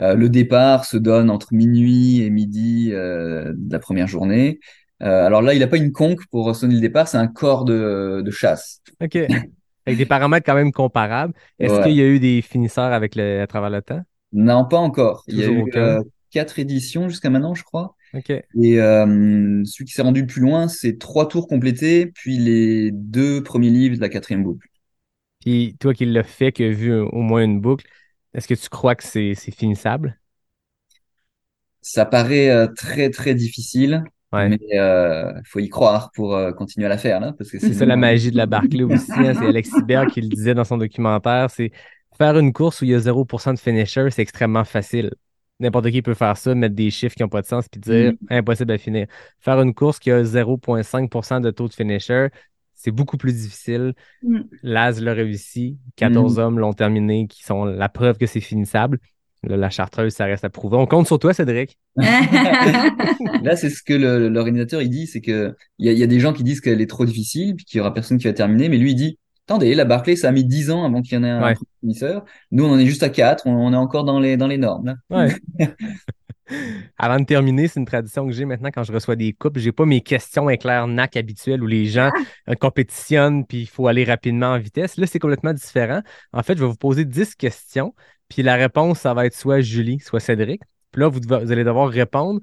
Euh, 0.00 0.14
le 0.14 0.28
départ 0.28 0.84
se 0.84 0.96
donne 0.96 1.30
entre 1.30 1.54
minuit 1.54 2.22
et 2.22 2.30
midi 2.30 2.90
euh, 2.92 3.52
de 3.56 3.72
la 3.72 3.78
première 3.78 4.08
journée. 4.08 4.60
Euh, 5.02 5.26
alors 5.26 5.42
là, 5.42 5.54
il 5.54 5.60
n'a 5.60 5.66
pas 5.68 5.76
une 5.78 5.92
conque 5.92 6.26
pour 6.30 6.54
sonner 6.56 6.74
le 6.76 6.80
départ, 6.80 7.08
c'est 7.08 7.18
un 7.18 7.28
corps 7.28 7.64
de, 7.64 8.22
de 8.24 8.30
chasse. 8.30 8.82
OK. 9.00 9.16
Avec 9.86 9.98
des 9.98 10.06
paramètres 10.06 10.46
quand 10.46 10.54
même 10.54 10.72
comparables. 10.72 11.34
Est-ce 11.58 11.72
Ouais. 11.74 11.82
qu'il 11.82 11.92
y 11.92 12.00
a 12.00 12.06
eu 12.06 12.20
des 12.20 12.40
finisseurs 12.42 12.92
avec 12.92 13.16
le, 13.16 13.42
à 13.42 13.46
travers 13.48 13.70
le 13.70 13.82
temps? 13.82 14.02
Non, 14.32 14.64
pas 14.66 14.78
encore. 14.78 15.24
Il 15.26 15.38
y 15.38 15.44
a 15.44 15.48
eu 15.48 15.62
aucun? 15.62 15.98
euh, 15.98 16.02
quatre 16.32 16.58
éditions 16.58 17.08
jusqu'à 17.08 17.30
maintenant, 17.30 17.54
je 17.54 17.62
crois. 17.62 17.96
Et 18.60 18.80
euh, 18.80 19.62
celui 19.64 19.84
qui 19.86 19.92
s'est 19.92 20.02
rendu 20.02 20.22
le 20.22 20.26
plus 20.26 20.42
loin, 20.42 20.68
c'est 20.68 20.98
trois 20.98 21.28
tours 21.28 21.48
complétés, 21.48 22.06
puis 22.06 22.38
les 22.38 22.90
deux 22.92 23.42
premiers 23.42 23.70
livres 23.70 23.96
de 23.96 24.00
la 24.02 24.08
quatrième 24.08 24.44
boucle. 24.44 24.68
Puis 25.40 25.76
toi 25.80 25.94
qui 25.94 26.04
l'as 26.06 26.22
fait, 26.22 26.52
qui 26.52 26.64
as 26.64 26.70
vu 26.70 26.94
au 26.94 27.20
moins 27.20 27.44
une 27.44 27.60
boucle, 27.60 27.86
est-ce 28.34 28.48
que 28.48 28.54
tu 28.54 28.68
crois 28.68 28.94
que 28.94 29.04
c'est 29.04 29.34
finissable? 29.34 30.18
Ça 31.80 32.06
paraît 32.06 32.48
euh, 32.50 32.68
très 32.68 33.10
très 33.10 33.34
difficile, 33.34 34.04
Ouais. 34.32 34.48
mais 34.48 34.58
euh, 34.78 35.32
faut 35.44 35.58
y 35.58 35.68
croire 35.68 36.10
pour 36.12 36.34
euh, 36.36 36.52
continuer 36.52 36.86
à 36.86 36.88
la 36.88 36.98
faire 36.98 37.20
là, 37.20 37.32
parce 37.36 37.50
que 37.50 37.58
C'est 37.58 37.74
ça 37.74 37.86
la 37.86 37.96
magie 37.96 38.30
de 38.30 38.36
la 38.36 38.46
Barclay 38.46 38.82
aussi. 38.82 39.26
hein. 39.26 39.34
C'est 39.34 39.46
Alex 39.46 39.76
Hibert 39.76 40.08
qui 40.08 40.20
le 40.20 40.28
disait 40.28 40.54
dans 40.54 40.64
son 40.64 40.78
documentaire. 40.78 41.50
C'est 41.50 41.70
faire 42.18 42.38
une 42.38 42.52
course 42.52 42.80
où 42.82 42.84
il 42.84 42.90
y 42.90 42.94
a 42.94 42.98
0% 42.98 43.52
de 43.54 43.58
finisher, 43.58 44.10
c'est 44.10 44.22
extrêmement 44.22 44.64
facile. 44.64 45.12
N'importe 45.62 45.90
qui 45.90 46.02
peut 46.02 46.14
faire 46.14 46.36
ça, 46.36 46.54
mettre 46.54 46.74
des 46.74 46.90
chiffres 46.90 47.14
qui 47.14 47.22
n'ont 47.22 47.28
pas 47.28 47.40
de 47.40 47.46
sens 47.46 47.68
puis 47.68 47.80
dire 47.80 48.12
impossible 48.28 48.72
à 48.72 48.78
finir. 48.78 49.06
Faire 49.38 49.60
une 49.62 49.72
course 49.74 49.98
qui 50.00 50.10
a 50.10 50.22
0,5% 50.24 51.40
de 51.40 51.50
taux 51.52 51.68
de 51.68 51.72
finisher, 51.72 52.28
c'est 52.74 52.90
beaucoup 52.90 53.16
plus 53.16 53.32
difficile. 53.32 53.94
Mm. 54.24 54.40
Laz 54.64 55.00
l'a 55.00 55.14
réussi. 55.14 55.78
14 55.96 56.36
Mm. 56.36 56.40
hommes 56.40 56.58
l'ont 56.58 56.72
terminé 56.72 57.28
qui 57.28 57.44
sont 57.44 57.64
la 57.64 57.88
preuve 57.88 58.18
que 58.18 58.26
c'est 58.26 58.40
finissable. 58.40 58.98
Là, 59.44 59.56
la 59.56 59.70
chartreuse, 59.70 60.12
ça 60.12 60.24
reste 60.24 60.44
à 60.44 60.50
prouver. 60.50 60.76
On 60.76 60.86
compte 60.86 61.06
sur 61.06 61.18
toi, 61.18 61.32
Cédric. 61.32 61.78
Là, 61.96 63.56
c'est 63.56 63.70
ce 63.70 63.82
que 63.82 63.94
l'organisateur 64.28 64.82
il 64.82 64.90
dit, 64.90 65.06
c'est 65.06 65.20
que 65.20 65.56
il 65.78 65.86
y 65.86 65.88
a, 65.88 65.92
il 65.92 65.98
y 65.98 66.02
a 66.02 66.06
des 66.06 66.20
gens 66.20 66.32
qui 66.32 66.42
disent 66.42 66.60
qu'elle 66.60 66.80
est 66.80 66.90
trop 66.90 67.04
difficile, 67.04 67.54
puis 67.56 67.64
qu'il 67.64 67.78
y 67.78 67.80
aura 67.80 67.94
personne 67.94 68.18
qui 68.18 68.24
va 68.26 68.32
terminer, 68.32 68.68
mais 68.68 68.78
lui 68.78 68.92
il 68.92 68.94
dit, 68.96 69.18
attendez, 69.46 69.74
la 69.74 69.84
Barclay, 69.84 70.16
ça 70.16 70.28
a 70.28 70.32
mis 70.32 70.44
10 70.44 70.70
ans 70.70 70.84
avant 70.84 71.02
qu'il 71.02 71.14
y 71.14 71.16
en 71.18 71.24
ait 71.24 71.30
un 71.30 71.42
Ouais. 71.44 71.54
finisseur. 71.80 72.24
Nous, 72.50 72.64
on 72.64 72.70
en 72.72 72.78
est 72.78 72.86
juste 72.86 73.02
à 73.02 73.08
4, 73.10 73.46
on, 73.46 73.52
on 73.54 73.72
est 73.72 73.76
encore 73.76 74.04
dans 74.04 74.18
les 74.20 74.36
dans 74.36 74.46
les 74.46 74.58
normes 74.58 74.86
là. 74.86 74.94
Ouais. 75.10 75.34
Avant 76.98 77.18
de 77.18 77.24
terminer, 77.24 77.66
c'est 77.68 77.80
une 77.80 77.86
tradition 77.86 78.26
que 78.26 78.32
j'ai 78.32 78.44
maintenant 78.44 78.68
quand 78.74 78.82
je 78.82 78.92
reçois 78.92 79.16
des 79.16 79.32
coupes. 79.32 79.56
J'ai 79.58 79.72
pas 79.72 79.86
mes 79.86 80.02
questions 80.02 80.50
éclair 80.50 80.86
NAC 80.86 81.16
habituelles 81.16 81.62
où 81.62 81.66
les 81.66 81.86
gens 81.86 82.10
euh, 82.48 82.54
compétitionnent 82.54 83.46
puis 83.46 83.62
il 83.62 83.66
faut 83.66 83.86
aller 83.86 84.04
rapidement 84.04 84.48
en 84.48 84.58
vitesse. 84.58 84.98
Là, 84.98 85.06
c'est 85.06 85.18
complètement 85.18 85.54
différent. 85.54 86.02
En 86.32 86.42
fait, 86.42 86.54
je 86.56 86.60
vais 86.62 86.68
vous 86.68 86.74
poser 86.76 87.04
10 87.06 87.36
questions, 87.36 87.94
puis 88.28 88.42
la 88.42 88.56
réponse, 88.56 88.98
ça 89.00 89.14
va 89.14 89.24
être 89.24 89.34
soit 89.36 89.60
Julie, 89.60 90.00
soit 90.00 90.20
Cédric. 90.20 90.60
Puis 90.90 91.00
là, 91.00 91.08
vous, 91.08 91.20
devez- 91.20 91.42
vous 91.42 91.52
allez 91.52 91.64
devoir 91.64 91.88
répondre, 91.88 92.40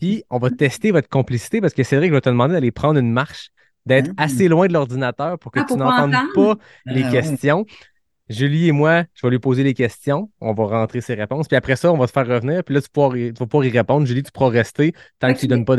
puis 0.00 0.24
on 0.28 0.38
va 0.38 0.50
tester 0.50 0.90
votre 0.90 1.08
complicité 1.08 1.60
parce 1.60 1.74
que 1.74 1.84
Cédric 1.84 2.10
va 2.10 2.20
te 2.20 2.30
demander 2.30 2.54
d'aller 2.54 2.72
prendre 2.72 2.98
une 2.98 3.12
marche, 3.12 3.50
d'être 3.86 4.10
Ah. 4.16 4.24
assez 4.24 4.48
loin 4.48 4.66
de 4.68 4.72
l'ordinateur 4.72 5.38
pour 5.38 5.50
que 5.52 5.60
Ah, 5.60 5.64
tu 5.68 5.74
n'entendes 5.74 6.14
pas 6.34 6.56
les 6.86 7.02
Ah, 7.02 7.06
ouais. 7.06 7.12
questions. 7.12 7.66
Julie 8.28 8.68
et 8.68 8.72
moi, 8.72 9.04
je 9.14 9.26
vais 9.26 9.30
lui 9.30 9.38
poser 9.40 9.62
les 9.62 9.74
questions. 9.74 10.30
On 10.40 10.54
va 10.54 10.64
rentrer 10.64 11.00
ses 11.00 11.14
réponses. 11.14 11.48
Puis 11.48 11.56
après 11.56 11.76
ça, 11.76 11.92
on 11.92 11.98
va 11.98 12.06
se 12.06 12.12
faire 12.12 12.26
revenir. 12.26 12.64
Puis 12.64 12.74
là, 12.74 12.80
tu, 12.80 12.88
pourras, 12.88 13.14
tu 13.14 13.32
vas 13.32 13.46
pouvoir 13.46 13.64
y 13.66 13.70
répondre. 13.70 14.06
Julie, 14.06 14.22
tu 14.22 14.30
pourras 14.32 14.48
rester 14.50 14.94
tant 15.18 15.34
que 15.34 15.38
tu 15.38 15.46
ne 15.46 15.50
donnes 15.50 15.64
pas 15.64 15.76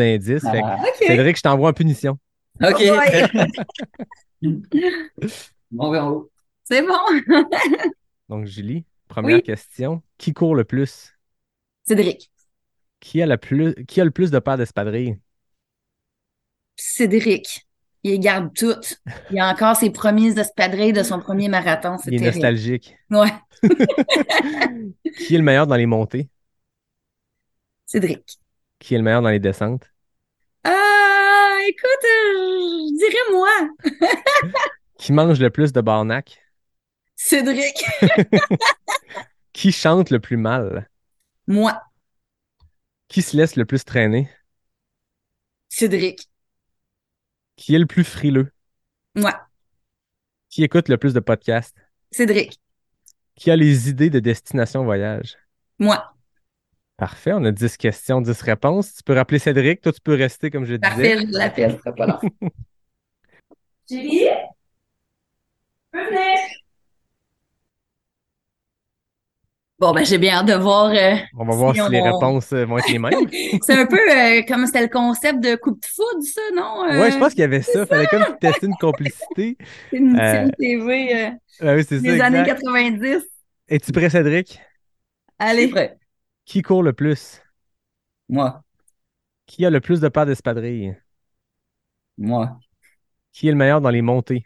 que, 1.00 1.06
Ah, 1.08 1.38
je 1.38 1.42
t'envoie 1.42 1.70
en 1.70 1.74
punition. 1.74 2.20
ok. 2.62 2.80
Ouais. 2.80 3.30
On 5.78 5.92
verra 5.92 6.06
en 6.08 6.12
haut. 6.12 6.32
C'est 6.66 6.82
bon. 6.86 6.94
Donc, 8.30 8.46
Julie, 8.46 8.86
première 9.08 9.38
Oui. 9.38 9.44
question. 9.44 10.04
Qui 10.18 10.34
court 10.34 10.56
le 10.56 10.64
plus? 10.64 11.14
Cédric. 11.88 12.30
Qui 13.00 13.22
a, 13.22 13.26
la 13.26 13.38
plus, 13.38 13.74
qui 13.88 14.00
a 14.00 14.06
le 14.06 14.12
plus 14.12 14.32
de 14.32 14.40
paires 14.40 14.58
d'espadrilles? 14.58 15.18
Cédric. 16.76 17.68
Il 18.04 18.12
les 18.12 18.20
garde 18.20 18.54
toutes. 18.54 19.02
Il 19.32 19.40
a 19.40 19.50
encore 19.50 19.76
ses 19.78 19.90
premiers 19.90 20.38
espadrilles 20.38 20.92
de 20.94 21.04
son 21.04 21.20
premier 21.20 21.48
marathon. 21.48 21.98
C'est 21.98 22.10
Il 22.12 22.16
est 22.16 22.20
terrible. 22.20 22.36
nostalgique. 22.36 22.98
Ouais. 23.10 23.32
Qui 25.18 25.36
est 25.36 25.38
le 25.38 25.44
meilleur 25.44 25.68
dans 25.68 25.76
les 25.78 25.86
montées? 25.86 26.30
Cédric. 27.86 28.40
Qui 28.80 28.96
est 28.96 28.98
le 28.98 29.04
meilleur 29.04 29.22
dans 29.22 29.30
les 29.30 29.40
descentes? 29.40 29.90
Ah, 30.66 31.58
écoute, 31.68 32.04
euh, 32.04 32.88
je 32.90 32.98
dirais 32.98 33.32
moi. 33.32 34.50
Qui 34.98 35.14
mange 35.14 35.40
le 35.40 35.50
plus 35.50 35.72
de 35.72 35.82
barnac? 35.82 36.40
Cédric. 37.16 37.84
Qui 39.54 39.72
chante 39.72 40.10
le 40.10 40.20
plus 40.20 40.38
mal? 40.38 40.90
Moi. 41.48 41.80
Qui 43.08 43.22
se 43.22 43.38
laisse 43.38 43.56
le 43.56 43.66
plus 43.66 43.86
traîner? 43.86 44.30
Cédric. 45.70 46.30
Qui 47.56 47.76
est 47.76 47.80
le 47.80 47.86
plus 47.86 48.04
frileux? 48.04 48.52
Moi. 49.16 49.34
Qui 50.50 50.64
écoute 50.64 50.90
le 50.90 50.98
plus 50.98 51.14
de 51.14 51.20
podcasts? 51.20 51.78
Cédric. 52.12 52.60
Qui 53.36 53.52
a 53.52 53.56
les 53.56 53.90
idées 53.90 54.10
de 54.10 54.20
destination 54.20 54.84
voyage? 54.84 55.38
Moi. 55.80 56.14
Parfait, 56.98 57.34
on 57.34 57.44
a 57.44 57.52
10 57.52 57.78
questions, 57.78 58.22
10 58.22 58.42
réponses. 58.42 58.96
Tu 58.96 59.04
peux 59.04 59.14
rappeler 59.14 59.40
Cédric, 59.40 59.82
toi 59.82 59.92
tu 59.92 60.02
peux 60.02 60.14
rester 60.16 60.52
comme 60.52 60.66
je 60.66 60.76
disais. 60.76 60.80
Parfait, 60.80 61.18
je 61.28 61.38
l'appelle. 61.38 61.72
ce 61.72 61.78
sera 61.80 61.94
pas 61.94 62.06
long. 62.08 62.20
Julie? 63.90 64.28
Revenez. 65.94 66.43
Bon, 69.84 69.92
ben, 69.94 70.06
j'ai 70.06 70.18
bien 70.18 70.36
hâte 70.38 70.46
de 70.46 70.54
voir. 70.54 70.92
euh, 70.92 71.16
On 71.34 71.46
va 71.46 71.54
voir 71.56 71.78
Si 71.78 71.82
si 71.82 71.90
les 71.92 72.00
on- 72.00 72.02
réponses 72.02 72.54
euh, 72.54 72.66
vont 72.66 72.78
être 72.78 72.88
les 72.90 73.00
mêmes. 73.00 73.30
c'est 73.62 73.74
un 73.74 73.86
peu 73.86 73.98
euh, 73.98 74.42
comme 74.48 74.66
c'était 74.66 74.84
le 74.84 74.88
concept 74.90 75.40
de 75.44 75.56
coupe 75.56 75.82
de 75.82 75.88
foudre, 75.88 76.24
ça, 76.24 76.42
non? 76.56 76.86
Euh, 76.90 76.90
Ouais, 76.90 77.12
je 77.12 77.18
pense 77.18 77.32
qu'il 77.34 77.42
y 77.42 77.44
avait 77.46 77.62
ça. 77.62 77.86
Fallait 77.86 78.08
comme 78.08 78.26
tester 78.40 78.68
une 78.68 78.78
complicité. 78.78 79.58
C'est 79.92 79.98
une 80.00 80.22
Euh, 80.22 80.22
série 80.26 80.52
TV 80.60 81.26
euh, 81.28 81.32
Ah 81.60 81.76
oui, 81.76 81.84
c'est 81.88 82.00
ça. 82.02 82.16
des 82.16 82.22
années 82.22 82.44
exact. 82.44 82.44
90. 82.44 83.24
Es-tu 83.68 83.92
prêt, 83.92 84.10
Cédric? 84.10 84.62
Allez. 85.40 85.70
Prêt. 85.70 85.98
Qui 86.46 86.62
court 86.62 86.84
le 86.84 86.94
plus? 86.94 87.42
Moi, 88.28 88.64
Qui 89.46 89.66
a 89.66 89.70
le 89.70 89.80
plus 89.80 90.02
de 90.02 90.10
paires 90.10 90.26
d'espadrilles? 90.26 90.98
moi, 92.18 92.60
Qui 93.34 93.50
est 93.50 93.52
le 93.52 93.58
meilleur 93.58 93.82
dans 93.82 93.90
les 93.90 94.02
montées? 94.02 94.46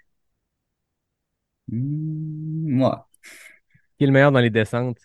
Hmm, 1.70 2.68
moi, 2.78 3.08
Qui 3.98 4.04
est 4.06 4.08
le 4.08 4.14
meilleur 4.14 4.32
dans 4.32 4.40
les 4.40 4.50
descentes? 4.50 4.98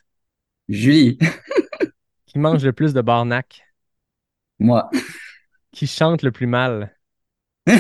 Julie, 0.73 1.19
Qui 2.27 2.41
mange 2.41 2.65
le 2.65 2.73
plus 2.73 2.95
de 2.95 3.01
barnac? 3.01 3.63
moi. 4.59 4.91
Qui 5.73 5.87
chante 5.87 6.23
le 6.23 6.33
plus 6.33 6.47
mal? 6.47 6.97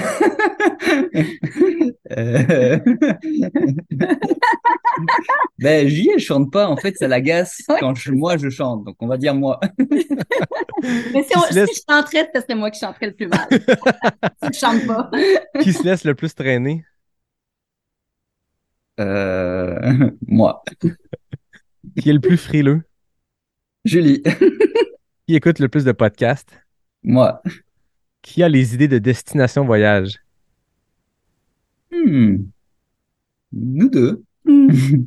Euh, 2.10 2.78
ben, 5.58 5.88
Julie, 5.88 6.10
elle 6.14 6.20
chante 6.20 6.52
pas. 6.52 6.68
En 6.68 6.76
fait, 6.76 6.96
ça 6.96 7.08
l'agace 7.08 7.62
Ouais. 7.68 7.76
quand 7.80 7.94
je- 7.94 8.10
moi 8.12 8.36
je 8.36 8.48
chante. 8.50 8.84
Donc, 8.84 8.96
on 9.00 9.06
va 9.06 9.16
dire 9.16 9.34
moi. 9.34 9.60
Mais 10.82 11.22
si, 11.22 11.36
on- 11.36 11.42
se 11.42 11.54
laisse- 11.54 11.70
je 11.74 11.80
chanterais, 11.94 12.28
ce 12.34 12.40
serait 12.40 12.54
moi 12.54 12.70
qui 12.70 12.80
chanterais 12.80 13.06
le 13.06 13.14
plus 13.14 13.28
mal. 13.28 13.46
si 14.42 14.52
je 14.52 14.58
chante 14.58 14.86
pas. 14.86 15.10
Qui 15.58 15.72
se 15.72 15.82
laisse 15.84 16.04
le 16.04 16.14
plus 16.14 16.34
traîner? 16.34 16.84
Euh, 19.00 20.10
moi, 20.28 20.62
Qui 22.00 22.10
est 22.10 22.12
le 22.12 22.20
plus 22.20 22.36
frileux? 22.36 22.82
Julie, 23.84 24.22
Qui 25.26 25.34
écoute 25.34 25.58
le 25.58 25.68
plus 25.68 25.84
de 25.84 25.92
podcasts? 25.92 26.60
moi. 27.02 27.42
Qui 28.22 28.42
a 28.44 28.48
les 28.48 28.74
idées 28.74 28.86
de 28.86 28.98
destination 28.98 29.64
voyage? 29.64 30.18
Hmm. 31.90 32.36
Nous 33.52 33.90
deux. 33.90 34.22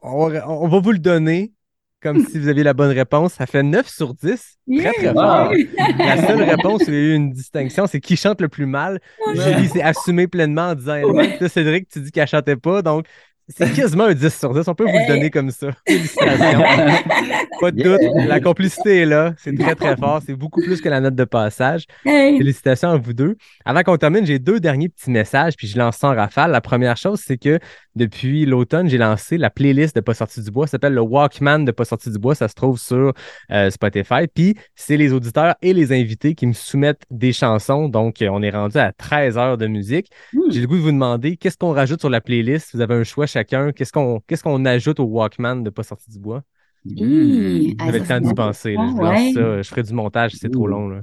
On 0.00 0.28
va, 0.28 0.48
on 0.48 0.68
va 0.68 0.78
vous 0.78 0.92
le 0.92 1.00
donner 1.00 1.52
comme 2.00 2.24
si 2.24 2.38
vous 2.38 2.46
aviez 2.46 2.62
la 2.62 2.74
bonne 2.74 2.92
réponse. 2.92 3.32
Ça 3.32 3.46
fait 3.46 3.64
9 3.64 3.88
sur 3.88 4.14
10. 4.14 4.58
Très, 4.78 4.92
très 4.92 5.12
fort. 5.12 5.50
Wow. 5.50 5.56
La 5.98 6.24
seule 6.24 6.42
réponse 6.42 6.82
où 6.82 6.90
il 6.90 6.94
y 6.94 6.96
a 6.96 7.00
eu 7.00 7.14
une 7.14 7.32
distinction, 7.32 7.88
c'est 7.88 7.98
qui 8.00 8.16
chante 8.16 8.40
le 8.40 8.48
plus 8.48 8.66
mal. 8.66 9.00
Julie 9.34 9.68
s'est 9.68 9.82
assumée 9.82 10.28
pleinement 10.28 10.68
en 10.68 10.74
disant 10.76 11.02
Cédric, 11.48 11.88
tu 11.88 12.00
dis 12.00 12.12
qu'elle 12.12 12.28
chantait 12.28 12.54
pas. 12.54 12.82
Donc, 12.82 13.06
c'est 13.48 13.72
quasiment 13.72 14.04
un 14.04 14.14
10 14.14 14.36
sur 14.38 14.52
10. 14.52 14.66
On 14.68 14.74
peut 14.74 14.84
vous 14.84 14.90
le 14.98 15.06
donner 15.08 15.30
comme 15.30 15.50
ça. 15.50 15.68
Félicitations. 15.86 16.62
Pas 17.60 17.70
de 17.70 17.78
Yeah. 17.80 17.98
doute. 17.98 18.26
La 18.28 18.40
complicité 18.40 19.02
est 19.02 19.06
là. 19.06 19.34
C'est 19.38 19.56
très, 19.56 19.74
très 19.74 19.96
fort. 19.98 20.20
C'est 20.26 20.34
beaucoup 20.34 20.60
plus 20.62 20.80
que 20.80 20.88
la 20.88 21.00
note 21.00 21.14
de 21.14 21.24
passage. 21.24 21.84
Hey. 22.04 22.38
Félicitations 22.38 22.90
à 22.90 22.96
vous 22.96 23.12
deux. 23.12 23.36
Avant 23.64 23.82
qu'on 23.82 23.96
termine, 23.96 24.26
j'ai 24.26 24.38
deux 24.38 24.58
derniers 24.60 24.88
petits 24.88 25.10
messages, 25.10 25.54
puis 25.56 25.66
je 25.68 25.78
lance 25.78 25.96
ça 25.98 26.08
en 26.08 26.14
rafale. 26.14 26.50
La 26.50 26.60
première 26.60 26.96
chose, 26.96 27.20
c'est 27.24 27.38
que 27.38 27.58
depuis 27.96 28.46
l'automne, 28.46 28.88
j'ai 28.88 28.98
lancé 28.98 29.38
la 29.38 29.50
playlist 29.50 29.96
de 29.96 30.00
Pas 30.00 30.14
sorti 30.14 30.42
du 30.42 30.50
bois. 30.50 30.66
Ça 30.66 30.72
s'appelle 30.72 30.94
le 30.94 31.00
Walkman 31.00 31.64
de 31.64 31.72
Pas 31.72 31.84
sorti 31.84 32.10
du 32.10 32.18
bois. 32.18 32.34
Ça 32.34 32.46
se 32.48 32.54
trouve 32.54 32.78
sur 32.78 33.12
euh, 33.50 33.70
Spotify. 33.70 34.26
Puis, 34.32 34.54
c'est 34.74 34.96
les 34.96 35.12
auditeurs 35.12 35.54
et 35.62 35.72
les 35.72 35.92
invités 35.92 36.34
qui 36.34 36.46
me 36.46 36.52
soumettent 36.52 37.02
des 37.10 37.32
chansons. 37.32 37.88
Donc, 37.88 38.16
on 38.20 38.42
est 38.42 38.50
rendu 38.50 38.76
à 38.78 38.92
13 38.92 39.38
heures 39.38 39.56
de 39.58 39.66
musique. 39.66 40.10
J'ai 40.50 40.60
le 40.60 40.66
goût 40.66 40.76
de 40.76 40.82
vous 40.82 40.92
demander 40.92 41.36
qu'est-ce 41.36 41.56
qu'on 41.56 41.72
rajoute 41.72 42.00
sur 42.00 42.10
la 42.10 42.20
playlist? 42.20 42.70
Vous 42.74 42.80
avez 42.80 42.94
un 42.94 43.04
choix 43.04 43.26
chacun. 43.26 43.72
Qu'est-ce 43.72 43.92
qu'on 43.92 44.20
qu'est-ce 44.26 44.42
qu'on 44.42 44.64
ajoute 44.66 45.00
au 45.00 45.04
Walkman 45.04 45.62
de 45.62 45.70
Pas 45.70 45.82
sorti 45.82 46.10
du 46.10 46.18
bois? 46.18 46.42
Mmh. 46.84 47.74
Vous 47.80 47.88
avez 47.88 47.98
le 47.98 48.06
temps 48.06 48.20
d'y 48.20 48.34
penser. 48.34 48.74
là. 48.74 48.86
Je, 48.88 48.94
Ouais. 49.02 49.02
lance 49.26 49.34
ça. 49.34 49.62
je 49.62 49.68
ferai 49.68 49.82
du 49.82 49.92
montage 49.92 50.32
si 50.32 50.38
c'est 50.38 50.50
trop 50.50 50.66
long. 50.68 50.88
Là. 50.88 51.00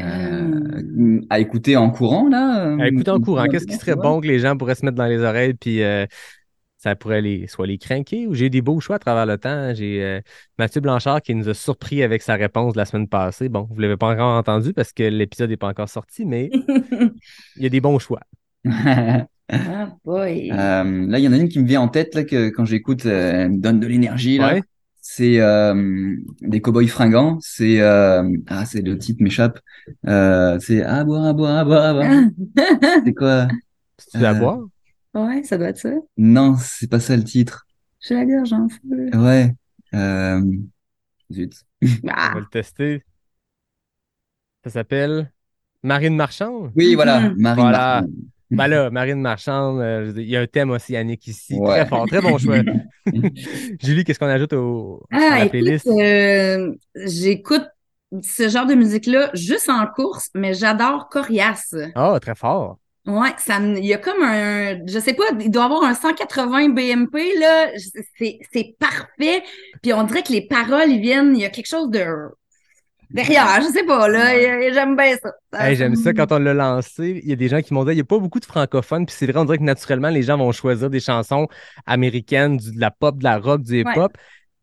Euh, 0.00 1.20
à 1.30 1.40
écouter 1.40 1.76
en 1.76 1.90
courant, 1.90 2.28
là. 2.28 2.66
euh, 2.66 2.78
Euh, 2.78 2.84
écoutez 2.86 3.10
en 3.10 3.20
courant, 3.20 3.42
ouais, 3.42 3.48
qu'est-ce 3.48 3.66
qui 3.66 3.74
serait 3.76 3.96
bon 3.96 4.20
que 4.20 4.26
les 4.26 4.38
gens 4.38 4.56
pourraient 4.56 4.74
se 4.74 4.84
mettre 4.84 4.96
dans 4.96 5.06
les 5.06 5.20
oreilles, 5.20 5.54
puis 5.54 5.82
euh, 5.82 6.06
ça 6.76 6.94
pourrait 6.94 7.20
les, 7.20 7.46
soit 7.48 7.66
les 7.66 7.78
craquer, 7.78 8.26
ou 8.28 8.34
j'ai 8.34 8.46
eu 8.46 8.50
des 8.50 8.62
beaux 8.62 8.78
choix 8.80 8.96
à 8.96 8.98
travers 9.00 9.26
le 9.26 9.36
temps. 9.38 9.74
J'ai 9.74 10.02
euh, 10.04 10.20
Mathieu 10.58 10.80
Blanchard 10.80 11.22
qui 11.22 11.34
nous 11.34 11.48
a 11.48 11.54
surpris 11.54 12.02
avec 12.02 12.22
sa 12.22 12.34
réponse 12.34 12.74
de 12.74 12.78
la 12.78 12.84
semaine 12.84 13.08
passée. 13.08 13.48
Bon, 13.48 13.66
vous 13.68 13.76
ne 13.76 13.82
l'avez 13.82 13.96
pas 13.96 14.08
encore 14.12 14.36
entendu 14.36 14.72
parce 14.72 14.92
que 14.92 15.02
l'épisode 15.02 15.50
n'est 15.50 15.56
pas 15.56 15.68
encore 15.68 15.88
sorti, 15.88 16.24
mais 16.24 16.50
il 17.56 17.62
y 17.62 17.66
a 17.66 17.68
des 17.68 17.80
bons 17.80 17.98
choix. 17.98 18.20
Ah, 19.50 19.96
boy. 20.04 20.50
Euh, 20.52 21.06
là, 21.08 21.18
il 21.18 21.24
y 21.24 21.28
en 21.28 21.32
a 21.32 21.36
une 21.36 21.48
qui 21.48 21.58
me 21.58 21.66
vient 21.66 21.80
en 21.80 21.88
tête 21.88 22.14
là, 22.14 22.22
que 22.22 22.50
quand 22.50 22.64
j'écoute, 22.66 23.06
euh, 23.06 23.44
elle 23.44 23.52
me 23.52 23.58
donne 23.60 23.80
de 23.80 23.86
l'énergie. 23.86 24.38
là. 24.38 24.54
Ouais. 24.54 24.62
C'est 25.10 25.40
euh, 25.40 26.16
des 26.42 26.60
cowboys 26.60 26.86
fringants. 26.86 27.38
C'est 27.40 27.80
euh, 27.80 28.30
ah, 28.46 28.66
c'est 28.66 28.82
le 28.82 28.98
titre 28.98 29.22
m'échappe. 29.22 29.58
Euh, 30.06 30.58
c'est 30.60 30.82
à 30.82 31.02
boire, 31.02 31.24
à 31.24 31.32
boire, 31.32 31.56
à 31.56 31.64
boire, 31.64 31.84
à 31.86 31.92
boire. 31.94 32.12
C'est 33.06 33.14
quoi? 33.14 33.48
Tu 34.12 34.22
à 34.22 34.32
Euh, 34.32 34.34
boire? 34.34 34.58
ouais, 35.14 35.42
ça 35.44 35.56
doit 35.56 35.68
être 35.68 35.78
ça. 35.78 35.94
Non, 36.18 36.56
c'est 36.60 36.90
pas 36.90 37.00
ça 37.00 37.16
le 37.16 37.24
titre. 37.24 37.66
J'ai 38.00 38.16
la 38.16 38.26
gorge 38.26 38.52
en 38.52 38.68
feu. 38.68 39.10
Ouais. 39.18 39.54
Euh... 39.94 40.42
Zut. 41.32 41.54
On 41.82 41.86
Ah. 42.10 42.32
va 42.34 42.40
le 42.40 42.46
tester. 42.46 43.02
Ça 44.64 44.68
s'appelle 44.70 45.32
Marine 45.82 46.16
Marchand. 46.16 46.70
Oui, 46.76 46.94
voilà. 46.94 47.30
Mhm. 47.30 47.34
Marine 47.38 47.62
Voilà. 47.62 48.00
Martin. 48.02 48.08
Ben 48.50 48.66
là, 48.66 48.90
Marine 48.90 49.20
Marchand, 49.20 49.78
euh, 49.78 50.12
il 50.16 50.28
y 50.28 50.36
a 50.36 50.40
un 50.40 50.46
thème 50.46 50.70
aussi, 50.70 50.92
Yannick, 50.94 51.26
ici. 51.26 51.54
Ouais. 51.54 51.80
Très 51.80 51.86
fort, 51.86 52.06
très 52.06 52.20
bon 52.22 52.38
choix. 52.38 52.58
Julie, 53.82 54.04
qu'est-ce 54.04 54.18
qu'on 54.18 54.26
ajoute 54.26 54.52
au, 54.54 55.06
à 55.10 55.18
Ah, 55.32 55.38
la 55.40 55.46
écoute, 55.46 55.50
playlist? 55.50 55.86
euh, 55.86 56.72
j'écoute 56.94 57.64
ce 58.22 58.48
genre 58.48 58.66
de 58.66 58.74
musique-là 58.74 59.30
juste 59.34 59.68
en 59.68 59.86
course, 59.86 60.30
mais 60.34 60.54
j'adore 60.54 61.08
Corias. 61.10 61.74
Ah, 61.94 62.18
très 62.20 62.34
fort. 62.34 62.78
Ouais, 63.06 63.30
ça, 63.38 63.58
il 63.60 63.84
y 63.86 63.94
a 63.94 63.98
comme 63.98 64.22
un, 64.22 64.84
je 64.86 64.98
sais 64.98 65.14
pas, 65.14 65.24
il 65.40 65.50
doit 65.50 65.64
avoir 65.64 65.82
un 65.84 65.94
180 65.94 66.68
BMP, 66.70 67.34
là. 67.38 67.70
C'est, 68.18 68.38
c'est 68.52 68.76
parfait. 68.78 69.42
Puis 69.82 69.94
on 69.94 70.04
dirait 70.04 70.22
que 70.22 70.32
les 70.32 70.46
paroles, 70.46 70.90
ils 70.90 71.00
viennent, 71.00 71.34
il 71.34 71.40
y 71.40 71.44
a 71.46 71.50
quelque 71.50 71.66
chose 71.68 71.90
de 71.90 72.04
derrière, 73.10 73.60
je 73.62 73.72
sais 73.72 73.84
pas, 73.84 74.08
là. 74.08 74.72
J'aime 74.72 74.96
bien 74.96 75.16
ça. 75.16 75.32
Hey, 75.58 75.76
J'aime 75.76 75.96
ça 75.96 76.12
quand 76.12 76.30
on 76.32 76.38
l'a 76.38 76.54
lancé. 76.54 77.20
Il 77.22 77.28
y 77.28 77.32
a 77.32 77.36
des 77.36 77.48
gens 77.48 77.60
qui 77.62 77.72
m'ont 77.74 77.84
dit 77.84 77.92
il 77.92 77.96
n'y 77.96 78.00
a 78.00 78.04
pas 78.04 78.18
beaucoup 78.18 78.40
de 78.40 78.44
francophones. 78.44 79.06
Puis 79.06 79.14
c'est 79.18 79.26
vrai, 79.26 79.38
on 79.40 79.44
dirait 79.44 79.58
que 79.58 79.62
naturellement, 79.62 80.08
les 80.10 80.22
gens 80.22 80.36
vont 80.38 80.52
choisir 80.52 80.90
des 80.90 81.00
chansons 81.00 81.48
américaines, 81.86 82.56
du- 82.58 82.72
de 82.74 82.80
la 82.80 82.90
pop, 82.90 83.18
de 83.18 83.24
la 83.24 83.38
rock, 83.38 83.62
du 83.62 83.80
hip-hop. 83.80 84.12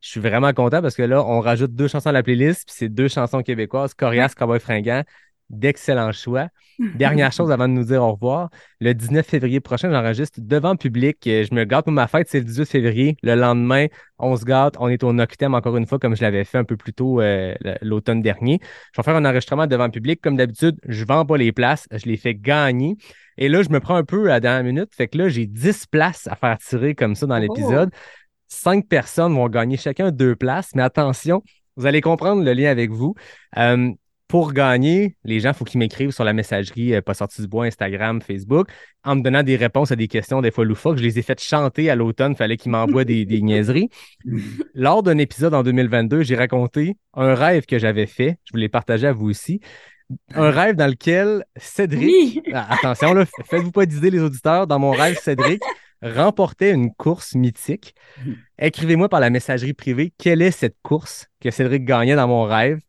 Je 0.01 0.09
suis 0.09 0.19
vraiment 0.19 0.53
content 0.53 0.81
parce 0.83 0.95
que 0.95 1.01
là, 1.01 1.23
on 1.25 1.39
rajoute 1.39 1.73
deux 1.73 1.87
chansons 1.87 2.09
à 2.09 2.11
la 2.11 2.21
playlist. 2.23 2.65
Puis 2.67 2.75
c'est 2.77 2.89
deux 2.89 3.07
chansons 3.07 3.41
québécoises 3.41 3.93
Corias, 3.95 4.33
Cowboy 4.37 4.59
Fringant. 4.59 5.01
D'excellents 5.49 6.11
choix. 6.11 6.47
Dernière 6.95 7.31
chose 7.31 7.51
avant 7.51 7.67
de 7.67 7.73
nous 7.73 7.85
dire 7.85 8.01
au 8.01 8.13
revoir. 8.13 8.49
Le 8.79 8.93
19 8.93 9.25
février 9.25 9.59
prochain, 9.59 9.91
j'enregistre 9.91 10.39
devant 10.41 10.75
public. 10.75 11.25
Euh, 11.27 11.45
Je 11.49 11.53
me 11.53 11.63
gâte 11.63 11.85
pour 11.85 11.93
ma 11.93 12.07
fête, 12.07 12.27
c'est 12.29 12.39
le 12.39 12.45
18 12.45 12.65
février. 12.65 13.17
Le 13.21 13.35
lendemain, 13.35 13.85
on 14.17 14.35
se 14.35 14.43
gâte. 14.43 14.75
On 14.79 14.89
est 14.89 15.03
au 15.03 15.13
Noctem 15.13 15.53
encore 15.53 15.77
une 15.77 15.85
fois, 15.85 15.99
comme 15.99 16.15
je 16.15 16.21
l'avais 16.21 16.43
fait 16.43 16.57
un 16.57 16.63
peu 16.63 16.75
plus 16.77 16.93
tôt 16.93 17.21
euh, 17.21 17.53
l'automne 17.81 18.21
dernier. 18.21 18.59
Je 18.93 18.99
vais 18.99 19.03
faire 19.03 19.15
un 19.15 19.23
enregistrement 19.23 19.67
devant 19.67 19.89
public. 19.89 20.19
Comme 20.21 20.35
d'habitude, 20.35 20.79
je 20.87 21.05
vends 21.05 21.25
pas 21.25 21.37
les 21.37 21.51
places. 21.51 21.87
Je 21.91 22.05
les 22.05 22.17
fais 22.17 22.35
gagner. 22.35 22.97
Et 23.37 23.47
là, 23.47 23.61
je 23.61 23.69
me 23.69 23.79
prends 23.79 23.95
un 23.95 24.03
peu 24.03 24.25
à 24.25 24.33
la 24.33 24.39
dernière 24.39 24.63
minute. 24.63 24.89
Fait 24.95 25.07
que 25.07 25.17
là, 25.17 25.29
j'ai 25.29 25.45
10 25.45 25.85
places 25.87 26.27
à 26.27 26.35
faire 26.35 26.57
tirer 26.57 26.95
comme 26.95 27.15
ça 27.15 27.25
dans 27.27 27.37
l'épisode. 27.37 27.91
Cinq 28.47 28.87
personnes 28.87 29.33
vont 29.33 29.47
gagner 29.47 29.77
chacun 29.77 30.11
deux 30.11 30.35
places. 30.35 30.71
Mais 30.75 30.83
attention, 30.83 31.43
vous 31.77 31.85
allez 31.85 32.01
comprendre 32.01 32.43
le 32.43 32.53
lien 32.53 32.69
avec 32.69 32.91
vous. 32.91 33.15
Euh, 33.57 33.91
pour 34.27 34.53
gagner, 34.53 35.15
les 35.23 35.39
gens, 35.39 35.49
il 35.49 35.55
faut 35.55 35.65
qu'ils 35.65 35.79
m'écrivent 35.79 36.11
sur 36.11 36.23
la 36.23 36.33
messagerie 36.33 36.95
euh, 36.95 37.01
Pas 37.01 37.13
sorti 37.13 37.41
du 37.41 37.47
bois, 37.47 37.65
Instagram, 37.65 38.21
Facebook, 38.21 38.69
en 39.03 39.15
me 39.15 39.21
donnant 39.21 39.43
des 39.43 39.55
réponses 39.55 39.91
à 39.91 39.95
des 39.95 40.07
questions 40.07 40.41
des 40.41 40.51
fois 40.51 40.65
loufoques. 40.65 40.97
Je 40.97 41.03
les 41.03 41.19
ai 41.19 41.21
faites 41.21 41.41
chanter 41.41 41.89
à 41.89 41.95
l'automne, 41.95 42.31
il 42.31 42.37
fallait 42.37 42.57
qu'ils 42.57 42.71
m'envoient 42.71 43.05
des, 43.05 43.25
des 43.25 43.41
niaiseries. 43.41 43.89
Lors 44.73 45.03
d'un 45.03 45.17
épisode 45.17 45.53
en 45.53 45.63
2022, 45.63 46.23
j'ai 46.23 46.35
raconté 46.35 46.95
un 47.13 47.35
rêve 47.35 47.65
que 47.65 47.77
j'avais 47.77 48.07
fait. 48.07 48.37
Je 48.45 48.53
voulais 48.53 48.69
partager 48.69 49.07
à 49.07 49.13
vous 49.13 49.29
aussi. 49.29 49.59
Un 50.33 50.51
rêve 50.51 50.75
dans 50.75 50.87
lequel 50.87 51.45
Cédric, 51.57 52.03
Oui. 52.03 52.41
Ah, 52.53 52.73
attention, 52.73 53.13
là, 53.13 53.25
faites-vous 53.25 53.71
pas 53.71 53.85
d'idée, 53.85 54.09
les 54.09 54.21
auditeurs. 54.21 54.67
Dans 54.67 54.79
mon 54.79 54.91
rêve, 54.91 55.17
Cédric 55.19 55.61
remportait 56.01 56.71
une 56.71 56.93
course 56.93 57.35
mythique. 57.35 57.95
Écrivez-moi 58.59 59.09
par 59.09 59.19
la 59.19 59.29
messagerie 59.29 59.73
privée 59.73 60.13
quelle 60.17 60.41
est 60.41 60.51
cette 60.51 60.77
course 60.83 61.27
que 61.39 61.51
Cédric 61.51 61.85
gagnait 61.85 62.15
dans 62.15 62.27
mon 62.27 62.43
rêve? 62.43 62.79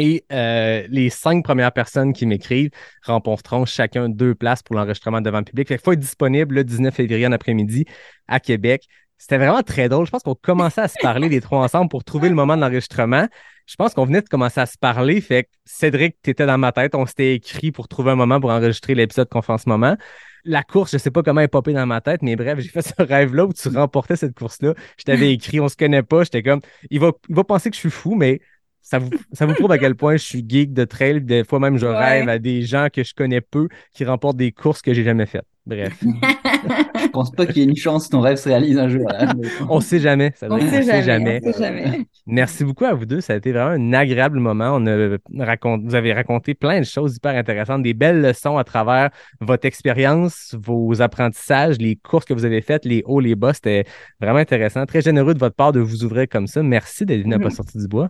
Et 0.00 0.24
euh, 0.32 0.86
les 0.88 1.10
cinq 1.10 1.44
premières 1.44 1.72
personnes 1.72 2.14
qui 2.14 2.24
m'écrivent 2.24 2.70
remporteront 3.04 3.66
chacun 3.66 4.08
deux 4.08 4.34
places 4.34 4.62
pour 4.62 4.74
l'enregistrement 4.76 5.20
devant 5.20 5.40
le 5.40 5.44
public. 5.44 5.68
Il 5.68 5.78
faut 5.78 5.92
être 5.92 5.98
disponible 5.98 6.54
le 6.54 6.64
19 6.64 6.94
février 6.94 7.26
en 7.26 7.32
après-midi 7.32 7.84
à 8.26 8.40
Québec. 8.40 8.86
C'était 9.18 9.36
vraiment 9.36 9.62
très 9.62 9.90
drôle. 9.90 10.06
Je 10.06 10.10
pense 10.10 10.22
qu'on 10.22 10.34
commençait 10.34 10.80
à 10.80 10.88
se 10.88 10.96
parler 11.02 11.28
les 11.28 11.42
trois 11.42 11.58
ensemble 11.58 11.90
pour 11.90 12.02
trouver 12.02 12.30
le 12.30 12.34
moment 12.34 12.56
de 12.56 12.62
l'enregistrement. 12.62 13.28
Je 13.66 13.76
pense 13.76 13.92
qu'on 13.92 14.06
venait 14.06 14.22
de 14.22 14.28
commencer 14.30 14.58
à 14.58 14.64
se 14.64 14.78
parler. 14.78 15.20
Fait 15.20 15.44
que 15.44 15.48
Cédric, 15.66 16.16
tu 16.22 16.30
étais 16.30 16.46
dans 16.46 16.56
ma 16.56 16.72
tête. 16.72 16.94
On 16.94 17.04
s'était 17.04 17.34
écrit 17.34 17.70
pour 17.70 17.86
trouver 17.86 18.12
un 18.12 18.16
moment 18.16 18.40
pour 18.40 18.48
enregistrer 18.48 18.94
l'épisode 18.94 19.28
qu'on 19.28 19.42
fait 19.42 19.52
en 19.52 19.58
ce 19.58 19.68
moment. 19.68 19.98
La 20.44 20.62
course, 20.62 20.92
je 20.92 20.96
sais 20.96 21.10
pas 21.10 21.22
comment 21.22 21.40
elle 21.40 21.44
est 21.44 21.48
popée 21.48 21.74
dans 21.74 21.84
ma 21.84 22.00
tête, 22.00 22.22
mais 22.22 22.36
bref, 22.36 22.58
j'ai 22.58 22.70
fait 22.70 22.80
ce 22.80 22.94
rêve-là 22.98 23.44
où 23.44 23.52
tu 23.52 23.68
remportais 23.68 24.16
cette 24.16 24.34
course-là. 24.34 24.72
Je 24.96 25.04
t'avais 25.04 25.34
écrit, 25.34 25.60
on 25.60 25.68
se 25.68 25.76
connaît 25.76 26.02
pas. 26.02 26.24
J'étais 26.24 26.42
comme, 26.42 26.62
il 26.88 27.00
va, 27.00 27.12
il 27.28 27.34
va 27.34 27.44
penser 27.44 27.68
que 27.68 27.76
je 27.76 27.80
suis 27.80 27.90
fou, 27.90 28.14
mais 28.14 28.40
ça 28.82 28.98
vous, 28.98 29.10
ça 29.32 29.46
vous 29.46 29.54
prouve 29.54 29.72
à 29.72 29.78
quel 29.78 29.94
point 29.94 30.16
je 30.16 30.24
suis 30.24 30.44
geek 30.46 30.72
de 30.72 30.84
trail. 30.84 31.20
Des 31.22 31.44
fois 31.44 31.60
même, 31.60 31.76
je 31.78 31.86
Ouais. 31.86 31.96
rêve 31.96 32.28
à 32.28 32.38
des 32.38 32.62
gens 32.62 32.88
que 32.92 33.02
je 33.04 33.14
connais 33.14 33.40
peu 33.40 33.68
qui 33.94 34.04
remportent 34.04 34.36
des 34.36 34.52
courses 34.52 34.82
que 34.82 34.92
j'ai 34.94 35.04
jamais 35.04 35.26
faites. 35.26 35.44
Bref, 35.66 35.92
Je 37.02 37.08
pense 37.08 37.30
pas 37.30 37.44
qu'il 37.46 37.58
y 37.58 37.60
ait 37.60 37.68
une 37.68 37.76
chance 37.76 38.06
que 38.06 38.12
ton 38.12 38.20
rêve 38.20 38.36
se 38.36 38.48
réalise 38.48 38.78
un 38.78 38.88
jour. 38.88 39.06
là. 39.08 39.32
on 39.68 39.80
sait 39.80 40.00
jamais. 40.00 40.32
Ça 40.34 40.46
On 40.50 40.58
sait 40.58 40.82
jamais. 41.02 41.40
On 41.44 41.52
sait 41.52 41.58
jamais. 41.58 42.06
Merci 42.26 42.64
beaucoup 42.64 42.84
à 42.86 42.94
vous 42.94 43.04
deux. 43.06 43.20
Ça 43.20 43.34
a 43.34 43.36
été 43.36 43.52
vraiment 43.52 43.70
un 43.70 43.92
agréable 43.92 44.38
moment. 44.40 44.72
On 44.76 44.86
a 44.86 45.16
racont- 45.44 45.80
vous 45.84 45.94
avez 45.94 46.12
raconté 46.12 46.54
plein 46.54 46.80
de 46.80 46.84
choses 46.84 47.16
hyper 47.16 47.36
intéressantes, 47.36 47.82
des 47.82 47.94
belles 47.94 48.20
leçons 48.22 48.56
à 48.58 48.64
travers 48.64 49.10
votre 49.40 49.66
expérience, 49.66 50.54
vos 50.60 51.00
apprentissages, 51.02 51.76
les 51.78 51.96
courses 51.96 52.24
que 52.24 52.34
vous 52.34 52.44
avez 52.46 52.62
faites, 52.62 52.84
les 52.84 53.02
hauts, 53.04 53.20
les 53.20 53.34
bas. 53.34 53.52
C'était 53.52 53.84
vraiment 54.20 54.38
intéressant. 54.40 54.86
Très 54.86 55.02
généreux 55.02 55.34
de 55.34 55.38
votre 55.40 55.56
part 55.56 55.72
de 55.72 55.80
vous 55.80 56.04
ouvrir 56.04 56.26
comme 56.28 56.46
ça. 56.46 56.62
Merci 56.62 57.04
d'être 57.04 57.22
venu 57.22 57.34
à 57.34 57.38
Mhm. 57.38 57.44
Pas 57.44 57.50
sorti 57.50 57.78
du 57.78 57.86
bois. 57.86 58.08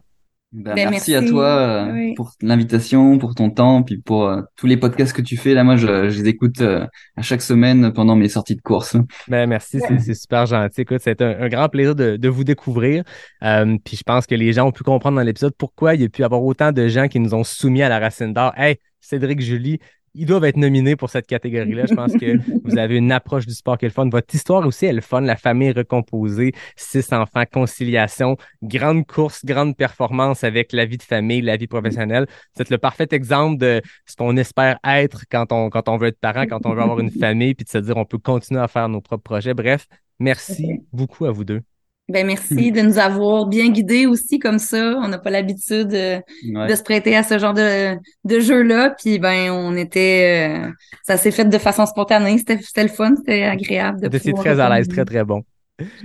Ben, 0.52 0.74
Ben, 0.74 0.90
merci, 0.90 1.12
merci. 1.12 1.14
à 1.14 1.22
toi 1.30 1.44
euh, 1.46 1.92
Oui. 1.92 2.14
pour 2.14 2.32
l'invitation, 2.42 3.18
pour 3.18 3.36
ton 3.36 3.50
temps, 3.50 3.84
puis 3.84 3.98
pour 3.98 4.26
euh, 4.26 4.42
tous 4.56 4.66
les 4.66 4.76
podcasts 4.76 5.12
que 5.12 5.22
tu 5.22 5.36
fais. 5.36 5.54
Là, 5.54 5.62
moi, 5.62 5.76
je, 5.76 6.10
je 6.10 6.22
les 6.22 6.28
écoute 6.30 6.60
euh, 6.60 6.84
à 7.16 7.22
chaque 7.22 7.40
semaine 7.42 7.92
pendant 7.92 8.16
mes 8.16 8.28
sorties 8.28 8.56
de 8.56 8.60
course. 8.60 8.96
Ben, 9.28 9.48
merci, 9.48 9.78
c'est- 9.78 9.98
c'est 10.00 10.14
super 10.14 10.46
gentil. 10.46 10.80
Écoute, 10.80 10.98
c'est 11.02 11.22
un, 11.22 11.40
un 11.40 11.48
grand 11.48 11.68
plaisir 11.68 11.94
de, 11.94 12.16
de 12.16 12.28
vous 12.28 12.42
découvrir. 12.42 13.04
Euh, 13.44 13.76
puis 13.84 13.96
je 13.96 14.02
pense 14.02 14.26
que 14.26 14.34
les 14.34 14.52
gens 14.52 14.66
ont 14.66 14.72
pu 14.72 14.82
comprendre 14.82 15.16
dans 15.18 15.22
l'épisode 15.22 15.54
pourquoi 15.56 15.94
il 15.94 16.00
y 16.00 16.04
a 16.04 16.08
pu 16.08 16.24
avoir 16.24 16.42
autant 16.42 16.72
de 16.72 16.88
gens 16.88 17.06
qui 17.06 17.20
nous 17.20 17.32
ont 17.32 17.44
soumis 17.44 17.82
à 17.82 17.88
la 17.88 18.00
racine 18.00 18.32
d'or. 18.32 18.52
Hey, 18.56 18.78
Cédric, 19.00 19.40
Julie, 19.40 19.78
ils 20.14 20.26
doivent 20.26 20.44
être 20.44 20.56
nominés 20.56 20.96
pour 20.96 21.10
cette 21.10 21.26
catégorie-là. 21.26 21.86
Je 21.88 21.94
pense 21.94 22.12
que 22.14 22.38
vous 22.64 22.78
avez 22.78 22.96
une 22.96 23.12
approche 23.12 23.46
du 23.46 23.54
sport 23.54 23.78
qui 23.78 23.84
est 23.84 23.88
le 23.88 23.94
fun. 23.94 24.08
Votre 24.08 24.34
histoire 24.34 24.66
aussi 24.66 24.86
est 24.86 24.92
le 24.92 25.00
fun. 25.00 25.20
La 25.20 25.36
famille 25.36 25.72
recomposée, 25.72 26.52
six 26.76 27.12
enfants, 27.12 27.44
conciliation, 27.50 28.36
grande 28.62 29.06
course, 29.06 29.44
grande 29.44 29.76
performance 29.76 30.44
avec 30.44 30.72
la 30.72 30.84
vie 30.84 30.98
de 30.98 31.02
famille, 31.02 31.42
la 31.42 31.56
vie 31.56 31.66
professionnelle. 31.66 32.26
Vous 32.54 32.62
êtes 32.62 32.70
le 32.70 32.78
parfait 32.78 33.08
exemple 33.12 33.58
de 33.58 33.82
ce 34.06 34.16
qu'on 34.16 34.36
espère 34.36 34.78
être 34.84 35.24
quand 35.30 35.52
on, 35.52 35.70
quand 35.70 35.88
on 35.88 35.96
veut 35.96 36.08
être 36.08 36.20
parent, 36.20 36.46
quand 36.46 36.66
on 36.66 36.74
veut 36.74 36.82
avoir 36.82 37.00
une 37.00 37.10
famille, 37.20 37.54
puis 37.54 37.64
de 37.64 37.70
se 37.70 37.78
dire 37.78 37.96
on 37.96 38.04
peut 38.04 38.18
continuer 38.18 38.60
à 38.60 38.68
faire 38.68 38.88
nos 38.88 39.00
propres 39.00 39.22
projets. 39.22 39.54
Bref, 39.54 39.86
merci 40.18 40.80
beaucoup 40.92 41.24
à 41.24 41.30
vous 41.30 41.44
deux. 41.44 41.62
Ben 42.10 42.26
merci 42.26 42.72
de 42.72 42.80
nous 42.80 42.98
avoir 42.98 43.46
bien 43.46 43.68
guidés 43.70 44.06
aussi 44.06 44.38
comme 44.38 44.58
ça. 44.58 44.94
On 45.02 45.08
n'a 45.08 45.18
pas 45.18 45.30
l'habitude 45.30 45.94
euh, 45.94 46.18
Ouais. 46.54 46.68
de 46.68 46.74
se 46.74 46.82
prêter 46.82 47.16
à 47.16 47.22
ce 47.22 47.38
genre 47.38 47.54
de, 47.54 47.94
de 48.24 48.40
jeu-là. 48.40 48.94
Puis 48.98 49.18
ben 49.18 49.50
on 49.50 49.76
était 49.76 50.50
euh, 50.66 50.70
ça 51.02 51.16
s'est 51.16 51.30
fait 51.30 51.44
de 51.44 51.58
façon 51.58 51.86
spontanée. 51.86 52.38
C'était 52.38 52.82
le 52.82 52.88
fun, 52.88 53.14
c'était 53.16 53.44
agréable 53.44 54.00
de 54.00 54.08
pouvoir 54.30 54.44
très 54.44 54.60
à 54.60 54.68
l'aise, 54.68 54.88
très, 54.88 55.04
très 55.04 55.24
bon. 55.24 55.42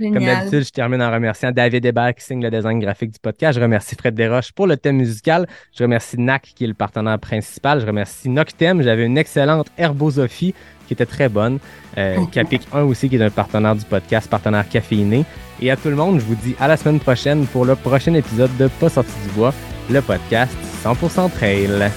Comme 0.00 0.24
d'habitude, 0.24 0.64
je 0.64 0.70
termine 0.70 1.02
en 1.02 1.10
remerciant 1.10 1.50
David 1.52 1.84
Hébert 1.84 2.14
qui 2.14 2.24
signe 2.24 2.42
le 2.42 2.50
design 2.50 2.78
graphique 2.78 3.12
du 3.12 3.18
podcast. 3.18 3.58
Je 3.58 3.62
remercie 3.62 3.96
Fred 3.96 4.14
Desroches 4.14 4.52
pour 4.52 4.66
le 4.66 4.76
thème 4.76 4.96
musical. 4.96 5.46
Je 5.76 5.82
remercie 5.82 6.18
NAC 6.18 6.52
qui 6.54 6.64
est 6.64 6.68
le 6.68 6.74
partenaire 6.74 7.18
principal. 7.18 7.80
Je 7.80 7.86
remercie 7.86 8.28
Noctem. 8.28 8.82
J'avais 8.82 9.06
une 9.06 9.18
excellente 9.18 9.68
herbosophie 9.78 10.54
qui 10.86 10.92
était 10.92 11.06
très 11.06 11.28
bonne. 11.28 11.58
Euh, 11.98 12.16
Capic 12.30 12.62
1 12.72 12.82
aussi 12.82 13.08
qui 13.08 13.16
est 13.16 13.22
un 13.22 13.30
partenaire 13.30 13.74
du 13.74 13.84
podcast, 13.84 14.28
partenaire 14.28 14.68
caféiné. 14.68 15.24
Et 15.60 15.70
à 15.70 15.76
tout 15.76 15.88
le 15.88 15.96
monde, 15.96 16.20
je 16.20 16.24
vous 16.24 16.34
dis 16.36 16.54
à 16.60 16.68
la 16.68 16.76
semaine 16.76 17.00
prochaine 17.00 17.46
pour 17.46 17.64
le 17.64 17.76
prochain 17.76 18.14
épisode 18.14 18.54
de 18.58 18.68
Pas 18.68 18.88
sorti 18.88 19.12
du 19.26 19.34
bois, 19.34 19.54
le 19.90 20.00
podcast 20.02 20.52
100% 20.84 21.30
trail. 21.30 21.90